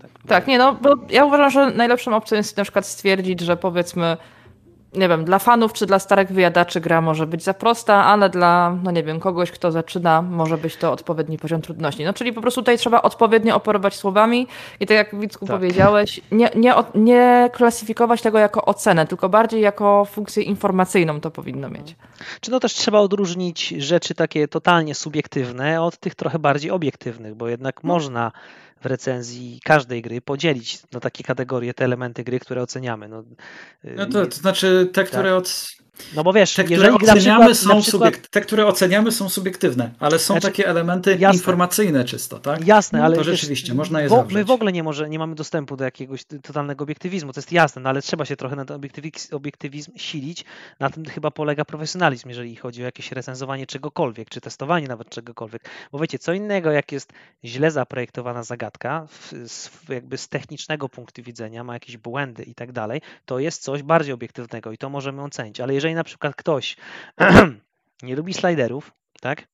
Tak, 0.00 0.10
tak, 0.26 0.46
nie 0.46 0.58
no, 0.58 0.74
bo 0.74 0.94
ja 1.10 1.24
uważam, 1.24 1.50
że 1.50 1.70
najlepszą 1.70 2.16
opcją 2.16 2.36
jest 2.36 2.56
na 2.56 2.62
przykład 2.62 2.86
stwierdzić, 2.86 3.40
że 3.40 3.56
powiedzmy 3.56 4.16
nie 4.94 5.08
wiem, 5.08 5.24
dla 5.24 5.38
fanów 5.38 5.72
czy 5.72 5.86
dla 5.86 5.98
starych 5.98 6.28
wyjadaczy 6.28 6.80
gra 6.80 7.00
może 7.00 7.26
być 7.26 7.42
za 7.42 7.54
prosta, 7.54 8.04
ale 8.04 8.30
dla, 8.30 8.76
no 8.82 8.90
nie 8.90 9.02
wiem, 9.02 9.20
kogoś, 9.20 9.50
kto 9.50 9.72
zaczyna, 9.72 10.22
może 10.22 10.58
być 10.58 10.76
to 10.76 10.92
odpowiedni 10.92 11.38
poziom 11.38 11.62
trudności. 11.62 12.04
No 12.04 12.12
czyli 12.12 12.32
po 12.32 12.40
prostu 12.40 12.60
tutaj 12.60 12.78
trzeba 12.78 13.02
odpowiednio 13.02 13.56
operować 13.56 13.96
słowami 13.96 14.46
i 14.80 14.86
tak 14.86 14.96
jak 14.96 15.20
Wicku 15.20 15.46
tak. 15.46 15.56
powiedziałeś, 15.56 16.20
nie, 16.32 16.50
nie, 16.54 16.74
nie 16.94 17.50
klasyfikować 17.52 18.22
tego 18.22 18.38
jako 18.38 18.64
ocenę, 18.64 19.06
tylko 19.06 19.28
bardziej 19.28 19.60
jako 19.60 20.04
funkcję 20.04 20.42
informacyjną 20.42 21.20
to 21.20 21.30
powinno 21.30 21.68
mieć. 21.68 21.96
Czy 22.40 22.50
no 22.50 22.60
też 22.60 22.74
trzeba 22.74 22.98
odróżnić 22.98 23.68
rzeczy 23.68 24.14
takie 24.14 24.48
totalnie 24.48 24.94
subiektywne 24.94 25.82
od 25.82 25.96
tych 25.96 26.14
trochę 26.14 26.38
bardziej 26.38 26.70
obiektywnych, 26.70 27.34
bo 27.34 27.48
jednak 27.48 27.84
no. 27.84 27.88
można 27.88 28.32
w 28.80 28.86
recenzji 28.86 29.60
każdej 29.64 30.02
gry 30.02 30.20
podzielić 30.20 30.78
na 30.92 31.00
takie 31.00 31.24
kategorie 31.24 31.74
te 31.74 31.84
elementy 31.84 32.24
gry, 32.24 32.40
które 32.40 32.62
oceniamy. 32.62 33.08
No, 33.08 33.24
no 33.84 34.06
to, 34.06 34.26
to 34.26 34.36
znaczy 34.36 34.90
te, 34.92 35.04
które 35.04 35.30
tak. 35.30 35.38
od 35.38 35.79
no 36.14 36.24
bo 36.24 36.32
wiesz, 36.32 36.54
te, 36.54 36.64
które 36.64 36.94
oceniamy 36.94 37.54
przykład, 37.54 37.56
są 37.56 37.82
przykład... 37.82 38.28
te, 38.28 38.40
które 38.40 38.66
oceniamy 38.66 39.12
są 39.12 39.28
subiektywne, 39.28 39.90
ale 39.98 40.18
są 40.18 40.34
znaczy, 40.34 40.46
takie 40.46 40.68
elementy 40.68 41.16
jasne. 41.18 41.38
informacyjne 41.38 42.04
czysto, 42.04 42.38
tak? 42.38 42.66
Jasne, 42.66 42.98
no 42.98 43.04
ale 43.04 43.16
to 43.16 43.24
rzeczywiście 43.24 43.74
można 43.74 44.00
je 44.00 44.08
bo, 44.08 44.24
My 44.30 44.44
w 44.44 44.50
ogóle 44.50 44.72
nie, 44.72 44.82
może, 44.82 45.08
nie 45.08 45.18
mamy 45.18 45.34
dostępu 45.34 45.76
do 45.76 45.84
jakiegoś 45.84 46.24
totalnego 46.42 46.82
obiektywizmu, 46.82 47.32
to 47.32 47.38
jest 47.38 47.52
jasne, 47.52 47.82
no 47.82 47.88
ale 47.88 48.02
trzeba 48.02 48.24
się 48.24 48.36
trochę 48.36 48.56
na 48.56 48.64
ten 48.64 48.76
obiektywizm, 48.76 49.36
obiektywizm 49.36 49.92
silić. 49.96 50.44
Na 50.80 50.90
tym 50.90 51.04
chyba 51.04 51.30
polega 51.30 51.64
profesjonalizm, 51.64 52.28
jeżeli 52.28 52.56
chodzi 52.56 52.82
o 52.82 52.84
jakieś 52.84 53.12
recenzowanie 53.12 53.66
czegokolwiek, 53.66 54.28
czy 54.28 54.40
testowanie 54.40 54.88
nawet 54.88 55.10
czegokolwiek. 55.10 55.62
Bo 55.92 55.98
wiecie, 55.98 56.18
co 56.18 56.32
innego, 56.32 56.70
jak 56.70 56.92
jest 56.92 57.12
źle 57.44 57.70
zaprojektowana 57.70 58.42
zagadka, 58.42 59.06
z, 59.46 59.70
jakby 59.88 60.18
z 60.18 60.28
technicznego 60.28 60.88
punktu 60.88 61.22
widzenia, 61.22 61.64
ma 61.64 61.74
jakieś 61.74 61.96
błędy 61.96 62.42
i 62.42 62.54
tak 62.54 62.72
dalej, 62.72 63.00
to 63.24 63.38
jest 63.38 63.62
coś 63.62 63.82
bardziej 63.82 64.14
obiektywnego 64.14 64.72
i 64.72 64.78
to 64.78 64.88
możemy 64.88 65.22
ocenić. 65.22 65.60
Ale 65.60 65.74
jeżeli 65.74 65.89
jeżeli 65.90 65.96
na 65.96 66.04
przykład 66.04 66.34
ktoś 66.36 66.76
nie 68.02 68.16
lubi 68.16 68.34
sliderów, 68.34 68.92
tak? 69.20 69.46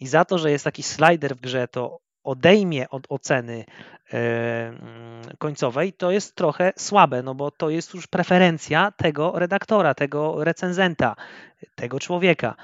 I 0.00 0.06
za 0.06 0.24
to, 0.24 0.38
że 0.38 0.50
jest 0.50 0.64
taki 0.64 0.82
slider 0.82 1.36
w 1.36 1.40
grze, 1.40 1.68
to 1.68 2.00
odejmie 2.24 2.88
od 2.88 3.06
oceny 3.08 3.64
e, 4.12 4.72
końcowej, 5.38 5.92
to 5.92 6.10
jest 6.10 6.34
trochę 6.34 6.72
słabe, 6.76 7.22
no 7.22 7.34
bo 7.34 7.50
to 7.50 7.70
jest 7.70 7.94
już 7.94 8.06
preferencja 8.06 8.92
tego 8.96 9.32
redaktora, 9.38 9.94
tego 9.94 10.44
recenzenta, 10.44 11.16
tego 11.74 12.00
człowieka. 12.00 12.54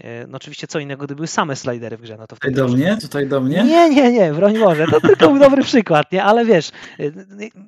E, 0.00 0.26
no 0.26 0.36
oczywiście 0.36 0.66
co 0.66 0.78
innego, 0.78 1.04
gdy 1.04 1.14
były 1.14 1.26
same 1.26 1.56
slidery 1.56 1.96
w 1.96 2.00
grze. 2.00 2.16
No 2.18 2.26
to 2.26 2.36
tutaj 2.36 2.52
do 2.52 2.68
mnie? 2.68 2.98
Tutaj 3.00 3.28
do 3.28 3.40
mnie? 3.40 3.64
Nie, 3.64 3.90
nie, 3.90 4.12
nie, 4.12 4.32
broń 4.32 4.58
Boże, 4.58 4.86
to 4.90 5.00
tylko 5.00 5.28
był 5.28 5.38
dobry 5.38 5.62
przykład, 5.62 6.12
nie? 6.12 6.24
Ale 6.24 6.44
wiesz, 6.44 6.68
e, 6.68 7.04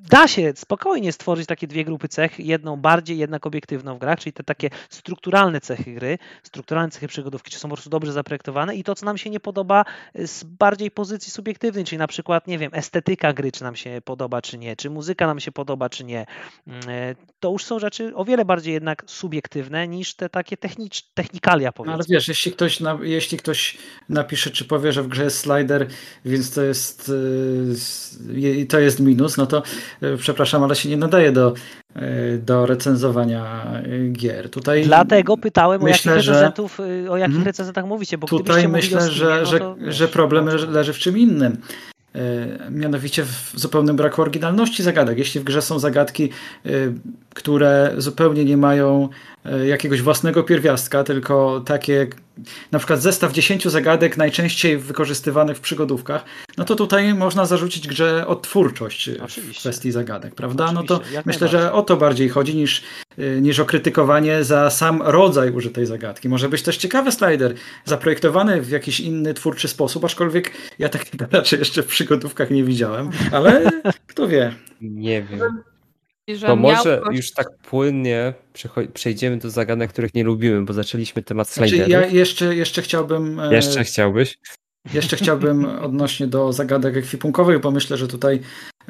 da 0.09 0.27
się 0.27 0.53
spokojnie 0.55 1.11
stworzyć 1.11 1.47
takie 1.47 1.67
dwie 1.67 1.85
grupy 1.85 2.07
cech, 2.07 2.39
jedną 2.39 2.77
bardziej 2.77 3.17
jednak 3.17 3.45
obiektywną 3.45 3.95
w 3.95 3.99
grach, 3.99 4.19
czyli 4.19 4.33
te 4.33 4.43
takie 4.43 4.69
strukturalne 4.89 5.61
cechy 5.61 5.93
gry, 5.93 6.17
strukturalne 6.43 6.91
cechy 6.91 7.07
przygodówki, 7.07 7.51
czy 7.51 7.59
są 7.59 7.69
po 7.69 7.75
prostu 7.75 7.89
dobrze 7.89 8.11
zaprojektowane 8.13 8.75
i 8.75 8.83
to, 8.83 8.95
co 8.95 9.05
nam 9.05 9.17
się 9.17 9.29
nie 9.29 9.39
podoba 9.39 9.85
z 10.15 10.43
bardziej 10.43 10.91
pozycji 10.91 11.31
subiektywnej, 11.31 11.83
czyli 11.83 11.99
na 11.99 12.07
przykład, 12.07 12.47
nie 12.47 12.57
wiem, 12.57 12.71
estetyka 12.73 13.33
gry, 13.33 13.51
czy 13.51 13.63
nam 13.63 13.75
się 13.75 14.01
podoba, 14.05 14.41
czy 14.41 14.57
nie, 14.57 14.75
czy 14.75 14.89
muzyka 14.89 15.27
nam 15.27 15.39
się 15.39 15.51
podoba, 15.51 15.89
czy 15.89 16.03
nie. 16.03 16.25
Mm, 16.67 16.79
e, 16.89 17.15
to 17.39 17.51
już 17.51 17.65
są 17.65 17.79
rzeczy 17.79 18.15
o 18.15 18.25
wiele 18.25 18.45
bardziej 18.45 18.73
jednak 18.73 19.03
subiektywne 19.05 19.87
niż 19.87 20.15
te 20.15 20.29
takie 20.29 20.57
technicz, 20.57 21.01
technikalia, 21.13 21.71
powiedzmy 21.71 22.16
wiesz, 22.17 22.27
jeśli 22.27 22.51
ktoś, 22.51 22.79
na, 22.79 22.97
jeśli 23.01 23.37
ktoś 23.37 23.77
napisze, 24.09 24.49
czy 24.49 24.65
powie, 24.65 24.91
że 24.91 25.03
w 25.03 25.07
grze 25.07 25.23
jest 25.23 25.37
slider, 25.37 25.87
więc 26.25 26.51
to 26.51 26.63
jest, 26.63 27.11
yy, 28.29 28.65
to 28.65 28.79
jest 28.79 28.99
minus, 28.99 29.37
no 29.37 29.45
to 29.45 29.63
yy, 30.01 30.17
przepraszam, 30.17 30.63
ale 30.63 30.75
się 30.75 30.89
nie 30.89 30.97
nadaje 30.97 31.31
do, 31.31 31.53
yy, 31.95 32.01
do 32.45 32.65
recenzowania 32.65 33.71
gier. 34.11 34.49
Tutaj 34.49 34.83
Dlatego 34.83 35.37
pytałem 35.37 35.81
myślę, 35.81 36.11
o 36.11 36.15
jakich 36.15 36.27
recenzentów, 36.27 36.79
o 37.09 37.17
jakich 37.17 37.35
hmm, 37.35 37.43
recenzentach 37.43 37.85
mówicie, 37.85 38.17
bo 38.17 38.27
tutaj 38.27 38.67
myślę, 38.67 39.01
Steamie, 39.01 39.15
że, 39.15 39.39
no 39.39 39.45
że, 39.45 39.59
wiesz, 39.59 39.95
że 39.95 40.07
problem 40.07 40.45
leży 40.69 40.93
w 40.93 40.97
czym 40.97 41.17
innym 41.17 41.57
mianowicie 42.71 43.23
w 43.23 43.51
zupełnym 43.55 43.95
braku 43.95 44.21
oryginalności 44.21 44.83
zagadek. 44.83 45.17
Jeśli 45.17 45.41
w 45.41 45.43
grze 45.43 45.61
są 45.61 45.79
zagadki, 45.79 46.29
które 47.33 47.93
zupełnie 47.97 48.45
nie 48.45 48.57
mają 48.57 49.09
jakiegoś 49.65 50.01
własnego 50.01 50.43
pierwiastka, 50.43 51.03
tylko 51.03 51.61
takie 51.65 52.07
na 52.71 52.79
przykład 52.79 53.01
zestaw 53.01 53.33
10 53.33 53.65
zagadek 53.67 54.17
najczęściej 54.17 54.77
wykorzystywanych 54.77 55.57
w 55.57 55.59
przygodówkach, 55.59 56.25
no 56.57 56.65
to 56.65 56.75
tutaj 56.75 57.13
można 57.13 57.45
zarzucić 57.45 57.87
grze 57.87 58.27
odtwórczość 58.27 59.09
Oczywiście. 59.09 59.53
w 59.53 59.57
kwestii 59.59 59.91
zagadek, 59.91 60.35
prawda? 60.35 60.65
Oczywiście, 60.65 60.93
no 60.93 60.99
to 60.99 61.21
myślę, 61.25 61.47
że 61.47 61.73
o 61.73 61.81
to 61.81 61.97
bardziej 61.97 62.29
chodzi 62.29 62.55
niż, 62.55 62.83
e, 63.17 63.41
niż 63.41 63.59
o 63.59 63.65
krytykowanie 63.65 64.43
za 64.43 64.69
sam 64.69 65.01
rodzaj 65.01 65.51
użytej 65.51 65.85
zagadki. 65.85 66.29
Może 66.29 66.49
być 66.49 66.61
też 66.61 66.77
ciekawy 66.77 67.11
slider, 67.11 67.53
zaprojektowany 67.85 68.61
w 68.61 68.69
jakiś 68.69 68.99
inny 68.99 69.33
twórczy 69.33 69.67
sposób, 69.67 70.05
aczkolwiek 70.05 70.51
ja 70.79 70.89
takich 70.89 71.21
raczej 71.31 71.59
jeszcze 71.59 71.83
w 71.83 71.87
przygodówkach 71.87 72.51
nie 72.51 72.63
widziałem, 72.63 73.09
ale 73.31 73.71
kto 74.07 74.27
wie. 74.27 74.53
Nie 74.81 75.21
wiem 75.21 75.63
to 76.41 76.55
może 76.55 77.01
już 77.11 77.31
tak 77.31 77.57
płynnie 77.57 78.33
przejdziemy 78.93 79.37
do 79.37 79.49
zagadnień, 79.49 79.87
których 79.87 80.13
nie 80.13 80.23
lubimy, 80.23 80.61
bo 80.65 80.73
zaczęliśmy 80.73 81.23
temat 81.23 81.49
sliderów. 81.49 81.75
Znaczy, 81.75 81.91
ja 81.91 82.05
jeszcze, 82.05 82.55
jeszcze 82.55 82.81
chciałbym... 82.81 83.39
E, 83.39 83.55
jeszcze 83.55 83.83
chciałbyś? 83.83 84.37
Jeszcze 84.93 85.17
chciałbym 85.17 85.65
odnośnie 85.87 86.27
do 86.27 86.53
zagadek 86.53 86.97
ekwipunkowych, 86.97 87.59
bo 87.59 87.71
myślę, 87.71 87.97
że 87.97 88.07
tutaj 88.07 88.39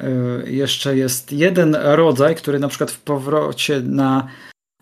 e, 0.00 0.10
jeszcze 0.46 0.96
jest 0.96 1.32
jeden 1.32 1.74
rodzaj, 1.74 2.34
który 2.34 2.58
na 2.58 2.68
przykład 2.68 2.90
w 2.90 3.00
powrocie 3.00 3.80
na, 3.80 4.28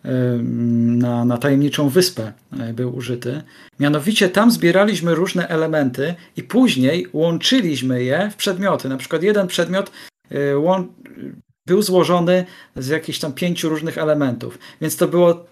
e, 0.04 0.10
na, 0.42 1.24
na 1.24 1.38
tajemniczą 1.38 1.88
wyspę 1.88 2.32
był 2.74 2.96
użyty. 2.96 3.42
Mianowicie 3.80 4.28
tam 4.28 4.50
zbieraliśmy 4.50 5.14
różne 5.14 5.48
elementy 5.48 6.14
i 6.36 6.42
później 6.42 7.06
łączyliśmy 7.12 8.04
je 8.04 8.30
w 8.30 8.36
przedmioty. 8.36 8.88
Na 8.88 8.96
przykład 8.96 9.22
jeden 9.22 9.46
przedmiot 9.46 9.90
był 11.66 11.82
złożony 11.82 12.44
z 12.76 12.88
jakichś 12.88 13.18
tam 13.18 13.32
pięciu 13.32 13.68
różnych 13.68 13.98
elementów. 13.98 14.58
Więc 14.80 14.96
to 14.96 15.08
było. 15.08 15.44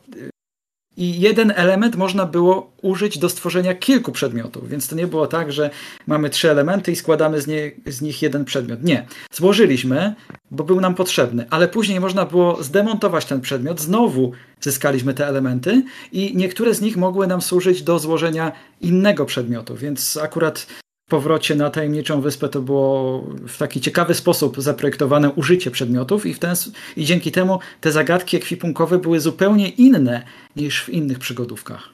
I 0.96 1.20
jeden 1.20 1.52
element 1.56 1.96
można 1.96 2.26
było 2.26 2.72
użyć 2.82 3.18
do 3.18 3.28
stworzenia 3.28 3.74
kilku 3.74 4.12
przedmiotów, 4.12 4.68
więc 4.68 4.88
to 4.88 4.96
nie 4.96 5.06
było 5.06 5.26
tak, 5.26 5.52
że 5.52 5.70
mamy 6.06 6.30
trzy 6.30 6.50
elementy 6.50 6.92
i 6.92 6.96
składamy 6.96 7.40
z, 7.40 7.46
nie, 7.46 7.72
z 7.86 8.02
nich 8.02 8.22
jeden 8.22 8.44
przedmiot. 8.44 8.82
Nie. 8.82 9.06
Złożyliśmy, 9.32 10.14
bo 10.50 10.64
był 10.64 10.80
nam 10.80 10.94
potrzebny, 10.94 11.46
ale 11.50 11.68
później 11.68 12.00
można 12.00 12.24
było 12.24 12.62
zdemontować 12.62 13.24
ten 13.24 13.40
przedmiot, 13.40 13.80
znowu 13.80 14.32
zyskaliśmy 14.60 15.14
te 15.14 15.28
elementy 15.28 15.82
i 16.12 16.36
niektóre 16.36 16.74
z 16.74 16.80
nich 16.80 16.96
mogły 16.96 17.26
nam 17.26 17.42
służyć 17.42 17.82
do 17.82 17.98
złożenia 17.98 18.52
innego 18.80 19.24
przedmiotu, 19.24 19.76
więc 19.76 20.16
akurat 20.16 20.66
powrocie 21.08 21.54
na 21.54 21.70
tajemniczą 21.70 22.20
wyspę 22.20 22.48
to 22.48 22.60
było 22.60 23.20
w 23.48 23.58
taki 23.58 23.80
ciekawy 23.80 24.14
sposób 24.14 24.60
zaprojektowane 24.60 25.30
użycie 25.30 25.70
przedmiotów 25.70 26.26
i, 26.26 26.34
w 26.34 26.38
ten, 26.38 26.54
i 26.96 27.04
dzięki 27.04 27.32
temu 27.32 27.58
te 27.80 27.92
zagadki 27.92 28.36
ekwipunkowe 28.36 28.98
były 28.98 29.20
zupełnie 29.20 29.68
inne 29.68 30.22
niż 30.56 30.84
w 30.84 30.88
innych 30.88 31.18
przygodówkach. 31.18 31.88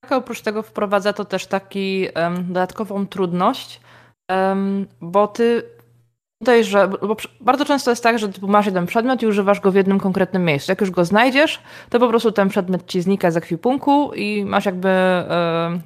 Tak, 0.00 0.12
oprócz 0.12 0.40
tego 0.40 0.62
wprowadza 0.62 1.12
to 1.12 1.24
też 1.24 1.46
taki 1.46 2.08
um, 2.16 2.46
dodatkową 2.46 3.06
trudność, 3.06 3.80
um, 4.28 4.86
bo 5.00 5.28
ty 5.28 5.62
Tutaj, 6.40 6.64
że 6.64 6.88
bo 6.88 7.16
bardzo 7.40 7.64
często 7.64 7.90
jest 7.90 8.02
tak, 8.02 8.18
że 8.18 8.28
masz 8.42 8.66
jeden 8.66 8.86
przedmiot 8.86 9.22
i 9.22 9.26
używasz 9.26 9.60
go 9.60 9.72
w 9.72 9.74
jednym 9.74 10.00
konkretnym 10.00 10.44
miejscu. 10.44 10.72
Jak 10.72 10.80
już 10.80 10.90
go 10.90 11.04
znajdziesz, 11.04 11.60
to 11.90 11.98
po 11.98 12.08
prostu 12.08 12.32
ten 12.32 12.48
przedmiot 12.48 12.86
ci 12.86 13.02
znika 13.02 13.30
z 13.30 13.36
ekwipunku 13.36 14.12
i 14.14 14.44
masz 14.44 14.66
jakby 14.66 14.88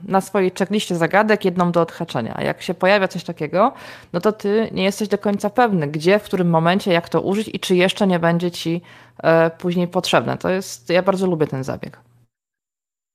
na 0.04 0.20
swojej 0.20 0.52
checkliście 0.58 0.94
zagadek 0.96 1.44
jedną 1.44 1.72
do 1.72 1.80
odhaczenia. 1.80 2.34
A 2.36 2.42
jak 2.42 2.62
się 2.62 2.74
pojawia 2.74 3.08
coś 3.08 3.24
takiego, 3.24 3.72
no 4.12 4.20
to 4.20 4.32
ty 4.32 4.68
nie 4.72 4.84
jesteś 4.84 5.08
do 5.08 5.18
końca 5.18 5.50
pewny, 5.50 5.86
gdzie, 5.88 6.18
w 6.18 6.22
którym 6.22 6.50
momencie, 6.50 6.92
jak 6.92 7.08
to 7.08 7.20
użyć 7.20 7.50
i 7.52 7.60
czy 7.60 7.76
jeszcze 7.76 8.06
nie 8.06 8.18
będzie 8.18 8.50
ci 8.50 8.82
e, 9.22 9.50
później 9.50 9.88
potrzebne. 9.88 10.38
To 10.38 10.50
jest, 10.50 10.90
ja 10.90 11.02
bardzo 11.02 11.26
lubię 11.26 11.46
ten 11.46 11.64
zabieg. 11.64 11.98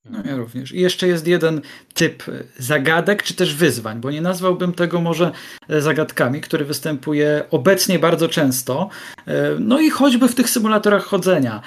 No 0.09 0.19
ja 0.25 0.35
również. 0.35 0.71
I 0.71 0.79
jeszcze 0.79 1.07
jest 1.07 1.27
jeden 1.27 1.61
typ 1.93 2.23
zagadek, 2.57 3.23
czy 3.23 3.33
też 3.33 3.55
wyzwań, 3.55 3.99
bo 3.99 4.11
nie 4.11 4.21
nazwałbym 4.21 4.73
tego 4.73 5.01
może 5.01 5.31
e, 5.69 5.81
zagadkami, 5.81 6.41
który 6.41 6.65
występuje 6.65 7.43
obecnie 7.51 7.99
bardzo 7.99 8.29
często. 8.29 8.89
E, 9.27 9.55
no 9.59 9.79
i 9.79 9.89
choćby 9.89 10.27
w 10.27 10.35
tych 10.35 10.49
symulatorach 10.49 11.03
chodzenia 11.03 11.61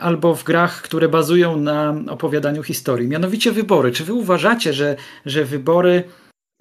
albo 0.00 0.34
w 0.34 0.44
grach, 0.44 0.82
które 0.82 1.08
bazują 1.08 1.56
na 1.56 1.94
opowiadaniu 2.08 2.62
historii. 2.62 3.08
Mianowicie 3.08 3.52
wybory. 3.52 3.92
Czy 3.92 4.04
wy 4.04 4.14
uważacie, 4.14 4.72
że, 4.72 4.96
że 5.26 5.44
wybory 5.44 6.04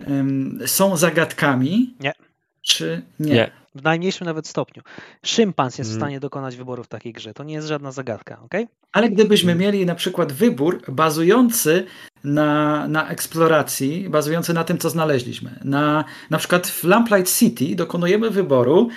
um, 0.08 0.60
są 0.66 0.98
zagadkami? 0.98 1.96
Nie. 2.00 2.14
Czy 2.62 3.02
nie? 3.20 3.34
nie? 3.34 3.63
W 3.76 3.84
najmniejszym 3.84 4.28
nawet 4.28 4.48
stopniu. 4.48 4.84
Szympans 5.26 5.78
jest 5.78 5.90
w 5.90 5.94
hmm. 5.94 6.08
stanie 6.08 6.20
dokonać 6.20 6.56
wyboru 6.56 6.84
w 6.84 6.88
takiej 6.88 7.14
grze. 7.14 7.34
To 7.34 7.44
nie 7.44 7.54
jest 7.54 7.68
żadna 7.68 7.92
zagadka, 7.92 8.40
ok? 8.42 8.54
Ale 8.92 9.10
gdybyśmy 9.10 9.52
hmm. 9.52 9.66
mieli 9.66 9.86
na 9.86 9.96
przykład 9.96 10.32
wybór 10.32 10.82
bazujący 10.88 11.86
na, 12.24 12.88
na 12.88 13.10
eksploracji, 13.10 14.10
bazujący 14.10 14.54
na 14.54 14.64
tym, 14.64 14.78
co 14.78 14.90
znaleźliśmy. 14.90 15.60
Na, 15.64 16.06
na 16.30 16.38
przykład 16.38 16.68
w 16.68 16.84
Lamplight 16.84 17.38
City 17.38 17.76
dokonujemy 17.76 18.30
wyboru, 18.30 18.90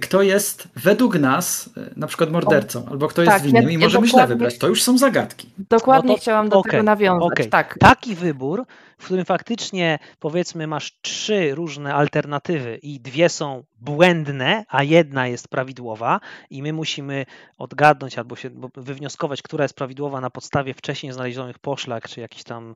kto 0.00 0.22
jest 0.22 0.68
według 0.76 1.18
nas 1.18 1.70
na 1.96 2.06
przykład 2.06 2.30
mordercą, 2.30 2.84
o, 2.84 2.88
albo 2.88 3.08
kto 3.08 3.22
jest 3.22 3.32
tak, 3.32 3.42
winnym 3.42 3.62
ja, 3.64 3.70
i 3.70 3.78
możemy 3.78 4.08
źle 4.08 4.26
wybrać. 4.26 4.58
To 4.58 4.68
już 4.68 4.82
są 4.82 4.98
zagadki. 4.98 5.50
Dokładnie 5.70 6.08
no 6.08 6.14
to, 6.14 6.20
chciałam 6.20 6.48
do 6.48 6.58
okay, 6.58 6.70
tego 6.70 6.82
nawiązać. 6.82 7.32
Okay. 7.32 7.46
Tak. 7.46 7.76
Taki 7.80 8.14
wybór 8.14 8.64
w 9.02 9.04
którym 9.04 9.24
faktycznie 9.24 9.98
powiedzmy 10.18 10.66
masz 10.66 10.98
trzy 11.00 11.54
różne 11.54 11.94
alternatywy 11.94 12.78
i 12.82 13.00
dwie 13.00 13.28
są 13.28 13.64
błędne, 13.84 14.64
a 14.68 14.82
jedna 14.82 15.26
jest 15.26 15.48
prawidłowa 15.48 16.20
i 16.50 16.62
my 16.62 16.72
musimy 16.72 17.26
odgadnąć 17.58 18.18
albo 18.18 18.36
się 18.36 18.50
wywnioskować, 18.76 19.42
która 19.42 19.64
jest 19.64 19.74
prawidłowa 19.74 20.20
na 20.20 20.30
podstawie 20.30 20.74
wcześniej 20.74 21.12
znalezionych 21.12 21.58
poszlak, 21.58 22.08
czy 22.08 22.20
jakichś 22.20 22.42
tam, 22.42 22.74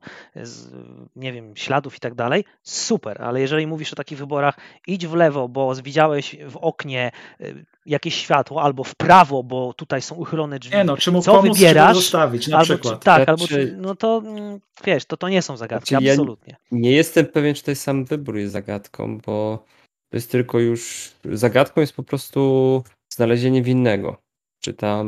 nie 1.15 1.33
wiem, 1.33 1.55
śladów 1.55 1.97
i 1.97 1.99
tak 1.99 2.15
dalej, 2.15 2.45
super, 2.63 3.21
ale 3.21 3.41
jeżeli 3.41 3.67
mówisz 3.67 3.93
o 3.93 3.95
takich 3.95 4.17
wyborach, 4.17 4.57
idź 4.87 5.07
w 5.07 5.13
lewo, 5.13 5.49
bo 5.49 5.75
widziałeś 5.75 6.35
w 6.49 6.57
oknie 6.57 7.11
y, 7.41 7.65
jakieś 7.85 8.15
światło, 8.15 8.63
albo 8.63 8.83
w 8.83 8.95
prawo, 8.95 9.43
bo 9.43 9.73
tutaj 9.73 10.01
są 10.01 10.15
uchylone 10.15 10.59
drzwi. 10.59 10.77
Nie 10.77 10.83
no, 10.83 10.97
czy 10.97 11.11
mu 11.11 11.21
co 11.21 11.31
pomóc, 11.31 11.57
wybierasz, 11.57 11.95
zostawić 11.95 12.47
na 12.47 12.57
albo, 12.57 12.65
przykład. 12.65 12.99
Czy, 12.99 13.05
tak, 13.05 13.23
znaczy, 13.23 13.31
albo 13.31 13.47
czy, 13.47 13.75
no 13.77 13.95
to 13.95 14.21
mm, 14.25 14.59
wiesz, 14.85 15.05
to, 15.05 15.17
to 15.17 15.29
nie 15.29 15.41
są 15.41 15.57
zagadki, 15.57 15.89
znaczy, 15.89 16.11
absolutnie. 16.11 16.55
Ja 16.71 16.77
nie 16.77 16.91
jestem 16.91 17.25
pewien, 17.25 17.55
czy 17.55 17.63
to 17.63 17.71
jest 17.71 17.83
sam 17.83 18.05
wybór 18.05 18.37
jest 18.37 18.53
zagadką, 18.53 19.17
bo 19.25 19.65
to 20.09 20.17
jest 20.17 20.31
tylko 20.31 20.59
już, 20.59 21.11
zagadką 21.31 21.81
jest 21.81 21.93
po 21.93 22.03
prostu 22.03 22.83
znalezienie 23.13 23.61
winnego, 23.61 24.17
czy 24.59 24.73
tam 24.73 25.07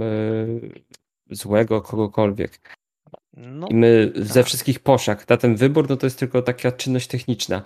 yy, 0.00 0.82
złego 1.30 1.80
kogokolwiek. 1.82 2.78
No, 3.36 3.68
I 3.68 3.74
my 3.74 4.12
tak. 4.14 4.24
ze 4.24 4.44
wszystkich 4.44 4.80
poszak, 4.80 5.28
na 5.28 5.36
ten 5.36 5.56
wybór, 5.56 5.90
no 5.90 5.96
to 5.96 6.06
jest 6.06 6.18
tylko 6.18 6.42
taka 6.42 6.72
czynność 6.72 7.06
techniczna. 7.06 7.62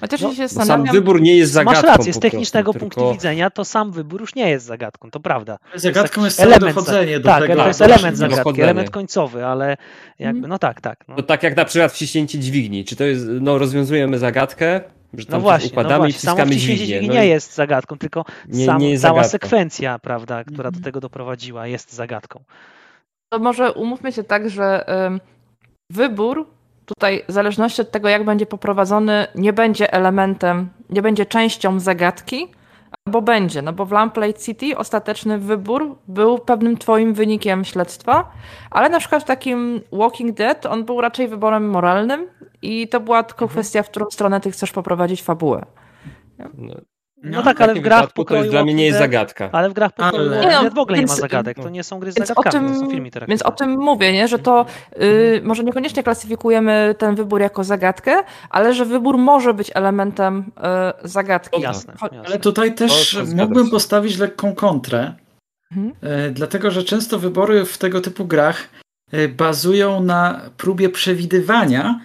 Chociaż 0.00 0.20
no, 0.20 0.34
się. 0.34 0.48
Sam 0.48 0.84
wybór 0.84 1.20
nie 1.20 1.36
jest 1.36 1.52
zagadką. 1.52 1.82
Masz 1.82 1.98
rację, 1.98 2.12
z 2.12 2.18
technicznego 2.18 2.72
prostu, 2.72 2.80
punktu 2.80 3.00
tylko... 3.00 3.12
widzenia 3.12 3.50
to 3.50 3.64
sam 3.64 3.92
wybór 3.92 4.20
już 4.20 4.34
nie 4.34 4.50
jest 4.50 4.66
zagadką, 4.66 5.10
to 5.10 5.20
prawda. 5.20 5.58
Zagadką 5.74 6.24
jest, 6.24 6.38
jest 6.38 6.50
element 6.50 6.74
dochodzenie 6.74 7.20
do 7.20 7.28
tak, 7.28 7.42
tego. 7.42 7.54
Tak, 7.54 7.62
to 7.62 7.68
jest 7.68 7.80
element 7.80 8.18
zagadki, 8.18 8.38
dochodzenie. 8.38 8.64
element 8.64 8.90
końcowy, 8.90 9.46
ale 9.46 9.76
jakby, 10.18 10.48
no 10.48 10.58
tak, 10.58 10.80
tak. 10.80 11.04
No. 11.08 11.16
To 11.16 11.22
tak 11.22 11.42
jak 11.42 11.56
na 11.56 11.64
przykład 11.64 11.92
wciśnięcie 11.92 12.38
dźwigni. 12.38 12.84
Czy 12.84 12.96
to 12.96 13.04
jest, 13.04 13.26
no 13.40 13.58
rozwiązujemy 13.58 14.18
zagadkę, 14.18 14.80
że 15.14 15.26
tam 15.26 15.34
no 15.34 15.40
właśnie, 15.40 15.70
układamy 15.70 15.92
no 15.92 15.98
właśnie. 15.98 16.10
i 16.10 16.18
wciskamy 16.18 16.38
Samo 16.38 16.52
dźwignię. 16.52 16.86
dźwigni 16.86 17.08
no 17.08 17.14
nie 17.14 17.26
jest 17.26 17.54
zagadką, 17.54 17.98
tylko 17.98 18.24
nie, 18.48 18.66
sam, 18.66 18.78
nie 18.78 18.90
jest 18.90 19.02
cała 19.02 19.24
zagadką. 19.24 19.30
sekwencja, 19.30 19.98
prawda, 19.98 20.44
która 20.44 20.70
do 20.70 20.76
mhm. 20.76 20.84
tego 20.84 21.00
doprowadziła, 21.00 21.66
jest 21.66 21.92
zagadką. 21.92 22.40
To 23.32 23.38
może 23.38 23.72
umówmy 23.72 24.12
się 24.12 24.24
tak, 24.24 24.50
że 24.50 24.84
wybór 25.90 26.46
tutaj 26.86 27.24
w 27.28 27.32
zależności 27.32 27.82
od 27.82 27.90
tego, 27.90 28.08
jak 28.08 28.24
będzie 28.24 28.46
poprowadzony, 28.46 29.26
nie 29.34 29.52
będzie 29.52 29.92
elementem, 29.92 30.68
nie 30.90 31.02
będzie 31.02 31.26
częścią 31.26 31.80
zagadki, 31.80 32.48
albo 33.06 33.22
będzie, 33.22 33.62
no 33.62 33.72
bo 33.72 33.84
w 33.84 33.92
Lamplight 33.92 34.44
City 34.44 34.76
ostateczny 34.76 35.38
wybór 35.38 35.98
był 36.08 36.38
pewnym 36.38 36.78
twoim 36.78 37.14
wynikiem 37.14 37.64
śledztwa, 37.64 38.32
ale 38.70 38.88
na 38.88 38.98
przykład 38.98 39.22
w 39.22 39.26
takim 39.26 39.80
Walking 39.92 40.36
Dead 40.36 40.66
on 40.66 40.84
był 40.84 41.00
raczej 41.00 41.28
wyborem 41.28 41.70
moralnym 41.70 42.28
i 42.62 42.88
to 42.88 43.00
była 43.00 43.22
tylko 43.22 43.44
mhm. 43.44 43.50
kwestia, 43.50 43.82
w 43.82 43.90
którą 43.90 44.06
stronę 44.10 44.40
ty 44.40 44.50
chcesz 44.50 44.72
poprowadzić 44.72 45.22
fabułę. 45.22 45.66
No, 46.38 46.74
no, 47.22 47.38
no 47.38 47.42
tak, 47.42 47.60
ale 47.60 47.74
w 47.74 47.80
grach 47.80 48.12
pokoju 48.12 48.40
to 48.40 48.44
jest 48.44 48.50
dla 48.50 48.64
mnie 48.64 48.74
nie 48.74 48.86
jest 48.86 48.98
zagadka. 48.98 49.48
Ale 49.52 49.70
w 49.70 49.72
grach 49.72 49.92
pokoju 49.92 50.32
ale... 50.32 50.40
nie, 50.40 50.62
no, 50.62 50.70
w 50.70 50.78
ogóle 50.78 50.98
więc, 50.98 51.10
nie 51.10 51.16
ma 51.16 51.20
zagadek. 51.20 51.56
To 51.56 51.68
nie 51.68 51.84
są 51.84 51.98
gry 51.98 52.12
z 52.12 52.14
zagadkami, 52.14 52.52
tym, 52.52 52.74
to 52.74 52.80
są 52.80 52.90
filmy. 52.90 53.10
Więc 53.28 53.42
o 53.42 53.50
tym 53.50 53.70
mówię, 53.78 54.12
nie? 54.12 54.28
że 54.28 54.38
to 54.38 54.66
yy, 54.98 55.40
może 55.44 55.64
niekoniecznie 55.64 56.02
klasyfikujemy 56.02 56.94
ten 56.98 57.14
wybór 57.14 57.40
jako 57.40 57.64
zagadkę, 57.64 58.22
ale 58.50 58.74
że 58.74 58.84
wybór 58.84 59.18
może 59.18 59.54
być 59.54 59.70
elementem 59.74 60.44
yy, 60.56 61.08
zagadki. 61.08 61.60
Jasne, 61.60 61.92
jasne, 62.02 62.22
Ale 62.26 62.38
tutaj 62.38 62.74
też 62.74 63.18
mógłbym 63.34 63.70
postawić 63.70 64.18
lekką 64.18 64.54
kontrę, 64.54 65.14
mhm. 65.70 65.92
yy, 66.02 66.30
dlatego 66.30 66.70
że 66.70 66.84
często 66.84 67.18
wybory 67.18 67.64
w 67.64 67.78
tego 67.78 68.00
typu 68.00 68.24
grach 68.24 68.68
y, 69.14 69.28
bazują 69.28 70.00
na 70.00 70.40
próbie 70.56 70.88
przewidywania, 70.88 72.00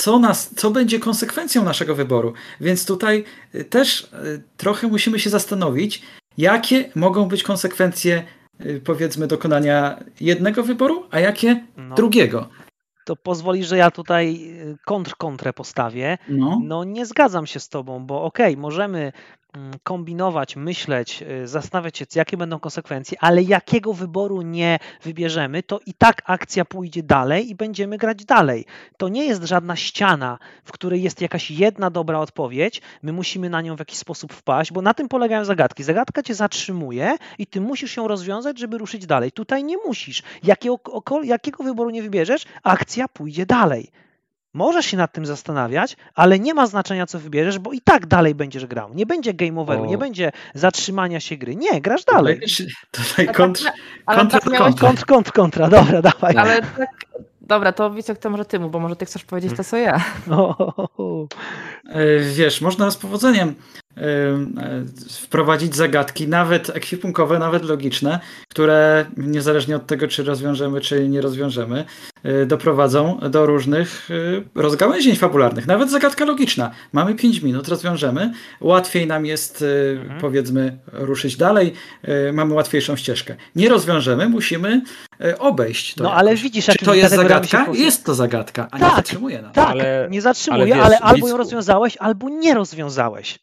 co, 0.00 0.18
nas, 0.18 0.54
co 0.56 0.70
będzie 0.70 0.98
konsekwencją 0.98 1.64
naszego 1.64 1.94
wyboru. 1.94 2.32
Więc 2.60 2.86
tutaj 2.86 3.24
y, 3.54 3.64
też 3.64 4.02
y, 4.02 4.42
trochę 4.56 4.86
musimy 4.88 5.18
się 5.18 5.30
zastanowić, 5.30 6.02
jakie 6.38 6.90
mogą 6.94 7.28
być 7.28 7.42
konsekwencje, 7.42 8.22
y, 8.60 8.80
powiedzmy, 8.84 9.26
dokonania 9.26 9.98
jednego 10.20 10.62
wyboru, 10.62 11.06
a 11.10 11.20
jakie 11.20 11.66
no. 11.76 11.94
drugiego. 11.94 12.48
To 13.04 13.16
pozwoli, 13.16 13.64
że 13.64 13.76
ja 13.76 13.90
tutaj 13.90 14.40
kontr-kontrę 14.86 15.52
postawię. 15.52 16.18
No. 16.28 16.60
no 16.64 16.84
nie 16.84 17.06
zgadzam 17.06 17.46
się 17.46 17.60
z 17.60 17.68
tobą, 17.68 18.06
bo 18.06 18.22
okej, 18.22 18.52
okay, 18.52 18.62
możemy 18.62 19.12
kombinować, 19.82 20.56
myśleć, 20.56 21.22
y, 21.22 21.48
zastanawiać 21.48 21.98
się, 21.98 22.04
jakie 22.14 22.36
będą 22.36 22.58
konsekwencje, 22.58 23.18
ale 23.20 23.42
jakiego 23.42 23.94
wyboru 23.94 24.42
nie 24.42 24.78
wybierzemy, 25.02 25.62
to 25.62 25.80
i 25.86 25.94
tak 25.94 26.22
akcja 26.24 26.64
pójdzie 26.64 27.02
dalej 27.02 27.50
i 27.50 27.54
będziemy 27.54 27.98
grać 27.98 28.24
dalej. 28.24 28.64
To 28.96 29.08
nie 29.08 29.26
jest 29.26 29.44
żadna 29.44 29.76
ściana, 29.76 30.38
w 30.64 30.72
której 30.72 31.02
jest 31.02 31.20
jakaś 31.20 31.50
jedna 31.50 31.90
dobra 31.90 32.18
odpowiedź, 32.18 32.82
my 33.02 33.12
musimy 33.12 33.50
na 33.50 33.60
nią 33.60 33.76
w 33.76 33.78
jakiś 33.78 33.98
sposób 33.98 34.32
wpaść, 34.32 34.72
bo 34.72 34.82
na 34.82 34.94
tym 34.94 35.08
polegają 35.08 35.44
zagadki. 35.44 35.82
Zagadka 35.82 36.22
cię 36.22 36.34
zatrzymuje 36.34 37.16
i 37.38 37.46
ty 37.46 37.60
musisz 37.60 37.96
ją 37.96 38.08
rozwiązać, 38.08 38.58
żeby 38.58 38.78
ruszyć 38.78 39.06
dalej. 39.06 39.32
Tutaj 39.32 39.64
nie 39.64 39.76
musisz. 39.86 40.22
Jakiego, 40.42 40.78
jakiego 41.24 41.64
wyboru 41.64 41.90
nie 41.90 42.02
wybierzesz, 42.02 42.44
akcja 42.62 43.08
pójdzie 43.08 43.46
dalej. 43.46 43.90
Możesz 44.54 44.86
się 44.86 44.96
nad 44.96 45.12
tym 45.12 45.26
zastanawiać, 45.26 45.96
ale 46.14 46.38
nie 46.38 46.54
ma 46.54 46.66
znaczenia, 46.66 47.06
co 47.06 47.18
wybierzesz, 47.18 47.58
bo 47.58 47.72
i 47.72 47.80
tak 47.80 48.06
dalej 48.06 48.34
będziesz 48.34 48.66
grał. 48.66 48.94
Nie 48.94 49.06
będzie 49.06 49.34
game 49.34 49.60
overu, 49.60 49.84
nie 49.84 49.98
będzie 49.98 50.32
zatrzymania 50.54 51.20
się 51.20 51.36
gry. 51.36 51.56
Nie, 51.56 51.80
grasz 51.80 52.04
dalej. 52.04 52.40
Tutaj 52.90 53.26
kontr, 53.26 53.64
kontra, 54.06 54.40
tak 54.40 54.58
kontra. 54.58 54.88
Kontr, 54.88 55.04
kontr, 55.06 55.32
kontra. 55.32 55.68
Dobra, 55.68 56.02
dawaj. 56.02 56.36
Ale 56.36 56.62
tak, 56.62 56.88
dobra, 57.40 57.72
to 57.72 57.90
Wicek, 57.90 58.18
to 58.18 58.30
może 58.30 58.44
ty 58.44 58.58
mu, 58.58 58.70
bo 58.70 58.80
może 58.80 58.96
ty 58.96 59.06
chcesz 59.06 59.24
powiedzieć 59.24 59.52
to, 59.56 59.64
co 59.64 59.76
ja. 59.76 60.00
E, 61.90 62.18
wiesz, 62.18 62.60
można 62.60 62.90
z 62.90 62.96
powodzeniem 62.96 63.54
wprowadzić 65.20 65.76
zagadki, 65.76 66.28
nawet 66.28 66.70
ekwipunkowe, 66.70 67.38
nawet 67.38 67.64
logiczne, 67.64 68.20
które 68.48 69.06
niezależnie 69.16 69.76
od 69.76 69.86
tego, 69.86 70.08
czy 70.08 70.24
rozwiążemy, 70.24 70.80
czy 70.80 71.08
nie 71.08 71.20
rozwiążemy, 71.20 71.84
y, 72.26 72.46
doprowadzą 72.46 73.20
do 73.30 73.46
różnych 73.46 74.10
y, 74.10 74.44
rozgałęzień 74.54 75.16
fabularnych. 75.16 75.66
Nawet 75.66 75.90
zagadka 75.90 76.24
logiczna. 76.24 76.70
Mamy 76.92 77.14
5 77.14 77.42
minut, 77.42 77.68
rozwiążemy. 77.68 78.32
Łatwiej 78.60 79.06
nam 79.06 79.26
jest, 79.26 79.62
y, 79.62 79.98
mhm. 80.02 80.20
powiedzmy, 80.20 80.78
ruszyć 80.92 81.36
dalej. 81.36 81.72
Mamy 82.32 82.54
łatwiejszą 82.54 82.96
ścieżkę. 82.96 83.36
Nie 83.56 83.68
rozwiążemy, 83.68 84.28
musimy 84.28 84.82
obejść 85.38 85.94
to. 85.94 86.04
No 86.04 86.12
ale 86.12 86.36
widzisz, 86.36 86.66
czy 86.66 86.84
to 86.84 86.94
jest 86.94 87.14
zagadka? 87.14 87.66
Jest 87.72 88.04
to 88.04 88.14
zagadka, 88.14 88.68
a 88.70 88.78
tak, 88.78 88.90
nie 88.90 88.96
zatrzymuje 88.96 89.42
nas. 89.42 89.52
Tak, 89.52 89.68
ale, 89.68 90.08
nie 90.10 90.22
zatrzymuje, 90.22 90.62
ale, 90.62 90.74
wiesz, 90.74 90.84
ale 90.84 90.98
albo 90.98 91.28
ją 91.28 91.36
rozwiązałeś, 91.36 91.96
albo 91.96 92.28
nie 92.28 92.54
rozwiązałeś. 92.54 93.38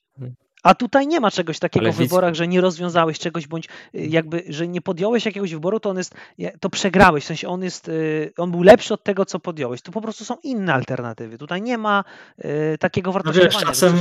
A 0.68 0.76
tutaj 0.76 1.08
nie 1.08 1.20
ma 1.20 1.32
czegoś 1.32 1.60
takiego 1.60 1.94
w 1.94 1.96
wyborach, 1.96 2.34
że 2.34 2.48
nie 2.48 2.62
rozwiązałeś 2.62 3.20
czegoś, 3.20 3.48
bądź 3.48 3.66
y, 3.66 4.08
jakby, 4.08 4.44
że 4.50 4.68
nie 4.68 4.82
podjąłeś 4.82 5.26
jakiegoś 5.26 5.54
wyboru, 5.54 5.80
to 5.80 5.90
on 5.90 5.98
jest, 5.98 6.16
to 6.60 6.70
przegrałeś, 6.70 7.24
w 7.24 7.28
sensie 7.28 7.48
on 7.48 7.64
jest, 7.64 7.88
y, 7.88 8.34
on 8.38 8.52
był 8.52 8.64
lepszy 8.64 8.94
od 8.94 9.04
tego, 9.04 9.26
co 9.26 9.40
podjąłeś. 9.40 9.82
Tu 9.82 9.92
po 9.92 10.02
prostu 10.02 10.26
są 10.26 10.36
inne 10.44 10.74
alternatywy. 10.74 11.38
Tutaj 11.38 11.62
nie 11.62 11.78
ma 11.78 12.04
y, 12.46 12.78
takiego 12.80 13.12
wartościowania. 13.12 13.52
No 13.52 13.60
wiesz, 13.60 13.68
czasem, 13.68 13.94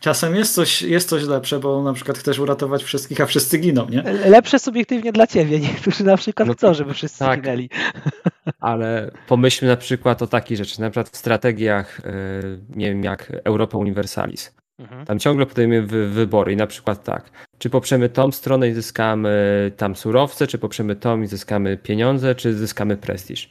czasem 0.00 0.34
jest, 0.34 0.54
coś, 0.54 0.82
jest 0.82 1.08
coś 1.08 1.22
lepsze, 1.24 1.58
bo 1.58 1.82
na 1.82 1.92
przykład 1.92 2.18
chcesz 2.18 2.38
uratować 2.38 2.82
wszystkich, 2.82 3.20
a 3.20 3.26
wszyscy 3.26 3.58
giną, 3.58 3.86
nie? 3.88 4.02
Lepsze 4.26 4.58
subiektywnie 4.58 5.12
dla 5.12 5.26
ciebie. 5.26 5.60
Niektórzy 5.60 6.04
na 6.14 6.16
przykład 6.16 6.48
no, 6.48 6.54
chcą, 6.54 6.74
żeby 6.74 6.94
wszyscy 6.94 7.18
tak, 7.18 7.40
ginęli. 7.40 7.70
Ale 8.60 9.10
pomyślmy 9.28 9.68
na 9.68 9.76
przykład 9.76 10.22
o 10.22 10.26
takich 10.26 10.56
rzeczy, 10.56 10.80
na 10.80 10.90
przykład 10.90 11.08
w 11.08 11.16
strategiach, 11.16 12.00
nie 12.76 12.88
wiem, 12.88 13.04
jak 13.04 13.32
Europa 13.44 13.78
Universalis 13.78 14.59
Mhm. 14.80 15.06
Tam 15.06 15.18
ciągle 15.18 15.46
podejmujemy 15.46 15.86
wy 15.86 16.08
wybory 16.08 16.52
i 16.52 16.56
na 16.56 16.66
przykład 16.66 17.04
tak, 17.04 17.30
czy 17.58 17.70
poprzemy 17.70 18.08
tą 18.08 18.32
stronę 18.32 18.68
i 18.68 18.72
zyskamy 18.72 19.72
tam 19.76 19.96
surowce, 19.96 20.46
czy 20.46 20.58
poprzemy 20.58 20.96
tą 20.96 21.22
i 21.22 21.26
zyskamy 21.26 21.76
pieniądze, 21.76 22.34
czy 22.34 22.54
zyskamy 22.54 22.96
prestiż. 22.96 23.50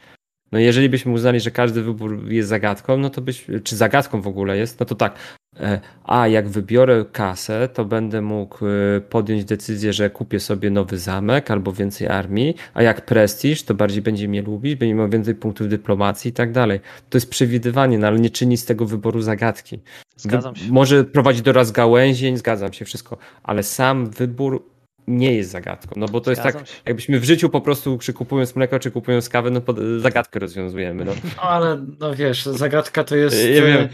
No 0.52 0.60
jeżeli 0.60 0.90
byśmy 0.90 1.12
uznali, 1.12 1.40
że 1.40 1.52
każdy 1.52 1.84
wybór 1.84 2.32
jest 2.32 2.50
zagadką, 2.50 2.98
no 2.98 3.10
to 3.10 3.22
byś, 3.22 3.46
czy 3.64 3.76
zagadką 3.76 4.22
w 4.22 4.28
ogóle 4.28 4.58
jest, 4.58 4.80
no 4.80 4.86
to 4.86 4.96
tak, 4.96 5.16
e, 5.60 5.80
a 6.04 6.28
jak 6.28 6.50
wybiorę 6.50 7.06
kasę, 7.12 7.70
to 7.74 7.86
będę 7.86 8.22
mógł 8.22 8.66
e, 8.66 9.02
podjąć 9.02 9.46
decyzję, 9.46 9.94
że 9.94 10.10
kupię 10.10 10.40
sobie 10.40 10.70
nowy 10.70 10.98
zamek 10.98 11.52
albo 11.52 11.74
więcej 11.74 12.08
armii, 12.08 12.56
a 12.74 12.84
jak 12.84 13.06
prestiż, 13.06 13.64
to 13.64 13.74
bardziej 13.74 14.02
będzie 14.02 14.28
mnie 14.28 14.42
lubić, 14.42 14.76
będzie 14.76 14.96
miał 14.96 15.10
więcej 15.10 15.36
punktów 15.36 15.70
dyplomacji 15.70 16.30
i 16.30 16.34
tak 16.34 16.52
dalej. 16.52 16.80
To 17.10 17.18
jest 17.18 17.30
przewidywanie, 17.30 17.98
no 17.98 18.08
ale 18.08 18.20
nie 18.20 18.30
czyni 18.30 18.58
z 18.58 18.66
tego 18.66 18.86
wyboru 18.86 19.22
zagadki. 19.22 19.80
Zgadzam 20.18 20.56
się. 20.56 20.72
Może 20.72 21.04
prowadzić 21.04 21.42
do 21.42 21.54
rozgałęzień, 21.54 22.38
zgadzam 22.38 22.74
się, 22.74 22.86
wszystko, 22.86 23.18
ale 23.44 23.64
sam 23.64 24.10
wybór 24.10 24.69
nie 25.10 25.36
jest 25.36 25.52
zagadką. 25.52 25.94
No 25.96 26.06
bo 26.08 26.22
to 26.22 26.32
jest 26.32 26.44
tak, 26.44 26.54
się. 26.54 26.82
jakbyśmy 26.86 27.20
w 27.20 27.24
życiu 27.24 27.50
po 27.50 27.62
prostu, 27.62 27.98
czy 27.98 28.14
kupując 28.14 28.56
mleko, 28.56 28.80
czy 28.80 28.92
kupując 28.92 29.30
kawę, 29.30 29.50
no 29.50 29.62
zagadkę 30.00 30.40
rozwiązujemy. 30.40 31.06
No. 31.06 31.12
no 31.36 31.42
ale 31.50 31.86
no 32.00 32.16
wiesz, 32.16 32.46
zagadka 32.46 33.04
to 33.04 33.16
jest. 33.16 33.38
Ja 33.56 33.66
wiem. 33.66 33.90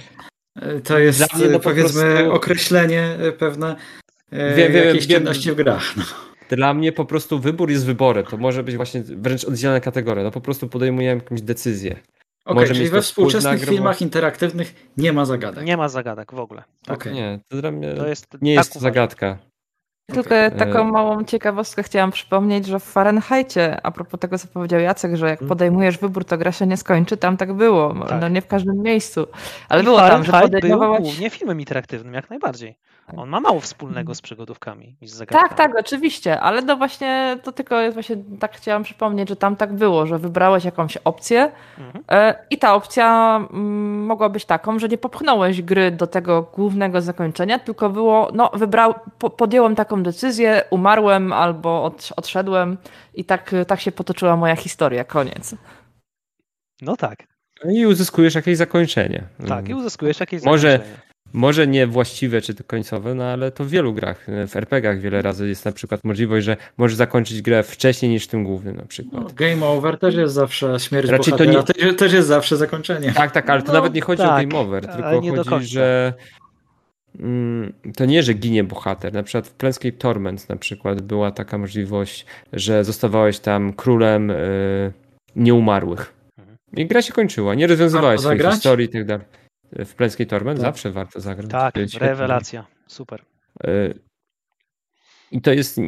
E, 0.55 0.79
to 0.79 0.99
jest 0.99 1.19
no 1.51 1.59
powiedzmy 1.59 2.13
prostu... 2.13 2.33
określenie 2.33 3.01
e, 3.19 3.31
pewne 3.31 3.75
e, 4.31 4.55
wiem, 4.55 4.73
jakiejś 4.73 5.07
wiem, 5.07 5.19
czynności 5.19 5.51
w 5.51 5.55
grach. 5.55 5.97
No. 5.97 6.03
Dla 6.49 6.73
mnie 6.73 6.91
po 6.91 7.05
prostu 7.05 7.39
wybór 7.39 7.71
jest 7.71 7.85
wyborem. 7.85 8.25
To 8.25 8.37
może 8.37 8.63
być 8.63 8.75
właśnie 8.75 9.03
wręcz 9.03 9.43
oddzielna 9.43 9.79
kategoria. 9.79 10.23
No 10.23 10.31
po 10.31 10.41
prostu 10.41 10.67
podejmujemy 10.67 11.21
jakąś 11.21 11.41
decyzję. 11.41 11.91
Okej, 12.45 12.63
okay, 12.63 12.75
czyli 12.75 12.89
we 12.89 13.01
współczesnych 13.01 13.65
filmach 13.65 14.01
interaktywnych 14.01 14.75
nie 14.97 15.13
ma 15.13 15.25
zagadek. 15.25 15.65
Nie 15.65 15.77
ma 15.77 15.89
zagadek 15.89 16.33
w 16.33 16.39
ogóle. 16.39 16.63
Tak. 16.85 17.01
Okay. 17.01 17.13
Nie, 17.13 17.39
to 17.49 17.61
dla 17.61 17.71
mnie 17.71 17.93
to 17.93 18.07
jest 18.07 18.27
nie 18.41 18.53
jest 18.53 18.79
zagadka. 18.79 19.37
Tylko 20.07 20.29
okay. 20.29 20.51
taką 20.51 20.83
małą 20.83 21.23
ciekawostkę 21.23 21.83
chciałam 21.83 22.11
przypomnieć, 22.11 22.65
że 22.65 22.79
w 22.79 22.83
Fahrenheitie, 22.83 23.79
a 23.83 23.91
propos 23.91 24.19
tego, 24.19 24.39
co 24.39 24.47
powiedział 24.47 24.79
Jacek, 24.79 25.15
że 25.15 25.25
jak 25.25 25.41
mhm. 25.41 25.49
podejmujesz 25.49 25.97
wybór, 25.97 26.25
to 26.25 26.37
gra 26.37 26.51
się 26.51 26.67
nie 26.67 26.77
skończy, 26.77 27.17
tam 27.17 27.37
tak 27.37 27.53
było. 27.53 27.95
Tak. 28.07 28.21
No 28.21 28.29
nie 28.29 28.41
w 28.41 28.47
każdym 28.47 28.81
miejscu. 28.81 29.27
Ale 29.69 29.81
I 29.81 29.85
było 29.85 29.97
tam, 29.97 30.23
że 30.23 30.31
podejmowałaś... 30.31 30.97
był 30.97 31.05
głównie 31.05 31.29
filmem 31.29 31.59
interaktywnym, 31.59 32.13
jak 32.13 32.29
najbardziej. 32.29 32.77
On 33.17 33.29
ma 33.29 33.39
mało 33.39 33.59
wspólnego 33.59 34.15
z 34.15 34.21
przygodówkami 34.21 34.95
i 35.01 35.07
z 35.07 35.13
zagadkami. 35.13 35.49
Tak, 35.49 35.57
tak, 35.57 35.79
oczywiście, 35.79 36.39
ale 36.39 36.63
to 36.63 36.77
właśnie, 36.77 37.37
to 37.43 37.51
tylko 37.51 37.81
jest 37.81 37.93
właśnie, 37.93 38.17
tak 38.39 38.55
chciałam 38.55 38.83
przypomnieć, 38.83 39.29
że 39.29 39.35
tam 39.35 39.55
tak 39.55 39.73
było, 39.73 40.05
że 40.05 40.19
wybrałeś 40.19 40.65
jakąś 40.65 40.97
opcję 40.97 41.51
mhm. 41.77 42.03
E, 42.11 42.45
i 42.49 42.57
ta 42.57 42.75
opcja 42.75 43.35
mm, 43.35 44.05
mogła 44.05 44.29
być 44.29 44.45
taką, 44.45 44.79
że 44.79 44.87
nie 44.87 44.97
popchnąłeś 44.97 45.61
gry 45.61 45.91
do 45.91 46.07
tego 46.07 46.41
głównego 46.41 47.01
zakończenia, 47.01 47.59
tylko 47.59 47.89
było, 47.89 48.31
no 48.33 48.51
wybrał, 48.53 48.93
podjąłem 49.37 49.75
taką 49.75 50.03
decyzję, 50.03 50.63
umarłem 50.69 51.33
albo 51.33 51.83
od, 51.83 52.09
odszedłem 52.15 52.77
i 53.13 53.25
tak, 53.25 53.55
tak 53.67 53.81
się 53.81 53.91
potoczyła 53.91 54.35
moja 54.35 54.55
historia, 54.55 55.03
koniec. 55.03 55.55
No 56.81 56.97
tak. 56.97 57.35
I 57.69 57.85
uzyskujesz 57.85 58.35
jakieś 58.35 58.57
zakończenie. 58.57 59.23
Tak, 59.47 59.69
i 59.69 59.73
uzyskujesz 59.73 60.19
jakieś 60.19 60.43
Może, 60.43 60.71
zakończenie. 60.71 61.04
Może 61.35 61.67
nie 61.67 61.87
właściwe 61.87 62.41
czy 62.41 62.53
to 62.53 62.63
końcowe, 62.63 63.15
no 63.15 63.23
ale 63.23 63.51
to 63.51 63.63
w 63.63 63.69
wielu 63.69 63.93
grach, 63.93 64.25
w 64.47 64.55
RPGach 64.55 64.99
wiele 64.99 65.21
razy 65.21 65.47
jest 65.47 65.65
na 65.65 65.71
przykład 65.71 66.03
możliwość, 66.03 66.45
że 66.45 66.57
możesz 66.77 66.97
zakończyć 66.97 67.41
grę 67.41 67.63
wcześniej 67.63 68.11
niż 68.11 68.23
w 68.23 68.27
tym 68.27 68.43
głównym 68.43 68.75
na 68.75 68.85
przykład. 68.85 69.23
No, 69.23 69.29
game 69.35 69.65
over 69.65 69.99
też 69.99 70.15
jest 70.15 70.33
zawsze 70.33 70.79
śmierć 70.79 71.09
Raczej 71.09 71.31
bohatera, 71.31 71.63
to 71.63 71.85
nie... 71.85 71.93
też 71.93 72.13
jest 72.13 72.27
zawsze 72.27 72.57
zakończenie. 72.57 73.11
Tak, 73.11 73.31
tak, 73.31 73.49
ale 73.49 73.61
to 73.61 73.67
no, 73.67 73.73
nawet 73.73 73.93
nie 73.93 74.01
chodzi 74.01 74.21
tak, 74.21 74.31
o 74.31 74.35
game 74.35 74.61
over, 74.61 74.87
tylko 74.87 75.43
chodzi, 75.49 75.67
że 75.67 76.13
mm, 77.19 77.73
to 77.95 78.05
nie, 78.05 78.23
że 78.23 78.33
ginie 78.33 78.63
bohater. 78.63 79.13
Na 79.13 79.23
przykład 79.23 79.47
w 79.47 79.53
Planescape 79.53 79.97
Torment 79.97 80.49
na 80.49 80.55
przykład 80.55 81.01
była 81.01 81.31
taka 81.31 81.57
możliwość, 81.57 82.25
że 82.53 82.83
zostawałeś 82.83 83.39
tam 83.39 83.73
królem 83.73 84.31
y, 84.31 84.93
nieumarłych. 85.35 86.13
Mhm. 86.37 86.57
I 86.77 86.85
gra 86.85 87.01
się 87.01 87.13
kończyła, 87.13 87.55
nie 87.55 87.67
rozwiązywałeś 87.67 88.21
swojej 88.21 88.51
historii 88.51 88.85
i 88.85 88.89
tak 88.89 89.05
dalej 89.05 89.25
w 89.75 89.95
Planescape 89.95 90.25
Torment 90.25 90.59
tak. 90.59 90.67
zawsze 90.67 90.91
warto 90.91 91.21
zagrać. 91.21 91.51
Tak, 91.51 91.75
rewelacja, 91.97 92.65
super. 92.87 93.21
E, 93.63 93.93
I 95.31 95.41
to 95.41 95.53
jest, 95.53 95.79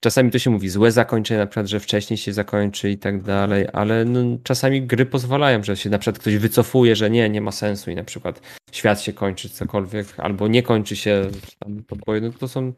czasami 0.00 0.30
to 0.30 0.38
się 0.38 0.50
mówi, 0.50 0.68
złe 0.68 0.92
zakończenie, 0.92 1.40
na 1.40 1.46
przykład, 1.46 1.66
że 1.66 1.80
wcześniej 1.80 2.16
się 2.16 2.32
zakończy 2.32 2.90
i 2.90 2.98
tak 2.98 3.22
dalej, 3.22 3.66
ale 3.72 4.04
no, 4.04 4.38
czasami 4.42 4.82
gry 4.82 5.06
pozwalają, 5.06 5.62
że 5.62 5.76
się 5.76 5.90
na 5.90 5.98
przykład 5.98 6.18
ktoś 6.18 6.36
wycofuje, 6.36 6.96
że 6.96 7.10
nie, 7.10 7.28
nie 7.28 7.40
ma 7.40 7.52
sensu 7.52 7.90
i 7.90 7.94
na 7.94 8.04
przykład 8.04 8.40
świat 8.72 9.00
się 9.00 9.12
kończy, 9.12 9.48
cokolwiek, 9.48 10.06
albo 10.16 10.48
nie 10.48 10.62
kończy 10.62 10.96
się 10.96 11.30
tam 11.58 12.32
to 12.38 12.48
są, 12.48 12.72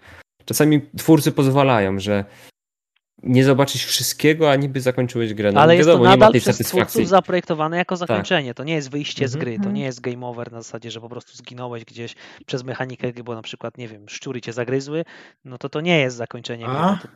czasami 0.44 0.80
twórcy 0.96 1.32
pozwalają, 1.32 1.98
że 1.98 2.24
nie 3.22 3.44
zobaczyć 3.44 3.84
wszystkiego, 3.84 4.50
a 4.50 4.56
niby 4.56 4.80
zakończyłeś 4.80 5.34
grę. 5.34 5.52
No, 5.52 5.60
Ale 5.60 5.76
jest 5.76 5.88
wiadomo, 5.88 6.04
to 6.04 6.10
nadal 6.10 6.32
przez 6.32 6.58
twórców 6.58 7.08
zaprojektowane 7.08 7.76
jako 7.76 7.98
tak. 7.98 8.08
zakończenie. 8.08 8.50
Tak. 8.50 8.56
To 8.56 8.64
nie 8.64 8.74
jest 8.74 8.90
wyjście 8.90 9.28
z 9.28 9.34
mhm. 9.34 9.56
gry, 9.56 9.64
to 9.64 9.70
nie 9.72 9.84
jest 9.84 10.00
game 10.00 10.26
over 10.26 10.52
na 10.52 10.62
zasadzie, 10.62 10.90
że 10.90 11.00
po 11.00 11.08
prostu 11.08 11.36
zginąłeś 11.36 11.84
gdzieś 11.84 12.14
przez 12.46 12.64
mechanikę, 12.64 13.12
bo 13.24 13.34
na 13.34 13.42
przykład, 13.42 13.78
nie 13.78 13.88
wiem, 13.88 14.08
szczury 14.08 14.40
cię 14.40 14.52
zagryzły, 14.52 15.04
no 15.44 15.58
to 15.58 15.68
to 15.68 15.80
nie 15.80 16.00
jest 16.00 16.16
zakończenie 16.16 16.66
a? 16.68 16.98
gry. 17.00 17.10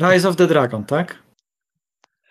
To... 0.00 0.08
Rise 0.10 0.28
of 0.28 0.36
the 0.36 0.46
Dragon, 0.46 0.84
tak? 0.84 1.22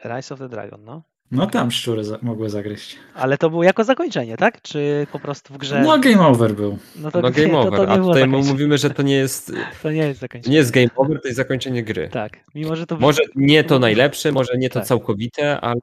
Rise 0.05 0.33
of 0.33 0.39
the 0.39 0.49
Dragon, 0.49 0.83
no. 0.83 1.01
No 1.31 1.47
tam 1.47 1.71
szczury 1.71 2.03
za 2.03 2.17
mogły 2.21 2.49
zagryźć. 2.49 2.97
Ale 3.15 3.37
to 3.37 3.49
było 3.49 3.63
jako 3.63 3.83
zakończenie, 3.83 4.37
tak? 4.37 4.61
Czy 4.61 5.07
po 5.11 5.19
prostu 5.19 5.53
w 5.53 5.57
grze? 5.57 5.81
No 5.81 5.99
game 5.99 6.27
over 6.27 6.55
był. 6.55 6.77
No, 6.95 7.11
to, 7.11 7.21
no 7.21 7.31
game 7.31 7.47
nie, 7.47 7.57
over, 7.57 7.79
to, 7.79 7.85
to 7.85 7.91
a 7.91 7.97
tutaj 7.97 8.27
mówimy, 8.27 8.77
że 8.77 8.89
to 8.89 9.01
nie 9.01 9.15
jest... 9.15 9.51
To 9.83 9.91
nie 9.91 10.07
jest 10.07 10.19
zakończenie. 10.19 10.51
Nie 10.51 10.57
jest 10.57 10.71
game 10.71 10.89
over, 10.95 11.21
to 11.21 11.27
jest 11.27 11.37
zakończenie 11.37 11.83
gry. 11.83 12.09
Tak, 12.09 12.37
mimo 12.55 12.75
że 12.75 12.85
to... 12.85 12.97
Może 12.97 13.21
nie 13.35 13.63
to 13.63 13.79
najlepsze, 13.79 14.31
może 14.31 14.57
nie 14.57 14.69
to 14.69 14.79
tak. 14.79 14.87
całkowite, 14.87 15.61
ale 15.61 15.81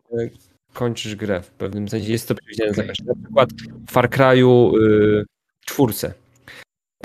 kończysz 0.73 1.17
grę 1.17 1.43
w 1.43 1.51
pewnym 1.51 1.89
sensie. 1.89 2.13
Jest 2.13 2.29
to 2.29 2.35
przewidziane 2.35 2.71
okay. 2.71 2.83
zakończenie. 2.83 3.09
Na 3.09 3.25
przykład 3.25 3.51
w 3.87 3.91
Far 3.91 4.11
Cry'u 4.11 4.79
y, 4.79 5.25
czwórce 5.67 6.15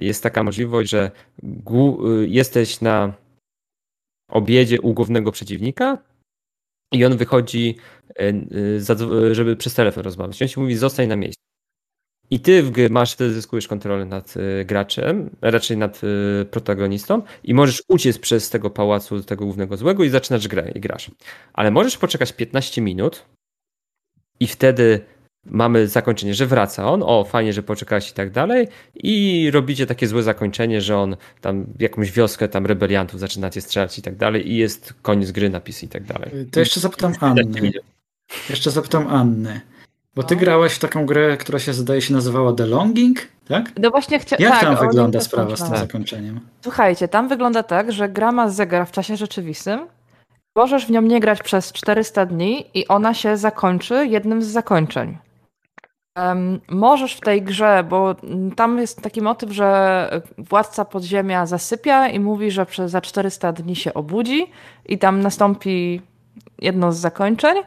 jest 0.02 0.24
taka 0.24 0.44
możliwość, 0.44 0.90
że 0.90 1.12
y, 1.44 2.28
jesteś 2.28 2.82
na 2.82 3.14
obiedzie 4.32 4.82
u 4.82 4.94
głównego 4.94 5.32
przeciwnika, 5.32 5.98
i 6.92 7.06
on 7.06 7.18
wychodzi, 7.18 7.76
e, 8.20 8.34
e, 9.30 9.36
żeby 9.36 9.56
przez 9.56 9.74
telefon 9.74 10.04
rozmawiać. 10.04 10.42
On 10.42 10.48
ci 10.48 10.60
mówi, 10.60 10.76
zostań 10.76 11.08
na 11.08 11.16
miejscu. 11.16 11.44
I 12.32 12.40
ty 12.40 12.64
masz, 12.90 13.14
wtedy 13.14 13.34
zyskujesz 13.34 13.68
kontrolę 13.68 14.06
nad 14.06 14.34
e, 14.38 14.66
graczem, 14.66 15.30
raczej 15.42 15.78
nad 15.78 16.02
protagonistą 16.52 17.22
i 17.44 17.54
możesz 17.54 17.84
uciec 17.88 18.20
przez 18.20 18.50
tego 18.50 18.70
pałacu, 18.70 19.24
tego 19.24 19.46
głównego 19.46 19.78
złego 19.78 20.04
i 20.04 20.10
zaczynasz 20.10 20.48
grę 20.48 20.72
i 20.76 20.80
grasz. 20.80 21.12
Ale 21.54 21.72
możesz 21.72 21.98
poczekać 21.98 22.34
15 22.34 22.82
minut 22.82 23.26
i 24.40 24.48
wtedy 24.48 25.06
mamy 25.46 25.88
zakończenie, 25.88 26.34
że 26.34 26.46
wraca 26.46 26.92
on, 26.92 27.04
o 27.06 27.24
fajnie, 27.24 27.54
że 27.54 27.64
poczekałeś 27.64 28.10
i 28.10 28.14
tak 28.14 28.32
dalej 28.32 28.68
i 28.96 29.50
robicie 29.54 29.86
takie 29.86 30.08
złe 30.08 30.24
zakończenie, 30.24 30.82
że 30.82 30.98
on 30.98 31.16
tam 31.42 31.66
jakąś 31.80 32.12
wioskę 32.12 32.48
tam 32.48 32.66
rebeliantów 32.66 33.20
zaczynacie 33.20 33.62
strzelać 33.62 34.00
i 34.00 34.02
tak 34.02 34.16
dalej 34.16 34.52
i 34.52 34.58
jest 34.58 34.94
koniec 35.02 35.32
gry, 35.32 35.50
napisy 35.50 35.86
i 35.86 35.90
tak 35.90 36.04
dalej. 36.04 36.32
To 36.52 36.60
jeszcze 36.60 36.80
zapytam 36.80 37.14
Anny. 37.20 37.72
Jeszcze 38.50 38.72
zapytam 38.72 39.08
Anny. 39.08 39.62
Bo 40.16 40.24
ty 40.24 40.36
grałaś 40.36 40.74
w 40.74 40.80
taką 40.80 41.06
grę, 41.06 41.38
która 41.38 41.60
się 41.60 41.74
zdaje 41.74 42.02
się 42.02 42.14
nazywała 42.14 42.54
The 42.54 42.66
Longing, 42.66 43.20
tak? 43.48 43.72
No 43.80 43.90
właśnie 43.90 44.20
chciałam. 44.20 44.44
Jak 44.44 44.52
tak, 44.52 44.62
tam 44.62 44.88
wygląda 44.88 45.22
sprawa 45.22 45.56
z 45.56 45.60
tym 45.60 45.70
tak. 45.70 45.80
zakończeniem? 45.80 46.40
Słuchajcie, 46.62 47.08
tam 47.08 47.28
wygląda 47.28 47.64
tak, 47.64 47.92
że 47.92 48.10
gra 48.10 48.32
ma 48.32 48.50
zegar 48.50 48.88
w 48.88 48.92
czasie 48.92 49.18
rzeczywistym. 49.18 49.88
Możesz 50.56 50.86
w 50.86 50.90
nią 50.90 51.02
nie 51.02 51.20
grać 51.20 51.44
przez 51.44 51.72
400 51.72 52.26
dni 52.26 52.66
i 52.74 52.88
ona 52.88 53.14
się 53.14 53.38
zakończy 53.38 54.08
jednym 54.08 54.42
z 54.42 54.48
zakończeń. 54.48 55.18
Możesz 56.70 57.16
w 57.16 57.22
tej 57.22 57.42
grze, 57.42 57.84
bo 57.90 58.16
tam 58.56 58.78
jest 58.78 59.02
taki 59.02 59.22
motyw, 59.22 59.52
że 59.52 60.22
władca 60.38 60.86
podziemia 60.86 61.46
zasypia 61.46 62.08
i 62.08 62.20
mówi, 62.20 62.52
że 62.52 62.66
za 62.86 63.02
400 63.02 63.52
dni 63.52 63.76
się 63.76 63.94
obudzi 63.94 64.48
i 64.86 64.98
tam 64.98 65.20
nastąpi 65.22 66.02
jedno 66.62 66.92
z 66.92 66.98
zakończeń. 66.98 67.58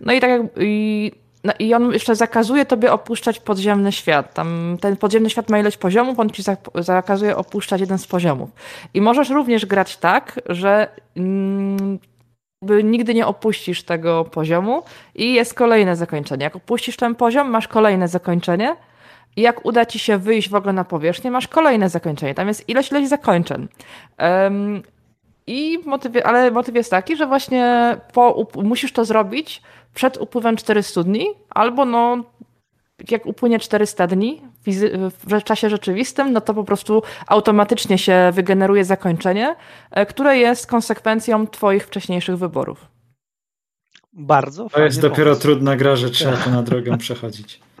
No 0.00 0.12
i 0.12 0.20
tak 0.20 0.30
jak, 0.30 0.42
i 0.60 1.12
no 1.44 1.52
i 1.58 1.74
on 1.74 1.92
jeszcze 1.92 2.16
zakazuje 2.16 2.66
tobie 2.66 2.92
opuszczać 2.92 3.40
podziemny 3.40 3.92
świat. 3.92 4.34
Tam 4.34 4.76
ten 4.80 4.96
podziemny 4.96 5.30
świat 5.30 5.50
ma 5.50 5.58
ileś 5.58 5.76
poziomów, 5.76 6.18
on 6.18 6.30
ci 6.30 6.42
zakazuje 6.74 7.36
opuszczać 7.36 7.80
jeden 7.80 7.98
z 7.98 8.06
poziomów. 8.06 8.50
I 8.94 9.00
możesz 9.00 9.30
również 9.30 9.66
grać 9.66 9.96
tak, 9.96 10.40
że 10.48 10.88
mm, 11.16 11.98
nigdy 12.84 13.14
nie 13.14 13.26
opuścisz 13.26 13.82
tego 13.82 14.24
poziomu 14.24 14.82
i 15.14 15.34
jest 15.34 15.54
kolejne 15.54 15.96
zakończenie. 15.96 16.44
Jak 16.44 16.56
opuścisz 16.56 16.96
ten 16.96 17.14
poziom, 17.14 17.50
masz 17.50 17.68
kolejne 17.68 18.08
zakończenie. 18.08 18.76
Jak 19.36 19.66
uda 19.66 19.86
ci 19.86 19.98
się 19.98 20.18
wyjść 20.18 20.48
w 20.48 20.54
ogóle 20.54 20.72
na 20.72 20.84
powierzchnię, 20.84 21.30
masz 21.30 21.48
kolejne 21.48 21.88
zakończenie. 21.88 22.34
Tam 22.34 22.48
jest 22.48 22.68
ileś, 22.68 22.90
ileś 22.90 23.08
zakończeń. 23.08 23.68
Um, 24.18 24.82
i 25.46 25.78
motyw, 25.86 26.12
ale 26.24 26.50
motyw 26.50 26.74
jest 26.74 26.90
taki, 26.90 27.16
że 27.16 27.26
właśnie 27.26 27.96
po, 28.12 28.46
musisz 28.54 28.92
to 28.92 29.04
zrobić 29.04 29.62
przed 29.94 30.16
upływem 30.16 30.56
400 30.56 31.02
dni, 31.02 31.26
albo 31.50 31.84
no, 31.84 32.24
jak 33.10 33.26
upłynie 33.26 33.58
400 33.58 34.06
dni 34.06 34.42
w 35.26 35.44
czasie 35.44 35.70
rzeczywistym, 35.70 36.32
no 36.32 36.40
to 36.40 36.54
po 36.54 36.64
prostu 36.64 37.02
automatycznie 37.26 37.98
się 37.98 38.30
wygeneruje 38.32 38.84
zakończenie, 38.84 39.56
e, 39.90 40.06
które 40.06 40.38
jest 40.38 40.66
konsekwencją 40.66 41.46
Twoich 41.46 41.86
wcześniejszych 41.86 42.36
wyborów. 42.36 42.86
Bardzo. 44.12 44.68
To 44.70 44.82
jest 44.82 45.00
dopiero 45.00 45.24
pomysł. 45.24 45.42
trudna 45.42 45.76
gra, 45.76 45.96
że 45.96 46.10
trzeba 46.10 46.36
to 46.36 46.50
na 46.50 46.62
drogę 46.62 46.98
przechodzić. 46.98 47.60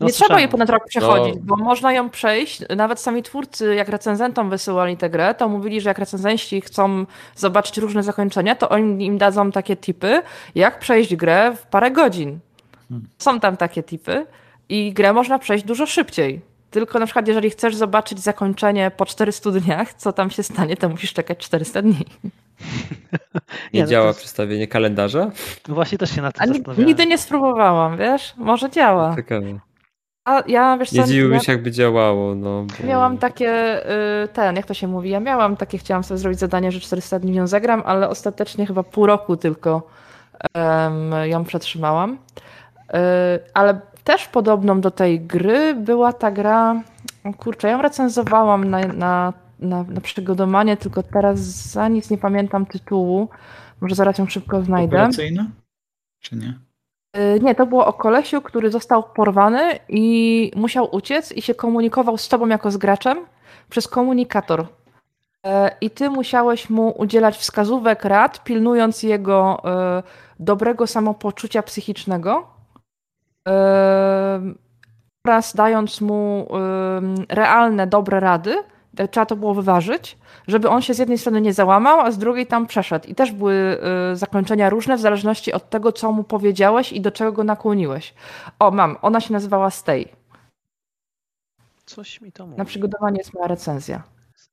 No 0.00 0.06
nie 0.06 0.12
trzeba 0.12 0.38
jej 0.40 0.48
ponad 0.48 0.70
rok 0.70 0.84
przechodzić, 0.88 1.34
no. 1.34 1.40
bo 1.44 1.56
można 1.56 1.92
ją 1.92 2.10
przejść. 2.10 2.62
Nawet 2.76 3.00
sami 3.00 3.22
twórcy, 3.22 3.74
jak 3.74 3.88
recenzentom 3.88 4.50
wysyłali 4.50 4.96
tę 4.96 5.10
grę, 5.10 5.34
to 5.34 5.48
mówili, 5.48 5.80
że 5.80 5.90
jak 5.90 5.98
recenzenci 5.98 6.60
chcą 6.60 7.06
zobaczyć 7.36 7.78
różne 7.78 8.02
zakończenia, 8.02 8.54
to 8.54 8.68
oni 8.68 9.06
im 9.06 9.18
dadzą 9.18 9.52
takie 9.52 9.76
tipy, 9.76 10.22
jak 10.54 10.78
przejść 10.78 11.16
grę 11.16 11.52
w 11.56 11.66
parę 11.66 11.90
godzin. 11.90 12.38
Hmm. 12.88 13.08
Są 13.18 13.40
tam 13.40 13.56
takie 13.56 13.82
tipy 13.82 14.26
i 14.68 14.92
grę 14.92 15.12
można 15.12 15.38
przejść 15.38 15.64
dużo 15.64 15.86
szybciej. 15.86 16.40
Tylko 16.70 16.98
na 16.98 17.06
przykład, 17.06 17.28
jeżeli 17.28 17.50
chcesz 17.50 17.76
zobaczyć 17.76 18.20
zakończenie 18.20 18.90
po 18.96 19.06
400 19.06 19.50
dniach, 19.50 19.94
co 19.94 20.12
tam 20.12 20.30
się 20.30 20.42
stanie, 20.42 20.76
to 20.76 20.88
musisz 20.88 21.12
czekać 21.12 21.38
400 21.38 21.82
dni. 21.82 22.04
Nie, 23.72 23.80
nie 23.80 23.86
działa 23.86 24.06
jest... 24.06 24.18
przestawienie 24.18 24.66
kalendarza? 24.68 25.30
No 25.68 25.74
właśnie 25.74 25.98
też 25.98 26.10
się 26.10 26.22
na 26.22 26.32
tym 26.32 26.46
zastanawiałem. 26.46 26.86
Nigdy 26.86 27.06
nie 27.06 27.18
spróbowałam, 27.18 27.98
wiesz? 27.98 28.34
Może 28.36 28.70
działa. 28.70 29.16
Ciekawe. 29.16 29.58
A 30.24 30.42
ja 30.46 30.78
wiesz 30.78 30.90
co, 30.90 30.96
Nie 30.96 31.04
dziwiłbym 31.04 31.40
się, 31.40 31.52
jakby 31.52 31.70
działało. 31.70 32.34
No, 32.34 32.66
bo... 32.80 32.86
Miałam 32.86 33.18
takie, 33.18 33.82
y, 34.24 34.28
ten, 34.28 34.56
jak 34.56 34.66
to 34.66 34.74
się 34.74 34.88
mówi, 34.88 35.10
ja 35.10 35.20
miałam 35.20 35.56
takie, 35.56 35.78
chciałam 35.78 36.04
sobie 36.04 36.18
zrobić 36.18 36.38
zadanie, 36.38 36.72
że 36.72 36.80
400 36.80 37.18
dni 37.18 37.34
ją 37.34 37.46
zagram, 37.46 37.82
ale 37.86 38.08
ostatecznie 38.08 38.66
chyba 38.66 38.82
pół 38.82 39.06
roku 39.06 39.36
tylko 39.36 39.82
um, 40.54 41.12
ją 41.24 41.44
przetrzymałam. 41.44 42.12
Y, 42.12 42.96
ale 43.54 43.80
też 44.06 44.28
podobną 44.28 44.80
do 44.80 44.90
tej 44.90 45.20
gry 45.20 45.74
była 45.74 46.12
ta 46.12 46.30
gra, 46.30 46.82
kurczę, 47.38 47.68
ja 47.68 47.74
ją 47.74 47.82
recenzowałam 47.82 48.64
na, 48.64 48.80
na, 48.80 49.32
na, 49.60 49.82
na 49.82 50.00
przygodowanie, 50.00 50.76
tylko 50.76 51.02
teraz 51.02 51.38
za 51.72 51.88
nic 51.88 52.10
nie 52.10 52.18
pamiętam 52.18 52.66
tytułu. 52.66 53.28
Może 53.80 53.94
zaraz 53.94 54.18
ją 54.18 54.26
szybko 54.26 54.62
znajdę. 54.62 54.96
Operacyjna? 54.96 55.46
Czy 56.20 56.36
nie? 56.36 56.58
Y, 57.16 57.40
nie, 57.40 57.54
to 57.54 57.66
było 57.66 57.86
o 57.86 57.92
kolesiu, 57.92 58.42
który 58.42 58.70
został 58.70 59.02
porwany 59.02 59.78
i 59.88 60.50
musiał 60.56 60.94
uciec 60.94 61.32
i 61.32 61.42
się 61.42 61.54
komunikował 61.54 62.18
z 62.18 62.28
tobą 62.28 62.48
jako 62.48 62.70
z 62.70 62.76
graczem 62.76 63.18
przez 63.70 63.88
komunikator. 63.88 64.66
E, 65.46 65.76
I 65.80 65.90
ty 65.90 66.10
musiałeś 66.10 66.70
mu 66.70 66.94
udzielać 66.98 67.36
wskazówek, 67.36 68.04
rad, 68.04 68.44
pilnując 68.44 69.02
jego 69.02 69.62
e, 69.64 70.02
dobrego 70.40 70.86
samopoczucia 70.86 71.62
psychicznego 71.62 72.55
oraz 75.26 75.54
dając 75.54 76.00
mu 76.00 76.48
realne, 77.28 77.86
dobre 77.86 78.20
rady. 78.20 78.56
Trzeba 79.10 79.26
to 79.26 79.36
było 79.36 79.54
wyważyć 79.54 80.18
żeby 80.48 80.68
on 80.68 80.82
się 80.82 80.94
z 80.94 80.98
jednej 80.98 81.18
strony 81.18 81.40
nie 81.40 81.52
załamał, 81.52 82.00
a 82.00 82.10
z 82.10 82.18
drugiej 82.18 82.46
tam 82.46 82.66
przeszedł. 82.66 83.08
I 83.08 83.14
też 83.14 83.32
były 83.32 83.78
y, 84.12 84.16
zakończenia 84.16 84.70
różne 84.70 84.96
w 84.96 85.00
zależności 85.00 85.52
od 85.52 85.70
tego, 85.70 85.92
co 85.92 86.12
mu 86.12 86.24
powiedziałeś 86.24 86.92
i 86.92 87.00
do 87.00 87.10
czego 87.10 87.32
go 87.32 87.44
nakłoniłeś. 87.44 88.14
O, 88.58 88.70
mam. 88.70 88.96
Ona 89.02 89.20
się 89.20 89.32
nazywała 89.32 89.70
Stay. 89.70 90.08
Coś 91.84 92.20
mi 92.20 92.32
to 92.32 92.46
mówi. 92.46 92.58
Na 92.58 92.64
przygotowanie 92.64 93.18
jest 93.18 93.34
moja 93.34 93.46
recenzja. 93.46 94.02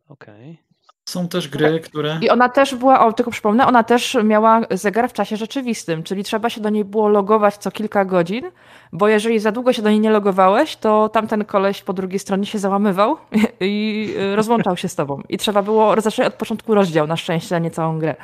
Okej. 0.10 0.52
Okay. 0.52 0.63
Są 1.10 1.28
też 1.28 1.48
gry, 1.48 1.80
które. 1.80 2.20
I 2.22 2.30
ona 2.30 2.50
też 2.50 2.76
była, 2.76 3.06
o 3.06 3.14
tylko 3.14 3.32
przypomnę, 3.32 3.68
ona 3.68 3.84
też 3.84 4.18
miała 4.24 4.62
zegar 4.72 5.10
w 5.10 5.14
czasie 5.14 5.38
rzeczywistym, 5.38 6.04
czyli 6.04 6.24
trzeba 6.24 6.50
się 6.50 6.62
do 6.62 6.70
niej 6.70 6.86
było 6.86 7.10
logować 7.10 7.58
co 7.58 7.72
kilka 7.72 8.06
godzin, 8.06 8.52
bo 8.92 9.08
jeżeli 9.08 9.40
za 9.40 9.52
długo 9.52 9.74
się 9.74 9.82
do 9.82 9.90
niej 9.90 10.00
nie 10.00 10.10
logowałeś, 10.10 10.76
to 10.76 11.10
tamten 11.10 11.46
koleś 11.46 11.82
po 11.82 11.94
drugiej 11.94 12.20
stronie 12.20 12.46
się 12.46 12.60
załamywał 12.60 13.18
i 13.60 14.14
rozłączał 14.36 14.78
się 14.78 14.88
z 14.90 14.96
tobą. 14.96 15.22
I 15.30 15.38
trzeba 15.38 15.62
było 15.62 16.02
zacząć 16.02 16.28
od 16.28 16.34
początku 16.34 16.74
rozdział, 16.74 17.08
na 17.08 17.18
szczęście, 17.18 17.56
a 17.56 17.60
nie 17.60 17.72
całą 17.72 18.00
grę. 18.00 18.16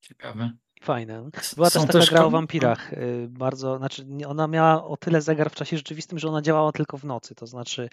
Ciekawe. 0.00 0.50
Fajne. 0.84 1.30
Była 1.56 1.70
Są 1.70 1.80
też 1.80 1.86
taka 1.86 1.98
też 1.98 2.10
gra 2.10 2.24
o 2.24 2.30
wampirach. 2.30 2.92
Y, 2.92 3.26
bardzo, 3.30 3.78
znaczy 3.78 4.06
ona 4.26 4.46
miała 4.46 4.84
o 4.84 4.96
tyle 4.96 5.22
zegar 5.22 5.50
w 5.50 5.54
czasie 5.54 5.76
rzeczywistym, 5.76 6.18
że 6.18 6.28
ona 6.28 6.42
działała 6.42 6.72
tylko 6.72 6.98
w 6.98 7.04
nocy. 7.04 7.34
To 7.34 7.46
znaczy, 7.46 7.88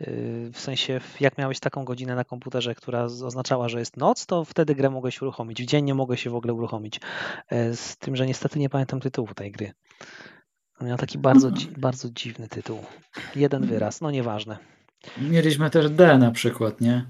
y, 0.00 0.50
w 0.52 0.60
sensie, 0.60 1.00
jak 1.20 1.38
miałeś 1.38 1.60
taką 1.60 1.84
godzinę 1.84 2.14
na 2.14 2.24
komputerze, 2.24 2.74
która 2.74 3.02
oznaczała, 3.04 3.68
że 3.68 3.78
jest 3.78 3.96
noc, 3.96 4.26
to 4.26 4.44
wtedy 4.44 4.74
grę 4.74 4.90
mogłeś 4.90 5.22
uruchomić. 5.22 5.62
W 5.62 5.66
dzień 5.66 5.84
nie 5.84 5.94
mogłeś 5.94 6.22
się 6.22 6.30
w 6.30 6.34
ogóle 6.34 6.54
uruchomić. 6.54 7.00
Y, 7.52 7.76
z 7.76 7.96
tym, 7.96 8.16
że 8.16 8.26
niestety 8.26 8.58
nie 8.58 8.68
pamiętam 8.68 9.00
tytułu 9.00 9.28
tej 9.34 9.52
gry. 9.52 9.72
Miał 10.80 10.96
taki 10.96 11.18
bardzo, 11.18 11.48
mhm. 11.48 11.74
bardzo 11.78 12.10
dziwny 12.10 12.48
tytuł. 12.48 12.78
Jeden 13.36 13.66
wyraz, 13.66 14.00
no 14.00 14.10
nieważne. 14.10 14.58
Mieliśmy 15.20 15.70
też 15.70 15.90
D 15.90 16.18
na 16.18 16.30
przykład, 16.30 16.80
nie? 16.80 17.06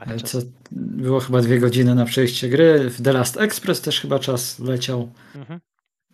Tak. 0.00 0.22
Co 0.22 0.38
było 0.70 1.20
chyba 1.20 1.40
dwie 1.42 1.58
godziny 1.58 1.94
na 1.94 2.04
przejście 2.04 2.48
gry. 2.48 2.90
W 2.90 3.02
The 3.02 3.12
Last 3.12 3.36
Express 3.36 3.80
też 3.80 4.00
chyba 4.00 4.18
czas 4.18 4.58
leciał. 4.58 5.12
Mhm. 5.34 5.60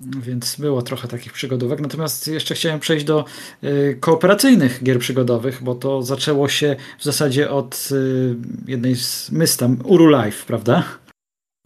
Więc 0.00 0.56
było 0.56 0.82
trochę 0.82 1.08
takich 1.08 1.32
przygodówek. 1.32 1.80
Natomiast 1.80 2.28
jeszcze 2.28 2.54
chciałem 2.54 2.80
przejść 2.80 3.04
do 3.04 3.24
y, 3.64 3.96
kooperacyjnych 4.00 4.82
gier 4.82 4.98
przygodowych, 4.98 5.62
bo 5.62 5.74
to 5.74 6.02
zaczęło 6.02 6.48
się 6.48 6.76
w 6.98 7.04
zasadzie 7.04 7.50
od 7.50 7.88
y, 7.92 8.36
jednej 8.66 8.96
z 8.96 9.30
mystam, 9.30 9.78
Uru 9.84 10.08
Life, 10.08 10.46
prawda? 10.46 10.84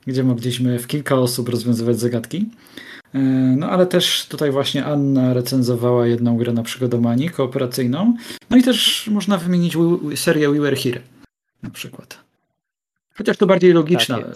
Gdzie 0.06 0.24
mogliśmy 0.24 0.78
w 0.78 0.86
kilka 0.86 1.14
osób 1.14 1.48
rozwiązywać 1.48 2.01
zagadki. 2.01 2.36
Y, 3.14 3.18
no 3.56 3.70
ale 3.70 3.86
też 3.86 4.26
tutaj 4.28 4.51
właśnie 4.51 4.84
Anna 4.84 5.34
recenzowała 5.34 6.06
jedną 6.06 6.36
grę 6.36 6.52
na 6.52 6.62
przygodomanii 6.62 7.30
kooperacyjną. 7.30 8.16
No 8.51 8.56
i 8.56 8.62
też 8.62 9.09
można 9.12 9.39
wymienić 9.39 9.76
serię 10.14 10.48
We 10.48 10.60
Were 10.60 10.76
Here 10.76 11.01
na 11.62 11.70
przykład. 11.70 12.18
Chociaż 13.14 13.36
to 13.36 13.47
bardziej 13.47 13.72
logiczna 13.72 14.18
tak 14.18 14.26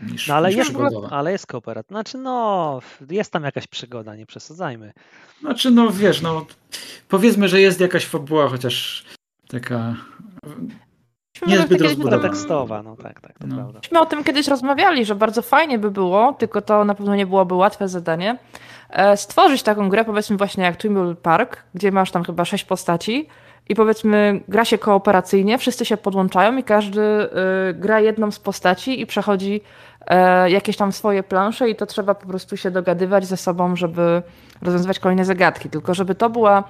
niż, 0.00 0.28
no, 0.28 0.34
ale 0.34 0.48
niż 0.48 0.56
jest, 0.56 0.72
Ale 1.10 1.32
jest 1.32 1.46
kooperat. 1.46 1.86
Znaczy, 1.86 2.18
no, 2.18 2.80
jest 3.10 3.32
tam 3.32 3.44
jakaś 3.44 3.66
przygoda, 3.66 4.16
nie 4.16 4.26
przesadzajmy. 4.26 4.92
Znaczy, 5.40 5.70
no 5.70 5.90
wiesz, 5.90 6.22
no 6.22 6.46
powiedzmy, 7.08 7.48
że 7.48 7.60
jest 7.60 7.80
jakaś 7.80 8.06
fabuła, 8.06 8.48
chociaż 8.48 9.04
taka 9.48 9.96
niezbyt 11.46 11.80
rozbudowana. 11.80 12.22
tekstowa, 12.22 12.82
no 12.82 12.96
tak, 12.96 13.20
tak, 13.20 13.38
to 13.38 13.46
no. 13.46 13.54
prawda. 13.56 13.78
Myśmy 13.78 14.00
o 14.00 14.06
tym 14.06 14.24
kiedyś 14.24 14.48
rozmawiali, 14.48 15.04
że 15.04 15.14
bardzo 15.14 15.42
fajnie 15.42 15.78
by 15.78 15.90
było, 15.90 16.32
tylko 16.32 16.62
to 16.62 16.84
na 16.84 16.94
pewno 16.94 17.16
nie 17.16 17.26
byłoby 17.26 17.54
łatwe 17.54 17.88
zadanie, 17.88 18.38
e, 18.90 19.16
stworzyć 19.16 19.62
taką 19.62 19.88
grę, 19.88 20.04
powiedzmy 20.04 20.36
właśnie 20.36 20.64
jak 20.64 20.76
Twimble 20.76 21.14
Park, 21.14 21.62
gdzie 21.74 21.92
masz 21.92 22.10
tam 22.10 22.24
chyba 22.24 22.44
sześć 22.44 22.64
postaci, 22.64 23.28
i 23.68 23.74
powiedzmy 23.74 24.40
gra 24.48 24.64
się 24.64 24.78
kooperacyjnie, 24.78 25.58
wszyscy 25.58 25.84
się 25.84 25.96
podłączają 25.96 26.56
i 26.56 26.62
każdy 26.62 27.00
y, 27.00 27.28
gra 27.74 28.00
jedną 28.00 28.30
z 28.30 28.38
postaci 28.38 29.00
i 29.00 29.06
przechodzi 29.06 29.60
y, 30.46 30.50
jakieś 30.50 30.76
tam 30.76 30.92
swoje 30.92 31.22
plansze 31.22 31.70
i 31.70 31.76
to 31.76 31.86
trzeba 31.86 32.14
po 32.14 32.26
prostu 32.26 32.56
się 32.56 32.70
dogadywać 32.70 33.26
ze 33.26 33.36
sobą, 33.36 33.76
żeby 33.76 34.22
rozwiązywać 34.62 34.98
kolejne 34.98 35.24
zagadki. 35.24 35.70
Tylko 35.70 35.94
żeby 35.94 36.14
to 36.14 36.30
była 36.30 36.64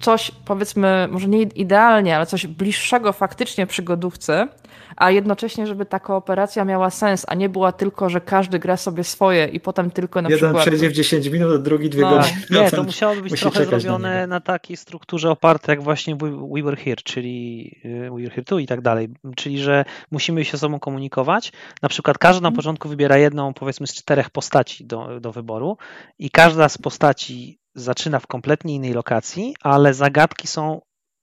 coś, 0.00 0.30
powiedzmy, 0.44 1.08
może 1.10 1.28
nie 1.28 1.42
idealnie, 1.42 2.16
ale 2.16 2.26
coś 2.26 2.46
bliższego 2.46 3.12
faktycznie 3.12 3.66
przygodówce, 3.66 4.48
a 4.96 5.10
jednocześnie, 5.10 5.66
żeby 5.66 5.86
ta 5.86 6.00
kooperacja 6.00 6.64
miała 6.64 6.90
sens, 6.90 7.24
a 7.28 7.34
nie 7.34 7.48
była 7.48 7.72
tylko, 7.72 8.10
że 8.10 8.20
każdy 8.20 8.58
gra 8.58 8.76
sobie 8.76 9.04
swoje 9.04 9.46
i 9.46 9.60
potem 9.60 9.90
tylko 9.90 10.22
na 10.22 10.28
Jeden 10.28 10.38
przykład... 10.38 10.66
Jeden 10.66 10.78
przejdzie 10.78 10.94
w 10.94 10.96
10 10.96 11.26
minut, 11.26 11.62
drugi 11.62 11.90
dwie 11.90 12.02
no, 12.02 12.10
godziny. 12.10 12.40
Nie, 12.50 12.70
to 12.70 12.82
musiałoby 12.82 13.22
być 13.22 13.40
trochę 13.40 13.66
zrobione 13.66 14.20
na, 14.20 14.26
na, 14.26 14.40
takiej 14.40 14.76
strukturze 14.76 15.30
oparte 15.30 15.72
jak 15.72 15.82
właśnie 15.82 16.16
We 16.52 16.62
Were 16.62 16.76
Here, 16.76 16.96
czyli 17.04 17.70
y, 17.84 18.10
We 18.10 18.22
Were 18.22 18.30
Here 18.30 18.44
2 18.44 18.60
i 18.60 18.66
tak 18.66 18.80
dalej. 18.80 19.08
Czyli, 19.36 19.58
że 19.58 19.84
musimy 20.10 20.44
się 20.44 20.52
ze 20.52 20.58
sobą 20.58 20.78
komunikować. 20.78 21.52
Na 21.82 21.88
przykład 21.88 22.18
każdy 22.18 22.42
na 22.42 22.48
mhm. 22.48 22.56
początku 22.56 22.88
wybiera 22.88 23.18
jedną, 23.18 23.54
powiedzmy, 23.54 23.86
z 23.86 23.94
czterech 23.94 24.30
postaci 24.30 24.84
do, 24.86 25.20
do 25.20 25.32
wyboru 25.32 25.76
i 26.18 26.30
każda 26.30 26.68
z 26.68 26.78
postaci 26.78 27.60
zaczyna 27.74 28.18
w 28.18 28.26
kompletnie 28.26 28.74
innej 28.74 28.92
lokacji, 28.92 29.54
ale 29.62 29.94
zagadki 29.94 30.46
są 30.46 30.80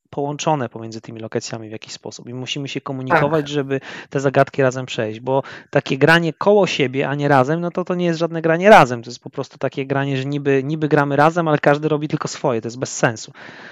połączone 0.10 0.70
pomiędzy 0.70 1.02
tymi 1.02 1.20
lokacjami 1.20 1.70
w 1.70 1.72
jakiś 1.72 1.94
sposób 1.94 2.30
i 2.30 2.34
musimy 2.34 2.68
się 2.68 2.82
komunikować, 2.82 3.42
tak. 3.42 3.48
żeby 3.48 3.80
te 4.10 4.20
zagadki 4.20 4.62
razem 4.62 4.86
przejść, 4.86 5.20
bo 5.20 5.44
takie 5.70 5.98
granie 5.98 6.34
koło 6.34 6.68
siebie, 6.68 7.10
a 7.10 7.16
nie 7.16 7.28
razem, 7.28 7.62
no 7.62 7.72
to 7.72 7.86
to 7.86 7.96
nie 7.96 8.06
jest 8.06 8.20
żadne 8.20 8.42
granie 8.42 8.70
razem, 8.70 9.04
to 9.04 9.10
jest 9.10 9.24
po 9.24 9.30
prostu 9.30 9.58
takie 9.58 9.86
granie, 9.86 10.18
że 10.18 10.26
niby, 10.26 10.64
niby 10.64 10.88
gramy 10.88 11.16
razem, 11.16 11.48
ale 11.48 11.58
każdy 11.58 11.88
robi 11.88 12.08
tylko 12.08 12.28
swoje, 12.28 12.62
to 12.62 12.68
jest 12.68 12.80
bez 12.80 12.98
sensu. 12.98 13.32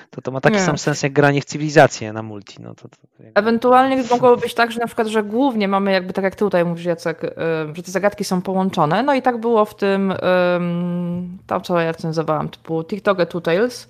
To, 0.10 0.22
to 0.22 0.32
ma 0.32 0.41
taki 0.41 0.56
nie. 0.56 0.62
sam 0.62 0.78
sens 0.78 1.03
jak 1.03 1.14
granie 1.14 1.41
w 1.41 1.45
cywilizację 1.45 2.14
na 2.14 2.24
multi. 2.24 2.62
No 2.62 2.76
to, 2.76 2.88
to 2.88 2.98
jakby... 3.20 3.40
Ewentualnie 3.40 4.03
mogłoby 4.12 4.41
być 4.41 4.53
tak, 4.53 4.72
że 4.72 4.80
na 4.80 4.86
przykład, 4.86 5.07
że 5.07 5.24
głównie 5.24 5.68
mamy 5.68 5.91
jakby 5.91 6.14
tak 6.14 6.24
jak 6.24 6.36
tutaj 6.36 6.66
mówisz 6.66 6.86
Jacek, 6.86 7.22
że 7.74 7.84
te 7.84 7.91
zagadki 7.91 8.24
są 8.24 8.41
połączone, 8.41 9.03
no 9.03 9.14
i 9.14 9.22
tak 9.22 9.38
było 9.38 9.66
w 9.66 9.76
tym, 9.76 10.14
tam 11.48 11.62
co 11.62 11.80
ja 11.80 11.91
recenzowałam, 11.91 12.49
typu 12.49 12.84
TikTok 12.84 13.26
Two 13.30 13.41
Tales, 13.41 13.88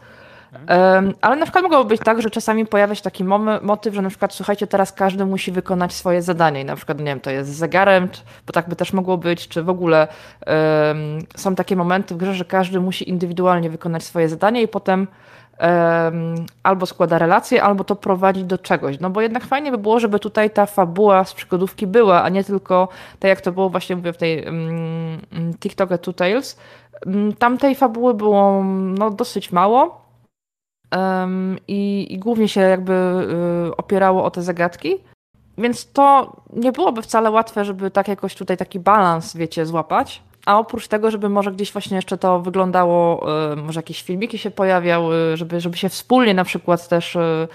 ale 1.22 1.36
na 1.36 1.46
przykład 1.46 1.64
mogłoby 1.64 1.90
być 1.90 2.02
tak, 2.02 2.22
że 2.22 2.30
czasami 2.30 2.66
pojawia 2.66 2.96
się 2.96 3.02
taki 3.02 3.24
motyw, 3.62 3.96
że 3.96 4.02
na 4.02 4.10
przykład 4.10 4.34
słuchajcie, 4.34 4.68
teraz 4.68 4.92
każdy 4.92 5.26
musi 5.26 5.52
wykonać 5.52 5.94
swoje 5.94 6.22
zadanie 6.22 6.62
i 6.62 6.66
na 6.66 6.76
przykład, 6.76 7.00
nie 7.00 7.06
wiem, 7.06 7.20
to 7.20 7.32
jest 7.32 7.50
z 7.50 7.58
zegarem, 7.58 8.10
bo 8.48 8.54
tak 8.54 8.70
by 8.70 8.76
też 8.76 8.94
mogło 8.94 9.18
być, 9.18 9.48
czy 9.48 9.64
w 9.64 9.70
ogóle 9.70 10.08
um, 10.48 11.20
są 11.36 11.56
takie 11.56 11.76
momenty 11.76 12.14
w 12.14 12.18
grze, 12.18 12.34
że 12.34 12.46
każdy 12.46 12.80
musi 12.80 13.10
indywidualnie 13.10 13.70
wykonać 13.70 14.04
swoje 14.04 14.30
zadanie 14.30 14.62
i 14.62 14.68
potem 14.68 15.08
um, 15.60 16.36
albo 16.64 16.86
składa 16.86 17.18
relacje, 17.18 17.64
albo 17.64 17.84
to 17.84 17.96
prowadzi 17.96 18.44
do 18.44 18.58
czegoś. 18.58 19.00
No 19.00 19.10
bo 19.10 19.22
jednak 19.22 19.44
fajnie 19.46 19.72
by 19.72 19.78
było, 19.78 20.00
żeby 20.00 20.20
tutaj 20.20 20.50
ta 20.50 20.66
fabuła 20.66 21.24
z 21.24 21.34
przygodówki 21.34 21.88
była, 21.88 22.24
a 22.24 22.30
nie 22.30 22.44
tylko 22.44 22.88
tak 23.20 23.30
jak 23.30 23.42
to 23.42 23.52
było 23.52 23.70
właśnie 23.70 23.96
mówię 23.96 24.14
w 24.14 24.18
tej 24.18 24.46
um, 24.46 25.54
TikTokie 25.60 25.98
Two 25.98 26.14
Tales. 26.14 26.60
Tam 27.40 27.58
tej 27.58 27.76
fabuły 27.76 28.14
było 28.14 28.64
no, 28.98 29.10
dosyć 29.12 29.52
mało 29.52 30.05
i, 31.68 32.08
i, 32.14 32.20
głównie 32.20 32.48
się 32.48 32.62
jakby 32.62 32.94
y, 33.68 33.76
opierało 33.78 34.24
o 34.24 34.32
te 34.32 34.42
zagadki. 34.42 34.98
Więc 35.58 35.92
to 35.92 36.36
nie 36.54 36.72
byłoby 36.72 37.02
wcale 37.02 37.32
łatwe, 37.32 37.66
żeby 37.66 37.92
tak 37.92 38.08
jakoś 38.08 38.36
tutaj 38.36 38.58
taki 38.58 38.80
balans, 38.80 39.36
wiecie, 39.36 39.66
złapać. 39.66 40.24
A 40.46 40.60
oprócz 40.60 40.88
tego, 40.88 41.12
żeby 41.12 41.30
może 41.30 41.52
gdzieś 41.52 41.72
właśnie 41.72 41.96
jeszcze 41.96 42.18
to 42.18 42.42
wyglądało, 42.42 43.28
y, 43.54 43.56
może 43.56 43.80
jakieś 43.80 44.04
filmiki 44.04 44.38
się 44.38 44.52
pojawiały, 44.52 45.38
żeby, 45.38 45.62
żeby 45.62 45.78
się 45.78 45.90
wspólnie 45.90 46.34
na 46.34 46.44
przykład 46.44 46.88
też 46.88 47.16
y, 47.16 47.48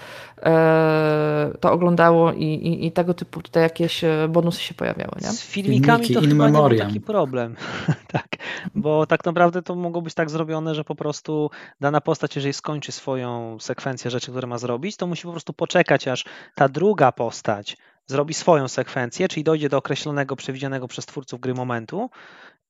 to 1.59 1.71
oglądało 1.71 2.31
i, 2.33 2.43
i, 2.43 2.85
i, 2.85 2.91
tego 2.91 3.13
typu 3.13 3.41
tutaj 3.41 3.63
jakieś 3.63 4.01
bonusy 4.29 4.61
się 4.61 4.73
pojawiały. 4.73 5.11
Nie? 5.21 5.27
Z 5.27 5.43
filmikami 5.43 6.05
Filmiki 6.05 6.27
to 6.27 6.33
chyba 6.33 6.49
nie 6.49 6.69
był 6.69 6.77
taki 6.77 7.01
problem. 7.01 7.55
tak, 8.13 8.27
bo 8.75 9.05
tak 9.05 9.25
naprawdę 9.25 9.61
to 9.61 9.75
mogło 9.75 10.01
być 10.01 10.13
tak 10.13 10.29
zrobione, 10.29 10.75
że 10.75 10.83
po 10.83 10.95
prostu 10.95 11.49
dana 11.81 12.01
postać, 12.01 12.35
jeżeli 12.35 12.53
skończy 12.53 12.91
swoją 12.91 13.57
sekwencję 13.59 14.11
rzeczy, 14.11 14.31
które 14.31 14.47
ma 14.47 14.57
zrobić, 14.57 14.97
to 14.97 15.07
musi 15.07 15.23
po 15.23 15.31
prostu 15.31 15.53
poczekać, 15.53 16.07
aż 16.07 16.25
ta 16.55 16.69
druga 16.69 17.11
postać 17.11 17.77
zrobi 18.07 18.33
swoją 18.33 18.67
sekwencję, 18.67 19.27
czyli 19.27 19.43
dojdzie 19.43 19.69
do 19.69 19.77
określonego, 19.77 20.35
przewidzianego 20.35 20.87
przez 20.87 21.05
twórców 21.05 21.39
gry 21.39 21.53
momentu 21.53 22.09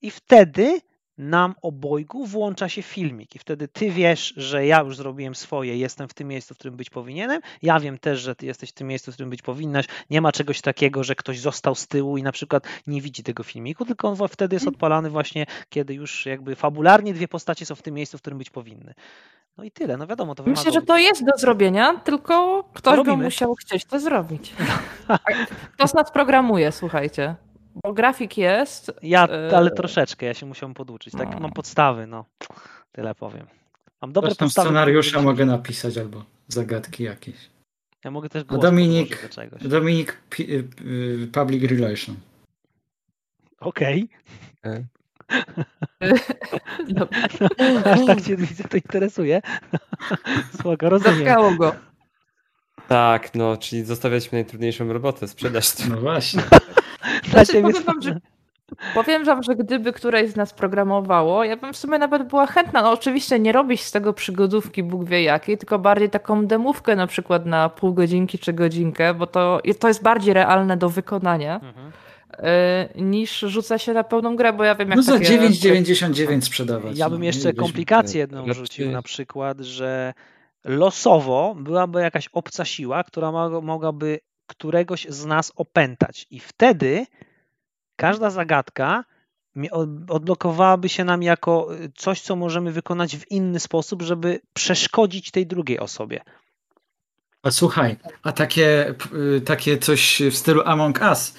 i 0.01 0.11
wtedy 0.11 0.81
nam 1.17 1.55
obojgu 1.61 2.25
włącza 2.25 2.69
się 2.69 2.81
filmik. 2.81 3.35
I 3.35 3.39
wtedy 3.39 3.67
ty 3.67 3.91
wiesz, 3.91 4.33
że 4.37 4.65
ja 4.65 4.81
już 4.81 4.97
zrobiłem 4.97 5.35
swoje, 5.35 5.77
jestem 5.77 6.07
w 6.07 6.13
tym 6.13 6.27
miejscu, 6.27 6.53
w 6.53 6.57
którym 6.57 6.77
być 6.77 6.89
powinienem, 6.89 7.41
ja 7.61 7.79
wiem 7.79 7.97
też, 7.97 8.19
że 8.19 8.35
ty 8.35 8.45
jesteś 8.45 8.69
w 8.69 8.73
tym 8.73 8.87
miejscu, 8.87 9.11
w 9.11 9.13
którym 9.13 9.29
być 9.29 9.41
powinnaś, 9.41 9.85
nie 10.09 10.21
ma 10.21 10.31
czegoś 10.31 10.61
takiego, 10.61 11.03
że 11.03 11.15
ktoś 11.15 11.39
został 11.39 11.75
z 11.75 11.87
tyłu 11.87 12.17
i 12.17 12.23
na 12.23 12.31
przykład 12.31 12.67
nie 12.87 13.01
widzi 13.01 13.23
tego 13.23 13.43
filmiku, 13.43 13.85
tylko 13.85 14.07
on 14.07 14.27
wtedy 14.27 14.55
jest 14.55 14.67
odpalany 14.67 15.09
właśnie, 15.09 15.45
kiedy 15.69 15.93
już 15.93 16.25
jakby 16.25 16.55
fabularnie 16.55 17.13
dwie 17.13 17.27
postacie 17.27 17.65
są 17.65 17.75
w 17.75 17.81
tym 17.81 17.93
miejscu, 17.93 18.17
w 18.17 18.21
którym 18.21 18.37
być 18.37 18.49
powinny. 18.49 18.93
No 19.57 19.63
i 19.63 19.71
tyle, 19.71 19.97
no 19.97 20.07
wiadomo, 20.07 20.35
to 20.35 20.43
Myślę, 20.43 20.71
że 20.71 20.81
to 20.81 20.97
jest 20.97 21.25
do 21.25 21.31
zrobienia, 21.37 21.93
tylko 22.03 22.63
ktoś 22.73 23.05
by 23.05 23.17
musiał 23.17 23.55
chcieć 23.55 23.85
to 23.85 23.99
zrobić. 23.99 24.53
Kto 25.73 25.87
z 25.87 25.93
nas 25.93 26.11
programuje, 26.11 26.71
słuchajcie. 26.71 27.35
Bo 27.83 27.93
grafik 27.93 28.37
jest. 28.37 28.91
Ja, 29.03 29.27
e, 29.27 29.57
ale 29.57 29.71
troszeczkę, 29.71 30.25
ja 30.25 30.33
się 30.33 30.45
musiałem 30.45 30.73
poduczyć. 30.73 31.13
Tak, 31.13 31.33
no. 31.33 31.39
mam 31.39 31.51
podstawy, 31.51 32.07
no. 32.07 32.25
Tyle 32.91 33.15
powiem. 33.15 33.47
Mam 34.01 34.13
dobre 34.13 34.29
Zresztą 34.29 34.45
podstawy. 34.45 34.67
scenariusza 34.67 35.21
mogę 35.21 35.45
napisać 35.45 35.97
albo 35.97 36.23
zagadki 36.47 37.03
jakieś. 37.03 37.35
Ja 38.03 38.11
mogę 38.11 38.29
też 38.29 38.43
głos 38.43 38.61
Dominik, 38.61 39.29
Dominik 39.61 40.17
P 40.29 40.43
y, 40.43 40.67
y, 40.85 41.27
Public 41.31 41.71
Relation. 41.71 42.15
Okej. 43.59 44.09
Okay. 46.01 46.19
no, 46.95 47.07
aż 47.93 48.05
tak 48.05 48.21
cię 48.21 48.35
widzę, 48.37 48.63
to 48.63 48.77
interesuje. 48.77 49.41
Spoko, 50.59 50.89
rozumiem. 50.89 51.17
Zatkało 51.17 51.51
go. 51.51 51.75
Tak, 52.87 53.35
no, 53.35 53.57
czyli 53.57 53.83
zostawiać 53.83 54.31
mi 54.31 54.35
najtrudniejszą 54.35 54.93
robotę, 54.93 55.27
sprzedać 55.27 55.71
to. 55.71 55.83
No 55.89 55.97
właśnie. 55.97 56.43
Znaczy, 57.29 57.61
powiem, 57.61 57.83
wam, 57.83 58.01
że, 58.01 58.19
powiem 58.93 59.25
wam, 59.25 59.43
że 59.43 59.55
gdyby 59.55 59.93
któreś 59.93 60.29
z 60.29 60.35
nas 60.35 60.53
programowało, 60.53 61.43
ja 61.43 61.57
bym 61.57 61.73
w 61.73 61.77
sumie 61.77 61.97
nawet 61.97 62.27
była 62.27 62.45
chętna. 62.45 62.81
No 62.81 62.91
oczywiście 62.91 63.39
nie 63.39 63.51
robić 63.51 63.81
z 63.81 63.91
tego 63.91 64.13
przygodówki 64.13 64.83
Bóg 64.83 65.03
wie 65.03 65.23
jakiej, 65.23 65.57
tylko 65.57 65.79
bardziej 65.79 66.09
taką 66.09 66.47
demówkę 66.47 66.95
na 66.95 67.07
przykład 67.07 67.45
na 67.45 67.69
pół 67.69 67.93
godzinki 67.93 68.39
czy 68.39 68.53
godzinkę, 68.53 69.13
bo 69.13 69.27
to, 69.27 69.61
to 69.79 69.87
jest 69.87 70.03
bardziej 70.03 70.33
realne 70.33 70.77
do 70.77 70.89
wykonania. 70.89 71.55
Mhm 71.55 71.91
y, 72.97 73.01
niż 73.01 73.39
rzuca 73.39 73.77
się 73.77 73.93
na 73.93 74.03
pełną 74.03 74.35
grę, 74.35 74.53
bo 74.53 74.63
ja 74.63 74.75
wiem 74.75 74.89
jak 74.89 74.97
No 74.97 75.03
za 75.03 75.13
takie... 75.13 75.39
9,99 75.39 76.41
sprzedawać. 76.41 76.97
Ja 76.97 77.09
bym 77.09 77.19
no, 77.19 77.25
jeszcze 77.25 77.53
komplikację 77.53 78.19
jedną 78.19 78.45
wrzucił 78.45 78.91
na 78.91 79.01
przykład, 79.01 79.59
że 79.59 80.13
losowo 80.63 81.55
byłaby 81.59 82.01
jakaś 82.01 82.27
obca 82.27 82.65
siła, 82.65 83.03
która 83.03 83.31
mogłaby 83.61 84.19
któregoś 84.51 85.07
z 85.09 85.25
nas 85.25 85.51
opętać. 85.55 86.27
I 86.31 86.39
wtedy 86.39 87.05
każda 87.95 88.29
zagadka 88.29 89.03
odblokowałaby 90.07 90.89
się 90.89 91.03
nam 91.03 91.23
jako 91.23 91.75
y, 91.75 91.91
coś, 91.95 92.21
co 92.21 92.35
możemy 92.35 92.71
wykonać 92.71 93.17
w 93.17 93.31
inny 93.31 93.59
sposób, 93.59 94.01
żeby 94.01 94.39
przeszkodzić 94.53 95.31
tej 95.31 95.47
drugiej 95.47 95.79
osobie. 95.79 96.21
A 97.43 97.51
słuchaj, 97.51 97.97
a 98.23 98.31
takie, 98.31 98.95
y, 99.37 99.41
takie 99.41 99.77
coś 99.77 100.21
w 100.31 100.35
stylu 100.35 100.61
Among 100.65 101.01
Us. 101.01 101.37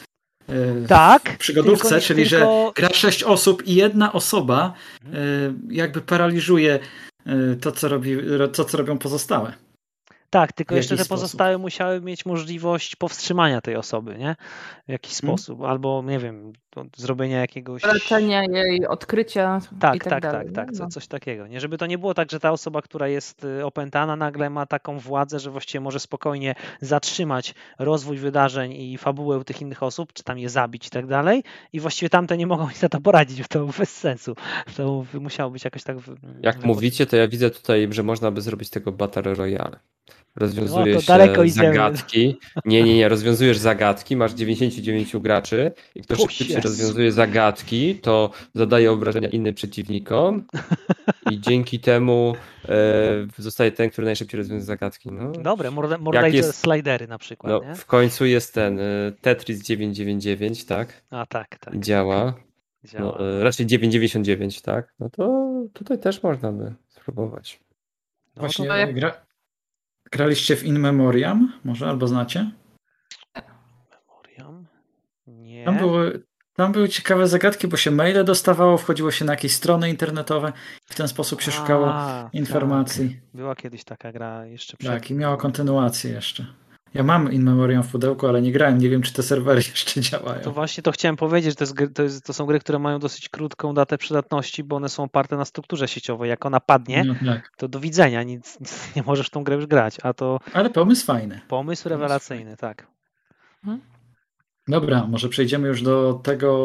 Y, 0.51 0.87
tak. 0.89 1.31
W 1.31 1.39
przygodówce, 1.39 1.89
tylko, 1.89 2.07
czyli 2.07 2.29
tylko... 2.31 2.73
że 2.77 2.83
gra 2.83 2.95
sześć 2.95 3.23
osób 3.23 3.67
i 3.67 3.75
jedna 3.75 4.13
osoba 4.13 4.75
jakby 5.69 6.01
paraliżuje 6.01 6.79
to, 7.61 7.73
co, 7.73 7.89
robi, 7.89 8.17
to, 8.53 8.65
co 8.65 8.79
robią 8.79 8.99
pozostałe. 8.99 9.53
Tak, 10.33 10.53
tylko 10.53 10.75
jeszcze 10.75 10.97
te 10.97 11.05
pozostałe 11.05 11.59
musiały 11.59 12.01
mieć 12.01 12.27
możliwość 12.27 12.97
powstrzymania 12.97 13.61
tej 13.61 13.77
osoby, 13.77 14.19
nie? 14.19 14.37
W 14.89 14.93
jakiś 14.93 15.21
hmm. 15.21 15.39
sposób, 15.39 15.63
albo 15.63 16.03
nie 16.07 16.19
wiem, 16.19 16.53
zrobienia 16.97 17.41
jakiegoś. 17.41 17.85
Leczenia 17.85 18.45
jej, 18.45 18.87
odkrycia. 18.87 19.61
Tak, 19.81 19.97
i 19.97 19.99
tak, 19.99 20.09
tak, 20.11 20.23
dalej, 20.23 20.47
tak, 20.53 20.67
tak 20.67 20.79
no. 20.79 20.89
coś 20.89 21.07
takiego. 21.07 21.47
Nie, 21.47 21.61
żeby 21.61 21.79
to 21.79 21.87
nie 21.87 21.99
było 21.99 22.15
tak, 22.15 22.31
że 22.31 22.41
ta 22.41 22.53
osoba, 22.53 22.83
która 22.83 23.09
jest 23.09 23.45
y, 23.45 23.65
opętana, 23.65 24.17
nagle 24.17 24.51
ma 24.51 24.67
taką 24.67 24.99
władzę, 24.99 25.39
że 25.39 25.51
właściwie 25.51 25.81
może 25.81 26.01
spokojnie 26.01 26.55
zatrzymać 26.81 27.55
rozwój 27.79 28.17
wydarzeń 28.17 28.73
i 28.73 28.99
fabułę 28.99 29.45
tych 29.45 29.63
innych 29.63 29.83
osób, 29.83 30.13
czy 30.13 30.25
tam 30.25 30.39
je 30.39 30.49
zabić 30.49 30.87
i 30.87 30.91
tak 30.91 31.07
dalej. 31.07 31.43
I 31.73 31.81
właściwie 31.81 32.11
tamte 32.11 32.37
nie 32.37 32.47
mogą 32.47 32.69
nic 32.69 32.83
na 32.83 32.89
to 32.89 33.01
poradzić, 33.01 33.43
bo 33.43 33.49
to 33.49 33.67
bez 33.79 33.97
sensu. 33.97 34.35
To 34.77 35.05
musiało 35.21 35.51
być 35.51 35.65
jakoś 35.65 35.83
tak. 35.83 35.97
Jak 36.43 36.65
mówicie, 36.65 37.07
to 37.07 37.17
ja 37.17 37.29
widzę 37.29 37.51
tutaj, 37.51 37.89
że 37.91 38.03
można 38.03 38.31
by 38.31 38.41
zrobić 38.41 38.71
tego 38.71 38.93
Battle 38.93 39.35
Royale 39.35 39.79
rozwiązujesz 40.37 41.09
no, 41.09 41.49
zagadki. 41.49 42.39
Nie, 42.65 42.83
nie, 42.83 42.97
nie, 42.97 43.09
rozwiązujesz 43.09 43.59
zagadki, 43.59 44.17
masz 44.17 44.33
99 44.33 45.17
graczy 45.17 45.73
i 45.95 46.03
kto 46.03 46.17
szybciej 46.17 46.61
rozwiązuje 46.61 47.13
zagadki, 47.13 47.95
to 47.95 48.31
zadaje 48.55 48.93
obrażenia 48.93 49.29
innym 49.29 49.55
przeciwnikom 49.55 50.45
i 51.31 51.41
dzięki 51.41 51.81
temu 51.81 52.35
e, 52.69 52.73
zostaje 53.39 53.73
ten, 53.73 53.91
który 53.91 54.05
najszybciej 54.05 54.39
rozwiązuje 54.39 54.67
zagadki. 54.67 55.13
No. 55.13 55.33
Dobre, 55.33 55.71
mordajcze 55.71 56.37
jest, 56.37 56.59
slidery 56.59 57.07
na 57.09 57.19
przykład. 57.19 57.53
No, 57.53 57.69
nie? 57.69 57.75
W 57.75 57.87
końcu 57.87 58.27
jest 58.27 58.55
ten 58.55 58.81
e, 58.81 59.13
Tetris 59.21 59.63
999, 59.63 60.65
tak? 60.65 61.03
A 61.11 61.27
tak, 61.27 61.59
tak. 61.59 61.79
Działa. 61.79 62.35
Działa. 62.85 63.05
No, 63.19 63.39
e, 63.39 63.45
raczej 63.45 63.67
999, 63.67 64.63
tak? 64.63 64.95
No 65.01 65.11
to 65.11 65.53
tutaj 65.73 65.99
też 65.99 66.23
można 66.23 66.53
by 66.53 66.75
spróbować. 66.89 67.61
No, 68.37 68.41
Właśnie 68.41 68.67
jak... 68.67 68.95
gra, 68.95 69.13
Graliście 70.13 70.57
w 70.57 70.65
In 70.65 70.79
Memoriam 70.79 71.53
może, 71.65 71.89
albo 71.89 72.09
znacie? 72.09 72.51
Memoriam? 73.91 74.67
Nie. 75.27 75.65
Tam 75.65 75.79
były, 75.79 76.23
tam 76.57 76.73
były 76.73 76.89
ciekawe 76.89 77.29
zagadki, 77.29 77.69
bo 77.69 77.77
się 77.77 77.91
maile 77.91 78.25
dostawało, 78.25 78.79
wchodziło 78.79 79.11
się 79.11 79.25
na 79.25 79.33
jakieś 79.33 79.53
strony 79.53 79.91
internetowe 79.91 80.53
i 80.91 80.93
w 80.93 80.97
ten 80.97 81.09
sposób 81.09 81.41
się 81.41 81.51
szukało 81.51 81.95
A, 81.95 82.31
informacji. 82.33 83.09
Tak. 83.09 83.35
Była 83.35 83.57
kiedyś 83.57 83.85
taka 83.85 84.13
gra 84.13 84.47
jeszcze 84.47 84.77
przed... 84.77 84.93
Tak, 84.93 85.11
i 85.11 85.15
miała 85.15 85.37
kontynuację 85.37 86.11
jeszcze. 86.11 86.47
Ja 86.95 87.03
mam 87.03 87.33
In 87.33 87.43
Memoriam 87.43 87.83
w 87.83 87.93
pudełku, 87.93 88.27
ale 88.27 88.43
nie 88.43 88.53
grałem. 88.53 88.79
Nie 88.79 88.89
wiem, 88.89 89.03
czy 89.03 89.13
te 89.13 89.23
serwery 89.23 89.63
jeszcze 89.71 90.01
działają. 90.01 90.41
To 90.41 90.53
właśnie 90.53 90.83
to 90.83 90.93
chciałem 90.93 91.17
powiedzieć, 91.17 91.57
to, 91.57 91.65
jest, 91.65 91.75
to, 91.95 92.03
jest, 92.03 92.27
to 92.27 92.33
są 92.33 92.47
gry, 92.47 92.61
które 92.61 92.79
mają 92.79 92.99
dosyć 92.99 93.29
krótką 93.29 93.75
datę 93.75 93.99
przydatności, 93.99 94.65
bo 94.65 94.77
one 94.77 94.89
są 94.89 95.03
oparte 95.03 95.37
na 95.37 95.45
strukturze 95.45 95.89
sieciowej. 95.89 96.31
Jak 96.31 96.47
ona 96.47 96.61
padnie, 96.61 97.05
no, 97.05 97.15
tak. 97.27 97.53
to 97.57 97.69
do 97.69 97.81
widzenia, 97.81 98.23
nic, 98.23 98.57
nic, 98.61 98.97
nie 98.97 99.03
możesz 99.03 99.27
w 99.27 99.31
tą 99.31 99.45
grę 99.45 99.57
już 99.57 99.67
grać. 99.67 99.97
A 100.03 100.15
to... 100.15 100.41
Ale 100.53 100.71
pomysł 100.71 101.07
fajny. 101.07 101.41
Pomysł 101.49 101.89
rewelacyjny, 101.89 102.57
tak. 102.57 102.87
Hmm? 103.65 103.92
Dobra, 104.69 105.07
może 105.11 105.29
przejdziemy 105.29 105.69
już 105.69 105.83
do 105.83 106.21
tego, 106.23 106.65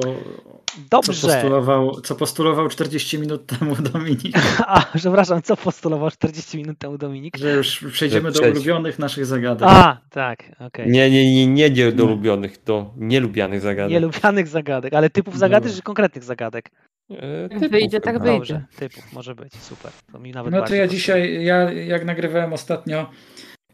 Dobrze. 0.90 1.14
Co, 1.14 1.28
postulował, 1.28 2.02
co 2.02 2.16
postulował 2.16 2.70
40 2.70 3.20
minut 3.20 3.46
temu 3.46 3.76
Dominik. 3.94 4.38
A, 4.68 4.86
przepraszam, 4.96 5.42
co 5.42 5.58
postulował 5.58 6.12
40 6.12 6.58
minut 6.58 6.78
temu 6.78 6.98
Dominik? 6.98 7.38
Że 7.38 7.52
już 7.52 7.86
przejdziemy 7.92 8.32
do 8.32 8.42
ulubionych 8.42 9.00
naszych 9.00 9.26
zagadek. 9.26 9.68
A, 9.72 9.98
tak, 10.10 10.40
okej. 10.54 10.68
Okay. 10.68 10.88
Nie, 10.88 11.12
nie, 11.12 11.34
nie, 11.34 11.48
nie, 11.48 11.70
nie 11.70 11.92
do 11.92 12.06
ulubionych, 12.06 12.64
do 12.64 12.94
nielubianych 12.98 13.62
zagadek. 13.62 13.92
Nielubianych 13.92 14.48
zagadek, 14.48 14.94
ale 14.94 15.10
typów 15.10 15.38
zagadek 15.38 15.74
czy 15.74 15.82
konkretnych 15.82 16.24
zagadek? 16.24 16.72
E, 17.10 17.50
typów, 17.50 17.70
wyjdzie, 17.70 18.02
tak 18.02 18.20
wyjdzie. 18.20 18.54
Dobrze, 18.54 18.66
typów, 18.76 19.14
może 19.14 19.36
być, 19.36 19.56
super. 19.56 19.92
To 20.12 20.20
mi 20.20 20.32
nawet 20.32 20.54
no 20.54 20.62
to 20.62 20.76
ja 20.76 20.88
dzisiaj, 20.88 21.44
ja 21.44 21.72
jak 21.72 22.06
nagrywałem 22.06 22.54
ostatnio, 22.54 23.10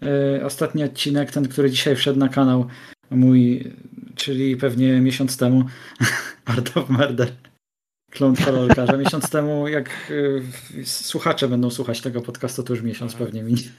yy, 0.01 0.45
ostatni 0.45 0.83
odcinek, 0.83 1.31
ten, 1.31 1.47
który 1.47 1.71
dzisiaj 1.71 1.95
wszedł 1.95 2.19
na 2.19 2.29
kanał, 2.29 2.65
mój, 3.11 3.71
czyli 4.15 4.57
pewnie 4.57 5.01
miesiąc 5.01 5.38
temu, 5.38 5.63
Art 6.45 6.77
of 6.77 6.89
Murder, 6.89 7.31
klon 8.11 8.35
kolorkarza. 8.35 8.97
Miesiąc 8.97 9.30
temu, 9.30 9.67
jak 9.67 10.11
y, 10.11 10.43
słuchacze 10.85 11.47
będą 11.47 11.69
słuchać 11.69 12.01
tego 12.01 12.21
podcastu, 12.21 12.63
to 12.63 12.73
już 12.73 12.84
miesiąc 12.84 13.15
pewnie 13.15 13.43
minie. 13.43 13.69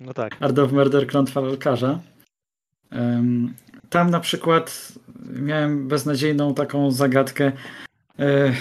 No 0.00 0.14
tak. 0.14 0.36
Art 0.40 0.58
of 0.58 0.72
Murder, 0.72 1.06
klon 1.06 1.26
falkarza. 1.26 2.00
Um, 2.92 3.54
tam 3.90 4.10
na 4.10 4.20
przykład 4.20 4.92
miałem 5.32 5.88
beznadziejną 5.88 6.54
taką 6.54 6.90
zagadkę. 6.90 7.52
E, 8.18 8.52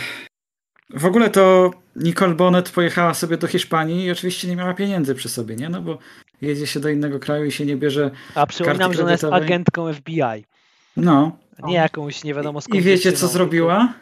w 0.93 1.05
ogóle 1.05 1.29
to 1.29 1.71
Nicole 1.95 2.33
Bonnet 2.33 2.69
pojechała 2.69 3.13
sobie 3.13 3.37
do 3.37 3.47
Hiszpanii 3.47 4.05
i 4.05 4.11
oczywiście 4.11 4.47
nie 4.47 4.55
miała 4.55 4.73
pieniędzy 4.73 5.15
przy 5.15 5.29
sobie, 5.29 5.55
nie? 5.55 5.69
No 5.69 5.81
bo 5.81 5.97
jedzie 6.41 6.67
się 6.67 6.79
do 6.79 6.89
innego 6.89 7.19
kraju 7.19 7.45
i 7.45 7.51
się 7.51 7.65
nie 7.65 7.77
bierze. 7.77 8.11
A 8.35 8.47
przypominam, 8.47 8.93
że 8.93 9.01
ona 9.01 9.11
jest 9.11 9.23
agentką 9.23 9.93
FBI. 9.93 10.45
No. 10.97 11.37
Nie 11.63 11.75
jakąś 11.75 12.23
nie 12.23 12.33
wiadomo 12.33 12.61
skąd. 12.61 12.75
I 12.75 12.81
wiecie 12.81 13.13
co 13.13 13.27
zrobiła? 13.27 13.93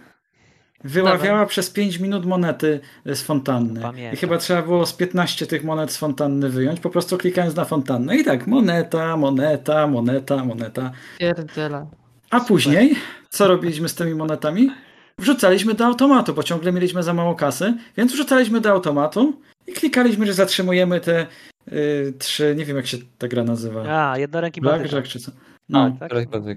Wyławiała 0.84 1.38
Dawaj. 1.38 1.48
przez 1.48 1.70
5 1.70 2.00
minut 2.00 2.26
monety 2.26 2.80
z 3.06 3.22
fontanny. 3.22 3.82
Pamiętam. 3.82 4.14
I 4.14 4.18
chyba 4.18 4.38
trzeba 4.38 4.62
było 4.62 4.86
z 4.86 4.94
15 4.94 5.48
tych 5.48 5.64
monet 5.64 5.92
z 5.92 5.98
fontanny 5.98 6.50
wyjąć, 6.50 6.80
po 6.80 6.90
prostu 6.90 7.18
klikając 7.18 7.56
na 7.56 7.66
fontannę. 7.66 8.18
I 8.18 8.24
tak, 8.24 8.48
moneta, 8.48 9.18
moneta, 9.18 9.88
moneta, 9.88 10.46
moneta. 10.46 10.92
Pierdziela. 11.20 11.88
A 12.30 12.40
później, 12.40 12.96
co 13.30 13.48
robiliśmy 13.48 13.90
z 13.90 13.96
tymi 13.96 14.16
monetami? 14.16 14.72
Wrzucaliśmy 15.20 15.74
do 15.74 15.86
automatu, 15.86 16.34
bo 16.34 16.44
ciągle 16.44 16.72
mieliśmy 16.72 17.04
za 17.04 17.14
mało 17.14 17.36
kasy, 17.36 17.74
więc 17.98 18.12
wrzucaliśmy 18.12 18.62
do 18.62 18.72
automatu 18.72 19.34
i 19.68 19.74
klikaliśmy, 19.74 20.26
że 20.26 20.34
zatrzymujemy 20.34 21.00
te 21.00 21.28
y, 21.72 22.14
trzy, 22.20 22.56
nie 22.58 22.66
wiem 22.66 22.78
jak 22.78 22.88
się 22.88 22.98
ta 23.18 23.28
gra 23.28 23.44
nazywa. 23.44 24.10
A, 24.12 24.18
jednoręki 24.18 24.62
Blackjack 24.62 25.08
czy 25.08 25.20
co. 25.20 25.32
No. 25.70 25.98
Tak, 26.00 26.12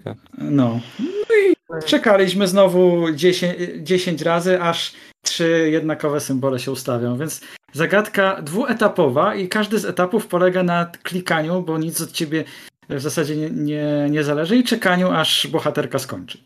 tak? 0.04 0.16
No. 0.38 0.80
no 1.00 1.36
i 1.36 1.54
czekaliśmy 1.86 2.48
znowu 2.48 3.12
10, 3.12 3.54
10 3.82 4.22
razy, 4.22 4.60
aż 4.60 4.94
trzy 5.22 5.68
jednakowe 5.72 6.20
symbole 6.20 6.58
się 6.58 6.72
ustawią, 6.72 7.18
więc 7.18 7.40
zagadka 7.72 8.42
dwuetapowa 8.42 9.34
i 9.34 9.48
każdy 9.48 9.78
z 9.78 9.84
etapów 9.84 10.26
polega 10.26 10.62
na 10.62 10.90
klikaniu, 11.02 11.62
bo 11.62 11.78
nic 11.78 12.00
od 12.00 12.12
ciebie 12.12 12.44
w 12.88 13.00
zasadzie 13.00 13.36
nie, 13.36 13.50
nie, 13.50 14.06
nie 14.10 14.24
zależy 14.24 14.56
i 14.56 14.64
czekaniu, 14.64 15.10
aż 15.10 15.46
bohaterka 15.46 15.98
skończy. 15.98 16.38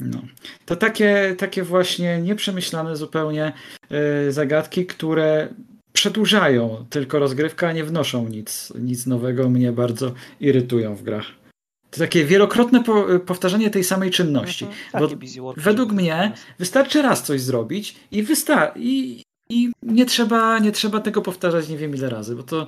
No. 0.00 0.22
To 0.66 0.76
takie, 0.76 1.34
takie 1.38 1.62
właśnie 1.62 2.20
nieprzemyślane 2.20 2.96
zupełnie 2.96 3.52
yy, 3.90 4.32
zagadki, 4.32 4.86
które 4.86 5.48
przedłużają 5.92 6.86
tylko 6.90 7.18
rozgrywkę, 7.18 7.68
a 7.68 7.72
nie 7.72 7.84
wnoszą 7.84 8.28
nic, 8.28 8.72
nic 8.78 9.06
nowego, 9.06 9.50
mnie 9.50 9.72
bardzo 9.72 10.12
irytują 10.40 10.94
w 10.96 11.02
grach. 11.02 11.26
To 11.90 11.98
takie 11.98 12.24
wielokrotne 12.24 12.84
po, 12.84 13.06
powtarzanie 13.26 13.70
tej 13.70 13.84
samej 13.84 14.10
czynności. 14.10 14.64
Mhm, 14.64 15.10
bo 15.10 15.16
według 15.56 15.92
mnie 15.92 16.32
wystarczy 16.58 17.02
raz 17.02 17.22
coś 17.22 17.40
zrobić 17.40 17.96
i, 18.10 18.24
wysta- 18.24 18.72
i, 18.76 19.22
i 19.48 19.72
nie, 19.82 20.06
trzeba, 20.06 20.58
nie 20.58 20.72
trzeba 20.72 21.00
tego 21.00 21.22
powtarzać 21.22 21.68
nie 21.68 21.76
wiem 21.78 21.94
ile 21.94 22.10
razy, 22.10 22.36
bo 22.36 22.42
to 22.42 22.66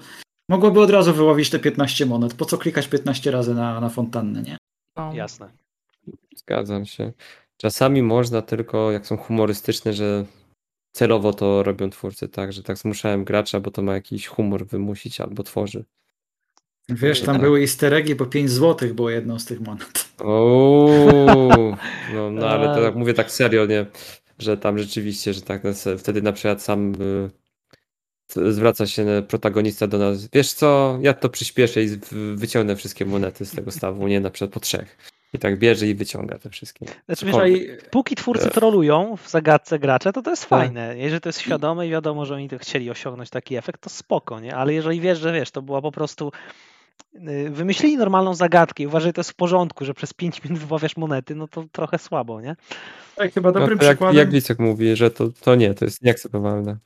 mogłoby 0.50 0.80
od 0.80 0.90
razu 0.90 1.14
wyłowić 1.14 1.50
te 1.50 1.58
15 1.58 2.06
monet. 2.06 2.34
Po 2.34 2.44
co 2.44 2.58
klikać 2.58 2.88
15 2.88 3.30
razy 3.30 3.54
na, 3.54 3.80
na 3.80 3.88
fontannę, 3.88 4.42
nie? 4.42 4.56
No. 4.96 5.12
Jasne. 5.14 5.48
Zgadzam 6.36 6.86
się. 6.86 7.12
Czasami 7.56 8.02
można 8.02 8.42
tylko, 8.42 8.92
jak 8.92 9.06
są 9.06 9.16
humorystyczne, 9.16 9.92
że 9.92 10.24
celowo 10.92 11.32
to 11.32 11.62
robią 11.62 11.90
twórcy, 11.90 12.28
tak, 12.28 12.52
że 12.52 12.62
tak 12.62 12.78
zmuszałem 12.78 13.24
gracza, 13.24 13.60
bo 13.60 13.70
to 13.70 13.82
ma 13.82 13.94
jakiś 13.94 14.26
humor 14.26 14.66
wymusić 14.66 15.20
albo 15.20 15.42
tworzy. 15.42 15.84
Wiesz, 16.88 17.20
tam 17.20 17.34
tak. 17.34 17.42
były 17.42 17.60
easter 17.60 17.94
eggi, 17.94 18.16
po 18.16 18.26
5 18.26 18.50
zł 18.50 18.94
było 18.94 19.10
jedną 19.10 19.38
z 19.38 19.44
tych 19.44 19.60
monet. 19.60 20.08
Ooo, 20.18 21.76
no, 22.14 22.30
no 22.30 22.48
ale 22.48 22.74
to 22.74 22.82
tak 22.82 22.94
mówię 22.94 23.14
tak 23.14 23.30
serio, 23.30 23.66
nie? 23.66 23.86
Że 24.38 24.56
tam 24.56 24.78
rzeczywiście, 24.78 25.34
że 25.34 25.42
tak 25.42 25.62
wtedy 25.98 26.22
na 26.22 26.32
przykład 26.32 26.62
sam 26.62 26.92
y, 28.36 28.52
zwraca 28.52 28.86
się 28.86 29.22
protagonista 29.28 29.86
do 29.86 29.98
nas. 29.98 30.28
Wiesz 30.32 30.52
co, 30.52 30.98
ja 31.02 31.14
to 31.14 31.28
przyspieszę 31.28 31.82
i 31.82 31.88
wyciągnę 32.34 32.76
wszystkie 32.76 33.04
monety 33.04 33.46
z 33.46 33.50
tego 33.50 33.70
stawu, 33.70 34.08
nie 34.08 34.20
na 34.20 34.30
przykład 34.30 34.50
po 34.50 34.60
trzech. 34.60 34.96
I 35.32 35.38
tak 35.38 35.58
bierze 35.58 35.86
i 35.86 35.94
wyciąga 35.94 36.38
te 36.38 36.50
wszystkie. 36.50 36.86
Znaczy, 37.06 37.26
wiesz, 37.26 37.36
póki 37.90 38.14
twórcy 38.16 38.50
trolują 38.50 39.16
w 39.16 39.30
zagadce 39.30 39.78
gracza, 39.78 40.12
to 40.12 40.22
to 40.22 40.30
jest 40.30 40.42
tak. 40.42 40.48
fajne. 40.48 40.98
Jeżeli 40.98 41.20
to 41.20 41.28
jest 41.28 41.40
świadome 41.40 41.86
i 41.86 41.90
wiadomo, 41.90 42.26
że 42.26 42.34
oni 42.34 42.48
to 42.48 42.58
chcieli 42.58 42.90
osiągnąć 42.90 43.30
taki 43.30 43.56
efekt, 43.56 43.80
to 43.80 43.90
spoko, 43.90 44.40
nie? 44.40 44.56
Ale 44.56 44.74
jeżeli 44.74 45.00
wiesz, 45.00 45.18
że 45.18 45.32
wiesz, 45.32 45.50
to 45.50 45.62
była 45.62 45.82
po 45.82 45.92
prostu 45.92 46.32
y, 47.14 47.50
wymyślili 47.50 47.96
normalną 47.96 48.34
zagadkę 48.34 48.82
i 48.82 48.86
uważaj, 48.86 49.08
że 49.08 49.12
to 49.12 49.20
jest 49.20 49.30
w 49.30 49.34
porządku, 49.34 49.84
że 49.84 49.94
przez 49.94 50.12
5 50.12 50.44
minut 50.44 50.58
wybawiasz 50.58 50.96
monety, 50.96 51.34
no 51.34 51.48
to 51.48 51.64
trochę 51.72 51.98
słabo, 51.98 52.40
nie? 52.40 52.56
Tak, 53.16 53.34
chyba 53.34 53.52
dobrym 53.52 53.78
no, 53.78 53.84
jak, 53.84 53.96
przykładem... 53.96 54.16
Jak 54.16 54.32
Licek 54.32 54.58
mówi, 54.58 54.96
że 54.96 55.10
to, 55.10 55.28
to 55.40 55.54
nie, 55.54 55.74
to 55.74 55.84
jest 55.84 56.02
nieakceptowalne. 56.02 56.76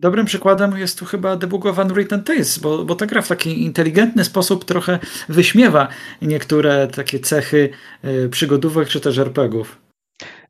Dobrym 0.00 0.26
przykładem 0.26 0.78
jest 0.78 0.98
tu 0.98 1.04
chyba 1.04 1.36
Debug 1.36 1.66
of 1.66 1.78
Unwritten 1.78 2.22
Tales, 2.22 2.58
bo, 2.58 2.84
bo 2.84 2.94
ta 2.94 3.06
gra 3.06 3.22
w 3.22 3.28
taki 3.28 3.64
inteligentny 3.64 4.24
sposób 4.24 4.64
trochę 4.64 4.98
wyśmiewa 5.28 5.88
niektóre 6.22 6.88
takie 6.88 7.20
cechy 7.20 7.70
y, 8.04 8.28
przygodówek 8.28 8.88
czy 8.88 9.00
też 9.00 9.18
RPGów. 9.18 9.78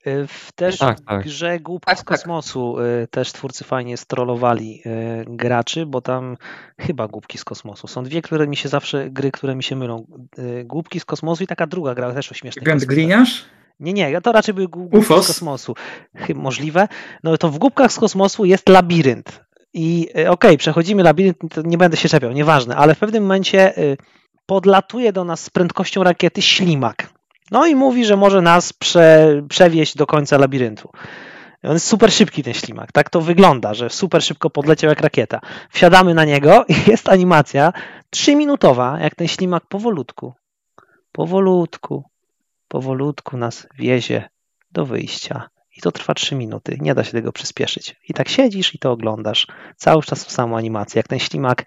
Y, 0.07 0.27
w 0.27 0.53
też 0.53 0.79
tak, 0.79 1.01
tak. 1.01 1.25
grze 1.25 1.61
Głupki 1.61 1.87
tak, 1.87 1.99
z 1.99 2.01
tak. 2.01 2.07
kosmosu 2.07 2.81
y, 2.81 3.07
też 3.11 3.33
twórcy 3.33 3.65
fajnie 3.65 3.97
strollowali 3.97 4.83
graczy, 5.27 5.87
bo 5.87 6.01
tam 6.01 6.37
chyba 6.79 7.09
Głupki 7.09 7.39
z 7.39 7.45
kosmosu. 7.45 7.87
Są 7.87 8.03
dwie, 8.03 8.23
które 8.23 8.47
mi 8.47 8.57
się 8.57 8.69
zawsze, 8.69 9.11
gry, 9.11 9.31
które 9.31 9.55
mi 9.55 9.63
się 9.63 9.77
mylą. 9.77 10.07
Głupki 10.65 11.01
z 11.01 11.05
kosmosu 11.05 11.45
i 11.45 11.47
taka 11.47 11.67
druga 11.67 11.95
gra 11.95 12.13
też 12.13 12.33
o 12.33 12.35
śmiesznej 12.35 12.65
Grand 12.65 12.85
Gliniarz? 12.85 13.45
Nie, 13.81 13.93
nie, 13.93 14.21
to 14.21 14.33
raczej 14.33 14.55
były 14.55 14.69
głupki 14.69 15.05
z 15.05 15.09
kosmosu. 15.09 15.75
Chyba 16.17 16.41
możliwe. 16.41 16.89
No 17.23 17.39
to 17.39 17.49
w 17.49 17.59
głupkach 17.59 17.93
z 17.93 17.99
kosmosu 17.99 18.45
jest 18.45 18.69
labirynt. 18.69 19.45
I 19.75 20.09
e, 20.09 20.13
okej, 20.13 20.31
okay, 20.31 20.57
przechodzimy 20.57 21.03
labirynt, 21.03 21.37
nie 21.65 21.79
będę 21.79 21.97
się 21.97 22.09
czepiał, 22.09 22.33
nieważne, 22.33 22.77
ale 22.77 22.95
w 22.95 22.99
pewnym 22.99 23.23
momencie 23.23 23.77
e, 23.77 23.97
podlatuje 24.47 25.13
do 25.13 25.25
nas 25.25 25.41
z 25.41 25.51
prędkością 25.51 26.03
rakiety 26.05 26.43
ślimak. 26.43 27.11
No 27.51 27.67
i 27.67 27.75
mówi, 27.75 28.05
że 28.05 28.17
może 28.17 28.43
nas 28.43 28.73
prze, 28.73 29.43
przewieźć 29.49 29.97
do 29.97 30.07
końca 30.07 30.39
labiryntu. 30.39 30.91
On 31.63 31.73
jest 31.73 31.87
super 31.87 32.13
szybki 32.13 32.43
ten 32.43 32.55
ślimak. 32.55 32.93
Tak 32.93 33.11
to 33.11 33.21
wygląda, 33.21 33.75
że 33.75 33.91
super 33.91 34.23
szybko 34.23 34.51
podleciał 34.51 34.91
jak 34.91 35.01
rakieta. 35.01 35.41
Wsiadamy 35.71 36.15
na 36.15 36.25
niego 36.25 36.65
i 36.69 36.75
jest 36.91 37.09
animacja 37.09 37.73
trzyminutowa, 38.11 38.99
jak 39.01 39.15
ten 39.15 39.29
ślimak 39.29 39.67
powolutku, 39.67 40.35
powolutku, 41.13 42.05
powolutku 42.71 43.37
nas 43.37 43.67
wiezie 43.79 44.29
do 44.73 44.87
wyjścia. 44.87 45.49
I 45.77 45.81
to 45.81 45.93
trwa 45.93 46.15
3 46.15 46.35
minuty. 46.35 46.79
Nie 46.81 46.95
da 46.95 47.05
się 47.05 47.13
tego 47.13 47.33
przyspieszyć. 47.33 47.97
I 48.09 48.15
tak 48.15 48.29
siedzisz 48.29 48.75
i 48.75 48.79
to 48.79 48.93
oglądasz. 48.93 49.47
Cały 49.77 50.03
czas 50.03 50.25
tą 50.25 50.31
samą 50.31 50.57
animację. 50.57 50.99
Jak 50.99 51.09
ten 51.09 51.19
ślimak 51.19 51.65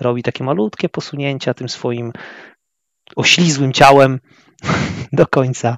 robi 0.00 0.22
takie 0.22 0.44
malutkie 0.44 0.88
posunięcia 0.88 1.54
tym 1.54 1.68
swoim 1.68 2.12
oślizłym 3.16 3.72
ciałem 3.72 4.20
do 5.12 5.26
końca. 5.26 5.76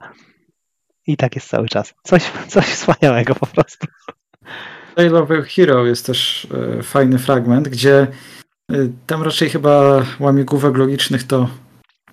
I 1.06 1.16
tak 1.16 1.34
jest 1.34 1.48
cały 1.48 1.68
czas. 1.68 1.94
Coś, 2.02 2.22
coś 2.48 2.64
wspaniałego 2.64 3.34
po 3.34 3.46
prostu. 3.46 3.86
Tale 4.94 5.18
of 5.18 5.28
Hero 5.48 5.86
jest 5.86 6.06
też 6.06 6.46
e, 6.78 6.82
fajny 6.82 7.18
fragment, 7.18 7.68
gdzie 7.68 8.06
e, 8.72 8.74
tam 9.06 9.22
raczej 9.22 9.51
chyba 9.51 10.05
łamigłówek 10.20 10.76
logicznych 10.76 11.24
to 11.24 11.48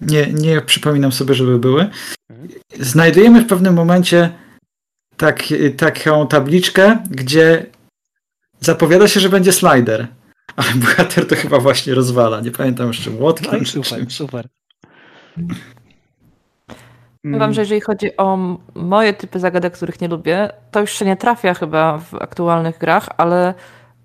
nie, 0.02 0.34
nie 0.34 0.62
przypominam 0.62 1.12
sobie, 1.12 1.34
żeby 1.34 1.60
były. 1.60 1.90
Mhm. 2.30 2.50
Znajdujemy 2.80 3.42
w 3.42 3.48
pewnym 3.48 3.74
momencie 3.74 4.30
tak, 5.18 5.44
taką 5.78 6.28
tabliczkę, 6.28 6.98
gdzie 7.10 7.66
zapowiada 8.60 9.08
się, 9.08 9.20
że 9.20 9.30
będzie 9.30 9.52
slider. 9.52 10.08
ale 10.56 10.68
bohater 10.76 11.28
to 11.28 11.36
chyba 11.36 11.60
właśnie 11.60 11.96
rozwala. 11.96 12.42
Nie 12.42 12.52
pamiętam 12.52 12.88
jeszcze 12.88 13.10
młotkiem. 13.10 13.60
No 13.60 13.66
super, 13.66 14.06
super. 14.12 14.48
Powiem 17.24 17.40
wam, 17.40 17.54
że 17.54 17.62
jeżeli 17.62 17.82
chodzi 17.82 18.18
o 18.18 18.58
moje 18.76 19.14
typy 19.14 19.40
zagadek, 19.40 19.74
których 19.74 20.02
nie 20.02 20.08
lubię, 20.08 20.50
to 20.72 20.80
już 20.80 20.92
się 20.92 21.06
nie 21.06 21.18
trafia 21.18 21.54
chyba 21.54 21.98
w 21.98 22.16
aktualnych 22.16 22.78
grach, 22.78 23.10
ale 23.18 23.54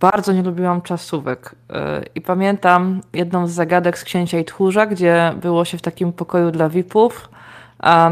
bardzo 0.00 0.32
nie 0.32 0.42
lubiłam 0.42 0.82
czasówek. 0.82 1.54
E, 1.70 2.02
I 2.14 2.20
pamiętam 2.20 3.00
jedną 3.12 3.46
z 3.46 3.50
zagadek 3.50 3.98
z 3.98 4.04
Księcia 4.04 4.38
i 4.38 4.44
Tchórza, 4.44 4.86
gdzie 4.86 5.34
było 5.40 5.64
się 5.64 5.78
w 5.78 5.82
takim 5.82 6.12
pokoju 6.12 6.50
dla 6.50 6.68
VIP-ów, 6.68 7.28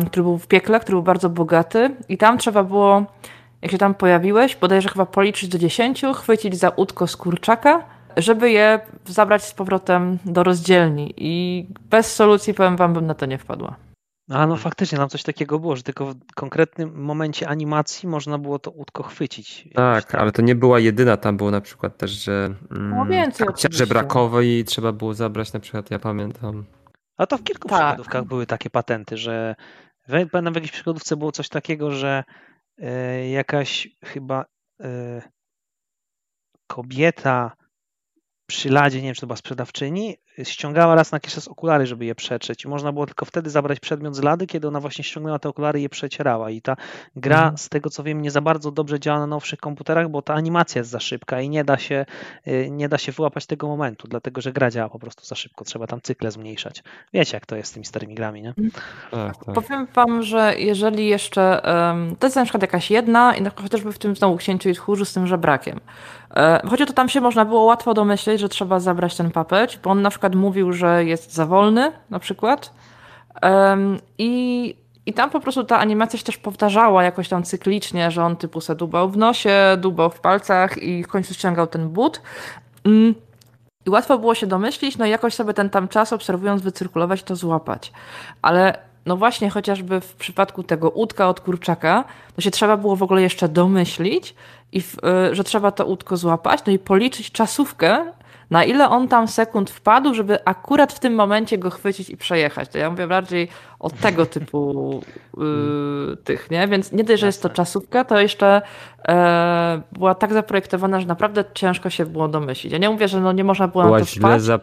który 0.07 0.23
był 0.23 0.39
w 0.39 0.47
piekle, 0.47 0.81
który 0.81 0.97
był 0.97 1.03
bardzo 1.03 1.31
bogaty 1.31 1.91
i 2.09 2.19
tam 2.19 2.39
trzeba 2.39 2.65
było, 2.65 3.05
jak 3.63 3.71
się 3.71 3.79
tam 3.79 3.95
pojawiłeś, 3.95 4.57
bodajże 4.57 4.89
chyba 4.89 5.07
policzyć 5.07 5.49
do 5.49 5.59
dziesięciu, 5.59 6.13
chwycić 6.13 6.57
za 6.57 6.73
łódko 6.77 7.07
z 7.07 7.17
kurczaka, 7.17 7.85
żeby 8.17 8.51
je 8.51 8.81
zabrać 9.07 9.45
z 9.45 9.55
powrotem 9.55 10.19
do 10.25 10.43
rozdzielni. 10.43 11.15
I 11.17 11.67
bez 11.91 12.15
solucji, 12.15 12.55
powiem 12.55 12.77
wam, 12.77 12.93
bym 12.95 13.07
na 13.07 13.15
to 13.15 13.27
nie 13.27 13.39
wpadła. 13.39 13.77
A 14.29 14.47
no 14.47 14.57
faktycznie, 14.57 14.99
tam 14.99 15.09
coś 15.09 15.23
takiego 15.23 15.59
było, 15.59 15.77
że 15.77 15.83
tylko 15.83 16.07
w 16.07 16.35
konkretnym 16.35 17.03
momencie 17.03 17.49
animacji 17.49 18.09
można 18.09 18.39
było 18.39 18.59
to 18.59 18.71
łódko 18.71 19.03
chwycić. 19.03 19.69
Tak, 19.75 20.15
ale 20.15 20.33
to 20.33 20.43
nie 20.43 20.55
była 20.55 20.81
jedyna, 20.81 21.17
tam 21.17 21.37
było 21.37 21.51
na 21.51 21.61
przykład 21.61 21.97
też, 21.97 22.11
że 22.11 22.55
mm, 22.71 22.91
no 22.91 23.07
więcej 23.07 23.47
żebrakowej 23.71 24.65
trzeba 24.65 24.93
było 24.93 25.15
zabrać 25.15 25.53
na 25.53 25.61
przykład, 25.61 25.91
ja 25.91 25.99
pamiętam. 25.99 26.65
A 27.17 27.27
to 27.27 27.39
w 27.39 27.43
kilku 27.43 27.69
tak. 27.69 27.87
przygodówkach 27.87 28.25
były 28.25 28.47
takie 28.47 28.71
patenty, 28.71 29.17
że 29.17 29.55
pamiętam 30.09 30.53
w 30.53 30.57
jakiejś 30.57 30.73
przygodówce 30.73 31.17
było 31.17 31.33
coś 31.33 31.49
takiego, 31.49 31.91
że 31.91 32.25
e, 32.79 33.29
jakaś 33.29 33.89
chyba 34.05 34.45
e, 34.81 35.23
kobieta 36.67 37.57
przy 38.47 38.71
ladzie, 38.71 38.99
nie 38.99 39.09
wiem, 39.09 39.15
czy 39.15 39.21
to 39.21 39.27
była 39.27 39.37
sprzedawczyni, 39.37 40.17
ściągała 40.43 40.95
raz 40.95 41.13
na 41.13 41.17
jakiś 41.17 41.35
czas 41.35 41.49
okulary, 41.49 41.87
żeby 41.87 42.05
je 42.05 42.15
przetrzeć. 42.15 42.65
I 42.65 42.69
można 42.69 42.93
było 42.93 43.07
tylko 43.07 43.25
wtedy 43.25 43.51
zabrać 43.51 43.81
przedmiot 43.81 44.17
z 44.17 44.23
lady, 44.23 44.47
kiedy 44.47 44.69
ona 44.69 44.81
właśnie 44.81 45.05
ściągnęła 45.05 45.39
te 45.39 45.49
okulary 45.49 45.79
i 45.79 45.83
je 45.83 45.89
przecierała. 45.89 46.51
I 46.51 46.63
ta 46.63 46.77
gra, 47.17 47.39
mhm. 47.39 47.59
z 47.59 47.69
tego 47.69 47.91
co 47.91 48.03
wiem, 48.03 48.23
nie 48.23 48.31
za 48.31 48.41
bardzo 48.41 48.71
dobrze 48.71 49.01
działa 49.01 49.19
na 49.19 49.27
nowszych 49.27 49.59
komputerach, 49.59 50.09
bo 50.09 50.23
ta 50.23 50.35
animacja 50.35 50.79
jest 50.79 50.91
za 50.91 51.01
szybka 51.01 51.41
i 51.41 51.49
nie 51.49 51.65
da 51.65 51.79
się, 51.79 52.07
y, 52.47 52.69
nie 52.71 52.89
da 52.89 52.99
się 52.99 53.13
wyłapać 53.13 53.47
tego 53.47 53.67
momentu, 53.67 54.09
dlatego 54.09 54.41
że 54.41 54.53
gra 54.53 54.71
działa 54.71 54.89
po 54.89 54.99
prostu 54.99 55.25
za 55.25 55.35
szybko. 55.35 55.65
Trzeba 55.65 55.87
tam 55.87 56.01
cykle 56.01 56.31
zmniejszać. 56.31 56.83
Wiecie, 57.13 57.37
jak 57.37 57.47
to 57.47 57.57
jest 57.57 57.71
z 57.71 57.73
tymi 57.73 57.87
starymi 57.87 58.15
grami, 58.15 58.43
nie? 58.43 58.55
Tak, 59.11 59.45
tak. 59.45 59.55
Powiem 59.55 59.87
wam, 59.87 60.23
że 60.23 60.55
jeżeli 60.59 61.07
jeszcze, 61.07 61.61
to 62.19 62.27
jest 62.27 62.37
na 62.37 62.45
przykład 62.45 62.63
jakaś 62.63 62.91
jedna, 62.91 63.37
i 63.37 63.45
chociażby 63.63 63.93
w 63.93 63.99
tym 63.99 64.17
znowu 64.17 64.37
księciu 64.37 64.69
i 64.69 64.75
tchórzu 64.75 65.05
z 65.05 65.13
tym 65.13 65.27
żebrakiem. 65.27 65.81
E, 66.37 66.61
choć 66.71 66.83
o 66.83 66.87
to 66.87 66.93
tam 66.93 67.09
się 67.09 67.21
można 67.21 67.45
było 67.45 67.65
łatwo 67.65 67.95
domyśleć, 67.95 68.41
że 68.41 68.49
trzeba 68.49 68.81
zabrać 68.81 69.17
ten 69.17 69.31
papeć, 69.31 69.79
bo 69.83 69.91
on 69.91 70.03
na 70.03 70.11
przykład 70.11 70.24
mówił, 70.33 70.73
że 70.73 71.05
jest 71.05 71.33
za 71.33 71.47
wolny 71.47 71.93
na 72.11 72.19
przykład. 72.19 72.75
I, 74.19 74.77
I 75.07 75.13
tam 75.13 75.31
po 75.31 75.41
prostu 75.41 75.65
ta 75.65 75.79
animacja 75.79 76.19
się 76.19 76.25
też 76.25 76.37
powtarzała 76.37 77.03
jakoś 77.03 77.29
tam 77.29 77.43
cyklicznie, 77.43 78.11
że 78.11 78.25
on 78.25 78.37
typu 78.37 78.61
se 78.61 78.75
dubał 78.75 79.09
w 79.09 79.17
nosie, 79.17 79.77
dubał 79.79 80.11
w 80.11 80.21
palcach 80.21 80.79
i 80.79 81.05
w 81.05 81.09
końcu 81.09 81.35
ściągał 81.35 81.67
ten 81.67 81.89
but. 81.89 82.23
Mm. 82.85 83.15
I 83.87 83.91
łatwo 83.91 84.19
było 84.19 84.35
się 84.35 84.47
domyślić, 84.47 84.99
no 84.99 85.07
i 85.07 85.11
jakoś 85.11 85.35
sobie 85.35 85.55
ten 85.55 85.71
tam 85.71 85.89
czas 85.89 86.13
obserwując, 86.13 86.63
wycyrkulować, 86.63 87.23
to 87.23 87.37
złapać. 87.37 87.93
Ale 88.43 88.79
no 89.07 89.17
właśnie 89.17 89.51
chociażby 89.51 90.01
w 90.01 90.15
przypadku 90.15 90.63
tego 90.63 90.93
łódka 90.95 91.29
od 91.29 91.41
kurczaka, 91.41 92.05
to 92.37 92.41
się 92.41 92.51
trzeba 92.51 92.77
było 92.77 92.97
w 92.97 93.03
ogóle 93.03 93.23
jeszcze 93.23 93.49
domyślić, 93.49 94.35
i 94.73 94.81
w, 94.81 94.95
y, 94.95 95.35
że 95.35 95.45
trzeba 95.45 95.71
to 95.71 95.87
łódko 95.87 96.17
złapać, 96.17 96.61
no 96.67 96.73
i 96.73 96.79
policzyć 96.79 97.33
czasówkę, 97.33 98.13
na 98.51 98.65
ile 98.65 98.89
on 98.89 99.09
tam 99.09 99.29
sekund 99.29 99.71
wpadł, 99.71 100.15
żeby 100.15 100.45
akurat 100.45 100.93
w 100.93 101.01
tym 101.01 101.15
momencie 101.15 101.59
go 101.59 101.71
chwycić 101.71 102.11
i 102.11 102.17
przejechać. 102.17 102.69
To 102.69 102.79
ja 102.79 102.91
mówię 102.91 103.07
bardziej 103.07 103.49
o 103.79 103.91
tego 103.91 104.27
typu 104.37 105.03
yy, 105.37 106.17
tych, 106.25 106.51
nie? 106.51 106.69
Więc 106.69 106.93
nie 106.93 107.05
dość, 107.05 107.21
że 107.21 107.27
jest 107.27 107.43
to 107.43 107.49
czasówka, 107.49 108.05
to 108.05 108.21
jeszcze 108.21 108.63
e, 109.09 109.83
była 109.93 110.15
tak 110.15 110.33
zaprojektowana, 110.33 111.01
że 111.01 111.07
naprawdę 111.07 111.45
ciężko 111.55 111.91
się 111.91 112.07
było 112.07 112.29
domyślić. 112.29 112.73
Ja 112.73 112.79
nie 112.79 112.91
mówię, 112.91 113.09
że 113.09 113.21
no 113.21 113.33
nie 113.33 113.45
można 113.45 113.69
było 113.69 113.85
była 113.85 113.99
na 113.99 114.05
to 114.05 114.11
źle 114.11 114.21
wpaść. 114.21 114.45
Za... 114.45 114.61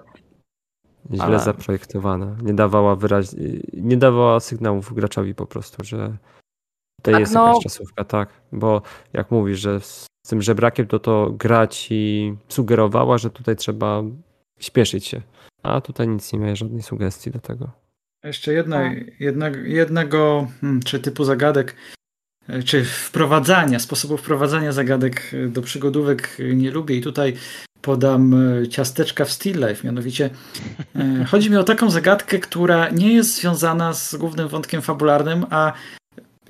Źle 1.13 1.23
ale... 1.23 1.39
zaprojektowana. 1.39 2.35
Nie 2.41 2.53
dawała 2.53 2.95
wyraź... 2.95 3.25
nie 3.73 3.97
dawała 3.97 4.39
sygnałów 4.39 4.93
graczowi 4.93 5.35
po 5.35 5.45
prostu, 5.45 5.83
że 5.83 6.17
to 7.01 7.11
tak, 7.11 7.19
jest 7.19 7.33
no... 7.33 7.47
jakaś 7.47 7.63
czasówka, 7.63 8.03
tak. 8.03 8.29
Bo 8.51 8.81
jak 9.13 9.31
mówisz, 9.31 9.59
że 9.59 9.79
z 10.25 10.29
tym 10.29 10.41
żebrakiem 10.41 10.87
to 10.87 10.99
to 10.99 11.31
gra 11.31 11.67
ci 11.67 12.33
sugerowała, 12.49 13.17
że 13.17 13.29
tutaj 13.29 13.55
trzeba 13.55 14.03
śpieszyć 14.59 15.05
się. 15.05 15.21
A 15.63 15.81
tutaj 15.81 16.07
nic 16.07 16.33
nie 16.33 16.39
ma, 16.39 16.55
żadnej 16.55 16.81
sugestii 16.81 17.31
do 17.31 17.39
tego. 17.39 17.71
Jeszcze 18.23 18.53
jedna, 18.53 18.91
jedna, 19.19 19.49
jednego 19.49 20.47
hmm, 20.61 20.81
czy 20.81 20.99
typu 20.99 21.23
zagadek, 21.23 21.75
e, 22.47 22.63
czy 22.63 22.85
wprowadzania, 22.85 23.79
sposobu 23.79 24.17
wprowadzania 24.17 24.71
zagadek 24.71 25.31
e, 25.33 25.47
do 25.47 25.61
przygodówek 25.61 26.37
nie 26.53 26.71
lubię 26.71 26.95
i 26.95 27.01
tutaj 27.01 27.33
podam 27.81 28.33
e, 28.33 28.67
ciasteczka 28.67 29.25
w 29.25 29.31
Still 29.31 29.67
Life. 29.67 29.83
Mianowicie 29.83 30.29
chodzi 31.27 31.49
mi 31.49 31.57
o 31.57 31.63
taką 31.63 31.89
zagadkę, 31.89 32.39
która 32.39 32.89
nie 32.89 33.13
jest 33.13 33.35
związana 33.35 33.93
z 33.93 34.15
głównym 34.15 34.47
wątkiem 34.47 34.81
fabularnym, 34.81 35.45
a 35.49 35.73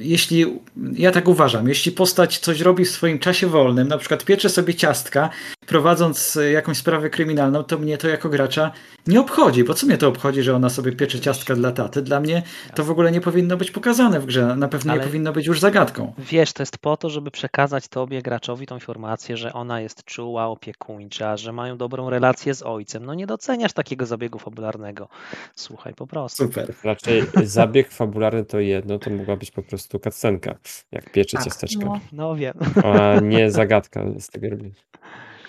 jeśli, 0.02 0.60
ja 0.94 1.12
tak 1.12 1.28
uważam, 1.28 1.68
jeśli 1.68 1.92
postać 1.92 2.38
coś 2.40 2.62
robi 2.62 2.86
w 2.86 2.90
swoim 2.90 3.20
czasie 3.20 3.48
wolnym, 3.48 3.88
na 3.88 3.98
przykład 3.98 4.26
piecze 4.26 4.50
sobie 4.50 4.74
ciastka, 4.74 5.30
prowadząc 5.68 6.40
jakąś 6.52 6.78
sprawę 6.78 7.10
kryminalną, 7.10 7.64
to 7.64 7.78
mnie 7.78 7.98
to 7.98 8.08
jako 8.08 8.30
gracza 8.30 8.72
nie 9.08 9.20
obchodzi, 9.20 9.64
bo 9.64 9.74
co 9.74 9.86
mnie 9.86 9.98
to 9.98 10.08
obchodzi, 10.08 10.44
że 10.44 10.56
ona 10.56 10.70
sobie 10.70 10.92
piecze 10.92 11.20
ciastka 11.20 11.56
dla 11.56 11.72
taty? 11.72 12.02
Dla 12.02 12.20
mnie 12.20 12.44
to 12.76 12.84
w 12.84 12.92
ogóle 12.92 13.12
nie 13.12 13.22
powinno 13.22 13.58
być 13.58 13.72
pokazane 13.72 14.20
w 14.20 14.26
grze, 14.26 14.56
na 14.56 14.68
pewno 14.68 14.94
Ale 14.94 15.02
nie 15.02 15.08
powinno 15.08 15.34
być 15.34 15.48
już 15.48 15.60
zagadką. 15.60 16.14
Wiesz, 16.18 16.54
to 16.54 16.64
jest 16.64 16.78
po 16.78 16.98
to, 16.98 17.10
żeby 17.10 17.32
przekazać 17.32 17.88
tobie, 17.88 18.22
graczowi, 18.22 18.68
tą 18.68 18.76
informację, 18.76 19.38
że 19.38 19.54
ona 19.54 19.82
jest 19.82 20.04
czuła, 20.04 20.48
opiekuńcza, 20.48 21.38
że 21.38 21.54
mają 21.54 21.78
dobrą 21.78 22.10
relację 22.10 22.54
z 22.54 22.64
ojcem. 22.64 23.06
No 23.06 23.14
nie 23.14 23.28
doceniasz 23.28 23.74
takiego 23.74 24.06
zabiegu 24.06 24.40
fabularnego. 24.40 25.08
Słuchaj, 25.56 25.94
po 25.94 26.08
prostu. 26.08 26.44
Super. 26.44 26.74
Raczej 26.84 27.24
zabieg 27.44 27.92
fabularny 27.92 28.46
to 28.46 28.60
jedno, 28.60 29.00
to 29.00 29.10
mogła 29.10 29.36
być 29.36 29.52
po 29.52 29.64
prostu 29.64 29.91
cutscenka, 30.00 30.56
jak 30.92 31.12
piecze 31.12 31.38
tak, 31.38 31.46
ciasteczka. 31.46 31.86
No, 31.86 32.00
no 32.12 32.36
wiem. 32.36 32.54
A 32.84 33.20
nie 33.20 33.52
zagadka 33.52 34.04
z 34.20 34.28
tego 34.28 34.50
robić. 34.50 34.76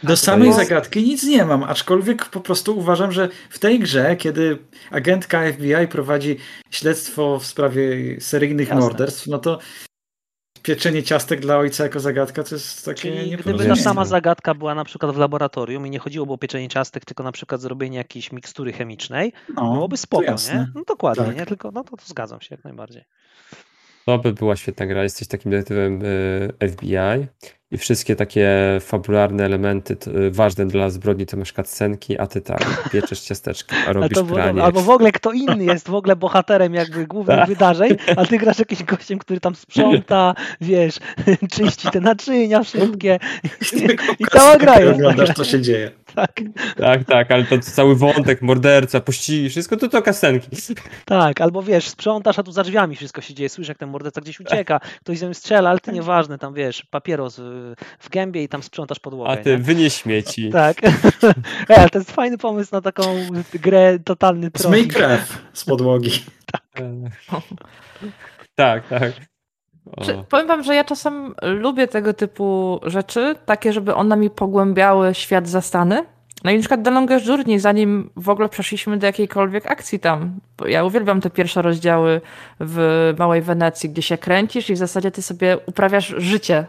Do 0.02 0.16
samej 0.16 0.46
jest... 0.48 0.58
zagadki 0.58 1.02
nic 1.02 1.24
nie 1.24 1.44
mam, 1.44 1.62
aczkolwiek 1.62 2.24
po 2.24 2.40
prostu 2.40 2.78
uważam, 2.78 3.12
że 3.12 3.28
w 3.50 3.58
tej 3.58 3.78
grze, 3.78 4.16
kiedy 4.16 4.58
agentka 4.90 5.52
FBI 5.52 5.88
prowadzi 5.90 6.36
śledztwo 6.70 7.38
w 7.38 7.46
sprawie 7.46 8.20
seryjnych 8.20 8.68
Jasne. 8.68 8.82
morderstw, 8.82 9.26
no 9.26 9.38
to 9.38 9.58
pieczenie 10.62 11.02
ciastek 11.02 11.40
dla 11.40 11.56
ojca 11.56 11.84
jako 11.84 12.00
zagadka 12.00 12.42
to 12.42 12.54
jest 12.54 12.84
takie 12.84 13.00
Czyli 13.00 13.36
gdyby 13.36 13.66
ta 13.66 13.76
sama 13.76 14.04
zagadka 14.04 14.54
była 14.54 14.74
na 14.74 14.84
przykład 14.84 15.14
w 15.14 15.18
laboratorium 15.18 15.86
i 15.86 15.90
nie 15.90 15.98
chodziło 15.98 16.34
o 16.34 16.38
pieczenie 16.38 16.68
ciastek, 16.68 17.04
tylko 17.04 17.22
na 17.22 17.32
przykład 17.32 17.60
zrobienie 17.60 17.98
jakiejś 17.98 18.32
mikstury 18.32 18.72
chemicznej, 18.72 19.32
no, 19.56 19.72
byłoby 19.72 19.96
spoko, 19.96 20.34
nie? 20.54 20.66
No 20.74 20.82
dokładnie, 20.88 21.24
tak. 21.24 21.36
nie? 21.36 21.46
Tylko 21.46 21.70
no 21.70 21.84
to, 21.84 21.96
to 21.96 22.06
zgadzam 22.06 22.40
się 22.40 22.48
jak 22.50 22.64
najbardziej. 22.64 23.04
To 24.06 24.18
by 24.18 24.32
była 24.32 24.56
świetna 24.56 24.86
gra. 24.86 25.02
Jesteś 25.02 25.28
takim 25.28 25.50
detektywem 25.50 26.02
y, 26.04 26.68
FBI 26.68 27.26
i 27.72 27.78
wszystkie 27.78 28.16
takie 28.16 28.50
fabularne 28.80 29.44
elementy 29.44 29.96
y, 30.06 30.30
ważne 30.30 30.66
dla 30.66 30.90
zbrodni 30.90 31.26
to 31.26 31.36
masz 31.36 31.52
cutscenki, 31.52 32.18
a 32.18 32.26
ty 32.26 32.40
tak, 32.40 32.90
pieczesz 32.92 33.20
ciasteczka, 33.20 33.76
a 33.86 33.92
robisz 33.92 34.18
to, 34.18 34.24
pranie. 34.24 34.62
Albo 34.62 34.80
w 34.80 34.90
ogóle 34.90 35.12
kto 35.12 35.32
inny 35.32 35.64
jest 35.64 35.88
w 35.88 35.94
ogóle 35.94 36.16
bohaterem 36.16 36.74
jakby 36.74 37.06
głównych 37.06 37.36
tak. 37.36 37.48
wydarzeń, 37.48 37.96
a 38.16 38.24
ty 38.24 38.38
grasz 38.38 38.58
jakimś 38.58 38.82
gościem, 38.82 39.18
który 39.18 39.40
tam 39.40 39.54
sprząta, 39.54 40.34
wiesz, 40.60 40.98
czyści 41.54 41.90
te 41.90 42.00
naczynia 42.00 42.62
wszystkie 42.62 43.18
i, 43.72 44.22
i 44.22 44.24
cała 44.32 44.56
gra 44.56 44.80
jest. 44.80 44.94
Oglądasz, 44.94 45.34
co 45.34 45.44
się 45.44 45.60
dzieje. 45.60 45.90
Tak. 46.14 46.40
tak, 46.76 47.04
tak, 47.04 47.30
ale 47.30 47.44
to 47.44 47.58
cały 47.58 47.96
wątek, 47.96 48.42
morderca, 48.42 49.00
pościgi, 49.00 49.48
wszystko 49.48 49.76
to 49.76 49.88
to 49.88 50.02
kasenki. 50.02 50.48
Tak, 51.04 51.40
albo 51.40 51.62
wiesz, 51.62 51.88
sprzątasz, 51.88 52.38
a 52.38 52.42
tu 52.42 52.52
za 52.52 52.62
drzwiami 52.62 52.96
wszystko 52.96 53.20
się 53.20 53.34
dzieje, 53.34 53.48
słyszysz 53.48 53.68
jak 53.68 53.78
ten 53.78 53.90
morderca 53.90 54.20
gdzieś 54.20 54.40
ucieka, 54.40 54.80
ktoś 55.00 55.18
z 55.18 55.22
nim 55.22 55.34
strzela, 55.34 55.70
ale 55.70 55.78
to 55.78 55.92
nieważne, 55.92 56.38
tam 56.38 56.54
wiesz, 56.54 56.86
papieros 56.90 57.36
w 57.98 58.08
gębie 58.10 58.42
i 58.42 58.48
tam 58.48 58.62
sprzątasz 58.62 58.98
podłogę. 58.98 59.30
A 59.30 59.36
ty 59.36 59.50
nie? 59.50 59.58
wynieś 59.58 59.94
śmieci. 59.94 60.50
Tak. 60.50 60.76
e, 61.68 61.88
to 61.88 61.98
jest 61.98 62.10
fajny 62.10 62.38
pomysł 62.38 62.74
na 62.74 62.80
taką 62.80 63.02
grę 63.54 63.98
totalny 64.04 64.50
troll. 64.50 64.74
Zmyj 64.74 64.88
krew 64.88 65.42
z 65.52 65.64
podłogi. 65.64 66.24
tak. 66.52 66.82
tak, 68.54 68.88
tak. 68.88 69.31
Powiem 70.28 70.46
wam, 70.46 70.62
że 70.62 70.74
ja 70.74 70.84
czasem 70.84 71.34
lubię 71.42 71.88
tego 71.88 72.14
typu 72.14 72.80
rzeczy, 72.82 73.34
takie, 73.46 73.72
żeby 73.72 73.94
one 73.94 74.16
mi 74.16 74.30
pogłębiały 74.30 75.14
świat 75.14 75.48
zastany. 75.48 76.04
No 76.44 76.50
i 76.50 76.54
na 76.54 76.60
przykład 76.60 76.84
The 76.84 76.90
Longest 76.90 77.26
Journey, 77.26 77.58
zanim 77.58 78.10
w 78.16 78.28
ogóle 78.28 78.48
przeszliśmy 78.48 78.96
do 78.96 79.06
jakiejkolwiek 79.06 79.66
akcji 79.66 80.00
tam. 80.00 80.40
Ja 80.66 80.84
uwielbiam 80.84 81.20
te 81.20 81.30
pierwsze 81.30 81.62
rozdziały 81.62 82.20
w 82.60 83.14
Małej 83.18 83.42
Wenecji, 83.42 83.90
gdzie 83.90 84.02
się 84.02 84.18
kręcisz 84.18 84.70
i 84.70 84.74
w 84.74 84.78
zasadzie 84.78 85.10
ty 85.10 85.22
sobie 85.22 85.58
uprawiasz 85.66 86.14
życie 86.18 86.66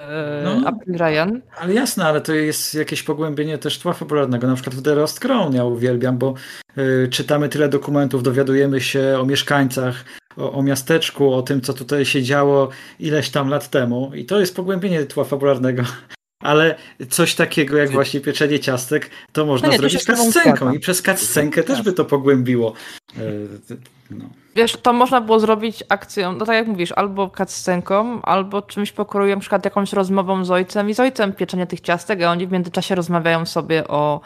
e, 0.00 0.42
no, 0.44 0.70
Ryan. 0.98 1.40
Ale 1.60 1.74
jasne, 1.74 2.04
ale 2.04 2.20
to 2.20 2.34
jest 2.34 2.74
jakieś 2.74 3.02
pogłębienie 3.02 3.58
też 3.58 3.78
tła 3.78 3.92
fabularnego. 3.92 4.46
Na 4.46 4.54
przykład 4.54 4.74
w 4.74 4.82
The 4.82 4.94
Lost 4.94 5.20
Crown 5.20 5.54
ja 5.54 5.64
uwielbiam, 5.64 6.18
bo 6.18 6.34
y, 6.78 7.08
czytamy 7.10 7.48
tyle 7.48 7.68
dokumentów, 7.68 8.22
dowiadujemy 8.22 8.80
się 8.80 9.18
o 9.20 9.26
mieszkańcach, 9.26 10.04
o, 10.36 10.52
o, 10.52 10.62
miasteczku, 10.62 11.34
o 11.34 11.42
tym, 11.42 11.60
co 11.60 11.74
tutaj 11.74 12.04
się 12.04 12.22
działo 12.22 12.68
ileś 13.00 13.30
tam 13.30 13.48
lat 13.48 13.70
temu. 13.70 14.10
I 14.14 14.24
to 14.24 14.40
jest 14.40 14.56
pogłębienie 14.56 15.04
tła 15.04 15.24
fabularnego. 15.24 15.82
Ale 16.42 16.74
coś 17.10 17.34
takiego 17.34 17.76
jak 17.76 17.90
właśnie 17.90 18.20
pieczenie 18.20 18.60
ciastek, 18.60 19.10
to 19.32 19.46
można 19.46 19.68
no 19.68 19.72
nie, 19.72 19.78
zrobić 19.78 20.04
cutscenką 20.04 20.72
i 20.72 20.78
przez 20.78 21.02
cutscenkę 21.02 21.62
też 21.62 21.82
by 21.82 21.92
to 21.92 22.04
pogłębiło. 22.04 22.72
No. 24.10 24.24
Wiesz, 24.56 24.72
to 24.72 24.92
można 24.92 25.20
było 25.20 25.40
zrobić 25.40 25.84
akcją, 25.88 26.32
no 26.32 26.46
tak 26.46 26.54
jak 26.54 26.66
mówisz, 26.66 26.92
albo 26.92 27.30
cutscenką, 27.30 28.22
albo 28.22 28.62
czymś 28.62 28.92
pokroju, 28.92 29.34
na 29.34 29.40
przykład 29.40 29.64
jakąś 29.64 29.92
rozmową 29.92 30.44
z 30.44 30.50
ojcem 30.50 30.90
i 30.90 30.94
z 30.94 31.00
ojcem 31.00 31.32
pieczenie 31.32 31.66
tych 31.66 31.80
ciastek, 31.80 32.22
a 32.22 32.30
oni 32.30 32.46
w 32.46 32.52
międzyczasie 32.52 32.94
rozmawiają 32.94 33.46
sobie 33.46 33.88
o 33.88 34.20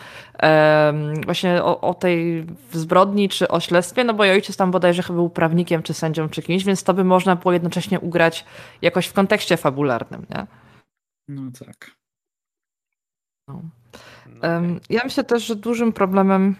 właśnie 1.24 1.64
o, 1.64 1.80
o, 1.80 1.94
tej 1.94 2.46
zbrodni 2.72 3.28
czy 3.28 3.48
o 3.48 3.60
śledztwie, 3.60 4.04
no 4.04 4.14
bo 4.14 4.22
ojciec 4.22 4.56
tam 4.56 4.70
bodajże 4.70 5.02
chyba 5.02 5.16
był 5.16 5.30
prawnikiem 5.30 5.82
czy 5.82 5.94
sędzią 5.94 6.28
czy 6.28 6.42
kimś, 6.42 6.64
więc 6.64 6.84
to 6.84 6.94
by 6.94 7.04
można 7.04 7.36
było 7.36 7.52
jednocześnie 7.52 8.00
ugrać 8.00 8.44
jakoś 8.82 9.06
w 9.06 9.12
kontekście 9.12 9.56
fabularnym, 9.56 10.26
nie? 10.30 10.46
No 11.28 11.42
tak. 11.66 11.90
No. 13.48 13.62
Ja 14.90 15.00
myślę 15.04 15.24
też, 15.24 15.46
że 15.46 15.56
dużym 15.56 15.92
problemem, 15.92 16.56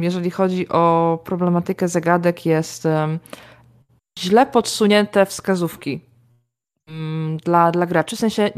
jeżeli 0.00 0.30
chodzi 0.30 0.68
o 0.68 1.18
problematykę 1.24 1.88
zagadek, 1.88 2.46
jest 2.46 2.88
źle 4.18 4.46
podsunięte 4.46 5.26
wskazówki 5.26 6.00
dla, 7.44 7.70
dla 7.70 7.86
graczy. 7.86 8.16
W 8.16 8.18
sensie 8.18 8.50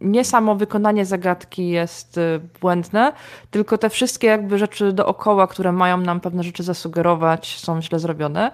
nie 0.00 0.24
samo 0.24 0.54
wykonanie 0.54 1.06
zagadki 1.06 1.68
jest 1.68 2.18
y, 2.18 2.40
błędne, 2.60 3.12
tylko 3.50 3.78
te 3.78 3.90
wszystkie 3.90 4.26
jakby 4.26 4.58
rzeczy 4.58 4.92
dookoła, 4.92 5.46
które 5.46 5.72
mają 5.72 5.96
nam 5.96 6.20
pewne 6.20 6.42
rzeczy 6.42 6.62
zasugerować, 6.62 7.58
są 7.58 7.82
źle 7.82 7.98
zrobione. 7.98 8.50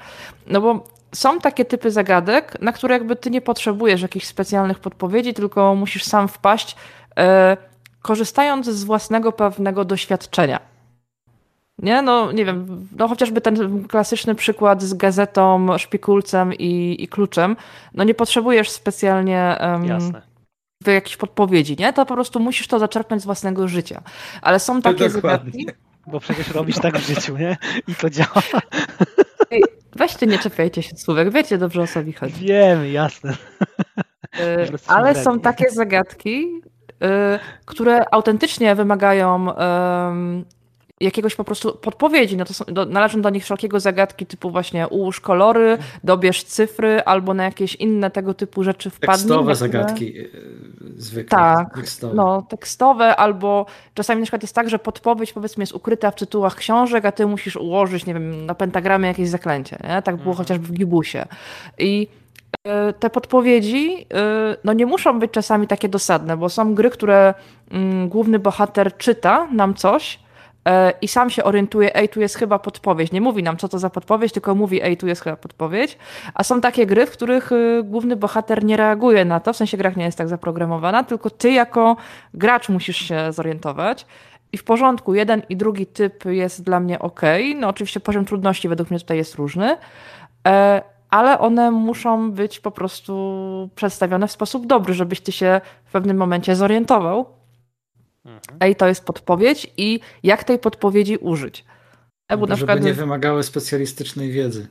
No 0.47 0.61
bo 0.61 0.85
są 1.15 1.39
takie 1.41 1.65
typy 1.65 1.91
zagadek, 1.91 2.61
na 2.61 2.73
które 2.73 2.95
jakby 2.95 3.17
ty 3.17 3.31
nie 3.31 3.41
potrzebujesz 3.41 4.03
jakichś 4.03 4.27
specjalnych 4.27 4.79
podpowiedzi, 4.79 5.35
tylko 5.35 5.75
musisz 5.75 6.05
sam 6.05 6.29
wpaść. 6.29 6.77
Yy, 7.17 7.25
korzystając 8.03 8.67
z 8.67 8.85
własnego 8.85 9.33
pewnego 9.33 9.85
doświadczenia. 9.85 10.70
Nie, 11.83 12.03
no 12.03 12.33
nie 12.33 12.45
wiem, 12.45 12.89
no 12.97 13.09
chociażby 13.09 13.41
ten 13.41 13.89
klasyczny 13.89 14.35
przykład 14.35 14.83
z 14.83 14.95
gazetą, 14.95 15.79
szpikulcem 15.79 16.55
i, 16.55 16.97
i 16.99 17.09
kluczem, 17.09 17.57
no 17.95 18.05
nie 18.05 18.15
potrzebujesz 18.15 18.71
specjalnie 18.71 19.57
um, 19.61 19.85
Jasne. 19.85 20.23
jakichś 20.87 21.17
podpowiedzi, 21.17 21.77
nie? 21.79 21.93
To 21.93 22.07
po 22.07 22.15
prostu 22.15 22.41
musisz 22.41 22.67
to 22.67 22.79
zaczerpnąć 22.79 23.23
z 23.23 23.25
własnego 23.25 23.69
życia. 23.69 24.03
Ale 24.43 24.61
są 24.61 24.83
takie 24.83 25.11
zagadki... 25.11 25.67
Bo 26.07 26.21
przecież 26.21 26.51
robisz 26.51 26.79
tak 26.79 26.99
w 26.99 27.07
życiu, 27.07 27.37
nie? 27.37 27.57
I 27.89 27.95
to 27.95 28.11
działa. 28.11 28.43
Ej, 29.51 29.63
weźcie, 29.97 30.27
nie 30.27 30.39
czepiajcie 30.39 30.83
się 30.83 30.97
słówek, 30.97 31.31
wiecie 31.31 31.59
dobrze 31.59 31.83
o 31.83 31.87
co 31.87 32.05
mi 32.05 32.13
chodzi. 32.13 32.47
Wiem, 32.47 32.87
jasne. 32.87 33.37
E, 34.41 34.67
ale 34.87 35.15
są 35.15 35.41
takie 35.41 35.71
zagadki, 35.71 36.63
Y, 37.05 37.39
które 37.65 38.05
autentycznie 38.11 38.75
wymagają 38.75 39.47
jakiegoś 41.01 41.35
po 41.35 41.45
prostu 41.45 41.77
podpowiedzi. 41.77 42.37
No 42.37 42.45
to 42.45 42.55
są, 42.55 42.65
do, 42.65 42.87
należą 42.87 43.23
do 43.23 43.31
nich 43.31 43.45
wszelkiego 43.45 43.81
zagadki 43.81 44.27
typu 44.27 44.51
właśnie 44.51 44.89
ułóż 44.89 45.21
kolory, 45.21 45.79
dobierz 46.05 46.45
cyfry 46.45 47.03
albo 47.05 47.35
na 47.35 47.45
jakieś 47.45 47.75
inne 47.75 48.11
tego 48.11 48.35
typu 48.35 48.65
rzeczy 48.65 48.91
wpadnij. 48.91 49.17
Tekstowe 49.17 49.55
zagadki 49.55 50.19
y, 50.19 50.31
zwykle. 50.97 51.39
Tak, 51.39 51.75
tekstowe. 51.75 52.15
no 52.15 52.43
tekstowe 52.43 53.17
albo 53.17 53.67
czasami 53.95 54.21
na 54.21 54.25
przykład 54.25 54.43
jest 54.43 54.55
tak, 54.55 54.71
że 54.71 54.79
podpowiedź 54.79 55.33
powiedzmy 55.33 55.63
jest 55.63 55.73
ukryta 55.73 56.11
w 56.11 56.15
tytułach 56.15 56.55
książek, 56.55 57.05
a 57.05 57.13
ty 57.13 57.27
musisz 57.27 57.57
ułożyć, 57.57 58.07
nie 58.07 58.15
wiem, 58.15 58.47
na 58.47 58.55
pentagramie 58.55 59.09
jakieś 59.09 59.29
zaklęcie. 59.29 59.79
Nie? 59.85 60.03
Tak 60.03 60.17
było 60.17 60.31
mhm. 60.31 60.37
chociażby 60.37 60.67
w 60.67 60.73
Gibusie. 60.73 61.25
I 61.79 62.09
E, 62.67 62.93
te 62.93 63.11
podpowiedzi 63.11 64.07
e, 64.15 64.57
no 64.65 64.73
nie 64.73 64.87
muszą 64.87 65.19
być 65.19 65.31
czasami 65.31 65.67
takie 65.67 65.89
dosadne, 65.89 66.37
bo 66.37 66.49
są 66.49 66.75
gry, 66.75 66.91
które 66.91 67.35
mm, 67.71 68.09
główny 68.09 68.39
bohater 68.39 68.97
czyta 68.97 69.49
nam 69.53 69.75
coś 69.75 70.15
e, 70.15 70.21
i 71.03 71.09
sam 71.09 71.31
się 71.31 71.45
orientuje, 71.45 71.97
ej, 71.97 72.09
tu 72.09 72.21
jest 72.21 72.37
chyba 72.37 72.59
podpowiedź. 72.59 73.13
Nie 73.13 73.21
mówi 73.21 73.43
nam, 73.43 73.57
co 73.57 73.69
to 73.69 73.79
za 73.79 73.91
podpowiedź, 73.91 74.33
tylko 74.33 74.55
mówi, 74.55 74.83
ej, 74.83 74.97
tu 74.97 75.07
jest 75.07 75.23
chyba 75.23 75.37
podpowiedź. 75.37 75.99
A 76.35 76.45
są 76.45 76.61
takie 76.61 76.87
gry, 76.87 77.07
w 77.07 77.11
których 77.11 77.51
główny 77.85 78.17
bohater 78.17 78.65
nie 78.65 78.77
reaguje 78.77 79.25
na 79.25 79.41
to, 79.41 79.53
w 79.53 79.57
sensie 79.57 79.77
gra 79.77 79.93
nie 79.97 80.05
jest 80.05 80.19
tak 80.19 80.29
zaprogramowana, 80.29 81.05
tylko 81.05 81.31
ty 81.31 81.53
jako 81.53 81.97
gracz 82.35 82.69
musisz 82.69 82.97
się 82.97 83.33
zorientować. 83.33 84.07
I 84.53 84.59
w 84.59 84.65
porządku, 84.65 85.15
jeden 85.15 85.43
i 85.49 85.57
drugi 85.57 85.87
typ 85.87 86.25
jest 86.25 86.63
dla 86.63 86.81
mnie 86.81 86.99
ok. 86.99 87.21
No 87.57 87.69
oczywiście 87.69 88.01
poziom 88.01 88.25
trudności 88.25 88.69
według 88.69 88.91
mnie 88.91 89.01
tutaj 89.01 89.17
jest 89.17 89.35
różny 89.35 89.77
ale 91.11 91.39
one 91.39 91.71
muszą 91.71 92.33
być 92.33 92.61
po 92.61 92.71
prostu 92.71 93.71
przedstawione 93.75 94.29
w 94.29 94.33
sposób 94.33 94.67
dobry, 94.67 94.95
żebyś 94.95 95.21
ty 95.21 95.33
się 95.33 95.61
w 95.85 95.93
pewnym 95.93 96.17
momencie 96.17 96.57
zorientował. 96.57 97.27
Mhm. 98.25 98.59
Ej, 98.61 98.77
to 98.77 98.87
jest 98.87 99.05
podpowiedź 99.05 99.73
i 99.77 100.01
jak 100.23 100.45
tej 100.45 100.59
podpowiedzi 100.59 101.17
użyć. 101.17 101.65
E, 102.29 102.37
bo 102.37 102.47
żeby 102.47 102.57
przykład... 102.57 102.83
nie 102.83 102.95
wymagały 102.95 103.43
specjalistycznej 103.43 104.33
wiedzy. 104.33 104.69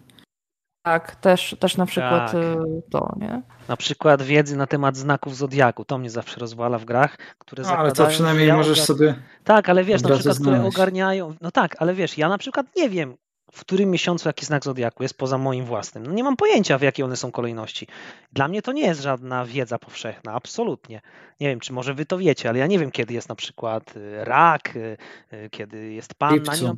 Tak, 0.86 1.16
też, 1.16 1.56
też 1.60 1.78
na 1.78 1.86
przykład 1.86 2.32
tak. 2.32 2.42
Y, 2.42 2.82
to, 2.92 3.14
nie? 3.18 3.42
Na 3.68 3.78
przykład 3.78 4.22
wiedzy 4.22 4.58
na 4.58 4.68
temat 4.68 4.98
znaków 4.98 5.36
Zodiaku. 5.36 5.86
To 5.86 5.98
mnie 5.98 6.10
zawsze 6.10 6.40
rozwala 6.40 6.78
w 6.78 6.86
grach, 6.86 7.18
które 7.38 7.64
no, 7.64 7.78
Ale 7.78 7.92
to 7.92 8.08
przynajmniej 8.08 8.48
ja 8.48 8.56
możesz 8.58 8.82
sobie 8.82 9.16
Tak, 9.44 9.70
ale 9.70 9.84
wiesz, 9.84 10.02
na 10.02 10.10
przykład, 10.10 10.36
znaleźć. 10.36 10.42
które 10.42 10.68
ogarniają... 10.68 11.36
No 11.42 11.52
tak, 11.52 11.76
ale 11.80 11.94
wiesz, 11.94 12.18
ja 12.18 12.30
na 12.30 12.38
przykład 12.38 12.66
nie 12.76 12.90
wiem, 12.90 13.18
w 13.52 13.62
którym 13.62 13.92
miesiącu 13.92 14.30
jaki 14.30 14.46
znak 14.46 14.64
zodiaku 14.64 15.04
jest 15.04 15.18
poza 15.18 15.38
moim 15.38 15.66
własnym. 15.66 16.06
No 16.06 16.14
nie 16.14 16.24
mam 16.24 16.38
pojęcia, 16.38 16.78
w 16.78 16.82
jakiej 16.82 17.06
one 17.06 17.18
są 17.18 17.32
kolejności. 17.32 17.88
Dla 18.34 18.48
mnie 18.48 18.62
to 18.62 18.72
nie 18.72 18.82
jest 18.82 19.02
żadna 19.02 19.46
wiedza 19.46 19.80
powszechna, 19.80 20.34
absolutnie. 20.34 21.02
Nie 21.40 21.48
wiem, 21.48 21.60
czy 21.60 21.74
może 21.74 21.94
wy 21.94 22.06
to 22.06 22.18
wiecie, 22.18 22.50
ale 22.50 22.60
ja 22.60 22.68
nie 22.68 22.80
wiem, 22.80 22.92
kiedy 22.92 23.14
jest 23.14 23.30
na 23.30 23.36
przykład 23.36 23.98
y, 23.98 24.26
rak, 24.26 24.76
y, 24.76 24.98
y, 25.34 25.50
kiedy 25.50 25.94
jest 25.94 26.16
panna. 26.16 26.56
Nie... 26.56 26.74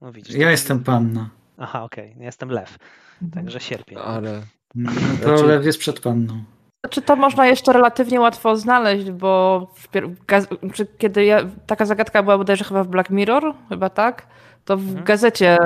No 0.00 0.12
widzisz, 0.12 0.36
ja 0.36 0.50
jestem 0.50 0.84
panna. 0.84 1.30
Aha, 1.58 1.82
okej, 1.82 2.04
okay. 2.04 2.18
ja 2.18 2.26
jestem 2.26 2.48
lew, 2.48 2.78
mhm. 3.22 3.30
także 3.30 3.60
sierpień. 3.60 3.98
Ale 4.04 4.42
no, 4.74 4.90
to 5.22 5.28
znaczy... 5.28 5.44
lew 5.44 5.64
jest 5.64 5.78
przed 5.78 6.00
panną. 6.00 6.44
Czy 6.90 7.02
to 7.02 7.16
można 7.16 7.46
jeszcze 7.46 7.72
relatywnie 7.72 8.20
łatwo 8.20 8.56
znaleźć, 8.56 9.10
bo 9.10 9.66
kiedy 10.98 11.24
ja, 11.24 11.40
taka 11.66 11.86
zagadka 11.86 12.22
była 12.22 12.38
bodajże 12.38 12.64
chyba 12.64 12.84
w 12.84 12.88
Black 12.88 13.10
Mirror, 13.10 13.54
chyba 13.68 13.90
tak, 13.90 14.26
to 14.64 14.76
w 14.76 14.88
mhm. 14.88 15.04
gazecie, 15.04 15.56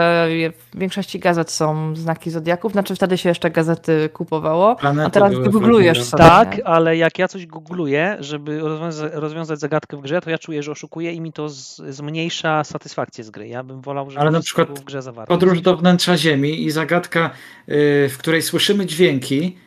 w 0.73 0.79
większości 0.79 1.19
gazet 1.19 1.51
są 1.51 1.97
znaki 1.97 2.31
zodiaków, 2.31 2.73
znaczy 2.73 2.95
wtedy 2.95 3.19
się 3.19 3.29
jeszcze 3.29 3.51
gazety 3.51 4.09
kupowało, 4.13 4.77
Planety 4.77 5.07
a 5.07 5.11
teraz 5.11 5.33
googlujesz 5.51 6.03
sobie. 6.03 6.25
Tak, 6.25 6.57
nie? 6.57 6.67
ale 6.67 6.97
jak 6.97 7.19
ja 7.19 7.29
coś 7.29 7.47
googluję, 7.47 8.17
żeby 8.21 8.61
rozwiązać, 8.61 9.13
rozwiązać 9.15 9.61
zagadkę 9.61 9.97
w 9.97 10.01
grze, 10.01 10.21
to 10.21 10.31
ja 10.31 10.39
czuję, 10.39 10.63
że 10.63 10.73
oszukuję 10.73 11.13
i 11.13 11.21
mi 11.21 11.33
to 11.33 11.49
zmniejsza 11.89 12.65
satysfakcję 12.65 13.25
z 13.25 13.31
gry. 13.31 13.49
Ja 13.49 13.63
bym 13.63 13.81
wolał, 13.81 14.11
żeby 14.11 14.21
ale 14.21 14.31
na 14.31 14.41
przykład 14.41 14.81
w 14.81 14.85
grze 14.85 15.03
zawarte. 15.03 15.29
podróż 15.29 15.61
do 15.61 15.77
wnętrza 15.77 16.17
Ziemi 16.17 16.65
i 16.65 16.71
zagadka, 16.71 17.31
y, 17.69 18.09
w 18.09 18.19
której 18.19 18.43
słyszymy 18.43 18.87
dźwięki, 18.87 19.59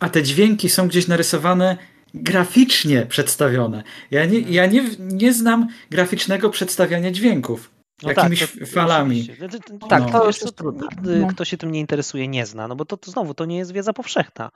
a 0.00 0.08
te 0.08 0.22
dźwięki 0.22 0.68
są 0.68 0.88
gdzieś 0.88 1.08
narysowane 1.08 1.76
graficznie 2.14 3.06
przedstawione. 3.06 3.82
Ja 4.10 4.24
nie, 4.24 4.40
ja 4.40 4.66
nie, 4.66 4.84
nie 4.98 5.32
znam 5.32 5.68
graficznego 5.90 6.50
przedstawiania 6.50 7.10
dźwięków. 7.10 7.77
No 8.02 8.08
Jakimiś 8.08 8.40
tak, 8.40 8.50
to, 8.60 8.66
falami. 8.66 9.28
tak, 9.88 10.02
no. 10.02 10.20
to 10.20 10.26
jest 10.26 10.56
trudne. 10.56 10.86
No. 11.02 11.26
kto 11.26 11.44
się 11.44 11.56
tym 11.56 11.72
nie 11.72 11.80
interesuje, 11.80 12.28
nie 12.28 12.46
zna, 12.46 12.68
no 12.68 12.76
bo 12.76 12.84
to, 12.84 12.96
to 12.96 13.10
znowu, 13.10 13.34
to 13.34 13.44
nie 13.44 13.58
jest 13.58 13.72
wiedza 13.72 13.92
powszechna. 13.92 14.50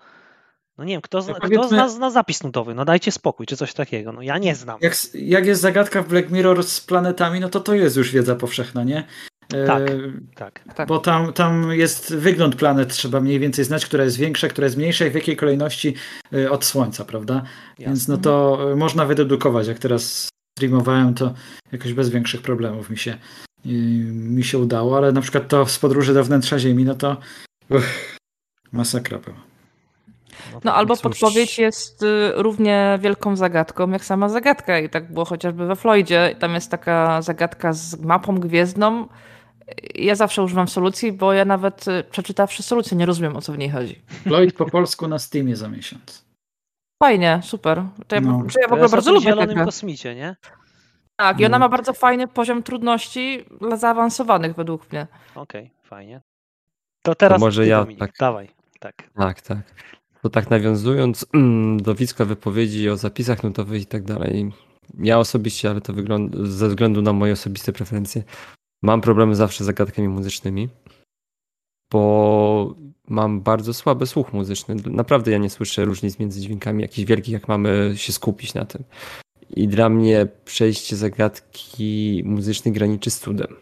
No 0.79 0.85
nie 0.85 0.95
wiem, 0.95 1.01
kto, 1.01 1.23
zna, 1.23 1.35
kto 1.35 1.69
zna, 1.69 1.89
zna 1.89 2.11
zapis 2.11 2.43
nutowy? 2.43 2.75
No 2.75 2.85
dajcie 2.85 3.13
spokój, 3.13 3.47
czy 3.47 3.57
coś 3.57 3.75
takiego. 3.75 4.13
No 4.13 4.23
ja 4.23 4.39
nie 4.39 4.55
znam. 4.55 4.79
Jak, 4.81 4.97
jak 5.15 5.47
jest 5.47 5.61
zagadka 5.61 6.03
w 6.03 6.09
Black 6.09 6.31
Mirror 6.31 6.65
z 6.65 6.81
planetami, 6.81 7.41
no 7.41 7.49
to 7.49 7.61
to 7.61 7.75
jest 7.75 7.97
już 7.97 8.13
wiedza 8.13 8.37
powszechna, 8.37 8.85
nie? 8.85 9.05
E, 9.55 9.67
tak, 9.67 9.83
tak, 10.35 10.65
tak. 10.75 10.89
Bo 10.89 10.99
tam, 10.99 11.33
tam 11.33 11.73
jest 11.73 12.15
wygląd 12.15 12.57
planet, 12.57 12.93
trzeba 12.93 13.21
mniej 13.21 13.39
więcej 13.39 13.65
znać, 13.65 13.87
która 13.87 14.05
jest 14.05 14.17
większa, 14.17 14.49
która 14.49 14.65
jest 14.65 14.77
mniejsza 14.77 15.07
i 15.07 15.11
w 15.11 15.15
jakiej 15.15 15.37
kolejności 15.37 15.95
e, 16.33 16.51
od 16.51 16.65
Słońca, 16.65 17.05
prawda? 17.05 17.35
Jasne. 17.35 17.85
Więc 17.87 18.09
no 18.09 18.17
to 18.17 18.59
można 18.77 19.05
wydedukować, 19.05 19.67
jak 19.67 19.79
teraz 19.79 20.29
streamowałem, 20.59 21.15
to 21.15 21.35
jakoś 21.73 21.93
bez 21.93 22.11
większych 22.11 22.43
problemów 22.43 22.91
mi 22.91 22.99
się, 22.99 23.19
mi 24.13 24.45
się 24.45 24.59
udało, 24.59 24.97
ale 24.97 25.13
na 25.13 25.21
przykład 25.21 25.49
to 25.49 25.67
z 25.67 25.79
podróży 25.79 26.15
do 26.15 26.25
wnętrza 26.25 26.59
Ziemi, 26.59 26.85
no 26.85 26.95
to 26.95 27.17
uch, 27.71 28.19
masakra 28.73 29.19
była. 29.19 29.37
No, 30.53 30.61
no 30.65 30.75
albo 30.75 30.97
cóż. 30.97 31.03
podpowiedź 31.03 31.59
jest 31.59 32.03
y, 32.03 32.33
równie 32.35 32.99
wielką 33.03 33.37
zagadką 33.37 33.91
jak 33.91 34.05
sama 34.05 34.29
zagadka 34.29 34.79
i 34.79 34.89
tak 34.89 35.13
było 35.13 35.25
chociażby 35.25 35.67
we 35.67 35.77
Floydzie. 35.77 36.37
Tam 36.39 36.55
jest 36.55 36.71
taka 36.71 37.23
zagadka 37.23 37.73
z 37.73 38.01
mapą 38.01 38.41
gwiezdną. 38.41 39.09
Ja 39.95 40.15
zawsze 40.15 40.43
używam 40.43 40.69
solucji, 40.69 41.13
bo 41.13 41.33
ja 41.33 41.45
nawet 41.45 41.89
y, 41.89 42.05
przeczytawszy 42.11 42.63
solucję 42.63 42.97
nie 42.97 43.07
rozumiem 43.07 43.37
o 43.37 43.43
co 43.43 43.53
w 43.53 43.59
niej 43.59 43.71
chodzi. 43.71 44.03
Floyd 44.23 44.55
po 44.55 44.67
polsku 44.67 45.09
na 45.09 45.19
Steamie 45.19 45.57
za 45.57 45.69
miesiąc. 45.69 46.32
Fajnie, 47.03 47.41
super. 47.43 47.85
To 48.07 48.15
ja, 48.17 48.21
No. 48.21 48.43
ja 48.45 48.49
w 48.49 48.55
To 48.55 48.75
ogóle 48.75 48.87
o 48.87 48.89
bardzo 48.89 49.13
lubię 49.13 49.25
tę 49.25 49.31
zielonym 49.31 49.55
grę. 49.57 49.65
kosmicie, 49.65 50.15
nie? 50.15 50.37
Tak, 51.17 51.41
i 51.41 51.47
ona 51.47 51.59
No. 51.59 51.65
ma 51.65 51.69
bardzo 51.69 51.93
fajny 51.93 52.29
poziom 52.29 52.63
trudności 52.63 53.45
dla 53.61 53.77
zaawansowanych 53.77 54.55
według 54.57 54.93
mnie. 54.93 55.07
Okej, 55.35 55.71
fajnie. 55.83 56.21
To 57.05 57.15
teraz 57.15 57.41
może 57.41 57.63
ty, 57.63 57.69
ja 57.69 57.79
Dominik, 57.81 58.01
tak- 58.01 58.13
dawaj. 58.21 58.49
Tak. 58.81 58.95
Tak, 59.15 59.41
tak. 59.41 59.59
To 60.23 60.31
tak 60.31 60.51
nawiązując 60.51 61.27
mm, 61.35 61.83
do 61.83 61.95
Wicka 61.95 62.25
wypowiedzi 62.25 62.91
o 62.91 62.97
zapisach 62.97 63.43
nutowych 63.43 63.83
i 63.83 63.87
tak 63.87 64.03
dalej. 64.05 64.53
Ja 64.99 65.19
osobiście, 65.19 65.71
ale 65.71 65.81
to 65.81 65.93
wygląda 65.93 66.39
ze 66.43 66.69
względu 66.69 67.03
na 67.03 67.13
moje 67.13 67.33
osobiste 67.33 67.73
preferencje, 67.73 68.23
mam 68.83 69.01
problemy 69.01 69.35
zawsze 69.35 69.65
z 69.65 69.67
zagadkami 69.67 70.09
muzycznymi, 70.09 70.69
bo 71.93 72.75
mam 73.09 73.41
bardzo 73.41 73.75
słaby 73.75 74.07
słuch 74.07 74.33
muzyczny. 74.33 74.77
Naprawdę 74.85 75.31
ja 75.31 75.39
nie 75.39 75.51
słyszę 75.51 75.85
różnic 75.85 76.19
między 76.19 76.41
dźwiękami 76.41 76.83
jakichś 76.83 77.09
wielkich, 77.09 77.33
jak 77.33 77.49
mamy 77.49 77.93
się 77.97 78.13
skupić 78.13 78.55
na 78.55 78.65
tym. 78.65 78.85
I 79.51 79.69
dla 79.69 79.89
mnie 79.89 80.27
przejście 80.45 80.97
zagadki 80.97 82.23
muzycznej 82.25 82.75
graniczy 82.75 83.11
z 83.11 83.21
cudem. 83.21 83.57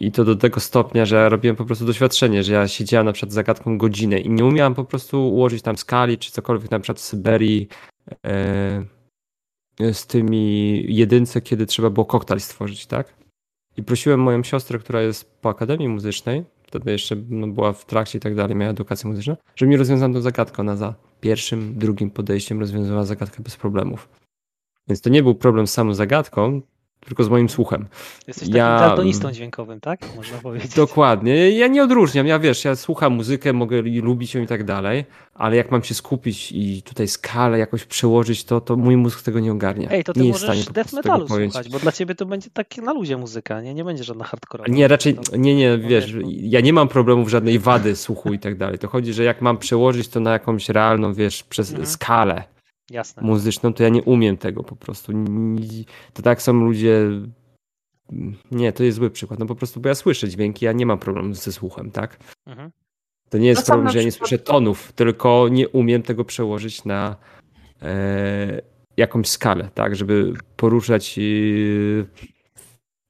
I 0.00 0.12
to 0.12 0.24
do 0.24 0.36
tego 0.36 0.60
stopnia, 0.60 1.06
że 1.06 1.16
ja 1.16 1.28
robiłem 1.28 1.56
po 1.56 1.64
prostu 1.64 1.86
doświadczenie, 1.86 2.42
że 2.42 2.52
ja 2.52 2.68
siedziałem 2.68 3.06
na 3.06 3.12
przykład 3.12 3.32
zagadką 3.32 3.78
godzinę 3.78 4.18
i 4.18 4.30
nie 4.30 4.44
umiałem 4.44 4.74
po 4.74 4.84
prostu 4.84 5.28
ułożyć 5.28 5.62
tam 5.62 5.76
skali 5.76 6.18
czy 6.18 6.30
cokolwiek, 6.30 6.70
na 6.70 6.80
przykład 6.80 6.98
w 6.98 7.04
Syberii 7.04 7.68
e, 8.26 8.84
z 9.92 10.06
tymi 10.06 10.84
jedynce, 10.94 11.40
kiedy 11.40 11.66
trzeba 11.66 11.90
było 11.90 12.06
koktajl 12.06 12.40
stworzyć, 12.40 12.86
tak? 12.86 13.14
I 13.76 13.82
prosiłem 13.82 14.20
moją 14.20 14.42
siostrę, 14.42 14.78
która 14.78 15.02
jest 15.02 15.40
po 15.40 15.48
Akademii 15.48 15.88
Muzycznej, 15.88 16.44
wtedy 16.70 16.92
jeszcze 16.92 17.16
no, 17.28 17.46
była 17.46 17.72
w 17.72 17.84
trakcie 17.84 18.18
i 18.18 18.20
tak 18.20 18.34
dalej, 18.34 18.56
miała 18.56 18.70
edukację 18.70 19.10
muzyczną, 19.10 19.36
żeby 19.56 19.70
mi 19.70 19.76
rozwiązano 19.76 20.14
tą 20.14 20.20
zagadkę. 20.20 20.62
Ona 20.62 20.76
za 20.76 20.94
pierwszym, 21.20 21.78
drugim 21.78 22.10
podejściem 22.10 22.60
rozwiązała 22.60 23.04
zagadkę 23.04 23.42
bez 23.42 23.56
problemów. 23.56 24.08
Więc 24.88 25.00
to 25.00 25.10
nie 25.10 25.22
był 25.22 25.34
problem 25.34 25.66
z 25.66 25.72
samą 25.72 25.94
zagadką, 25.94 26.62
tylko 27.06 27.24
z 27.24 27.28
moim 27.28 27.48
słuchem. 27.48 27.86
Jesteś 28.26 28.48
Ja- 28.48 28.54
takim 28.68 28.88
daltonistą 28.88 29.32
dźwiękowym, 29.32 29.80
tak? 29.80 30.00
Można 30.16 30.38
powiedzieć. 30.38 30.74
Dokładnie. 30.74 31.50
Ja 31.50 31.66
nie 31.66 31.82
odróżniam. 31.82 32.26
Ja 32.26 32.38
wiesz, 32.38 32.64
ja 32.64 32.76
słucham 32.76 33.12
muzykę, 33.12 33.52
mogę 33.52 33.82
lubić 33.82 34.34
ją 34.34 34.42
i 34.42 34.46
tak 34.46 34.64
dalej, 34.64 35.04
ale 35.34 35.56
jak 35.56 35.70
mam 35.70 35.82
się 35.84 35.94
skupić 35.94 36.52
i 36.52 36.82
tutaj 36.82 37.08
skalę 37.08 37.58
jakoś 37.58 37.84
przełożyć, 37.84 38.44
to, 38.44 38.60
to 38.60 38.76
mój 38.76 38.96
mózg 38.96 39.22
tego 39.22 39.40
nie 39.40 39.52
ogarnia. 39.52 39.88
Ej, 39.90 40.04
to 40.04 40.12
ty 40.12 40.20
nie 40.20 40.30
możesz 40.32 40.64
death 40.66 40.92
metalu 40.92 41.28
słuchać, 41.28 41.68
bo 41.68 41.78
dla 41.78 41.92
ciebie 41.92 42.14
to 42.14 42.26
będzie 42.26 42.50
takie 42.50 42.82
na 42.82 42.92
luzie 42.92 43.16
muzyka, 43.16 43.60
nie? 43.60 43.74
Nie 43.74 43.84
będzie 43.84 44.04
żadna 44.04 44.24
hardkorowa. 44.24 44.70
Nie, 44.72 44.88
raczej, 44.88 45.18
nie, 45.38 45.54
nie, 45.56 45.76
no 45.76 45.88
wiesz, 45.88 46.12
wiesz, 46.12 46.24
no. 46.24 46.30
ja 46.42 46.60
nie 46.60 46.72
mam 46.72 46.88
problemów 46.88 47.28
żadnej 47.28 47.58
wady 47.58 47.96
słuchu 47.96 48.32
i 48.32 48.38
tak 48.38 48.56
dalej. 48.56 48.78
To 48.78 48.88
chodzi, 48.88 49.12
że 49.12 49.24
jak 49.24 49.40
mam 49.42 49.58
przełożyć 49.58 50.08
to 50.08 50.20
na 50.20 50.32
jakąś 50.32 50.68
realną, 50.68 51.14
wiesz, 51.14 51.42
przez 51.42 51.70
Mhm. 51.70 51.86
skalę 51.86 52.44
Jasne. 52.90 53.22
muzyczną, 53.22 53.72
to 53.72 53.82
ja 53.82 53.88
nie 53.88 54.02
umiem 54.02 54.36
tego 54.36 54.62
po 54.62 54.76
prostu. 54.76 55.12
To 56.12 56.22
tak 56.22 56.42
są 56.42 56.52
ludzie. 56.52 57.08
Nie, 58.50 58.72
to 58.72 58.84
jest 58.84 58.96
zły 58.96 59.10
przykład. 59.10 59.40
No 59.40 59.46
po 59.46 59.54
prostu, 59.54 59.80
bo 59.80 59.88
ja 59.88 59.94
słyszę 59.94 60.28
dźwięki, 60.28 60.64
ja 60.64 60.72
nie 60.72 60.86
mam 60.86 60.98
problemu 60.98 61.34
ze 61.34 61.52
słuchem, 61.52 61.90
tak? 61.90 62.18
Mhm. 62.46 62.70
To 63.28 63.38
nie 63.38 63.48
jest 63.48 63.60
No 63.60 63.66
problem, 63.66 63.92
że 63.92 63.98
ja 63.98 64.04
nie 64.04 64.12
słyszę 64.12 64.38
tonów, 64.38 64.92
tylko 64.92 65.48
nie 65.50 65.68
umiem 65.68 66.02
tego 66.02 66.24
przełożyć 66.24 66.84
na 66.84 67.16
e, 67.82 68.62
jakąś 68.96 69.28
skalę, 69.28 69.68
tak, 69.74 69.96
żeby 69.96 70.32
poruszać 70.56 71.18
e, 71.18 71.22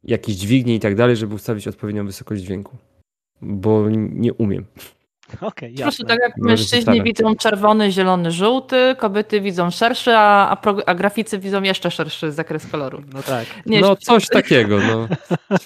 jakieś 0.03 0.37
dźwignie 0.37 0.75
i 0.75 0.81
tak 0.81 0.95
dalej, 0.95 1.17
żeby 1.17 1.35
ustawić 1.35 1.69
odpowiednią 1.69 2.07
wysokość 2.07 2.43
dźwięku. 2.43 2.77
Bo 3.43 3.91
nie 3.91 4.35
umiem. 4.35 4.67
Prostu 5.41 5.67
jasne. 5.83 6.05
tak 6.07 6.19
jak 6.23 6.35
się 6.37 6.43
mężczyźni 6.43 7.03
widzą 7.03 7.37
czerwony, 7.37 7.93
zielony, 7.93 8.31
żółty, 8.31 8.97
kobiety 8.99 9.41
widzą 9.41 9.71
szerszy, 9.71 10.11
a, 10.15 10.49
a, 10.49 10.57
pro, 10.57 10.77
a 10.87 10.95
graficy 10.95 11.39
widzą 11.39 11.63
jeszcze 11.63 11.91
szerszy 11.91 12.33
zakres 12.33 12.67
kolorów. 12.67 13.05
No 13.13 13.23
tak. 13.23 13.47
Nie, 13.67 13.81
No 13.81 13.97
coś 13.97 14.29
takiego, 14.29 14.79
no. 14.79 15.09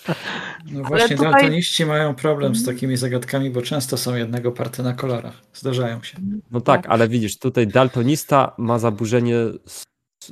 No 0.73 0.82
właśnie, 0.85 1.16
tutaj- 1.16 1.32
daltoniści 1.32 1.86
mają 1.86 2.15
problem 2.15 2.55
z 2.55 2.65
takimi 2.65 2.97
zagadkami, 2.97 3.51
bo 3.51 3.62
często 3.62 3.97
są 3.97 4.15
jednego 4.15 4.53
party 4.53 4.82
na 4.82 4.93
kolorach. 4.93 5.35
Zdarzają 5.55 6.03
się. 6.03 6.19
No 6.51 6.61
tak, 6.61 6.86
ale 6.89 7.09
widzisz, 7.09 7.39
tutaj 7.39 7.66
daltonista 7.66 8.55
ma 8.59 8.78
zaburzenie 8.78 9.36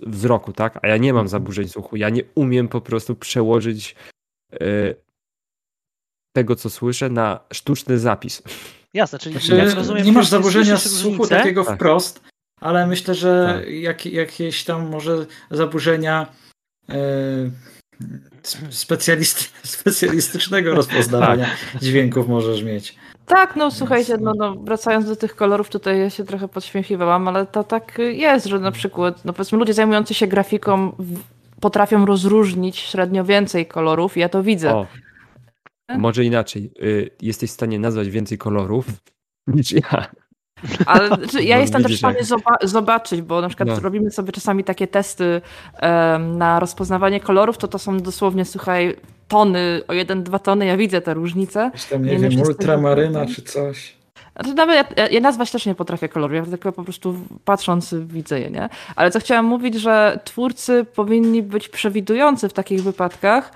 wzroku, 0.07 0.53
tak? 0.53 0.79
A 0.83 0.89
ja 0.89 0.97
nie 0.97 1.13
mam 1.13 1.29
zaburzeń 1.29 1.69
słuchu. 1.69 1.97
Ja 1.97 2.09
nie 2.11 2.23
umiem 2.35 2.69
po 2.69 2.81
prostu 2.81 3.15
przełożyć 3.15 3.95
e, 4.53 4.57
tego, 6.33 6.57
co 6.57 6.71
słyszę, 6.71 7.11
na 7.11 7.41
sztuczny 7.53 7.99
zapis. 7.99 8.43
Jasne, 8.95 9.19
czyli 9.19 9.33
Znaczy, 9.39 9.57
jak 9.57 9.75
rozumiem, 9.75 10.07
nie 10.07 10.13
masz 10.13 10.29
zaburzenia 10.29 10.77
słuchu 10.77 11.27
takiego 11.27 11.65
Tak. 11.65 11.75
wprost, 11.77 12.21
ale 12.61 12.87
myślę, 12.87 13.15
że 13.15 13.61
Tak. 13.61 13.71
jak, 13.75 14.07
jakieś 14.07 14.65
tam 14.65 14.89
może 14.91 15.27
zaburzenia 15.51 16.27
sp- 18.53 18.71
specjalist, 18.73 19.53
specjalistycznego 19.67 20.75
rozpoznawania 20.75 21.47
dźwięków 21.83 22.29
możesz 22.29 22.63
mieć. 22.63 22.95
Tak, 23.27 23.57
no 23.57 23.71
słuchajcie, 23.71 24.17
no, 24.21 24.33
no, 24.37 24.55
wracając 24.55 25.07
do 25.07 25.17
tych 25.17 25.37
kolorów, 25.37 25.69
tutaj 25.69 25.99
ja 26.01 26.11
się 26.11 26.25
trochę 26.25 26.49
podśmiechiwałam, 26.49 27.29
ale 27.29 27.47
to 27.47 27.65
tak 27.65 27.99
jest, 27.99 28.47
że 28.47 28.59
na 28.59 28.73
przykład, 28.73 29.25
no 29.25 29.33
powiedzmy, 29.33 29.59
ludzie 29.59 29.75
zajmujący 29.75 30.15
się 30.15 30.27
grafiką 30.27 30.93
w, 30.99 31.21
potrafią 31.61 32.07
rozróżnić 32.07 32.79
średnio 32.79 33.25
więcej 33.25 33.67
kolorów 33.67 34.17
i 34.17 34.21
ja 34.21 34.29
to 34.29 34.43
widzę. 34.43 34.75
O, 34.75 34.87
może 35.99 36.25
inaczej. 36.25 36.71
Y, 36.83 37.11
Jesteś 37.23 37.51
w 37.51 37.55
stanie 37.55 37.79
nazwać 37.79 38.09
więcej 38.11 38.39
kolorów 38.39 38.87
niż 39.47 39.73
ja. 39.73 40.07
Ale 40.87 41.09
znaczy, 41.09 41.43
ja 41.45 41.57
No, 41.57 41.61
jestem 41.63 41.83
też 41.83 41.95
w 41.95 41.99
stanie 41.99 42.21
zoba- 42.25 42.57
zobaczyć, 42.67 43.23
bo 43.23 43.41
na 43.41 43.49
przykład 43.49 43.69
No. 43.69 43.81
robimy 43.81 44.11
sobie 44.11 44.33
czasami 44.33 44.65
takie 44.65 44.87
testy 44.87 45.41
em, 45.77 46.39
na 46.39 46.61
rozpoznawanie 46.61 47.21
kolorów, 47.21 47.59
to 47.59 47.69
to 47.69 47.79
są 47.79 47.99
dosłownie, 48.01 48.45
słuchaj, 48.45 48.97
tony, 49.29 49.83
o 49.89 49.93
jeden, 49.93 50.23
dwa 50.23 50.39
tony, 50.39 50.67
ja 50.67 50.77
widzę 50.77 51.01
te 51.01 51.15
różnice. 51.15 51.71
Tam, 51.91 52.05
nie 52.05 52.19
Nie, 52.19 52.29
wiem, 52.29 52.41
ultramaryna 52.41 53.27
czy 53.27 53.43
coś. 53.43 53.97
Znaczy 54.37 54.55
nawet 54.55 54.99
ja, 54.99 55.09
ja 55.09 55.21
nazwać 55.21 55.51
też 55.51 55.67
nie 55.67 55.75
potrafię 55.75 56.09
kolorów, 56.09 56.37
ja 56.37 56.45
tylko 56.45 56.73
po 56.73 56.85
prostu 56.85 57.17
patrząc 57.45 57.95
widzę 57.95 58.41
je, 58.41 58.51
nie? 58.51 58.69
Ale 58.97 59.11
co 59.11 59.21
chciałam 59.21 59.45
mówić, 59.47 59.75
że 59.75 60.21
twórcy 60.25 60.85
powinni 60.95 61.43
być 61.43 61.69
przewidujący 61.69 62.49
w 62.49 62.53
takich 62.53 62.83
wypadkach, 62.83 63.53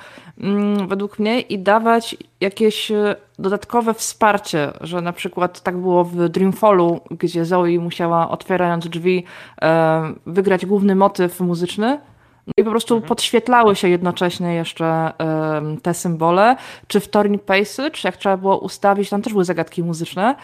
według 0.89 1.19
mnie, 1.19 1.41
i 1.41 1.59
dawać 1.59 2.17
jakieś 2.41 2.91
e, 2.91 3.17
dodatkowe 3.39 3.95
wsparcie, 3.95 4.73
że 4.81 5.01
na 5.01 5.13
przykład 5.13 5.61
tak 5.61 5.77
było 5.77 6.05
w 6.05 6.29
Dreamfallu, 6.29 7.01
gdzie 7.11 7.45
Zoe 7.45 7.79
musiała 7.81 8.31
otwierając 8.31 8.89
drzwi 8.89 9.25
e, 9.63 10.13
wygrać 10.27 10.67
główny 10.67 10.95
motyw 10.95 11.41
muzyczny, 11.41 12.01
no 12.47 12.53
i 12.57 12.65
po 12.65 12.71
prostu 12.71 13.01
podświetlały 13.01 13.77
się 13.77 13.89
jednocześnie 13.89 14.55
jeszcze 14.55 15.13
em, 15.19 15.81
te 15.81 15.95
symbole. 15.95 16.57
Czy 16.87 17.01
w 17.01 17.09
Torn 17.09 17.39
Passage, 17.39 17.99
jak 18.05 18.17
trzeba 18.17 18.37
było 18.37 18.59
ustawić, 18.59 19.11
tam 19.11 19.23
też 19.23 19.33
były 19.33 19.45
zagadki 19.45 19.83
muzyczne, 19.83 20.35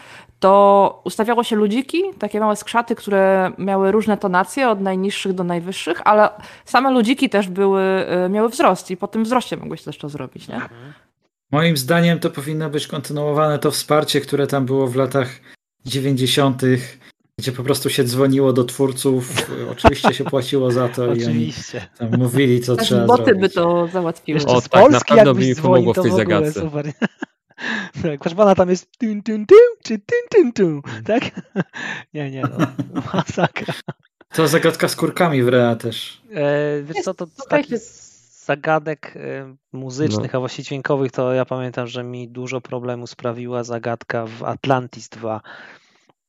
to 0.42 1.00
ustawiało 1.04 1.44
się 1.44 1.56
ludziki, 1.56 2.02
takie 2.18 2.40
małe 2.40 2.56
skrzaty, 2.56 2.94
które 2.94 3.52
miały 3.58 3.92
różne 3.92 4.16
tonacje, 4.16 4.68
od 4.68 4.80
najniższych 4.80 5.32
do 5.32 5.44
najwyższych, 5.44 6.00
ale 6.04 6.28
same 6.64 6.90
ludziki 6.90 7.30
też 7.30 7.48
były, 7.48 7.82
e, 7.82 8.28
miały 8.28 8.48
wzrost 8.48 8.90
i 8.90 8.96
po 8.96 9.08
tym 9.08 9.24
wzroście 9.24 9.56
mogłeś 9.56 9.82
też 9.82 9.98
to 9.98 10.08
zrobić, 10.08 10.48
nie? 10.48 10.60
Moim 11.50 11.76
zdaniem 11.76 12.18
to 12.18 12.30
powinno 12.30 12.70
być 12.70 12.86
kontynuowane 12.86 13.58
to 13.58 13.70
wsparcie, 13.70 14.20
które 14.20 14.46
tam 14.46 14.66
było 14.66 14.86
w 14.86 14.96
latach 14.96 15.28
90., 15.86 16.62
gdzie 17.38 17.52
po 17.52 17.62
prostu 17.62 17.90
się 17.90 18.04
dzwoniło 18.04 18.52
do 18.52 18.64
twórców. 18.64 19.32
Oczywiście 19.72 20.14
się 20.14 20.24
płaciło 20.24 20.70
za 20.70 20.88
to 20.88 21.14
i 21.14 21.24
oni 21.24 21.52
tam 21.98 22.10
mówili, 22.18 22.60
co 22.60 22.76
trzeba 22.76 23.06
boty 23.06 23.34
by 23.34 23.48
zrobić. 23.48 23.54
to 23.54 23.88
załatwiły. 23.92 24.36
Jeszcze 24.36 24.52
O, 24.52 24.60
z 24.60 24.68
tak, 24.68 24.82
na 24.82 24.88
Polski 24.88 25.14
pewno 25.14 25.30
jakbyś 25.30 25.48
by 25.48 25.54
mi 25.54 25.62
pomogło 25.62 25.94
w 25.94 26.02
tej 26.02 26.10
zagadce. 26.10 26.60
super. 26.60 26.92
Tak, 28.02 28.20
proszę 28.20 28.36
pana, 28.36 28.54
tam 28.54 28.70
jest 28.70 28.90
czy 29.82 29.98
tun, 29.98 30.26
tun, 30.30 30.52
tun, 30.52 30.82
tak? 31.04 31.22
Nie, 32.14 32.30
nie, 32.30 32.42
no, 32.42 32.66
masakra. 33.14 33.74
To 34.28 34.48
zagadka 34.48 34.88
z 34.88 34.96
kurkami 34.96 35.42
w 35.42 35.48
Rea 35.48 35.76
też. 35.76 36.22
E, 36.34 36.82
wiesz 36.82 37.04
co, 37.04 37.14
to 37.14 37.26
z 37.26 37.46
takich 37.48 37.78
zagadek 38.44 39.16
e, 39.16 39.56
muzycznych, 39.72 40.34
a 40.34 40.38
właściwie 40.38 40.64
dźwiękowych, 40.64 41.12
to 41.12 41.32
ja 41.32 41.44
pamiętam, 41.44 41.86
że 41.86 42.04
mi 42.04 42.28
dużo 42.28 42.60
problemu 42.60 43.06
sprawiła 43.06 43.64
zagadka 43.64 44.26
w 44.26 44.42
Atlantis 44.42 45.08
2 45.08 45.40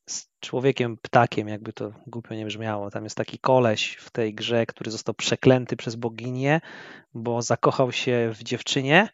z 0.06 0.28
człowiekiem 0.40 0.98
ptakiem, 0.98 1.48
jakby 1.48 1.74
to 1.74 1.92
głupio 2.08 2.36
nie 2.36 2.46
brzmiało. 2.46 2.92
Tam 2.92 3.04
jest 3.04 3.18
taki 3.18 3.40
koleś 3.40 3.96
w 3.96 4.12
tej 4.12 4.34
grze, 4.34 4.66
który 4.66 4.92
został 4.92 5.16
przeklęty 5.16 5.76
przez 5.76 5.96
boginię, 5.96 6.62
bo 7.14 7.42
zakochał 7.42 7.92
się 7.92 8.32
w 8.34 8.44
dziewczynie 8.44 9.10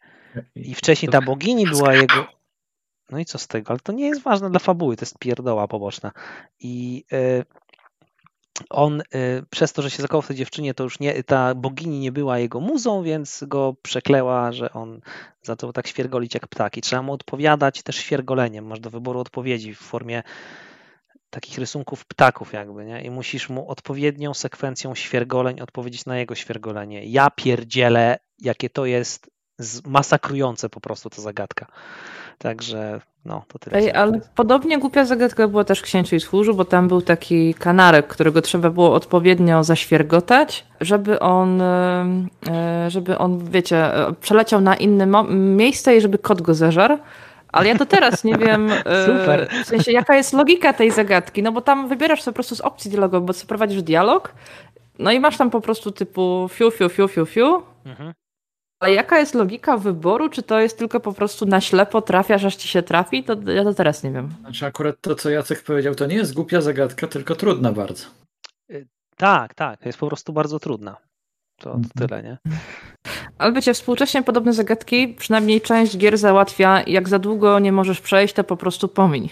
i 0.54 0.74
wcześniej 0.74 1.12
ta 1.12 1.20
bogini 1.20 1.66
była 1.66 1.94
jego. 1.94 2.26
No 3.10 3.18
i 3.18 3.24
co 3.24 3.38
z 3.38 3.46
tego? 3.46 3.70
Ale 3.70 3.80
to 3.80 3.92
nie 3.92 4.06
jest 4.06 4.22
ważne 4.22 4.50
dla 4.50 4.58
fabuły, 4.58 4.96
to 4.96 5.02
jest 5.02 5.18
pierdoła 5.18 5.68
poboczna. 5.68 6.12
I 6.60 7.04
y, 7.12 7.44
on 8.70 9.00
y, 9.00 9.04
przez 9.50 9.72
to, 9.72 9.82
że 9.82 9.90
się 9.90 10.02
zakochał 10.02 10.22
w 10.22 10.26
tej 10.26 10.36
dziewczynie, 10.36 10.74
to 10.74 10.84
już 10.84 11.00
nie, 11.00 11.24
ta 11.24 11.54
bogini 11.54 11.98
nie 11.98 12.12
była 12.12 12.38
jego 12.38 12.60
muzą, 12.60 13.02
więc 13.02 13.44
go 13.48 13.74
przekleła, 13.82 14.52
że 14.52 14.72
on 14.72 15.00
zaczął 15.42 15.72
tak 15.72 15.86
świergolić 15.86 16.34
jak 16.34 16.48
ptaki. 16.48 16.80
Trzeba 16.80 17.02
mu 17.02 17.12
odpowiadać 17.12 17.82
też 17.82 17.96
świergoleniem. 17.96 18.66
Masz 18.66 18.80
do 18.80 18.90
wyboru 18.90 19.20
odpowiedzi 19.20 19.74
w 19.74 19.78
formie 19.78 20.22
takich 21.30 21.58
rysunków 21.58 22.06
ptaków 22.06 22.52
jakby, 22.52 22.84
nie? 22.84 23.02
I 23.02 23.10
musisz 23.10 23.48
mu 23.48 23.68
odpowiednią 23.68 24.34
sekwencją 24.34 24.94
świergoleń 24.94 25.60
odpowiedzieć 25.60 26.06
na 26.06 26.18
jego 26.18 26.34
świergolenie. 26.34 27.04
Ja 27.04 27.30
pierdzielę, 27.30 28.18
jakie 28.38 28.70
to 28.70 28.86
jest 28.86 29.30
masakrujące 29.86 30.68
po 30.68 30.80
prostu 30.80 31.10
ta 31.10 31.22
zagadka. 31.22 31.66
Także 32.38 33.00
no, 33.24 33.42
to 33.48 33.58
tyle. 33.58 33.78
Ej, 33.78 33.92
ale 33.92 34.20
podobnie 34.34 34.78
głupia 34.78 35.04
zagadka 35.04 35.48
była 35.48 35.64
też 35.64 35.82
Księciu 35.82 36.16
i 36.16 36.20
Służu, 36.20 36.54
bo 36.54 36.64
tam 36.64 36.88
był 36.88 37.02
taki 37.02 37.54
kanarek, 37.54 38.06
którego 38.06 38.42
trzeba 38.42 38.70
było 38.70 38.94
odpowiednio 38.94 39.64
zaświergotać, 39.64 40.66
żeby 40.80 41.20
on, 41.20 41.62
e, 41.62 42.20
żeby 42.88 43.18
on, 43.18 43.50
wiecie, 43.50 43.94
e, 43.94 44.12
przeleciał 44.20 44.60
na 44.60 44.76
inne 44.76 45.24
miejsce 45.30 45.96
i 45.96 46.00
żeby 46.00 46.18
kot 46.18 46.42
go 46.42 46.54
zeżarł. 46.54 46.98
Ale 47.52 47.68
ja 47.68 47.78
to 47.78 47.86
teraz 47.86 48.24
nie 48.24 48.34
wiem, 48.46 48.70
e, 48.70 49.06
Super. 49.06 49.48
w 49.64 49.66
sensie 49.66 49.92
jaka 49.92 50.16
jest 50.16 50.32
logika 50.32 50.72
tej 50.72 50.90
zagadki, 50.90 51.42
no 51.42 51.52
bo 51.52 51.60
tam 51.60 51.88
wybierasz 51.88 52.22
sobie 52.22 52.32
po 52.32 52.36
prostu 52.36 52.56
z 52.56 52.60
opcji 52.60 52.90
dialogu, 52.90 53.20
bo 53.20 53.32
co 53.32 53.46
prowadzisz 53.46 53.82
dialog, 53.82 54.34
no 54.98 55.12
i 55.12 55.20
masz 55.20 55.36
tam 55.36 55.50
po 55.50 55.60
prostu 55.60 55.90
typu 55.90 56.48
fiu, 56.52 56.70
fiu, 56.70 56.88
fiu, 56.88 57.08
fiu, 57.08 57.26
fiu. 57.26 57.62
Mhm. 57.86 58.12
Ale 58.80 58.94
jaka 58.94 59.18
jest 59.18 59.34
logika 59.34 59.76
wyboru? 59.76 60.28
Czy 60.28 60.42
to 60.42 60.60
jest 60.60 60.78
tylko 60.78 61.00
po 61.00 61.12
prostu 61.12 61.46
na 61.46 61.60
ślepo 61.60 62.02
trafiasz, 62.02 62.44
aż 62.44 62.56
ci 62.56 62.68
się 62.68 62.82
trafi? 62.82 63.24
To 63.24 63.36
ja 63.52 63.64
to 63.64 63.74
teraz 63.74 64.02
nie 64.02 64.10
wiem. 64.10 64.28
Znaczy 64.40 64.66
akurat 64.66 64.96
to, 65.00 65.14
co 65.14 65.30
Jacek 65.30 65.62
powiedział, 65.62 65.94
to 65.94 66.06
nie 66.06 66.16
jest 66.16 66.34
głupia 66.34 66.60
zagadka, 66.60 67.06
tylko 67.06 67.34
trudna 67.34 67.72
bardzo. 67.72 68.06
Y, 68.70 68.86
tak, 69.16 69.54
tak, 69.54 69.86
jest 69.86 69.98
po 69.98 70.06
prostu 70.06 70.32
bardzo 70.32 70.58
trudna. 70.58 70.96
To, 71.56 71.64
to 71.64 71.70
mhm. 71.70 71.88
tyle, 71.98 72.22
nie? 72.22 72.38
Ale 73.38 73.52
wiecie, 73.52 73.74
współcześnie 73.74 74.22
podobne 74.22 74.52
zagadki, 74.52 75.08
przynajmniej 75.08 75.60
część 75.60 75.98
gier 75.98 76.18
załatwia, 76.18 76.82
jak 76.86 77.08
za 77.08 77.18
długo 77.18 77.58
nie 77.58 77.72
możesz 77.72 78.00
przejść, 78.00 78.34
to 78.34 78.44
po 78.44 78.56
prostu 78.56 78.88
pomiń. 78.88 79.28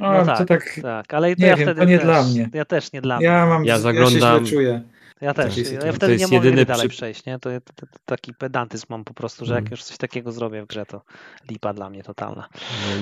No, 0.00 0.12
no 0.12 0.26
tak, 0.26 0.48
tak, 0.48 0.80
tak, 0.82 1.14
ale 1.14 1.34
nie 1.34 1.46
ja 1.46 1.56
wiem, 1.56 1.66
wtedy 1.66 1.80
to 1.80 1.86
nie 1.86 1.98
też, 1.98 2.06
dla 2.06 2.22
mnie. 2.22 2.48
Ja 2.52 2.64
też 2.64 2.92
nie 2.92 3.00
dla 3.00 3.16
mnie. 3.16 3.26
Ja 3.26 3.46
mam, 3.46 3.64
ja 3.64 3.78
zaglądam, 3.78 4.44
ja 4.44 4.50
czuję. 4.50 4.82
Ja 5.20 5.34
też. 5.34 5.56
Ja 5.84 5.92
wtedy 5.92 6.16
nie 6.16 6.28
mogę 6.28 6.64
dalej 6.64 6.88
przy... 6.88 6.96
przejść, 6.96 7.26
nie? 7.26 7.38
To, 7.38 7.50
to, 7.50 7.86
to, 7.86 7.86
taki 8.04 8.34
pedantyzm 8.34 8.86
mam 8.88 9.04
po 9.04 9.14
prostu, 9.14 9.46
że 9.46 9.54
jak 9.54 9.62
mm. 9.62 9.70
już 9.70 9.82
coś 9.82 9.96
takiego 9.96 10.32
zrobię 10.32 10.62
w 10.62 10.66
grze, 10.66 10.86
to 10.86 11.02
lipa 11.50 11.72
dla 11.72 11.90
mnie 11.90 12.02
totalna. 12.02 12.48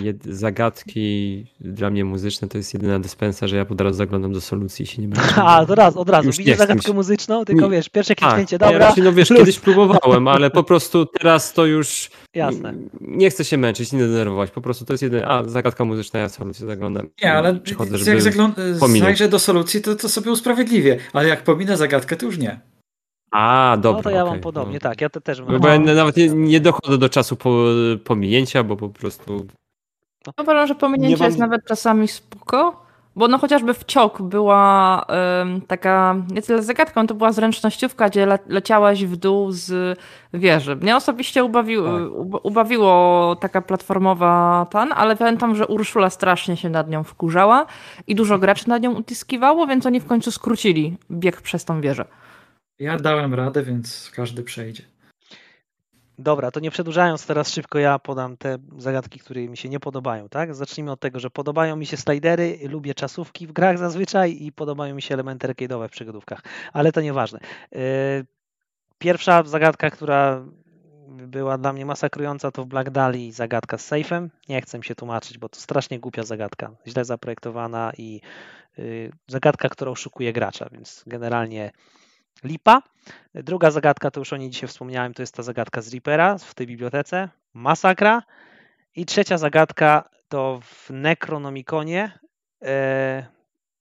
No, 0.05 0.13
zagadki 0.25 1.47
dla 1.61 1.91
mnie 1.91 2.05
muzyczne 2.05 2.49
to 2.49 2.59
jest 2.59 2.75
jedyna 2.75 2.99
dyspensa, 2.99 3.47
że 3.47 3.57
ja 3.57 3.67
od 3.69 3.81
razu 3.81 3.97
zaglądam 3.97 4.33
do 4.33 4.41
solucji 4.41 4.83
i 4.83 4.87
się 4.87 5.03
nie 5.03 5.09
męczę. 5.09 5.43
A, 5.45 5.67
to 5.67 5.75
raz, 5.75 5.97
od 5.97 6.09
razu. 6.09 6.27
Już 6.27 6.39
Widzisz 6.39 6.57
zagadkę 6.57 6.93
muzyczną, 6.93 7.45
tylko 7.45 7.71
wiesz, 7.71 7.89
pierwsze 7.89 8.15
kliknięcie, 8.15 8.59
dobra. 8.59 8.73
Ja 8.73 8.79
raczej, 8.79 9.05
no 9.05 9.13
wiesz, 9.13 9.29
kiedyś 9.29 9.59
próbowałem, 9.59 10.29
ale 10.29 10.51
po 10.51 10.63
prostu 10.63 11.07
teraz 11.07 11.53
to 11.53 11.67
już 11.67 12.11
Jasne. 12.35 12.75
nie 13.01 13.31
chcę 13.31 13.45
się 13.45 13.59
męczyć, 13.59 13.93
nie 13.93 14.01
denerwować. 14.01 14.51
Po 14.51 14.61
prostu 14.61 14.85
to 14.85 14.93
jest 14.93 15.03
jedyna, 15.03 15.29
a 15.29 15.45
zagadka 15.45 15.85
muzyczna, 15.85 16.21
ja 16.21 16.29
solucję 16.29 16.67
zaglądam. 16.67 17.09
Nie, 17.23 17.33
ale 17.33 17.55
Przychodzę, 17.55 18.13
jak 18.13 18.23
zaglą- 18.23 18.53
zajrzę 19.01 19.29
do 19.29 19.39
solucji, 19.39 19.83
to, 19.83 19.97
to 19.97 20.09
sobie 20.09 20.31
usprawiedliwię, 20.31 20.99
ale 21.13 21.29
jak 21.29 21.45
pominę 21.45 21.77
zagadkę, 21.77 22.08
to 22.17 22.27
już 22.27 22.39
nie. 22.39 22.61
A, 23.31 23.77
dobra. 23.81 23.99
No 23.99 24.03
to 24.03 24.11
ja 24.11 24.23
okay. 24.23 24.35
mam 24.35 24.41
podobnie, 24.41 24.75
no. 24.75 24.81
tak. 24.81 25.01
Ja 25.01 25.09
te 25.09 25.21
też 25.21 25.41
mam. 25.41 25.61
Bo 25.61 25.69
ja 25.69 25.79
nawet 25.79 26.17
nie, 26.17 26.29
nie 26.29 26.61
dochodzę 26.61 26.99
do 26.99 27.09
czasu 27.09 27.37
po, 27.37 27.65
pominięcia, 28.05 28.65
bo 28.65 28.77
po 28.77 28.89
prostu. 28.89 29.47
No 30.27 30.33
uważam, 30.43 30.67
że 30.67 30.75
pominięcie 30.75 31.25
jest 31.25 31.39
nawet 31.39 31.65
czasami 31.65 32.09
spoko, 32.09 32.87
bo 33.19 33.29
no 33.29 33.39
chociażby 33.39 33.75
w 33.75 33.85
ciok 33.85 34.23
była 34.23 35.07
taka, 35.67 36.17
nie 36.31 36.43
tyle 36.43 36.63
zagadką, 36.63 37.07
to 37.07 37.15
była 37.15 37.33
zręcznościówka, 37.33 38.09
gdzie 38.09 38.27
le, 38.27 38.39
leciałaś 38.47 39.05
w 39.05 39.17
dół 39.17 39.53
z 39.53 39.99
wieży. 40.35 40.77
Mnie 40.77 40.97
osobiście 40.97 41.45
ubawi, 41.45 41.77
tak. 41.77 41.85
ubawiło 42.43 43.37
taka 43.41 43.63
platformowa 43.63 44.67
tan, 44.71 44.93
ale 44.93 45.17
pamiętam, 45.17 45.55
że 45.55 45.67
Urszula 45.67 46.11
strasznie 46.11 46.57
się 46.57 46.71
nad 46.71 46.91
nią 46.91 47.05
wkurzała 47.05 47.67
i 48.07 48.15
dużo 48.15 48.39
graczy 48.39 48.69
nad 48.69 48.83
nią 48.83 48.95
utyskiwało, 48.95 49.67
więc 49.67 49.87
oni 49.87 50.01
w 50.01 50.07
końcu 50.07 50.31
skrócili 50.31 50.97
bieg 51.11 51.43
przez 51.43 51.65
tą 51.65 51.81
wieżę. 51.81 52.05
Ja 52.79 52.99
dałem 52.99 53.35
radę, 53.35 53.63
więc 53.63 54.13
każdy 54.15 54.43
przejdzie. 54.43 54.83
Dobra, 56.19 56.51
to 56.51 56.61
nie 56.61 56.71
przedłużając 56.71 57.27
teraz 57.27 57.53
szybko, 57.53 57.79
ja 57.79 57.99
podam 57.99 58.37
te 58.37 58.59
zagadki, 58.79 59.19
które 59.19 59.41
mi 59.41 59.57
się 59.57 59.69
nie 59.69 59.81
podobają, 59.81 60.29
tak? 60.29 60.55
Zacznijmy 60.55 60.93
od 60.93 61.01
tego, 61.01 61.21
że 61.21 61.31
podobają 61.31 61.77
mi 61.77 61.87
się 61.87 61.97
slidery, 61.97 62.59
lubię 62.69 62.95
czasówki 62.95 63.47
w 63.47 63.53
grach 63.53 63.79
zazwyczaj 63.79 64.43
i 64.43 64.53
podobają 64.53 64.95
mi 64.95 65.03
się 65.03 65.15
elementy 65.15 65.49
arcade'owe 65.49 65.89
w 65.89 65.91
przygodówkach, 65.91 66.43
ale 66.73 66.93
to 66.93 67.01
nieważne. 67.01 67.41
Yy, 67.73 67.81
pierwsza 68.99 69.43
zagadka, 69.43 69.91
która 69.91 70.45
była 71.09 71.59
dla 71.59 71.73
mnie 71.73 71.87
masakrująca, 71.87 72.51
to 72.51 72.65
w 72.65 72.67
Black 72.67 72.91
Dali 72.91 73.33
zagadka 73.33 73.79
z 73.79 73.91
safe'em. 73.91 74.29
Nie 74.49 74.63
chcę 74.63 74.83
się 74.83 74.95
tłumaczyć, 74.95 75.39
bo 75.39 75.49
to 75.49 75.61
strasznie 75.61 76.01
głupia 76.01 76.23
zagadka, 76.23 76.71
źle 76.87 77.05
zaprojektowana 77.05 77.93
i 77.99 78.21
yy, 78.79 79.13
zagadka, 79.27 79.69
która 79.69 79.91
oszukuje 79.91 80.33
gracza, 80.33 80.69
więc 80.73 81.05
generalnie 81.07 81.71
lipa. 82.45 82.83
Druga 83.35 83.71
zagadka, 83.71 84.11
to 84.11 84.21
już 84.21 84.33
o 84.33 84.37
niej 84.37 84.51
dzisiaj 84.51 84.69
wspomniałem, 84.69 85.15
to 85.15 85.23
jest 85.23 85.35
ta 85.35 85.43
zagadka 85.43 85.83
z 85.83 85.93
Reapera 85.93 86.39
w 86.39 86.55
tej 86.55 86.67
bibliotece. 86.67 87.29
Masakra. 87.55 88.23
I 88.97 89.07
trzecia 89.07 89.39
zagadka 89.39 90.09
to 90.29 90.61
w 90.63 90.91
Necronomiconie 90.91 92.19
e, 92.63 93.27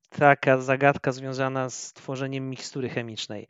taka 0.09 0.57
zagadka 0.57 1.11
związana 1.11 1.69
z 1.69 1.93
tworzeniem 1.93 2.49
mikstury 2.49 2.89
chemicznej. 2.89 3.47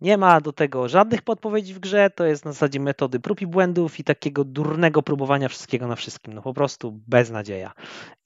Nie 0.00 0.18
ma 0.18 0.40
do 0.40 0.52
tego 0.52 0.88
żadnych 0.88 1.22
podpowiedzi 1.22 1.74
w 1.74 1.78
grze, 1.78 2.10
to 2.10 2.24
jest 2.24 2.44
na 2.44 2.52
zasadzie 2.52 2.80
metody 2.80 3.20
prób 3.20 3.40
i 3.40 3.46
błędów 3.46 4.00
i 4.00 4.04
takiego 4.04 4.44
durnego 4.44 5.02
próbowania 5.02 5.48
wszystkiego 5.48 5.86
na 5.86 5.96
wszystkim. 5.96 6.32
No 6.32 6.42
po 6.42 6.54
prostu 6.54 7.00
beznadzieja. 7.06 7.72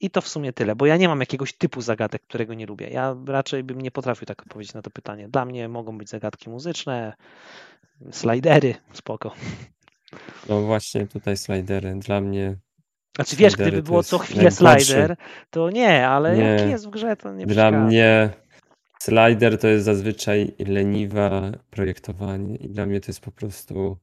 I 0.01 0.11
to 0.11 0.21
w 0.21 0.29
sumie 0.29 0.53
tyle, 0.53 0.77
bo 0.77 0.87
ja 0.87 0.97
nie 0.97 1.09
mam 1.09 1.21
jakiegoś 1.21 1.53
typu 1.53 1.81
zagadek, 1.81 2.23
którego 2.23 2.55
nie 2.55 2.67
lubię. 2.67 2.89
Ja 2.89 3.17
raczej 3.27 3.65
bym 3.65 3.81
nie 3.81 3.91
potrafił 3.91 4.27
tak 4.27 4.43
odpowiedzieć 4.43 4.75
na 4.75 4.83
to 4.83 4.91
pytanie. 4.91 5.29
Dla 5.29 5.45
mnie 5.45 5.69
mogą 5.69 5.99
być 5.99 6.09
zagadki 6.09 6.51
muzyczne, 6.51 7.13
slidery, 8.11 8.75
spoko. 8.93 9.33
No 10.49 10.61
właśnie, 10.61 11.07
tutaj 11.07 11.37
slidery. 11.37 11.95
Dla 11.99 12.21
mnie 12.21 12.57
znaczy 13.17 13.37
wiesz, 13.37 13.57
gdyby 13.57 13.83
było 13.83 14.03
co 14.03 14.19
chwilę 14.19 14.51
slider, 14.51 15.17
to 15.51 15.71
nie, 15.71 16.09
ale 16.09 16.37
nie. 16.37 16.43
jak 16.43 16.71
jest 16.71 16.87
w 16.87 16.91
grze, 16.91 17.17
to 17.17 17.33
nie 17.33 17.47
Dla 17.47 17.71
mnie 17.71 18.31
Slider 19.03 19.59
to 19.59 19.69
jest 19.69 19.85
zazwyczaj 19.85 20.53
leniwe 20.59 21.59
projektowanie 21.71 22.57
i 22.57 22.69
dla 22.69 22.87
mnie 22.87 23.01
to 23.01 23.07
jest 23.09 23.21
po 23.21 23.31
prostu. 23.31 23.97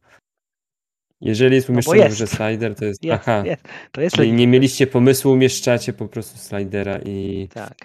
Jeżeli 1.21 1.55
jest 1.55 1.69
umieszczony 1.69 2.09
no 2.09 2.15
że 2.15 2.27
slider, 2.27 2.75
to 2.75 2.85
jest. 2.85 3.03
jest 3.05 3.21
aha. 3.21 3.43
Jest. 3.45 3.63
To 3.91 4.01
jest 4.01 4.15
Czyli 4.15 4.33
nie 4.33 4.47
mieliście 4.47 4.87
pomysłu, 4.87 5.31
umieszczacie 5.31 5.93
po 5.93 6.07
prostu 6.07 6.37
slidera 6.37 6.99
i. 7.05 7.47
Tak. 7.53 7.77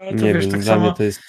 nie 0.00 0.34
wiesz, 0.34 0.44
wiem, 0.44 0.50
tak 0.50 0.60
dla 0.60 0.74
samo... 0.74 0.86
mnie 0.86 0.94
to 0.96 1.02
jest. 1.02 1.20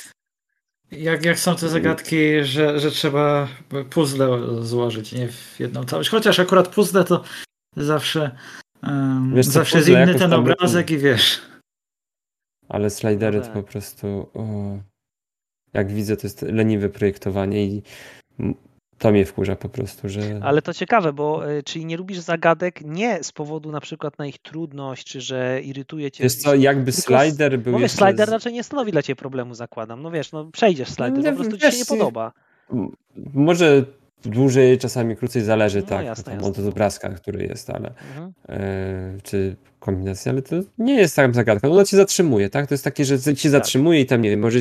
Jak, 0.91 1.25
jak 1.25 1.39
są 1.39 1.55
te 1.55 1.69
zagadki, 1.69 2.43
że, 2.43 2.79
że 2.79 2.91
trzeba 2.91 3.47
puzzle 3.89 4.27
złożyć, 4.61 5.11
nie 5.11 5.27
w 5.27 5.59
jedną 5.59 5.83
całość. 5.83 6.09
Chociaż 6.09 6.39
akurat 6.39 6.67
puzzle 6.67 7.03
to 7.03 7.23
zawsze, 7.77 8.31
um, 8.83 9.35
wiesz, 9.35 9.45
zawsze 9.45 9.77
jest 9.77 9.89
inny 9.89 10.15
ten 10.15 10.33
obrazek 10.33 10.91
i 10.91 10.97
wiesz. 10.97 11.41
Ale 12.69 12.89
slidery 12.89 13.41
to 13.41 13.47
po 13.47 13.63
prostu. 13.63 14.07
O, 14.33 14.43
jak 15.73 15.91
widzę, 15.91 16.17
to 16.17 16.27
jest 16.27 16.41
leniwe 16.41 16.89
projektowanie 16.89 17.65
i 17.65 17.81
to 18.97 19.11
mnie 19.11 19.25
wkurza 19.25 19.55
po 19.55 19.69
prostu, 19.69 20.09
że. 20.09 20.21
Ale 20.43 20.61
to 20.61 20.73
ciekawe, 20.73 21.13
bo 21.13 21.51
e, 21.51 21.63
czyli 21.63 21.85
nie 21.85 21.97
lubisz 21.97 22.19
zagadek 22.19 22.81
nie 22.81 23.23
z 23.23 23.31
powodu 23.31 23.71
na 23.71 23.81
przykład 23.81 24.19
na 24.19 24.27
ich 24.27 24.37
trudność, 24.37 25.07
czy 25.07 25.21
że 25.21 25.61
irytuje 25.61 26.11
cię. 26.11 26.23
Wiesz 26.23 26.35
co, 26.35 26.55
jakby 26.55 26.91
slider 26.91 27.59
był. 27.59 27.73
No 27.73 27.79
wiesz, 27.79 27.91
slider 27.91 28.27
z... 28.27 28.31
raczej 28.31 28.53
nie 28.53 28.63
stanowi 28.63 28.91
dla 28.91 29.01
ciebie 29.01 29.15
problemu, 29.15 29.53
zakładam. 29.53 30.01
No 30.01 30.11
wiesz, 30.11 30.31
no 30.31 30.45
przejdziesz 30.45 30.89
slider, 30.89 31.23
no, 31.23 31.31
po 31.31 31.35
prostu 31.35 31.57
wiesz, 31.57 31.73
ci 31.73 31.85
się 31.85 31.93
nie 31.93 31.99
podoba. 31.99 32.31
Może 33.33 33.85
dłużej, 34.25 34.77
czasami 34.77 35.15
krócej, 35.15 35.41
zależy 35.41 35.81
no, 35.81 35.87
tak 35.87 36.05
jasne, 36.05 36.33
jasne. 36.33 36.47
od 36.47 36.59
obrazka, 36.59 37.09
który 37.09 37.43
jest, 37.43 37.69
ale 37.69 37.89
mhm. 37.89 38.33
e, 38.49 39.17
czy 39.23 39.55
kombinacja, 39.85 40.31
ale 40.31 40.41
to 40.41 40.55
nie 40.77 40.95
jest 40.95 41.15
taka 41.15 41.33
zagadka. 41.33 41.69
Ona 41.69 41.85
cię 41.85 41.97
zatrzymuje, 41.97 42.49
tak? 42.49 42.67
To 42.67 42.73
jest 42.73 42.83
takie, 42.83 43.05
że 43.05 43.19
cię 43.19 43.33
tak. 43.33 43.51
zatrzymuje 43.51 44.01
i 44.01 44.05
tam 44.05 44.21
nie 44.21 44.29
wiem, 44.29 44.39
może 44.39 44.59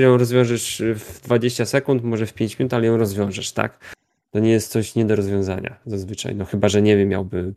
ją 0.00 0.16
rozwiążesz 0.16 0.82
w 0.94 1.20
20 1.24 1.64
sekund, 1.64 2.04
może 2.04 2.26
w 2.26 2.34
5 2.34 2.58
minut, 2.58 2.74
ale 2.74 2.86
ją 2.86 2.96
rozwiążesz, 2.96 3.52
tak? 3.52 3.94
To 4.30 4.38
nie 4.38 4.50
jest 4.50 4.72
coś 4.72 4.94
nie 4.94 5.04
do 5.04 5.16
rozwiązania 5.16 5.76
zazwyczaj. 5.86 6.34
No 6.34 6.44
chyba, 6.44 6.68
że 6.68 6.82
nie 6.82 6.96
wiem, 6.96 7.08
miałby 7.08 7.52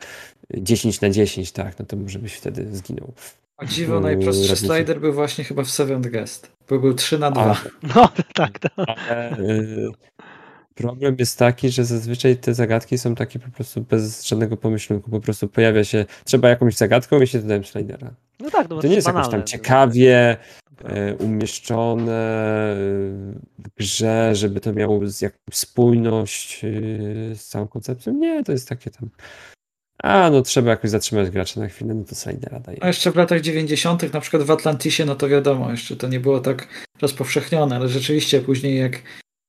10 0.57 1.01
na 1.01 1.09
10, 1.09 1.51
tak? 1.51 1.79
No 1.79 1.85
to 1.85 1.97
może 1.97 2.19
byś 2.19 2.33
wtedy 2.33 2.75
zginął. 2.75 3.13
A 3.57 3.65
dziwo, 3.65 3.93
no, 3.93 3.99
najprostszy 3.99 4.55
slider 4.55 4.99
był 4.99 5.13
właśnie 5.13 5.43
chyba 5.43 5.63
w 5.63 5.69
Seventh 5.69 6.09
Guest. 6.09 6.51
Bo 6.69 6.79
był 6.79 6.93
3 6.93 7.19
na 7.19 7.31
2. 7.31 7.41
A, 7.41 7.57
no 7.95 8.09
tak, 8.33 8.59
to. 8.59 8.69
Ale, 8.89 9.39
y, 9.39 9.91
Problem 10.77 11.15
jest 11.19 11.39
taki, 11.39 11.69
że 11.69 11.85
zazwyczaj 11.85 12.37
te 12.37 12.53
zagadki 12.53 12.97
są 12.97 13.15
takie 13.15 13.39
po 13.39 13.51
prostu 13.51 13.81
bez 13.81 14.25
żadnego 14.25 14.57
pomyślunku. 14.57 15.11
Po 15.11 15.19
prostu 15.19 15.47
pojawia 15.47 15.83
się, 15.83 16.05
trzeba 16.25 16.49
jakąś 16.49 16.75
zagadką 16.75 17.21
i 17.21 17.27
się 17.27 17.39
dodałem 17.39 17.65
slidera. 17.65 18.13
No 18.39 18.49
tak, 18.49 18.69
no 18.69 18.81
to 18.81 18.87
nie 18.87 18.95
jest 18.95 19.07
jakoś 19.07 19.29
tam 19.29 19.43
ciekawie 19.43 20.37
e, 20.83 21.15
umieszczone 21.15 22.11
w 23.59 23.69
grze, 23.77 24.35
żeby 24.35 24.59
to 24.59 24.73
miało 24.73 25.01
jakąś 25.21 25.57
spójność 25.57 26.65
e, 26.65 26.69
z 27.35 27.45
całą 27.47 27.67
koncepcją. 27.67 28.13
Nie, 28.13 28.43
to 28.43 28.51
jest 28.51 28.69
takie 28.69 28.91
tam 28.91 29.09
A, 30.03 30.29
no 30.29 30.41
trzeba 30.41 30.71
jakoś 30.71 30.89
zatrzymać 30.89 31.29
gracza 31.29 31.59
na 31.59 31.67
chwilę, 31.67 31.93
no 31.93 32.03
to 32.03 32.15
Slidera 32.15 32.59
daje. 32.59 32.83
A 32.83 32.87
jeszcze 32.87 33.11
w 33.11 33.15
latach 33.15 33.41
90., 33.41 34.13
na 34.13 34.21
przykład 34.21 34.43
w 34.43 34.51
Atlantisie, 34.51 35.05
no 35.05 35.15
to 35.15 35.29
wiadomo, 35.29 35.71
jeszcze 35.71 35.95
to 35.95 36.07
nie 36.07 36.19
było 36.19 36.39
tak 36.39 36.67
rozpowszechnione, 37.01 37.75
ale 37.75 37.89
rzeczywiście 37.89 38.41
później 38.41 38.77
jak 38.77 39.01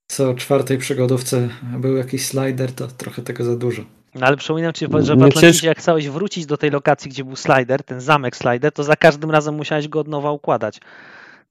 co 0.09 0.35
czwartej 0.35 0.78
przygodówce 0.78 1.48
był 1.62 1.97
jakiś 1.97 2.26
slider, 2.26 2.72
to 2.72 2.86
trochę 2.86 3.22
tego 3.22 3.44
za 3.44 3.56
dużo. 3.56 3.82
No 4.14 4.26
ale 4.26 4.36
przypominam 4.36 4.72
ci, 4.72 4.86
że 5.01 5.16
w 5.16 5.22
Atlantisie 5.22 5.66
jak 5.66 5.78
chciałeś 5.78 6.09
wrócić 6.09 6.47
do 6.47 6.56
tej 6.56 6.70
lokacji, 6.70 7.10
gdzie 7.10 7.24
był 7.24 7.36
slider, 7.36 7.82
ten 7.82 8.01
zamek 8.01 8.36
slider, 8.36 8.72
to 8.72 8.85
za 8.85 8.97
każdym 8.97 9.30
razem 9.30 9.55
musiałeś 9.55 9.89
go 9.89 10.01
od 10.01 10.09
nowa 10.09 10.32
układać. 10.32 10.80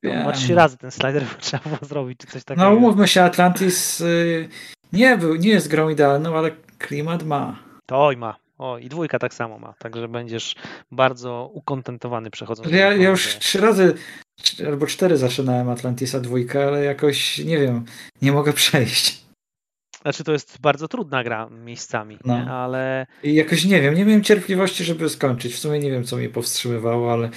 Chyba 0.01 0.31
trzy 0.31 0.55
razy 0.55 0.77
ten 0.77 0.91
slider 0.91 1.23
trzeba 1.39 1.63
było 1.63 1.79
zrobić, 1.81 2.19
czy 2.19 2.27
coś 2.27 2.43
takiego. 2.43 2.69
No 2.69 2.75
umówmy 2.75 3.07
się, 3.07 3.23
Atlantis 3.23 4.01
y, 4.01 4.49
nie 4.93 5.17
był, 5.17 5.35
nie 5.35 5.49
jest 5.49 5.67
grą 5.67 5.89
idealną, 5.89 6.37
ale 6.37 6.51
klimat 6.77 7.23
ma. 7.23 7.59
To 7.85 8.05
oj 8.05 8.17
ma. 8.17 8.35
O, 8.57 8.77
i 8.77 8.89
dwójka 8.89 9.19
tak 9.19 9.33
samo 9.33 9.59
ma, 9.59 9.73
także 9.73 10.07
będziesz 10.07 10.55
bardzo 10.91 11.49
ukontentowany 11.53 12.29
przechodząc. 12.29 12.71
Ja, 12.71 12.93
ja 12.93 13.09
już 13.09 13.37
trzy 13.37 13.61
razy 13.61 13.93
albo 14.67 14.87
cztery 14.87 15.17
zaczynałem 15.17 15.69
Atlantisa 15.69 16.19
dwójkę, 16.19 16.67
ale 16.67 16.83
jakoś, 16.83 17.37
nie 17.39 17.57
wiem, 17.57 17.85
nie 18.21 18.31
mogę 18.31 18.53
przejść. 18.53 19.27
Znaczy 20.01 20.23
to 20.23 20.31
jest 20.31 20.61
bardzo 20.61 20.87
trudna 20.87 21.23
gra 21.23 21.49
miejscami, 21.49 22.17
no. 22.25 22.37
nie? 22.37 22.51
ale... 22.51 23.07
I 23.23 23.33
jakoś 23.33 23.65
nie 23.65 23.81
wiem, 23.81 23.93
nie 23.93 24.05
miałem 24.05 24.23
cierpliwości, 24.23 24.83
żeby 24.83 25.09
skończyć. 25.09 25.53
W 25.53 25.59
sumie 25.59 25.79
nie 25.79 25.91
wiem, 25.91 26.03
co 26.03 26.17
mnie 26.17 26.29
powstrzymywało, 26.29 27.13
ale 27.13 27.29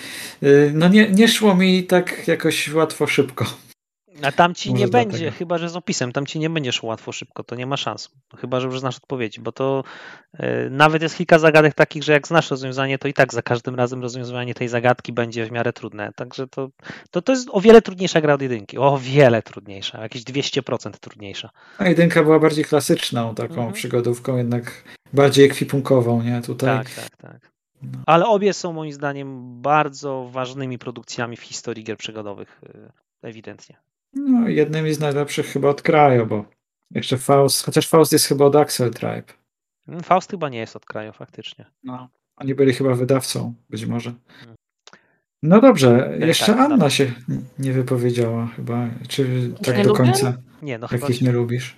yy, 0.42 0.72
no 0.74 0.88
nie, 0.88 1.10
nie 1.10 1.28
szło 1.28 1.55
mi 1.55 1.84
tak 1.84 2.28
jakoś 2.28 2.72
łatwo, 2.72 3.06
szybko. 3.06 3.47
A 4.22 4.32
tam 4.32 4.55
ci 4.55 4.70
Może 4.70 4.80
nie 4.80 4.88
dlatego. 4.88 5.10
będzie, 5.10 5.30
chyba 5.30 5.59
że 5.59 5.68
z 5.68 5.76
opisem, 5.76 6.12
tam 6.12 6.26
ci 6.26 6.38
nie 6.38 6.51
będzie 6.51 6.72
szło 6.72 6.88
łatwo, 6.88 7.12
szybko, 7.12 7.44
to 7.44 7.55
nie 7.55 7.66
ma 7.66 7.76
szans. 7.76 8.10
Chyba, 8.36 8.60
że 8.60 8.66
już 8.66 8.80
znasz 8.80 8.97
odpowiedzi, 8.97 9.40
bo 9.40 9.52
to 9.52 9.84
yy, 10.38 10.70
nawet 10.70 11.02
jest 11.02 11.16
kilka 11.16 11.38
zagadek 11.38 11.74
takich, 11.74 12.02
że 12.02 12.12
jak 12.12 12.28
znasz 12.28 12.51
rozwiązanie, 12.51 12.98
to 12.98 13.09
i 13.09 13.12
tak 13.12 13.34
za 13.34 13.42
każdym 13.42 13.74
razem 13.74 14.02
rozwiązywanie 14.02 14.55
tej 14.55 14.68
zagadki 14.68 15.12
będzie 15.12 15.47
w 15.47 15.52
miarę 15.52 15.72
trudne. 15.72 16.12
Także 16.16 16.48
to, 16.48 16.68
to, 17.10 17.22
to 17.22 17.32
jest 17.32 17.48
o 17.52 17.60
wiele 17.60 17.82
trudniejsza 17.82 18.20
gra 18.20 18.34
od 18.34 18.42
jedynki. 18.42 18.78
O 18.78 18.98
wiele 18.98 19.42
trudniejsza, 19.42 20.02
jakieś 20.02 20.22
200% 20.22 20.90
trudniejsza. 20.90 21.51
A 21.78 21.88
jedynka 21.88 22.22
była 22.22 22.38
bardziej 22.38 22.64
klasyczną 22.64 23.34
taką 23.34 23.55
mhm. 23.55 23.72
przygodówką, 23.72 24.36
jednak 24.36 24.84
bardziej 25.12 25.47
ekwipunkową, 25.47 26.22
nie? 26.22 26.42
Tutaj. 26.42 26.84
Tak, 26.84 26.94
tak, 26.94 27.16
tak. 27.16 27.51
No. 27.82 27.98
Ale 28.06 28.26
obie 28.26 28.52
są 28.52 28.72
moim 28.72 28.92
zdaniem 28.92 29.60
bardzo 29.62 30.28
ważnymi 30.32 30.78
produkcjami 30.78 31.36
w 31.36 31.42
historii 31.42 31.84
gier 31.84 31.97
przygodowych, 31.97 32.60
y, 32.64 32.92
ewidentnie. 33.22 33.76
No, 34.15 34.49
jednym 34.49 34.95
z 34.95 35.01
najlepszych 35.01 35.47
chyba 35.47 35.69
od 35.69 35.82
kraju, 35.82 36.27
bo 36.27 36.45
jeszcze 36.91 37.19
Faust, 37.19 37.65
chociaż 37.65 37.89
Faust 37.89 38.12
jest 38.12 38.27
chyba 38.27 38.45
od 38.45 38.57
Axel 38.57 38.91
Tribe. 38.91 39.32
Mm, 39.89 40.03
Faust 40.03 40.31
chyba 40.31 40.49
nie 40.49 40.59
jest 40.59 40.77
od 40.77 40.87
kraju, 40.87 41.12
faktycznie. 41.12 41.66
No, 41.85 42.09
oni 42.37 42.55
byli 42.55 42.73
chyba 42.73 42.95
wydawcą, 42.95 43.55
być 43.70 43.87
może. 43.87 44.11
Mm. 44.43 44.55
No 45.43 45.61
dobrze, 45.61 46.19
jeszcze 46.20 46.47
tak, 46.47 46.61
Anna 46.61 46.78
tak. 46.78 46.93
się 46.93 47.12
nie 47.59 47.73
wypowiedziała 47.73 48.47
chyba, 48.47 48.89
czy 49.09 49.53
tak 49.62 49.77
nie 49.77 49.82
do 49.82 49.89
lubię? 49.89 50.05
końca? 50.05 50.37
Nie, 50.62 50.78
no 50.78 50.89
Jakich 50.93 51.19
chyba 51.19 51.31
nie 51.31 51.32
lubisz? 51.32 51.77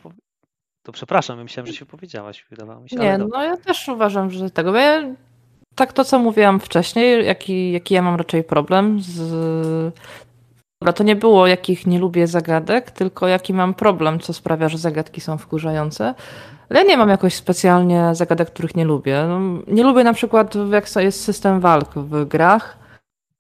To 0.83 0.93
przepraszam, 0.93 1.43
myślałem, 1.43 1.67
że 1.67 1.73
się 1.73 1.87
powiedziałaś, 1.87 2.47
wydawało 2.51 2.81
mi 2.81 2.91
się. 2.91 2.97
Nie, 2.97 3.19
no 3.19 3.43
ja 3.43 3.57
też 3.57 3.89
uważam, 3.89 4.31
że 4.31 4.51
tego, 4.51 4.73
bo 4.73 4.79
ja 4.79 5.15
tak 5.75 5.93
to, 5.93 6.05
co 6.05 6.19
mówiłam 6.19 6.61
wcześniej, 6.61 7.27
jaki, 7.27 7.73
jaki 7.73 7.95
ja 7.95 8.03
mam 8.03 8.17
raczej 8.17 8.45
problem 8.45 9.01
z 9.01 9.95
Dobra, 10.83 10.93
to 10.93 11.05
nie 11.05 11.17
było 11.17 11.47
jakich 11.47 11.87
nie 11.87 11.99
lubię 11.99 12.27
zagadek, 12.27 12.91
tylko 12.91 13.29
jaki 13.29 13.55
mam 13.55 13.75
problem, 13.75 14.21
co 14.21 14.33
sprawia, 14.33 14.69
że 14.69 14.79
zagadki 14.79 15.21
są 15.21 15.39
wkurzające. 15.39 16.15
Ale 16.71 16.81
ja 16.81 16.87
nie 16.87 16.97
mam 16.97 17.09
jakoś 17.09 17.35
specjalnie 17.35 18.11
zagadek, 18.13 18.51
których 18.51 18.77
nie 18.77 18.85
lubię. 18.85 19.25
No, 19.29 19.41
nie 19.69 19.83
lubię 19.83 20.05
na 20.05 20.13
przykład, 20.13 20.55
jak 20.71 20.97
jest 20.97 21.25
system 21.25 21.61
walk 21.61 21.95
w 21.95 22.25
grach. 22.25 22.79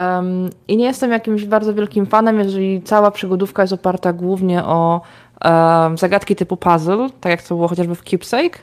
Um, 0.00 0.50
I 0.68 0.76
nie 0.76 0.84
jestem 0.84 1.10
jakimś 1.10 1.44
bardzo 1.44 1.74
wielkim 1.74 2.06
fanem, 2.06 2.38
jeżeli 2.38 2.82
cała 2.82 3.10
przygodówka 3.10 3.62
jest 3.62 3.72
oparta 3.72 4.12
głównie 4.12 4.64
o 4.64 5.00
um, 5.44 5.98
zagadki 5.98 6.36
typu 6.36 6.56
puzzle, 6.56 7.08
tak 7.20 7.30
jak 7.30 7.42
to 7.42 7.54
było 7.54 7.68
chociażby 7.68 7.94
w 7.94 8.02
Keepsake. 8.02 8.58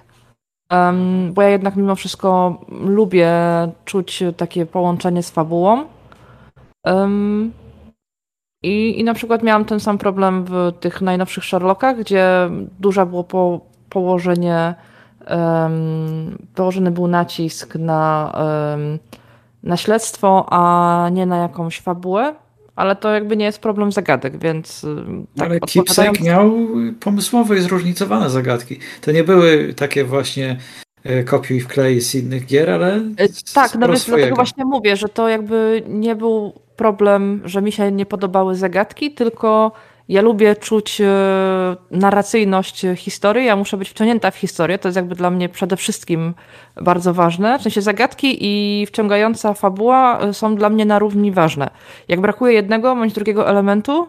Um, 0.72 1.34
bo 1.34 1.42
ja 1.42 1.50
jednak 1.50 1.76
mimo 1.76 1.96
wszystko 1.96 2.62
lubię 2.70 3.32
czuć 3.86 4.24
takie 4.38 4.66
połączenie 4.66 5.24
z 5.24 5.30
fabułą. 5.30 5.84
Um, 6.86 7.52
i, 8.64 9.00
I 9.00 9.04
na 9.04 9.14
przykład 9.14 9.44
miałam 9.44 9.66
ten 9.66 9.80
sam 9.80 9.98
problem 9.98 10.46
w 10.46 10.72
tych 10.80 11.02
najnowszych 11.02 11.46
Sherlockach, 11.46 12.00
gdzie 12.00 12.50
duże 12.80 13.06
było 13.06 13.24
po, 13.24 13.62
położenie, 13.90 14.76
um, 15.30 16.38
położony 16.56 16.92
był 16.92 17.08
nacisk 17.08 17.76
na, 17.76 18.34
um, 18.74 19.00
na 19.64 19.78
śledztwo, 19.78 20.46
a 20.50 21.10
nie 21.12 21.26
na 21.26 21.38
jakąś 21.38 21.80
fabułę. 21.80 22.36
Ale 22.76 22.96
to 22.96 23.14
jakby 23.14 23.38
nie 23.38 23.46
jest 23.46 23.60
problem 23.60 23.92
zagadek, 23.92 24.38
więc. 24.38 24.86
Tak, 25.38 25.48
ale 25.48 25.60
Keepsake 25.60 26.24
miał 26.24 26.52
pomysłowe 27.00 27.58
i 27.58 27.62
zróżnicowane 27.62 28.30
zagadki. 28.30 28.80
To 29.02 29.12
nie 29.12 29.24
były 29.24 29.74
takie 29.74 30.04
właśnie 30.04 30.58
e, 31.04 31.24
kopiuj 31.24 31.60
wklej 31.60 32.02
z 32.02 32.16
innych 32.16 32.46
gier, 32.46 32.70
ale. 32.70 32.96
E, 32.96 33.28
tak, 33.54 33.76
nawet 33.76 34.06
dlatego 34.06 34.36
właśnie 34.36 34.66
mówię, 34.66 34.96
że 34.96 35.10
to 35.10 35.30
jakby 35.30 35.84
nie 35.88 36.16
był 36.16 36.54
problem, 36.80 37.42
że 37.46 37.62
mi 37.62 37.72
się 37.72 37.92
nie 37.92 38.06
podobały 38.06 38.56
zagadki, 38.56 39.12
tylko 39.12 39.72
ja 40.10 40.22
lubię 40.22 40.56
czuć 40.56 41.02
e, 41.02 41.08
narracyjność 41.92 42.86
historii, 42.96 43.46
ja 43.46 43.56
muszę 43.56 43.78
być 43.78 43.90
wciągnięta 43.90 44.32
w 44.32 44.36
historię, 44.36 44.80
to 44.80 44.88
jest 44.88 44.96
jakby 44.96 45.16
dla 45.16 45.30
mnie 45.30 45.50
przede 45.50 45.78
wszystkim 45.78 46.34
bardzo 46.82 47.14
ważne. 47.14 47.60
W 47.60 47.62
sensie 47.62 47.82
zagadki 47.82 48.38
i 48.42 48.86
wciągająca 48.86 49.54
fabuła 49.54 50.20
e, 50.20 50.34
są 50.34 50.56
dla 50.56 50.70
mnie 50.70 50.86
na 50.86 51.00
równi 51.00 51.32
ważne. 51.32 51.70
Jak 52.08 52.22
brakuje 52.22 52.54
jednego 52.54 52.96
bądź 52.96 53.14
drugiego 53.14 53.50
elementu, 53.50 54.08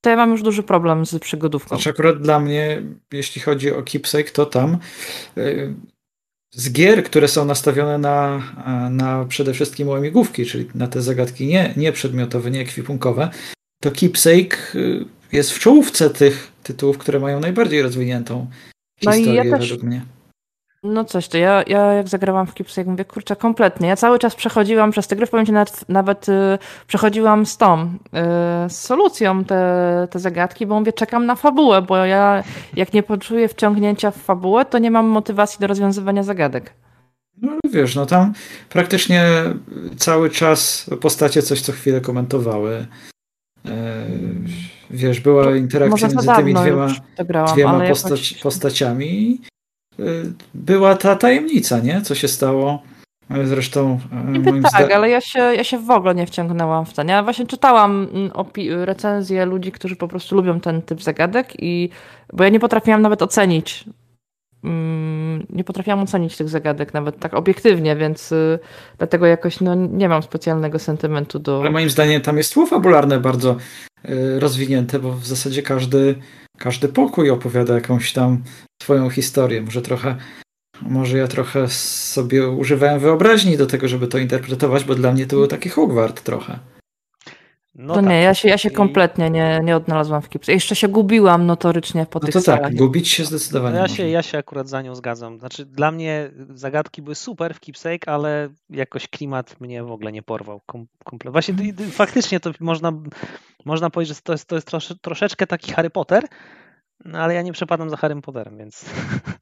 to 0.00 0.10
ja 0.10 0.16
mam 0.16 0.30
już 0.30 0.42
duży 0.42 0.62
problem 0.62 1.06
z 1.06 1.18
przygodówką. 1.18 1.68
Znaczy 1.68 1.90
akurat 1.90 2.18
dla 2.22 2.40
mnie, 2.40 2.82
jeśli 3.12 3.40
chodzi 3.40 3.72
o 3.72 3.82
Keepsake, 3.82 4.30
to 4.30 4.46
tam 4.46 4.78
e, 5.36 5.42
z 6.54 6.72
gier, 6.72 7.04
które 7.04 7.28
są 7.28 7.44
nastawione 7.44 7.98
na, 7.98 8.42
na 8.90 9.24
przede 9.24 9.54
wszystkim 9.54 9.88
łamigłówki, 9.88 10.46
czyli 10.46 10.66
na 10.74 10.86
te 10.86 11.02
zagadki 11.02 11.46
nie, 11.46 11.74
nie 11.76 11.92
przedmiotowe, 11.92 12.50
nie 12.50 12.60
ekwipunkowe, 12.60 13.30
to 13.82 13.90
Keepsake 13.90 14.56
y, 14.74 15.04
jest 15.32 15.50
w 15.52 15.58
czołówce 15.58 16.10
tych 16.10 16.52
tytułów, 16.62 16.98
które 16.98 17.20
mają 17.20 17.40
najbardziej 17.40 17.82
rozwiniętą 17.82 18.46
historię 19.00 19.26
no 19.26 19.44
i 19.44 19.48
ja 19.48 19.58
według 19.58 19.82
mnie. 19.82 20.02
No 20.82 21.04
coś, 21.04 21.28
to 21.28 21.38
ja, 21.38 21.62
ja 21.66 21.92
jak 21.92 22.08
zagrałam 22.08 22.46
w 22.46 22.54
Kipsy, 22.54 22.80
jak 22.80 22.86
mówię, 22.86 23.04
kurczę, 23.04 23.36
kompletnie. 23.36 23.88
Ja 23.88 23.96
cały 23.96 24.18
czas 24.18 24.34
przechodziłam 24.34 24.90
przez 24.90 25.06
te 25.06 25.16
gry, 25.16 25.26
w 25.26 25.30
pamięci 25.30 25.52
nawet, 25.52 25.88
nawet 25.88 26.28
y, 26.28 26.58
przechodziłam 26.86 27.46
z 27.46 27.56
tą, 27.56 27.84
y, 27.84 28.70
z 28.70 28.76
solucją 28.76 29.44
te, 29.44 30.08
te 30.10 30.18
zagadki, 30.18 30.66
bo 30.66 30.78
mówię, 30.78 30.92
czekam 30.92 31.26
na 31.26 31.34
fabułę, 31.34 31.82
bo 31.82 31.96
ja 31.96 32.44
jak 32.76 32.92
nie 32.92 33.02
poczuję 33.02 33.48
wciągnięcia 33.48 34.10
w 34.10 34.16
fabułę, 34.16 34.64
to 34.64 34.78
nie 34.78 34.90
mam 34.90 35.06
motywacji 35.06 35.60
do 35.60 35.66
rozwiązywania 35.66 36.22
zagadek. 36.22 36.74
No 37.42 37.52
wiesz, 37.72 37.96
no 37.96 38.06
tam 38.06 38.32
praktycznie 38.68 39.24
cały 39.96 40.30
czas 40.30 40.90
postacie 41.00 41.42
coś 41.42 41.60
co 41.60 41.72
chwilę 41.72 42.00
komentowały. 42.00 42.86
E, 43.66 44.06
wiesz, 44.90 45.20
była 45.20 45.56
interakcja 45.56 46.08
między 46.08 46.28
tymi 46.36 46.54
dwiema, 46.54 46.88
grałam, 47.18 47.54
dwiema 47.54 47.88
postać, 47.88 48.32
jakoś... 48.32 48.42
postaciami 48.42 49.40
była 50.54 50.94
ta 50.94 51.16
tajemnica, 51.16 51.78
nie? 51.78 52.02
Co 52.02 52.14
się 52.14 52.28
stało. 52.28 52.82
Zresztą. 53.44 54.00
Y, 54.28 54.38
Niby 54.38 54.62
tak, 54.72 54.92
ale 54.92 55.10
ja 55.10 55.20
się, 55.20 55.38
ja 55.38 55.64
się 55.64 55.78
w 55.78 55.90
ogóle 55.90 56.14
nie 56.14 56.26
wciągnęłam 56.26 56.86
w 56.86 56.92
to. 56.92 57.02
Ja 57.02 57.22
właśnie 57.22 57.46
czytałam 57.46 58.08
mm, 58.12 58.84
recenzje 58.84 59.44
ludzi, 59.46 59.72
którzy 59.72 59.96
po 59.96 60.08
prostu 60.08 60.36
lubią 60.36 60.60
ten 60.60 60.82
typ 60.82 61.02
zagadek, 61.02 61.52
i 61.58 61.90
bo 62.32 62.44
ja 62.44 62.50
nie 62.50 62.60
potrafiłam 62.60 63.02
nawet 63.02 63.22
ocenić. 63.22 63.84
Mm, 64.64 65.46
nie 65.50 65.64
potrafiłam 65.64 66.00
ocenić 66.00 66.36
tych 66.36 66.48
zagadek 66.48 66.94
nawet 66.94 67.18
tak 67.18 67.34
obiektywnie, 67.34 67.96
więc 67.96 68.32
y, 68.32 68.58
dlatego 68.98 69.26
jakoś 69.26 69.60
no, 69.60 69.74
nie 69.74 70.08
mam 70.08 70.22
specjalnego 70.22 70.78
sentymentu 70.78 71.38
do. 71.38 71.60
Ale 71.60 71.70
moim 71.70 71.90
zdaniem 71.90 72.20
tam 72.20 72.36
jest 72.36 72.54
tło 72.54 72.66
fabularne 72.66 73.20
bardzo 73.20 73.56
rozwinięte, 74.38 74.98
bo 74.98 75.12
w 75.12 75.26
zasadzie 75.26 75.62
każdy, 75.62 76.14
każdy 76.60 76.88
pokój 76.88 77.30
opowiada 77.30 77.74
jakąś 77.74 78.12
tam 78.12 78.42
swoją 78.82 79.10
historię. 79.10 79.62
Może 79.62 79.82
trochę, 79.82 80.16
może 80.82 81.18
ja 81.18 81.28
trochę 81.28 81.68
sobie 81.68 82.48
używałem 82.48 83.00
wyobraźni 83.00 83.56
do 83.56 83.66
tego, 83.66 83.88
żeby 83.88 84.06
to 84.06 84.18
interpretować, 84.18 84.84
bo 84.84 84.94
dla 84.94 85.12
mnie 85.12 85.26
to 85.26 85.36
był 85.36 85.46
taki 85.46 85.68
Hogwart 85.68 86.22
trochę. 86.22 86.58
No 87.74 87.94
to 87.94 88.00
tak. 88.00 88.10
nie, 88.10 88.22
ja 88.22 88.34
się, 88.34 88.48
ja 88.48 88.58
się 88.58 88.70
kompletnie 88.70 89.30
nie, 89.30 89.60
nie 89.64 89.76
odnalazłam 89.76 90.22
w 90.22 90.28
Kipsy. 90.28 90.52
Jeszcze 90.52 90.76
się 90.76 90.88
gubiłam 90.88 91.46
notorycznie 91.46 92.06
po 92.06 92.18
no 92.18 92.26
tych 92.26 92.32
to 92.32 92.42
tak, 92.42 92.74
gubić 92.74 93.08
się 93.08 93.24
zdecydowanie. 93.24 93.74
No 93.74 93.82
ja, 93.82 93.88
się, 93.88 94.08
ja 94.08 94.22
się 94.22 94.38
akurat 94.38 94.68
za 94.68 94.82
nią 94.82 94.94
zgadzam. 94.94 95.38
Znaczy 95.38 95.64
dla 95.66 95.90
mnie 95.90 96.30
zagadki 96.54 97.02
były 97.02 97.14
super 97.14 97.54
w 97.54 97.60
Keepsake, 97.60 98.08
ale 98.08 98.48
jakoś 98.70 99.08
klimat 99.08 99.60
mnie 99.60 99.82
w 99.82 99.90
ogóle 99.90 100.12
nie 100.12 100.22
porwał. 100.22 100.60
Komple 101.04 101.30
Właśnie 101.30 101.54
faktycznie 101.92 102.40
to 102.40 102.50
można, 102.60 102.92
można 103.64 103.90
powiedzieć, 103.90 104.16
że 104.16 104.22
to 104.22 104.32
jest, 104.32 104.48
to 104.48 104.54
jest 104.54 104.66
trosze, 104.66 104.94
troszeczkę 105.02 105.46
taki 105.46 105.72
Harry 105.72 105.90
Potter, 105.90 106.24
no 107.04 107.18
ale 107.18 107.34
ja 107.34 107.42
nie 107.42 107.52
przepadam 107.52 107.90
za 107.90 107.96
Harry 107.96 108.20
Potterem, 108.20 108.58
więc 108.58 108.84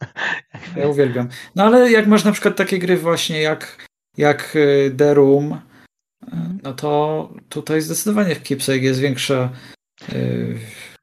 Ja 0.77 0.89
uwielbiam. 0.89 1.29
No 1.55 1.65
ale 1.65 1.91
jak 1.91 2.07
masz 2.07 2.25
na 2.25 2.33
przykład 2.33 2.57
takie 2.57 2.79
gry 2.79 2.97
właśnie 2.97 3.43
jak, 3.43 3.87
jak 4.17 4.57
y, 4.57 4.95
The 4.99 5.15
Room, 5.15 5.61
no 6.63 6.73
to 6.73 7.33
tutaj 7.49 7.81
zdecydowanie 7.81 8.35
w 8.35 8.43
Keepsake 8.43 8.79
jest 8.79 9.01
większa 9.01 9.51
y, 10.13 10.59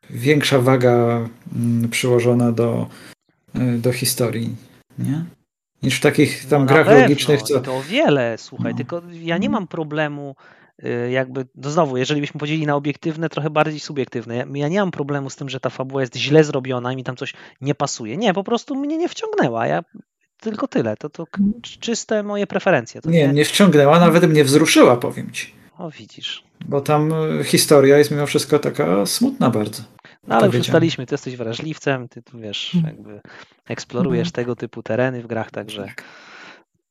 większa 0.09 0.59
waga 0.59 1.29
mm, 1.55 1.89
przyłożona 1.89 2.51
do, 2.51 2.87
do 3.77 3.91
historii, 3.91 4.55
nie? 4.99 5.25
Niż 5.83 5.97
w 5.97 6.01
takich 6.01 6.45
tam 6.45 6.61
no 6.61 6.67
grach 6.67 6.85
pewno, 6.85 7.01
logicznych, 7.01 7.41
co... 7.41 7.59
To 7.59 7.81
wiele, 7.81 8.37
słuchaj, 8.37 8.71
No. 8.71 8.77
tylko 8.77 9.01
ja 9.11 9.37
nie 9.37 9.49
mam 9.49 9.67
problemu 9.67 10.35
y, 10.83 11.11
jakby, 11.11 11.45
no 11.55 11.69
znowu, 11.69 11.97
jeżeli 11.97 12.21
byśmy 12.21 12.39
podzielili 12.39 12.67
na 12.67 12.75
obiektywne, 12.75 13.29
trochę 13.29 13.49
bardziej 13.49 13.79
subiektywne, 13.79 14.35
ja, 14.35 14.45
ja 14.53 14.67
nie 14.67 14.79
mam 14.79 14.91
problemu 14.91 15.29
z 15.29 15.35
tym, 15.35 15.49
że 15.49 15.59
ta 15.59 15.69
fabuła 15.69 16.01
jest 16.01 16.15
źle 16.15 16.43
zrobiona 16.43 16.93
i 16.93 16.95
mi 16.95 17.03
tam 17.03 17.15
coś 17.15 17.33
nie 17.61 17.75
pasuje. 17.75 18.17
Nie, 18.17 18.33
po 18.33 18.43
prostu 18.43 18.75
mnie 18.75 18.97
nie 18.97 19.09
wciągnęła. 19.09 19.67
Ja 19.67 19.83
tylko 20.39 20.67
tyle. 20.67 20.97
To, 20.97 21.09
to 21.09 21.25
k- 21.27 21.41
czyste 21.79 22.23
moje 22.23 22.47
preferencje. 22.47 23.01
To 23.01 23.09
Nie, 23.09 23.27
nie 23.27 23.45
wciągnęła, 23.45 23.99
nawet 23.99 24.29
mnie 24.29 24.43
wzruszyła, 24.43 24.97
powiem 24.97 25.31
ci. 25.31 25.51
O, 25.77 25.91
widzisz. 25.91 26.43
Bo 26.65 26.81
tam 26.81 27.13
y, 27.39 27.43
historia 27.43 27.97
jest 27.97 28.11
mimo 28.11 28.25
wszystko 28.25 28.59
taka 28.59 29.05
smutna 29.05 29.49
bardzo. 29.49 29.83
No 30.27 30.35
ale 30.35 30.45
już 30.45 30.51
Powiedziałem. 30.51 30.61
ustaliliśmy, 30.61 31.05
ty 31.05 31.13
jesteś 31.13 31.35
wrażliwcem, 31.37 32.09
ty 32.09 32.21
tu 32.21 32.39
wiesz, 32.39 32.75
Mhm. 32.75 32.95
jakby 32.95 33.21
eksplorujesz 33.69 34.31
tego 34.31 34.55
typu 34.55 34.83
tereny 34.83 35.21
w 35.23 35.27
grach, 35.27 35.51
także 35.51 35.87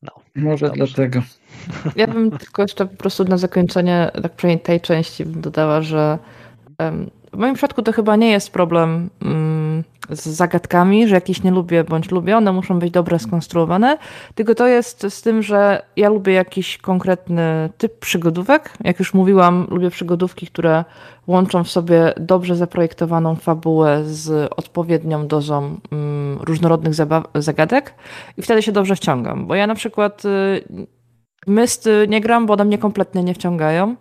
no. 0.01 0.11
Może 0.35 0.67
Dobrze. 0.67 0.85
dlatego. 0.85 1.21
Ja 1.95 2.07
bym 2.07 2.31
tylko 2.37 2.61
jeszcze 2.61 2.85
po 2.85 2.95
prostu 2.97 3.23
na 3.23 3.37
zakończenie, 3.37 4.11
tak 4.23 4.35
przynajmniej 4.35 4.63
tej 4.65 4.81
części 4.81 5.25
bym 5.25 5.41
dodała, 5.41 5.81
że 5.81 6.19
w 7.35 7.37
moim 7.37 7.53
przypadku 7.53 7.81
to 7.81 7.91
chyba 7.91 8.15
nie 8.15 8.31
jest 8.31 8.51
problem 8.51 9.09
mm, 9.21 9.83
z 10.09 10.27
zagadkami, 10.27 11.07
że 11.07 11.15
jakieś 11.15 11.43
nie 11.43 11.51
lubię 11.51 11.83
bądź 11.83 12.11
lubię, 12.11 12.37
one 12.37 12.51
muszą 12.51 12.79
być 12.79 12.91
dobre 12.91 13.19
skonstruowane, 13.19 13.97
tylko 14.35 14.55
to 14.55 14.67
jest 14.67 15.05
z 15.09 15.21
tym, 15.21 15.41
że 15.41 15.81
ja 15.97 16.09
lubię 16.09 16.33
jakiś 16.33 16.77
konkretny 16.77 17.69
typ 17.77 17.99
przygodówek. 17.99 18.73
Jak 18.83 18.99
już 18.99 19.13
mówiłam, 19.13 19.67
lubię 19.69 19.89
przygodówki, 19.89 20.47
które 20.47 20.85
łączą 21.27 21.63
w 21.63 21.71
sobie 21.71 22.13
dobrze 22.19 22.55
zaprojektowaną 22.55 23.35
fabułę 23.35 24.03
z 24.05 24.51
odpowiednią 24.57 25.27
dozą 25.27 25.77
mm, 25.91 26.37
różnorodnych 26.41 26.93
zagadek 27.35 27.93
i 28.37 28.41
wtedy 28.41 28.61
się 28.61 28.71
dobrze 28.71 28.95
wciągam, 28.95 29.47
bo 29.47 29.55
ja 29.55 29.67
na 29.67 29.75
przykład 29.75 30.25
y, 30.25 30.85
Myst 31.47 31.89
nie 32.07 32.21
gram, 32.21 32.45
bo 32.45 32.53
one 32.53 32.65
mnie 32.65 32.77
kompletnie 32.77 33.23
nie 33.23 33.33
wciągają. 33.33 33.95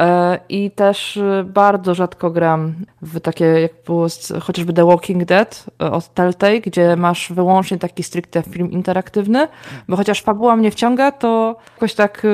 E, 0.00 0.38
I 0.48 0.70
też 0.70 1.16
y, 1.16 1.44
bardzo 1.44 1.94
rzadko 1.94 2.30
gram 2.30 2.74
w 3.02 3.20
takie, 3.20 3.44
jak 3.44 3.72
było 3.86 4.06
chociażby 4.40 4.72
The 4.72 4.86
Walking 4.86 5.24
Dead 5.24 5.66
y, 5.82 5.90
od 5.90 6.14
Telltale, 6.14 6.60
gdzie 6.60 6.96
masz 6.96 7.32
wyłącznie 7.32 7.78
taki 7.78 8.02
stricte 8.02 8.42
film 8.42 8.70
interaktywny, 8.70 9.48
bo 9.88 9.96
chociaż 9.96 10.22
fabuła 10.22 10.56
mnie 10.56 10.70
wciąga, 10.70 11.12
to 11.12 11.56
jakoś 11.74 11.94
tak 11.94 12.26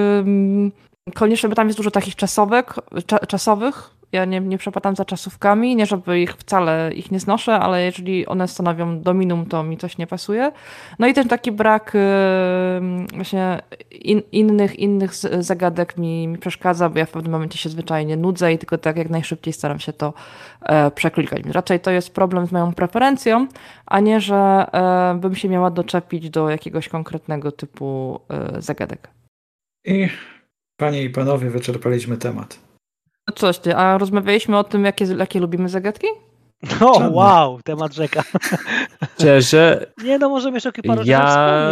koniecznie, 1.14 1.48
bo 1.48 1.54
tam 1.54 1.66
jest 1.66 1.78
dużo 1.78 1.90
takich 1.90 2.16
czasówek, 2.16 2.74
cza, 3.06 3.18
czasowych. 3.18 3.90
Ja 4.12 4.24
nie, 4.24 4.40
nie 4.40 4.58
przepadam 4.58 4.96
za 4.96 5.04
czasówkami, 5.04 5.76
nie 5.76 5.86
żeby 5.86 6.20
ich 6.20 6.32
wcale 6.32 6.92
ich 6.94 7.10
nie 7.10 7.20
znoszę, 7.20 7.54
ale 7.54 7.84
jeżeli 7.84 8.26
one 8.26 8.48
stanowią 8.48 9.00
dominum, 9.00 9.46
to 9.46 9.62
mi 9.62 9.76
coś 9.76 9.98
nie 9.98 10.06
pasuje. 10.06 10.52
No 10.98 11.06
i 11.06 11.14
ten 11.14 11.28
taki 11.28 11.52
brak 11.52 11.92
ym, 11.94 13.06
właśnie 13.06 13.62
in, 13.90 14.22
innych, 14.32 14.78
innych 14.78 15.14
zagadek 15.40 15.98
mi, 15.98 16.28
mi 16.28 16.38
przeszkadza, 16.38 16.88
bo 16.88 16.98
ja 16.98 17.06
w 17.06 17.10
pewnym 17.10 17.32
momencie 17.32 17.58
się 17.58 17.68
zwyczajnie 17.68 18.16
nudzę 18.16 18.52
i 18.52 18.58
tylko 18.58 18.78
tak 18.78 18.96
jak 18.96 19.10
najszybciej 19.10 19.52
staram 19.52 19.78
się 19.78 19.92
to 19.92 20.14
e, 20.62 20.90
przeklikać. 20.90 21.42
Raczej 21.46 21.80
to 21.80 21.90
jest 21.90 22.14
problem 22.14 22.46
z 22.46 22.52
moją 22.52 22.74
preferencją, 22.74 23.46
a 23.86 24.00
nie, 24.00 24.20
że 24.20 24.66
e, 24.72 25.18
bym 25.20 25.34
się 25.34 25.48
miała 25.48 25.70
doczepić 25.70 26.30
do 26.30 26.50
jakiegoś 26.50 26.88
konkretnego 26.88 27.52
typu 27.52 28.20
e, 28.30 28.62
zagadek. 28.62 29.10
I 29.84 30.08
panie 30.76 31.02
i 31.02 31.10
panowie, 31.10 31.50
wyczerpaliśmy 31.50 32.16
temat. 32.16 32.73
No 33.28 33.34
Coś 33.34 33.58
ty, 33.58 33.76
a 33.76 33.98
rozmawialiśmy 33.98 34.58
o 34.58 34.64
tym, 34.64 34.84
jakie, 34.84 35.04
jakie 35.04 35.40
lubimy 35.40 35.68
zagadki? 35.68 36.06
O, 36.80 37.10
wow, 37.10 37.60
temat 37.64 37.94
rzeka. 37.94 38.22
Szczerze, 39.18 39.92
Nie 40.04 40.18
no, 40.18 40.28
możemy 40.28 40.56
jeszcze 40.56 40.72
parę 40.72 41.02
ja 41.04 41.26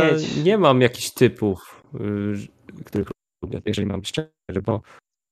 wspomnieć. 0.09 0.45
nie 0.45 0.59
mam 0.59 0.81
jakichś 0.81 1.11
typów, 1.11 1.83
y, 1.95 2.83
których 2.85 3.09
lubię, 3.45 3.63
jeżeli 3.67 3.87
mam 3.87 4.01
być 4.01 4.09
szczery, 4.09 4.29
bo 4.67 4.81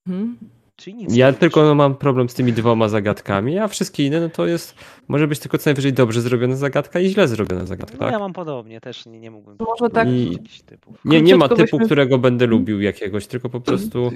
Hmm? 0.09 0.37
Czyli 0.77 0.97
nic 0.97 1.17
ja 1.17 1.33
tylko 1.33 1.63
no, 1.65 1.75
mam 1.75 1.95
problem 1.97 2.29
z 2.29 2.35
tymi 2.35 2.53
dwoma 2.53 2.89
zagadkami, 2.89 3.59
a 3.59 3.69
wszystkie 3.69 4.07
inne 4.07 4.21
no 4.21 4.29
to 4.29 4.47
jest, 4.47 4.75
może 5.09 5.29
być 5.29 5.39
tylko 5.39 5.59
co 5.59 5.71
najwyżej 5.71 5.93
dobrze 5.93 6.21
zrobiona 6.21 6.57
zagadka 6.57 7.01
i 7.01 7.09
źle 7.09 7.29
zrobiona 7.29 7.67
zagadka, 7.67 7.97
No 7.97 8.05
tak? 8.05 8.13
ja 8.13 8.19
mam 8.19 8.33
podobnie, 8.33 8.81
też 8.81 9.07
nie, 9.07 9.21
nie 9.21 9.31
mógłbym 9.31 9.57
Może 9.61 9.91
tak- 9.95 10.07
powiedzieć 10.09 10.59
I-. 11.05 11.09
Nie, 11.09 11.23
nie 11.23 11.37
ma 11.37 11.49
typu, 11.49 11.61
byśmy- 11.63 11.87
którego 11.87 12.19
będę 12.19 12.47
lubił 12.47 12.81
jakiegoś, 12.81 13.27
tylko 13.27 13.49
po 13.49 13.61
prostu 13.61 14.11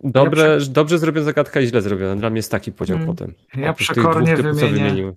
dobre, 0.00 0.58
dobrze 0.70 0.98
zrobiona 0.98 1.24
zagadka 1.24 1.60
i 1.60 1.66
źle 1.66 1.82
zrobiona. 1.82 2.16
Dla 2.16 2.30
mnie 2.30 2.38
jest 2.38 2.50
taki 2.50 2.72
podział 2.72 2.96
Hmm. 2.98 3.16
potem. 3.16 3.34
Ja 3.56 3.70
Oprócz 3.70 3.88
przekornie 3.90 4.34
dwóch 4.36 4.54
wymienię, 4.54 4.78
wymieniłem. 4.78 5.14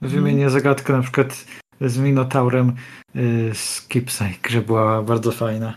wymienię 0.00 0.50
zagadkę 0.50 0.92
na 0.92 1.02
przykład 1.02 1.44
z 1.80 1.98
Minotaurem 1.98 2.72
y, 3.16 3.50
z 3.54 3.80
Keepsake, 3.88 4.50
że 4.50 4.60
była 4.62 5.02
bardzo 5.02 5.32
fajna. 5.32 5.74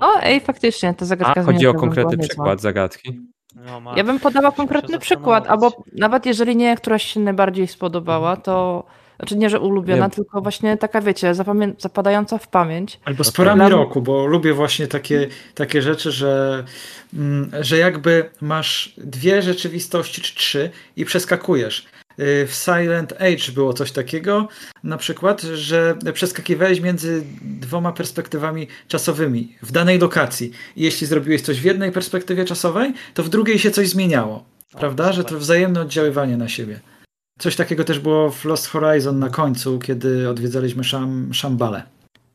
O, 0.00 0.20
ej, 0.22 0.40
faktycznie, 0.40 0.94
ta 0.94 1.04
zagadka 1.04 1.40
A 1.40 1.44
chodzi 1.44 1.66
o 1.66 1.74
konkretny 1.74 2.18
przykład 2.18 2.60
zagadki. 2.60 3.20
no, 3.56 3.96
Ja 3.96 4.04
bym 4.04 4.20
podała 4.20 4.52
konkretny 4.52 4.98
przykład, 4.98 5.46
albo 5.46 5.84
nawet 5.92 6.26
jeżeli 6.26 6.56
nie, 6.56 6.76
któraś 6.76 7.02
się 7.02 7.20
najbardziej 7.20 7.66
spodobała, 7.68 8.36
to 8.36 8.84
znaczy 9.22 9.36
nie, 9.36 9.50
że 9.50 9.60
ulubiona, 9.60 10.04
Nie. 10.06 10.10
tylko 10.10 10.40
właśnie 10.40 10.76
taka, 10.76 11.00
wiecie, 11.00 11.34
zapamię- 11.34 11.72
zapadająca 11.78 12.38
w 12.38 12.48
pamięć. 12.48 13.00
Albo 13.04 13.24
z 13.24 13.30
porami 13.32 13.58
Dla- 13.58 13.68
roku, 13.68 14.02
bo 14.02 14.26
lubię 14.26 14.54
właśnie 14.54 14.86
takie, 14.86 15.28
takie 15.54 15.82
rzeczy, 15.82 16.12
że, 16.12 16.64
mm, 17.14 17.50
że 17.60 17.78
jakby 17.78 18.30
masz 18.40 18.94
dwie 18.98 19.42
rzeczywistości 19.42 20.22
czy 20.22 20.34
trzy 20.36 20.70
i 20.96 21.04
przeskakujesz. 21.04 21.86
Y, 22.20 22.46
W 22.46 22.54
Silent 22.54 23.12
Age 23.12 23.52
było 23.54 23.72
coś 23.72 23.92
takiego, 23.92 24.48
na 24.84 24.96
przykład, 24.96 25.40
że 25.42 25.94
przeskakiwałeś 26.12 26.80
między 26.80 27.22
dwoma 27.42 27.92
perspektywami 27.92 28.68
czasowymi 28.88 29.56
w 29.62 29.72
danej 29.72 29.98
lokacji. 29.98 30.50
I 30.76 30.82
jeśli 30.82 31.06
zrobiłeś 31.06 31.40
coś 31.42 31.60
w 31.60 31.64
jednej 31.64 31.92
perspektywie 31.92 32.44
czasowej, 32.44 32.92
to 33.14 33.22
w 33.22 33.28
drugiej 33.28 33.58
się 33.58 33.70
coś 33.70 33.88
zmieniało. 33.88 34.44
Prawda? 34.78 35.12
Że 35.12 35.24
to 35.24 35.38
wzajemne 35.38 35.80
oddziaływanie 35.80 36.36
na 36.36 36.48
siebie. 36.48 36.80
Coś 37.42 37.56
takiego 37.56 37.84
też 37.84 37.98
było 37.98 38.30
w 38.30 38.44
Lost 38.44 38.66
Horizon 38.66 39.18
na 39.18 39.28
końcu, 39.28 39.78
kiedy 39.78 40.28
odwiedzaliśmy 40.28 40.84
Szam, 40.84 41.28
Szambalę. 41.32 41.82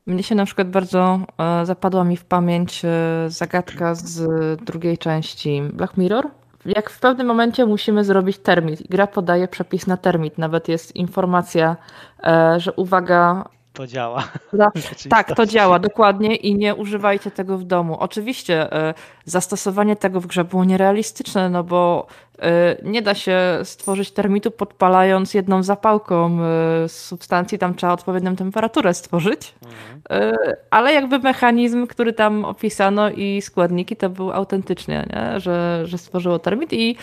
Mnie 0.06 0.22
się 0.22 0.34
na 0.34 0.44
przykład 0.44 0.70
bardzo 0.70 1.20
e, 1.38 1.66
zapadła 1.66 2.04
mi 2.04 2.16
w 2.16 2.24
pamięć 2.24 2.84
e, 2.84 2.88
zagadka 3.28 3.94
z 3.94 4.26
drugiej 4.64 4.98
części 4.98 5.62
Black 5.72 5.96
Mirror. 5.96 6.28
Jak 6.66 6.90
w 6.90 7.00
pewnym 7.00 7.26
momencie 7.26 7.66
musimy 7.66 8.04
zrobić 8.04 8.38
termit 8.38 8.80
i 8.80 8.88
gra 8.88 9.06
podaje 9.06 9.48
przepis 9.48 9.86
na 9.86 9.96
termit, 9.96 10.38
nawet 10.38 10.68
jest 10.68 10.96
informacja, 10.96 11.76
e, 12.24 12.60
że 12.60 12.72
uwaga, 12.72 13.44
To 13.72 13.86
działa. 13.86 14.28
Tak, 15.10 15.34
to 15.36 15.46
działa 15.46 15.78
dokładnie 15.78 16.36
i 16.36 16.54
nie 16.54 16.74
używajcie 16.74 17.30
tego 17.30 17.58
w 17.58 17.64
domu. 17.64 17.96
Oczywiście 18.00 18.72
e, 18.72 18.94
zastosowanie 19.24 19.96
tego 19.96 20.20
w 20.20 20.26
grze 20.26 20.44
było 20.44 20.64
nierealistyczne, 20.64 21.50
no 21.50 21.64
bo 21.64 22.06
nie 22.82 23.02
da 23.02 23.14
się 23.14 23.38
stworzyć 23.64 24.10
termitu 24.10 24.50
podpalając 24.50 25.34
jedną 25.34 25.62
zapałką 25.62 26.38
e, 26.42 26.88
substancji, 26.88 27.58
tam 27.58 27.74
trzeba 27.74 27.92
odpowiednią 27.92 28.36
temperaturę 28.36 28.94
stworzyć. 28.94 29.54
Mhm. 29.64 30.56
Ale 30.70 30.92
jakby 30.92 31.18
mechanizm, 31.18 31.86
który 31.86 32.12
tam 32.12 32.44
opisano 32.44 33.10
i 33.10 33.42
składniki, 33.42 33.96
to 33.96 34.10
był 34.10 34.32
autentycznie, 34.32 35.06
nie? 35.10 35.40
Że, 35.40 35.82
że 35.84 35.98
stworzyło 35.98 36.38
termit 36.38 36.72
i 36.72 36.96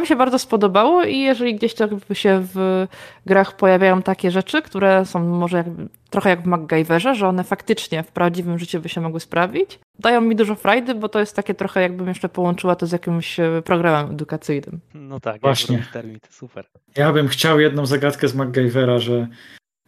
mi 0.00 0.06
się 0.06 0.16
bardzo 0.16 0.38
spodobało 0.38 1.04
i 1.04 1.18
jeżeli 1.18 1.54
gdzieś 1.54 1.74
to 1.74 1.88
się 2.12 2.46
w 2.54 2.86
grach 3.26 3.56
pojawiają 3.56 4.02
takie 4.02 4.30
rzeczy, 4.30 4.62
które 4.62 5.04
są 5.06 5.24
może 5.24 5.56
jakby, 5.56 5.88
trochę 6.10 6.30
jak 6.30 6.42
w 6.42 6.46
MacGyverze, 6.46 7.14
że 7.14 7.28
one 7.28 7.44
faktycznie 7.44 8.02
w 8.02 8.12
prawdziwym 8.12 8.58
życiu 8.58 8.80
by 8.80 8.88
się 8.88 9.00
mogły 9.00 9.20
sprawić, 9.20 9.78
dają 9.98 10.20
mi 10.20 10.36
dużo 10.36 10.54
frajdy, 10.54 10.94
bo 10.94 11.08
to 11.08 11.20
jest 11.20 11.36
takie 11.36 11.54
trochę 11.54 11.82
jakbym 11.82 12.08
jeszcze 12.08 12.28
połączyła 12.28 12.76
to 12.76 12.86
z 12.86 12.92
jakimś 12.92 13.40
e, 13.40 13.62
programem 13.64 14.10
edukacyjnym. 14.10 14.80
No 14.94 15.20
tak, 15.20 15.40
Właśnie. 15.40 15.76
jak 15.76 15.86
termit, 15.86 16.28
super. 16.30 16.66
Ja 16.96 17.12
bym 17.12 17.28
chciał 17.28 17.60
jedną 17.60 17.86
zagadkę 17.86 18.28
z 18.28 18.34
MacGyvera, 18.34 18.98
że, 18.98 19.28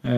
e, 0.05 0.11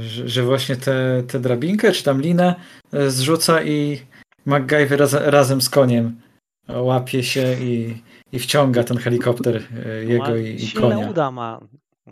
że, 0.00 0.28
że 0.28 0.42
właśnie 0.42 0.76
tę 0.76 1.22
te, 1.28 1.40
drabinkę 1.40 1.92
czy 1.92 2.04
tam 2.04 2.20
linę 2.20 2.54
e, 2.92 3.10
zrzuca 3.10 3.62
i 3.62 4.00
MacGyver 4.46 5.00
raz, 5.00 5.12
razem 5.12 5.60
z 5.60 5.70
koniem 5.70 6.20
łapie 6.68 7.22
się 7.22 7.54
i, 7.60 8.02
i 8.32 8.38
wciąga 8.38 8.84
ten 8.84 8.96
helikopter 8.96 9.62
e, 9.86 10.04
jego 10.04 10.24
ma 10.24 10.36
i, 10.36 10.54
i 10.54 10.60
silne 10.60 10.94
konia. 10.94 11.10
uda 11.10 11.30
ma 11.30 11.60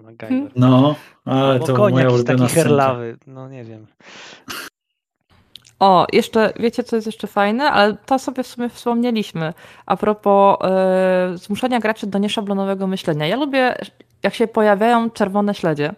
MacGyver. 0.03 0.53
No, 0.57 0.95
ale 1.25 1.61
to 1.61 1.75
koń 1.75 1.93
moja 1.93 2.09
ulubiona 2.09 2.25
taki 2.25 2.53
scenka. 2.53 2.55
herlawy, 2.55 3.17
no 3.27 3.49
nie 3.49 3.65
wiem. 3.65 3.87
O, 5.81 6.07
jeszcze, 6.13 6.53
wiecie 6.61 6.85
co 6.85 6.97
jest 6.97 7.07
jeszcze 7.07 7.27
fajne? 7.27 7.65
Ale 7.65 7.97
to 8.07 8.19
sobie 8.19 8.43
w 8.43 8.47
sumie 8.47 8.69
wspomnieliśmy. 8.69 9.55
A 9.87 9.97
propos 9.97 10.59
e, 10.63 11.33
zmuszania 11.35 11.81
graczy 11.81 12.07
do 12.07 12.19
nieszablonowego 12.19 12.87
myślenia. 12.87 13.27
Ja 13.27 13.37
lubię, 13.37 13.75
jak 14.23 14.35
się 14.35 14.47
pojawiają 14.47 15.11
czerwone 15.11 15.55
śledzie. 15.55 15.95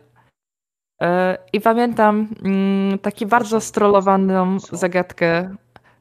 E, 1.03 1.39
I 1.53 1.61
pamiętam 1.61 2.29
mm, 2.45 2.99
taki 2.99 3.27
bardzo 3.27 3.61
strollowaną 3.61 4.61
zagadkę. 4.61 5.57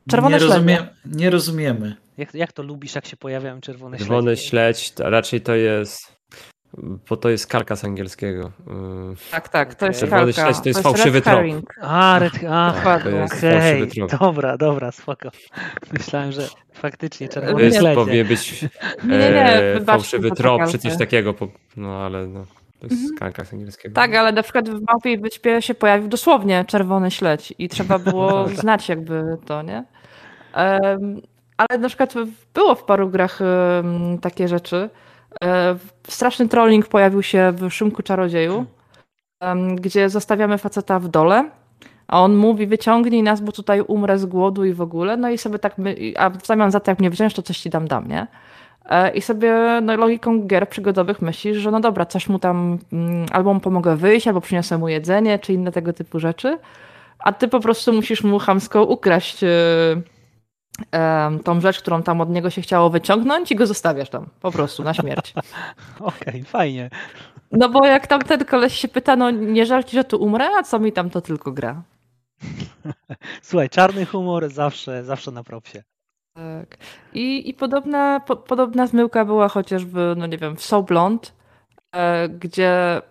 Czerwone 0.09 0.37
nie, 0.37 0.43
rozumie, 0.43 0.87
nie 1.05 1.29
rozumiemy. 1.29 1.95
Jak, 2.17 2.33
jak 2.33 2.53
to 2.53 2.63
lubisz, 2.63 2.95
jak 2.95 3.05
się 3.05 3.17
pojawiają 3.17 3.61
czerwone 3.61 3.97
śledzie? 3.97 4.09
Czerwony 4.09 4.37
śledź, 4.37 4.91
to 4.91 5.09
raczej 5.09 5.41
to 5.41 5.55
jest. 5.55 6.16
Bo 7.09 7.17
to 7.17 7.29
jest 7.29 7.47
karka 7.47 7.75
z 7.75 7.85
angielskiego. 7.85 8.51
Tak, 9.31 9.49
tak, 9.49 9.75
to 9.75 9.85
jest 9.85 9.99
Czerwony 9.99 10.33
kalka. 10.33 10.41
śledź 10.53 10.63
to 10.63 10.69
jest 10.69 10.81
fałszywy 10.83 11.21
trop. 11.21 11.43
A, 11.81 12.19
red, 12.19 12.33
a 12.49 12.73
Tak, 12.83 13.03
to 13.03 13.09
jest 13.09 13.33
okej, 13.37 13.51
fałszywy 13.79 14.07
trop. 14.07 14.19
dobra, 14.19 14.57
dobra, 14.57 14.91
spoko. 14.91 15.29
Myślałem, 15.93 16.31
że 16.31 16.41
faktycznie 16.73 17.27
To 17.27 17.33
czerwone 17.33 17.63
jest, 17.63 17.77
śledzie. 17.77 17.95
powinien 17.95 18.27
być 18.27 18.61
Nie, 18.61 18.69
nie, 19.09 19.17
nie, 19.19 19.45
e, 19.53 19.73
wybaczcie 19.73 19.85
fałszywy 20.01 20.31
trop 20.31 20.61
czy 20.71 20.77
coś 20.77 20.97
takiego. 20.97 21.33
No 21.77 21.89
ale 22.05 22.27
no, 22.27 22.45
to 22.79 22.87
jest 22.87 23.01
Mhm. 23.01 23.17
karka 23.19 23.45
z 23.45 23.53
angielskiego. 23.53 23.95
Tak, 23.95 24.15
ale 24.15 24.31
na 24.31 24.43
przykład 24.43 24.69
w 24.69 24.81
Małpiej 24.87 25.19
Wyspie 25.19 25.61
się 25.61 25.73
pojawił 25.73 26.07
dosłownie 26.07 26.65
czerwony 26.67 27.11
śledź 27.11 27.53
i 27.59 27.69
trzeba 27.69 27.99
było 27.99 28.47
znać 28.61 28.89
jakby 28.89 29.23
to, 29.45 29.61
nie? 29.61 29.83
Em, 30.53 31.21
ale 31.57 31.79
na 31.79 31.87
przykład 31.87 32.13
było 32.53 32.75
w 32.75 32.83
paru 32.83 33.09
grach 33.09 33.39
em, 33.41 34.17
takie 34.21 34.47
rzeczy. 34.47 34.89
E, 35.43 35.75
straszny 36.07 36.47
trolling 36.47 36.87
pojawił 36.87 37.23
się 37.23 37.51
w 37.51 37.69
Szymku 37.73 38.03
Czarodzieju, 38.03 38.65
em, 39.39 39.75
gdzie 39.75 40.09
zostawiamy 40.09 40.57
faceta 40.57 40.99
w 40.99 41.07
dole, 41.07 41.49
a 42.07 42.21
on 42.21 42.35
mówi 42.35 42.67
wyciągnij 42.67 43.23
nas, 43.23 43.41
bo 43.41 43.51
tutaj 43.51 43.81
umrę 43.81 44.19
z 44.19 44.25
głodu 44.25 44.65
i 44.65 44.73
w 44.73 44.81
ogóle, 44.81 45.17
no 45.17 45.29
i 45.29 45.37
sobie 45.37 45.59
tak, 45.59 45.77
my, 45.77 45.95
a 46.17 46.29
w 46.29 46.45
zamian 46.45 46.71
za 46.71 46.79
to 46.79 46.91
jak 46.91 46.99
mnie 46.99 47.09
wziąć, 47.09 47.33
to 47.33 47.41
coś 47.41 47.59
ci 47.59 47.69
dam, 47.69 47.87
dam, 47.87 48.07
nie? 48.07 48.27
E, 48.89 49.09
I 49.09 49.21
sobie 49.21 49.79
no, 49.81 49.95
logiką 49.95 50.47
gier 50.47 50.69
przygodowych 50.69 51.21
myślisz, 51.21 51.57
że 51.57 51.71
no 51.71 51.79
dobra, 51.79 52.05
coś 52.05 52.29
mu 52.29 52.39
tam, 52.39 52.77
mm, 52.93 53.25
albo 53.31 53.53
mu 53.53 53.59
pomogę 53.59 53.95
wyjść, 53.95 54.27
albo 54.27 54.41
przyniosę 54.41 54.77
mu 54.77 54.89
jedzenie, 54.89 55.39
czy 55.39 55.53
inne 55.53 55.71
tego 55.71 55.93
typu 55.93 56.19
rzeczy, 56.19 56.57
a 57.19 57.33
ty 57.33 57.47
po 57.47 57.59
prostu 57.59 57.93
musisz 57.93 58.23
mu 58.23 58.39
chamsko 58.39 58.83
ukraść 58.83 59.43
e, 59.43 59.47
tą 61.43 61.61
rzecz, 61.61 61.79
którą 61.79 62.03
tam 62.03 62.21
od 62.21 62.29
niego 62.29 62.49
się 62.49 62.61
chciało 62.61 62.89
wyciągnąć 62.89 63.51
i 63.51 63.55
go 63.55 63.67
zostawiasz 63.67 64.09
tam, 64.09 64.25
po 64.41 64.51
prostu, 64.51 64.83
na 64.83 64.93
śmierć. 64.93 65.33
Okej, 65.99 66.43
fajnie. 66.43 66.89
No 67.51 67.69
bo 67.69 67.85
jak 67.85 68.07
tam 68.07 68.21
ten 68.21 68.45
koleś 68.45 68.73
się 68.73 68.87
pyta, 68.87 69.15
no 69.15 69.31
nie 69.31 69.65
żal 69.65 69.83
ci, 69.83 69.97
że 69.97 70.03
tu 70.03 70.23
umrę, 70.23 70.49
a 70.59 70.63
co 70.63 70.79
mi 70.79 70.91
tam 70.91 71.09
to 71.09 71.21
tylko 71.21 71.51
gra. 71.51 71.81
Słuchaj, 73.41 73.69
czarny 73.69 74.05
humor 74.05 74.49
zawsze, 74.49 75.03
zawsze 75.03 75.31
na 75.31 75.43
propsie. 75.43 75.83
Tak. 76.33 76.77
I, 77.13 77.49
i 77.49 77.53
podobna, 77.53 78.19
po, 78.19 78.35
podobna 78.35 78.87
zmyłka 78.87 79.25
była 79.25 79.47
chociażby, 79.47 80.13
no 80.17 80.27
nie 80.27 80.37
wiem, 80.37 80.55
w 80.55 80.63
So 80.63 80.83
Blonde, 80.83 81.27
e, 81.91 82.29
gdzie 82.29 83.01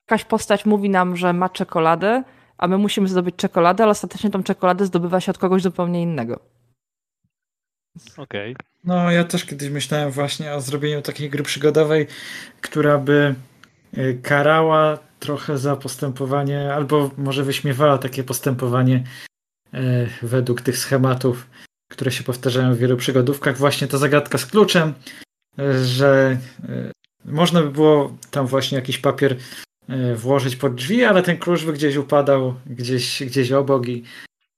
jakaś 0.00 0.24
postać 0.24 0.66
mówi 0.66 0.90
nam, 0.90 1.16
że 1.16 1.32
ma 1.32 1.48
czekoladę, 1.48 2.22
a 2.58 2.68
my 2.68 2.78
musimy 2.78 3.08
zdobyć 3.08 3.36
czekoladę, 3.36 3.84
ale 3.84 3.90
ostatecznie 3.90 4.30
tą 4.30 4.42
czekoladę 4.42 4.86
zdobywa 4.86 5.20
się 5.20 5.30
od 5.30 5.38
kogoś 5.38 5.62
zupełnie 5.62 6.02
innego. 6.02 6.40
Okej. 8.16 8.56
No, 8.84 9.10
ja 9.10 9.24
też 9.24 9.44
kiedyś 9.44 9.70
myślałem 9.70 10.10
właśnie 10.10 10.52
o 10.52 10.60
zrobieniu 10.60 11.02
takiej 11.02 11.30
gry 11.30 11.42
przygodowej, 11.42 12.06
która 12.60 12.98
by 12.98 13.34
y, 13.98 14.20
karała 14.22 14.98
trochę 15.20 15.58
za 15.58 15.76
postępowanie, 15.76 16.74
albo 16.74 17.10
może 17.18 17.44
wyśmiewała 17.44 17.98
takie 17.98 18.24
postępowanie 18.24 19.04
y, 19.74 19.78
według 20.22 20.60
tych 20.60 20.78
schematów, 20.78 21.46
które 21.90 22.12
się 22.12 22.24
powtarzają 22.24 22.74
w 22.74 22.78
wielu 22.78 22.96
przygodówkach. 22.96 23.56
Właśnie 23.56 23.88
ta 23.88 23.98
zagadka 23.98 24.38
z 24.38 24.46
kluczem, 24.46 24.94
y, 25.58 25.84
że 25.84 26.38
można 27.24 27.62
by 27.62 27.70
było 27.70 28.16
tam 28.30 28.46
właśnie 28.46 28.76
jakiś 28.76 28.98
papier 28.98 29.36
włożyć 30.16 30.56
pod 30.56 30.74
drzwi, 30.74 31.04
ale 31.04 31.22
ten 31.22 31.38
klucz 31.38 31.64
by 31.64 31.72
gdzieś 31.72 31.96
upadał, 31.96 32.54
gdzieś, 32.66 33.22
gdzieś 33.22 33.52
obok 33.52 33.88
i 33.88 34.04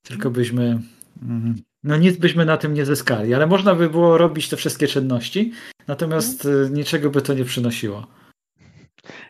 tylko 0.02 0.30
byśmy 0.30 0.80
mm, 1.22 1.62
no 1.84 1.96
nic 1.96 2.16
byśmy 2.16 2.44
na 2.44 2.56
tym 2.56 2.74
nie 2.74 2.84
zyskali, 2.84 3.34
ale 3.34 3.46
można 3.46 3.74
by 3.74 3.90
było 3.90 4.18
robić 4.18 4.48
te 4.48 4.56
wszystkie 4.56 4.86
czynności, 4.88 5.52
natomiast 5.86 6.44
y, 6.44 6.68
niczego 6.72 7.10
by 7.10 7.22
to 7.22 7.34
nie 7.34 7.44
przynosiło. 7.44 8.06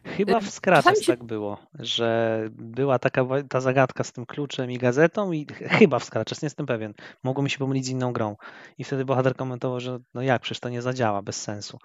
Chyba 0.05 0.41
w 0.41 0.51
Scratches 0.51 1.01
się- 1.01 1.13
tak 1.13 1.25
było, 1.25 1.59
że 1.79 2.41
była 2.53 2.99
taka 2.99 3.25
ta 3.49 3.61
zagadka 3.61 4.05
z 4.05 4.13
tym 4.13 4.27
kluczem 4.27 4.71
i 4.71 4.79
gazetą 4.79 5.33
i 5.33 5.47
ch- 5.47 5.69
chyba 5.79 5.99
w 5.99 6.05
Scratches, 6.05 6.43
nie 6.43 6.47
jestem 6.47 6.67
pewien. 6.67 6.95
Mogło 7.25 7.43
mi 7.43 7.51
się 7.51 7.59
pomylić 7.59 7.87
z 7.87 7.89
inną 7.89 8.13
grą. 8.13 8.37
I 8.79 8.85
wtedy 8.85 9.05
bohater 9.05 9.37
komentował, 9.37 9.81
że 9.81 9.99
no 10.15 10.23
jak, 10.23 10.43
przecież 10.43 10.61
to 10.61 10.69
nie 10.69 10.83
zadziała, 10.83 11.23
bez 11.23 11.43
sensu. 11.43 11.79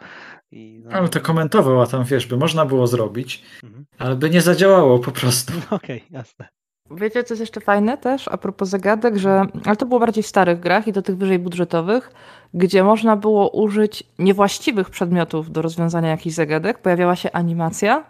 I, 0.51 0.81
no, 0.85 0.91
Ale 0.91 1.09
to 1.09 1.19
komentował, 1.21 1.81
a 1.81 1.87
tam 1.87 2.03
wiesz, 2.03 2.25
by 2.27 2.37
można 2.37 2.65
było 2.65 2.87
zrobić, 2.87 3.43
Mhm. 3.63 3.85
ale 3.97 4.15
by 4.15 4.29
nie 4.29 4.41
zadziałało 4.41 4.99
po 4.99 5.11
prostu. 5.11 5.53
Okej, 5.69 6.03
jasne. 6.09 6.47
Wiecie, 6.91 7.23
co 7.23 7.33
jest 7.33 7.39
jeszcze 7.39 7.61
fajne 7.61 7.97
też 7.97 8.27
a 8.27 8.37
propos 8.37 8.69
zagadek, 8.69 9.17
że, 9.17 9.45
ale 9.65 9.75
to 9.75 9.85
było 9.85 9.99
bardziej 9.99 10.23
w 10.23 10.27
starych 10.27 10.59
grach 10.59 10.87
i 10.87 10.93
do 10.93 11.01
tych 11.01 11.17
wyżej 11.17 11.39
budżetowych, 11.39 12.11
gdzie 12.53 12.83
można 12.83 13.15
było 13.15 13.49
użyć 13.49 14.03
niewłaściwych 14.19 14.89
przedmiotów 14.89 15.51
do 15.51 15.61
rozwiązania 15.61 16.09
jakichś 16.09 16.35
zagadek, 16.35 16.79
pojawiała 16.79 17.15
się 17.15 17.31
animacja. 17.31 18.03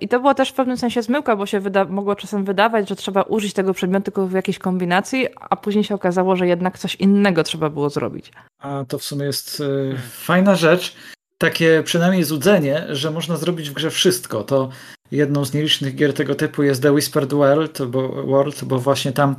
I 0.00 0.08
to 0.08 0.20
była 0.20 0.34
też 0.34 0.50
w 0.50 0.54
pewnym 0.54 0.76
sensie 0.76 1.02
zmyłka, 1.02 1.36
bo 1.36 1.46
się 1.46 1.60
wyda- 1.60 1.84
mogło 1.84 2.16
czasem 2.16 2.44
wydawać, 2.44 2.88
że 2.88 2.96
trzeba 2.96 3.22
użyć 3.22 3.52
tego 3.52 3.74
przedmiotu 3.74 4.04
tylko 4.04 4.26
w 4.26 4.32
jakiejś 4.32 4.58
kombinacji, 4.58 5.26
a 5.50 5.56
później 5.56 5.84
się 5.84 5.94
okazało, 5.94 6.36
że 6.36 6.46
jednak 6.46 6.78
coś 6.78 6.94
innego 6.94 7.42
trzeba 7.42 7.70
było 7.70 7.90
zrobić. 7.90 8.32
A 8.58 8.84
to 8.88 8.98
w 8.98 9.04
sumie 9.04 9.24
jest 9.24 9.60
y, 9.60 9.96
fajna 10.10 10.54
rzecz, 10.54 10.96
takie 11.38 11.82
przynajmniej 11.84 12.24
złudzenie, 12.24 12.86
że 12.88 13.10
można 13.10 13.36
zrobić 13.36 13.70
w 13.70 13.72
grze 13.72 13.90
wszystko. 13.90 14.44
To 14.44 14.68
jedną 15.10 15.44
z 15.44 15.54
nielicznych 15.54 15.94
gier 15.94 16.14
tego 16.14 16.34
typu 16.34 16.62
jest 16.62 16.82
The 16.82 16.92
Whispered 16.92 17.32
World, 17.34 17.82
bo, 17.86 18.08
World, 18.08 18.64
bo 18.64 18.78
właśnie 18.78 19.12
tam 19.12 19.36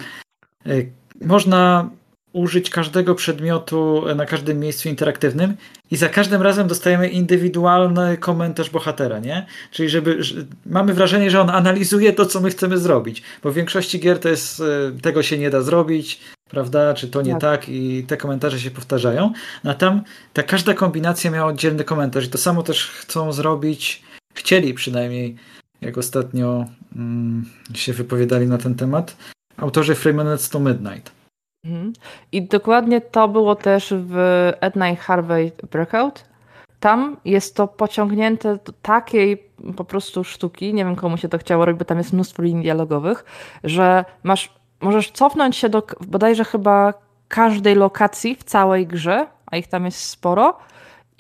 y, 0.68 0.92
można 1.22 1.90
użyć 2.34 2.70
każdego 2.70 3.16
przedmiotu 3.16 4.04
na 4.16 4.26
każdym 4.26 4.60
miejscu 4.60 4.90
interaktywnym 4.90 5.56
i 5.92 5.96
za 5.98 6.10
każdym 6.10 6.42
razem 6.42 6.68
dostajemy 6.68 7.10
indywidualny 7.10 8.18
komentarz 8.18 8.70
bohatera, 8.70 9.20
nie? 9.20 9.46
Czyli 9.72 9.90
żeby 9.90 10.24
że 10.24 10.36
mamy 10.66 10.94
wrażenie, 10.94 11.32
że 11.32 11.42
on 11.42 11.50
analizuje 11.50 12.14
to, 12.14 12.26
co 12.26 12.42
my 12.42 12.50
chcemy 12.50 12.78
zrobić, 12.78 13.24
bo 13.44 13.52
w 13.52 13.56
większości 13.56 14.00
gier 14.00 14.20
to 14.20 14.30
jest 14.30 14.60
y, 14.60 15.02
tego 15.02 15.24
się 15.24 15.38
nie 15.38 15.50
da 15.50 15.62
zrobić, 15.62 16.20
prawda? 16.50 16.94
Czy 16.94 17.08
to 17.08 17.22
nie 17.22 17.32
Tak. 17.32 17.42
tak 17.42 17.70
i 17.70 18.04
te 18.04 18.18
komentarze 18.18 18.60
się 18.60 18.72
powtarzają. 18.72 19.34
No 19.64 19.72
a 19.72 19.74
tam 19.74 20.02
ta 20.34 20.44
każda 20.44 20.74
kombinacja 20.74 21.32
miała 21.32 21.50
oddzielny 21.50 21.84
komentarz 21.84 22.26
i 22.26 22.30
to 22.30 22.38
samo 22.38 22.64
też 22.64 22.88
chcą 22.88 23.34
zrobić, 23.34 24.04
chcieli 24.34 24.74
przynajmniej, 24.74 25.36
jak 25.82 25.98
ostatnio 25.98 26.66
mm, 26.96 27.46
się 27.74 27.94
wypowiadali 27.94 28.48
na 28.48 28.58
ten 28.58 28.76
temat, 28.76 29.18
autorzy 29.58 29.96
Three 29.96 30.14
Minutes 30.14 30.50
to 30.50 30.60
Midnight. 30.60 31.12
Mhm. 31.66 31.94
I 32.32 32.42
dokładnie 32.42 33.02
to 33.02 33.28
było 33.28 33.56
też 33.56 33.94
w 33.98 34.16
At 34.62 34.76
Night 34.76 35.00
Harvey 35.00 35.52
Breakout. 35.72 36.26
Tam 36.80 37.18
jest 37.26 37.56
to 37.56 37.68
pociągnięte 37.68 38.58
do 38.66 38.74
takiej 38.82 39.50
po 39.78 39.86
prostu 39.86 40.24
sztuki, 40.24 40.74
nie 40.74 40.86
wiem 40.86 40.96
komu 40.96 41.18
się 41.18 41.30
to 41.30 41.38
chciało 41.38 41.66
robić, 41.66 41.80
bo 41.80 41.86
tam 41.86 41.98
jest 41.98 42.14
mnóstwo 42.14 42.44
linii 42.44 42.64
dialogowych, 42.64 43.26
że 43.64 44.06
masz, 44.24 44.54
możesz 44.82 45.12
cofnąć 45.12 45.56
się 45.56 45.70
do 45.70 45.88
bodajże 46.08 46.44
chyba 46.44 46.94
każdej 47.28 47.76
lokacji 47.76 48.36
w 48.36 48.44
całej 48.44 48.88
grze, 48.88 49.28
a 49.46 49.58
ich 49.58 49.68
tam 49.68 49.86
jest 49.86 50.00
sporo, 50.00 50.58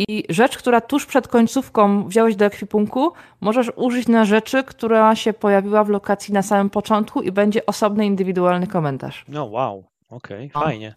i 0.07 0.23
rzecz, 0.29 0.57
która 0.57 0.81
tuż 0.81 1.05
przed 1.05 1.27
końcówką 1.27 2.07
wziąłeś 2.07 2.35
do 2.35 2.45
ekwipunku, 2.45 3.11
możesz 3.41 3.71
użyć 3.75 4.07
na 4.07 4.25
rzeczy, 4.25 4.63
która 4.63 5.15
się 5.15 5.33
pojawiła 5.33 5.83
w 5.83 5.89
lokacji 5.89 6.33
na 6.33 6.41
samym 6.41 6.69
początku 6.69 7.21
i 7.21 7.31
będzie 7.31 7.65
osobny, 7.65 8.05
indywidualny 8.05 8.67
komentarz. 8.67 9.25
No 9.27 9.45
wow, 9.45 9.83
okej, 10.09 10.51
No. 10.55 10.61
fajnie. 10.61 10.95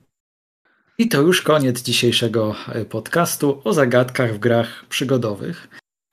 I 0.99 1.09
to 1.09 1.20
już 1.20 1.43
koniec 1.43 1.83
dzisiejszego 1.83 2.55
e, 2.69 2.85
podcastu 2.85 3.61
o 3.65 3.73
zagadkach 3.73 4.35
w 4.35 4.39
grach 4.39 4.85
przygodowych. 4.89 5.69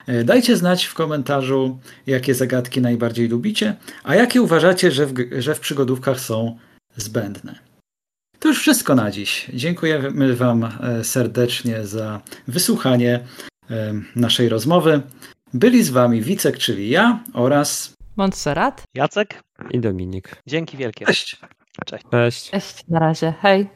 E, 0.06 0.24
Dajcie 0.24 0.56
znać 0.56 0.84
w 0.84 0.94
komentarzu, 0.94 1.78
jakie 2.06 2.34
zagadki 2.34 2.80
najbardziej 2.80 3.28
lubicie, 3.28 3.76
a 4.04 4.14
jakie 4.14 4.42
uważacie, 4.42 4.90
że 4.90 5.06
w, 5.06 5.14
że 5.38 5.54
w 5.54 5.60
przygodówkach 5.60 6.20
są 6.20 6.58
zbędne. 6.96 7.69
To 8.40 8.48
już 8.48 8.58
wszystko 8.58 8.94
na 8.94 9.10
dziś. 9.10 9.50
Dziękujemy 9.54 10.36
Wam 10.36 10.64
e, 10.64 11.04
serdecznie 11.04 11.86
za 11.86 12.20
wysłuchanie 12.48 13.20
e, 13.70 13.94
naszej 14.16 14.48
rozmowy. 14.48 15.02
Byli 15.54 15.84
z 15.84 15.90
Wami 15.90 16.22
Wicek, 16.22 16.58
czyli 16.58 16.90
ja 16.90 17.24
oraz. 17.32 17.94
Montserrat? 18.16 18.82
Jacek, 18.94 19.42
I 19.70 19.80
Dominik. 19.80 20.36
dzięki 20.46 20.76
wielkie. 20.76 21.06
Cześć! 21.06 21.36
Cześć. 21.86 22.04
Cześć. 22.10 22.50
Cześć, 22.50 22.84
na 22.88 22.98
razie. 22.98 23.34
Hej. 23.40 23.68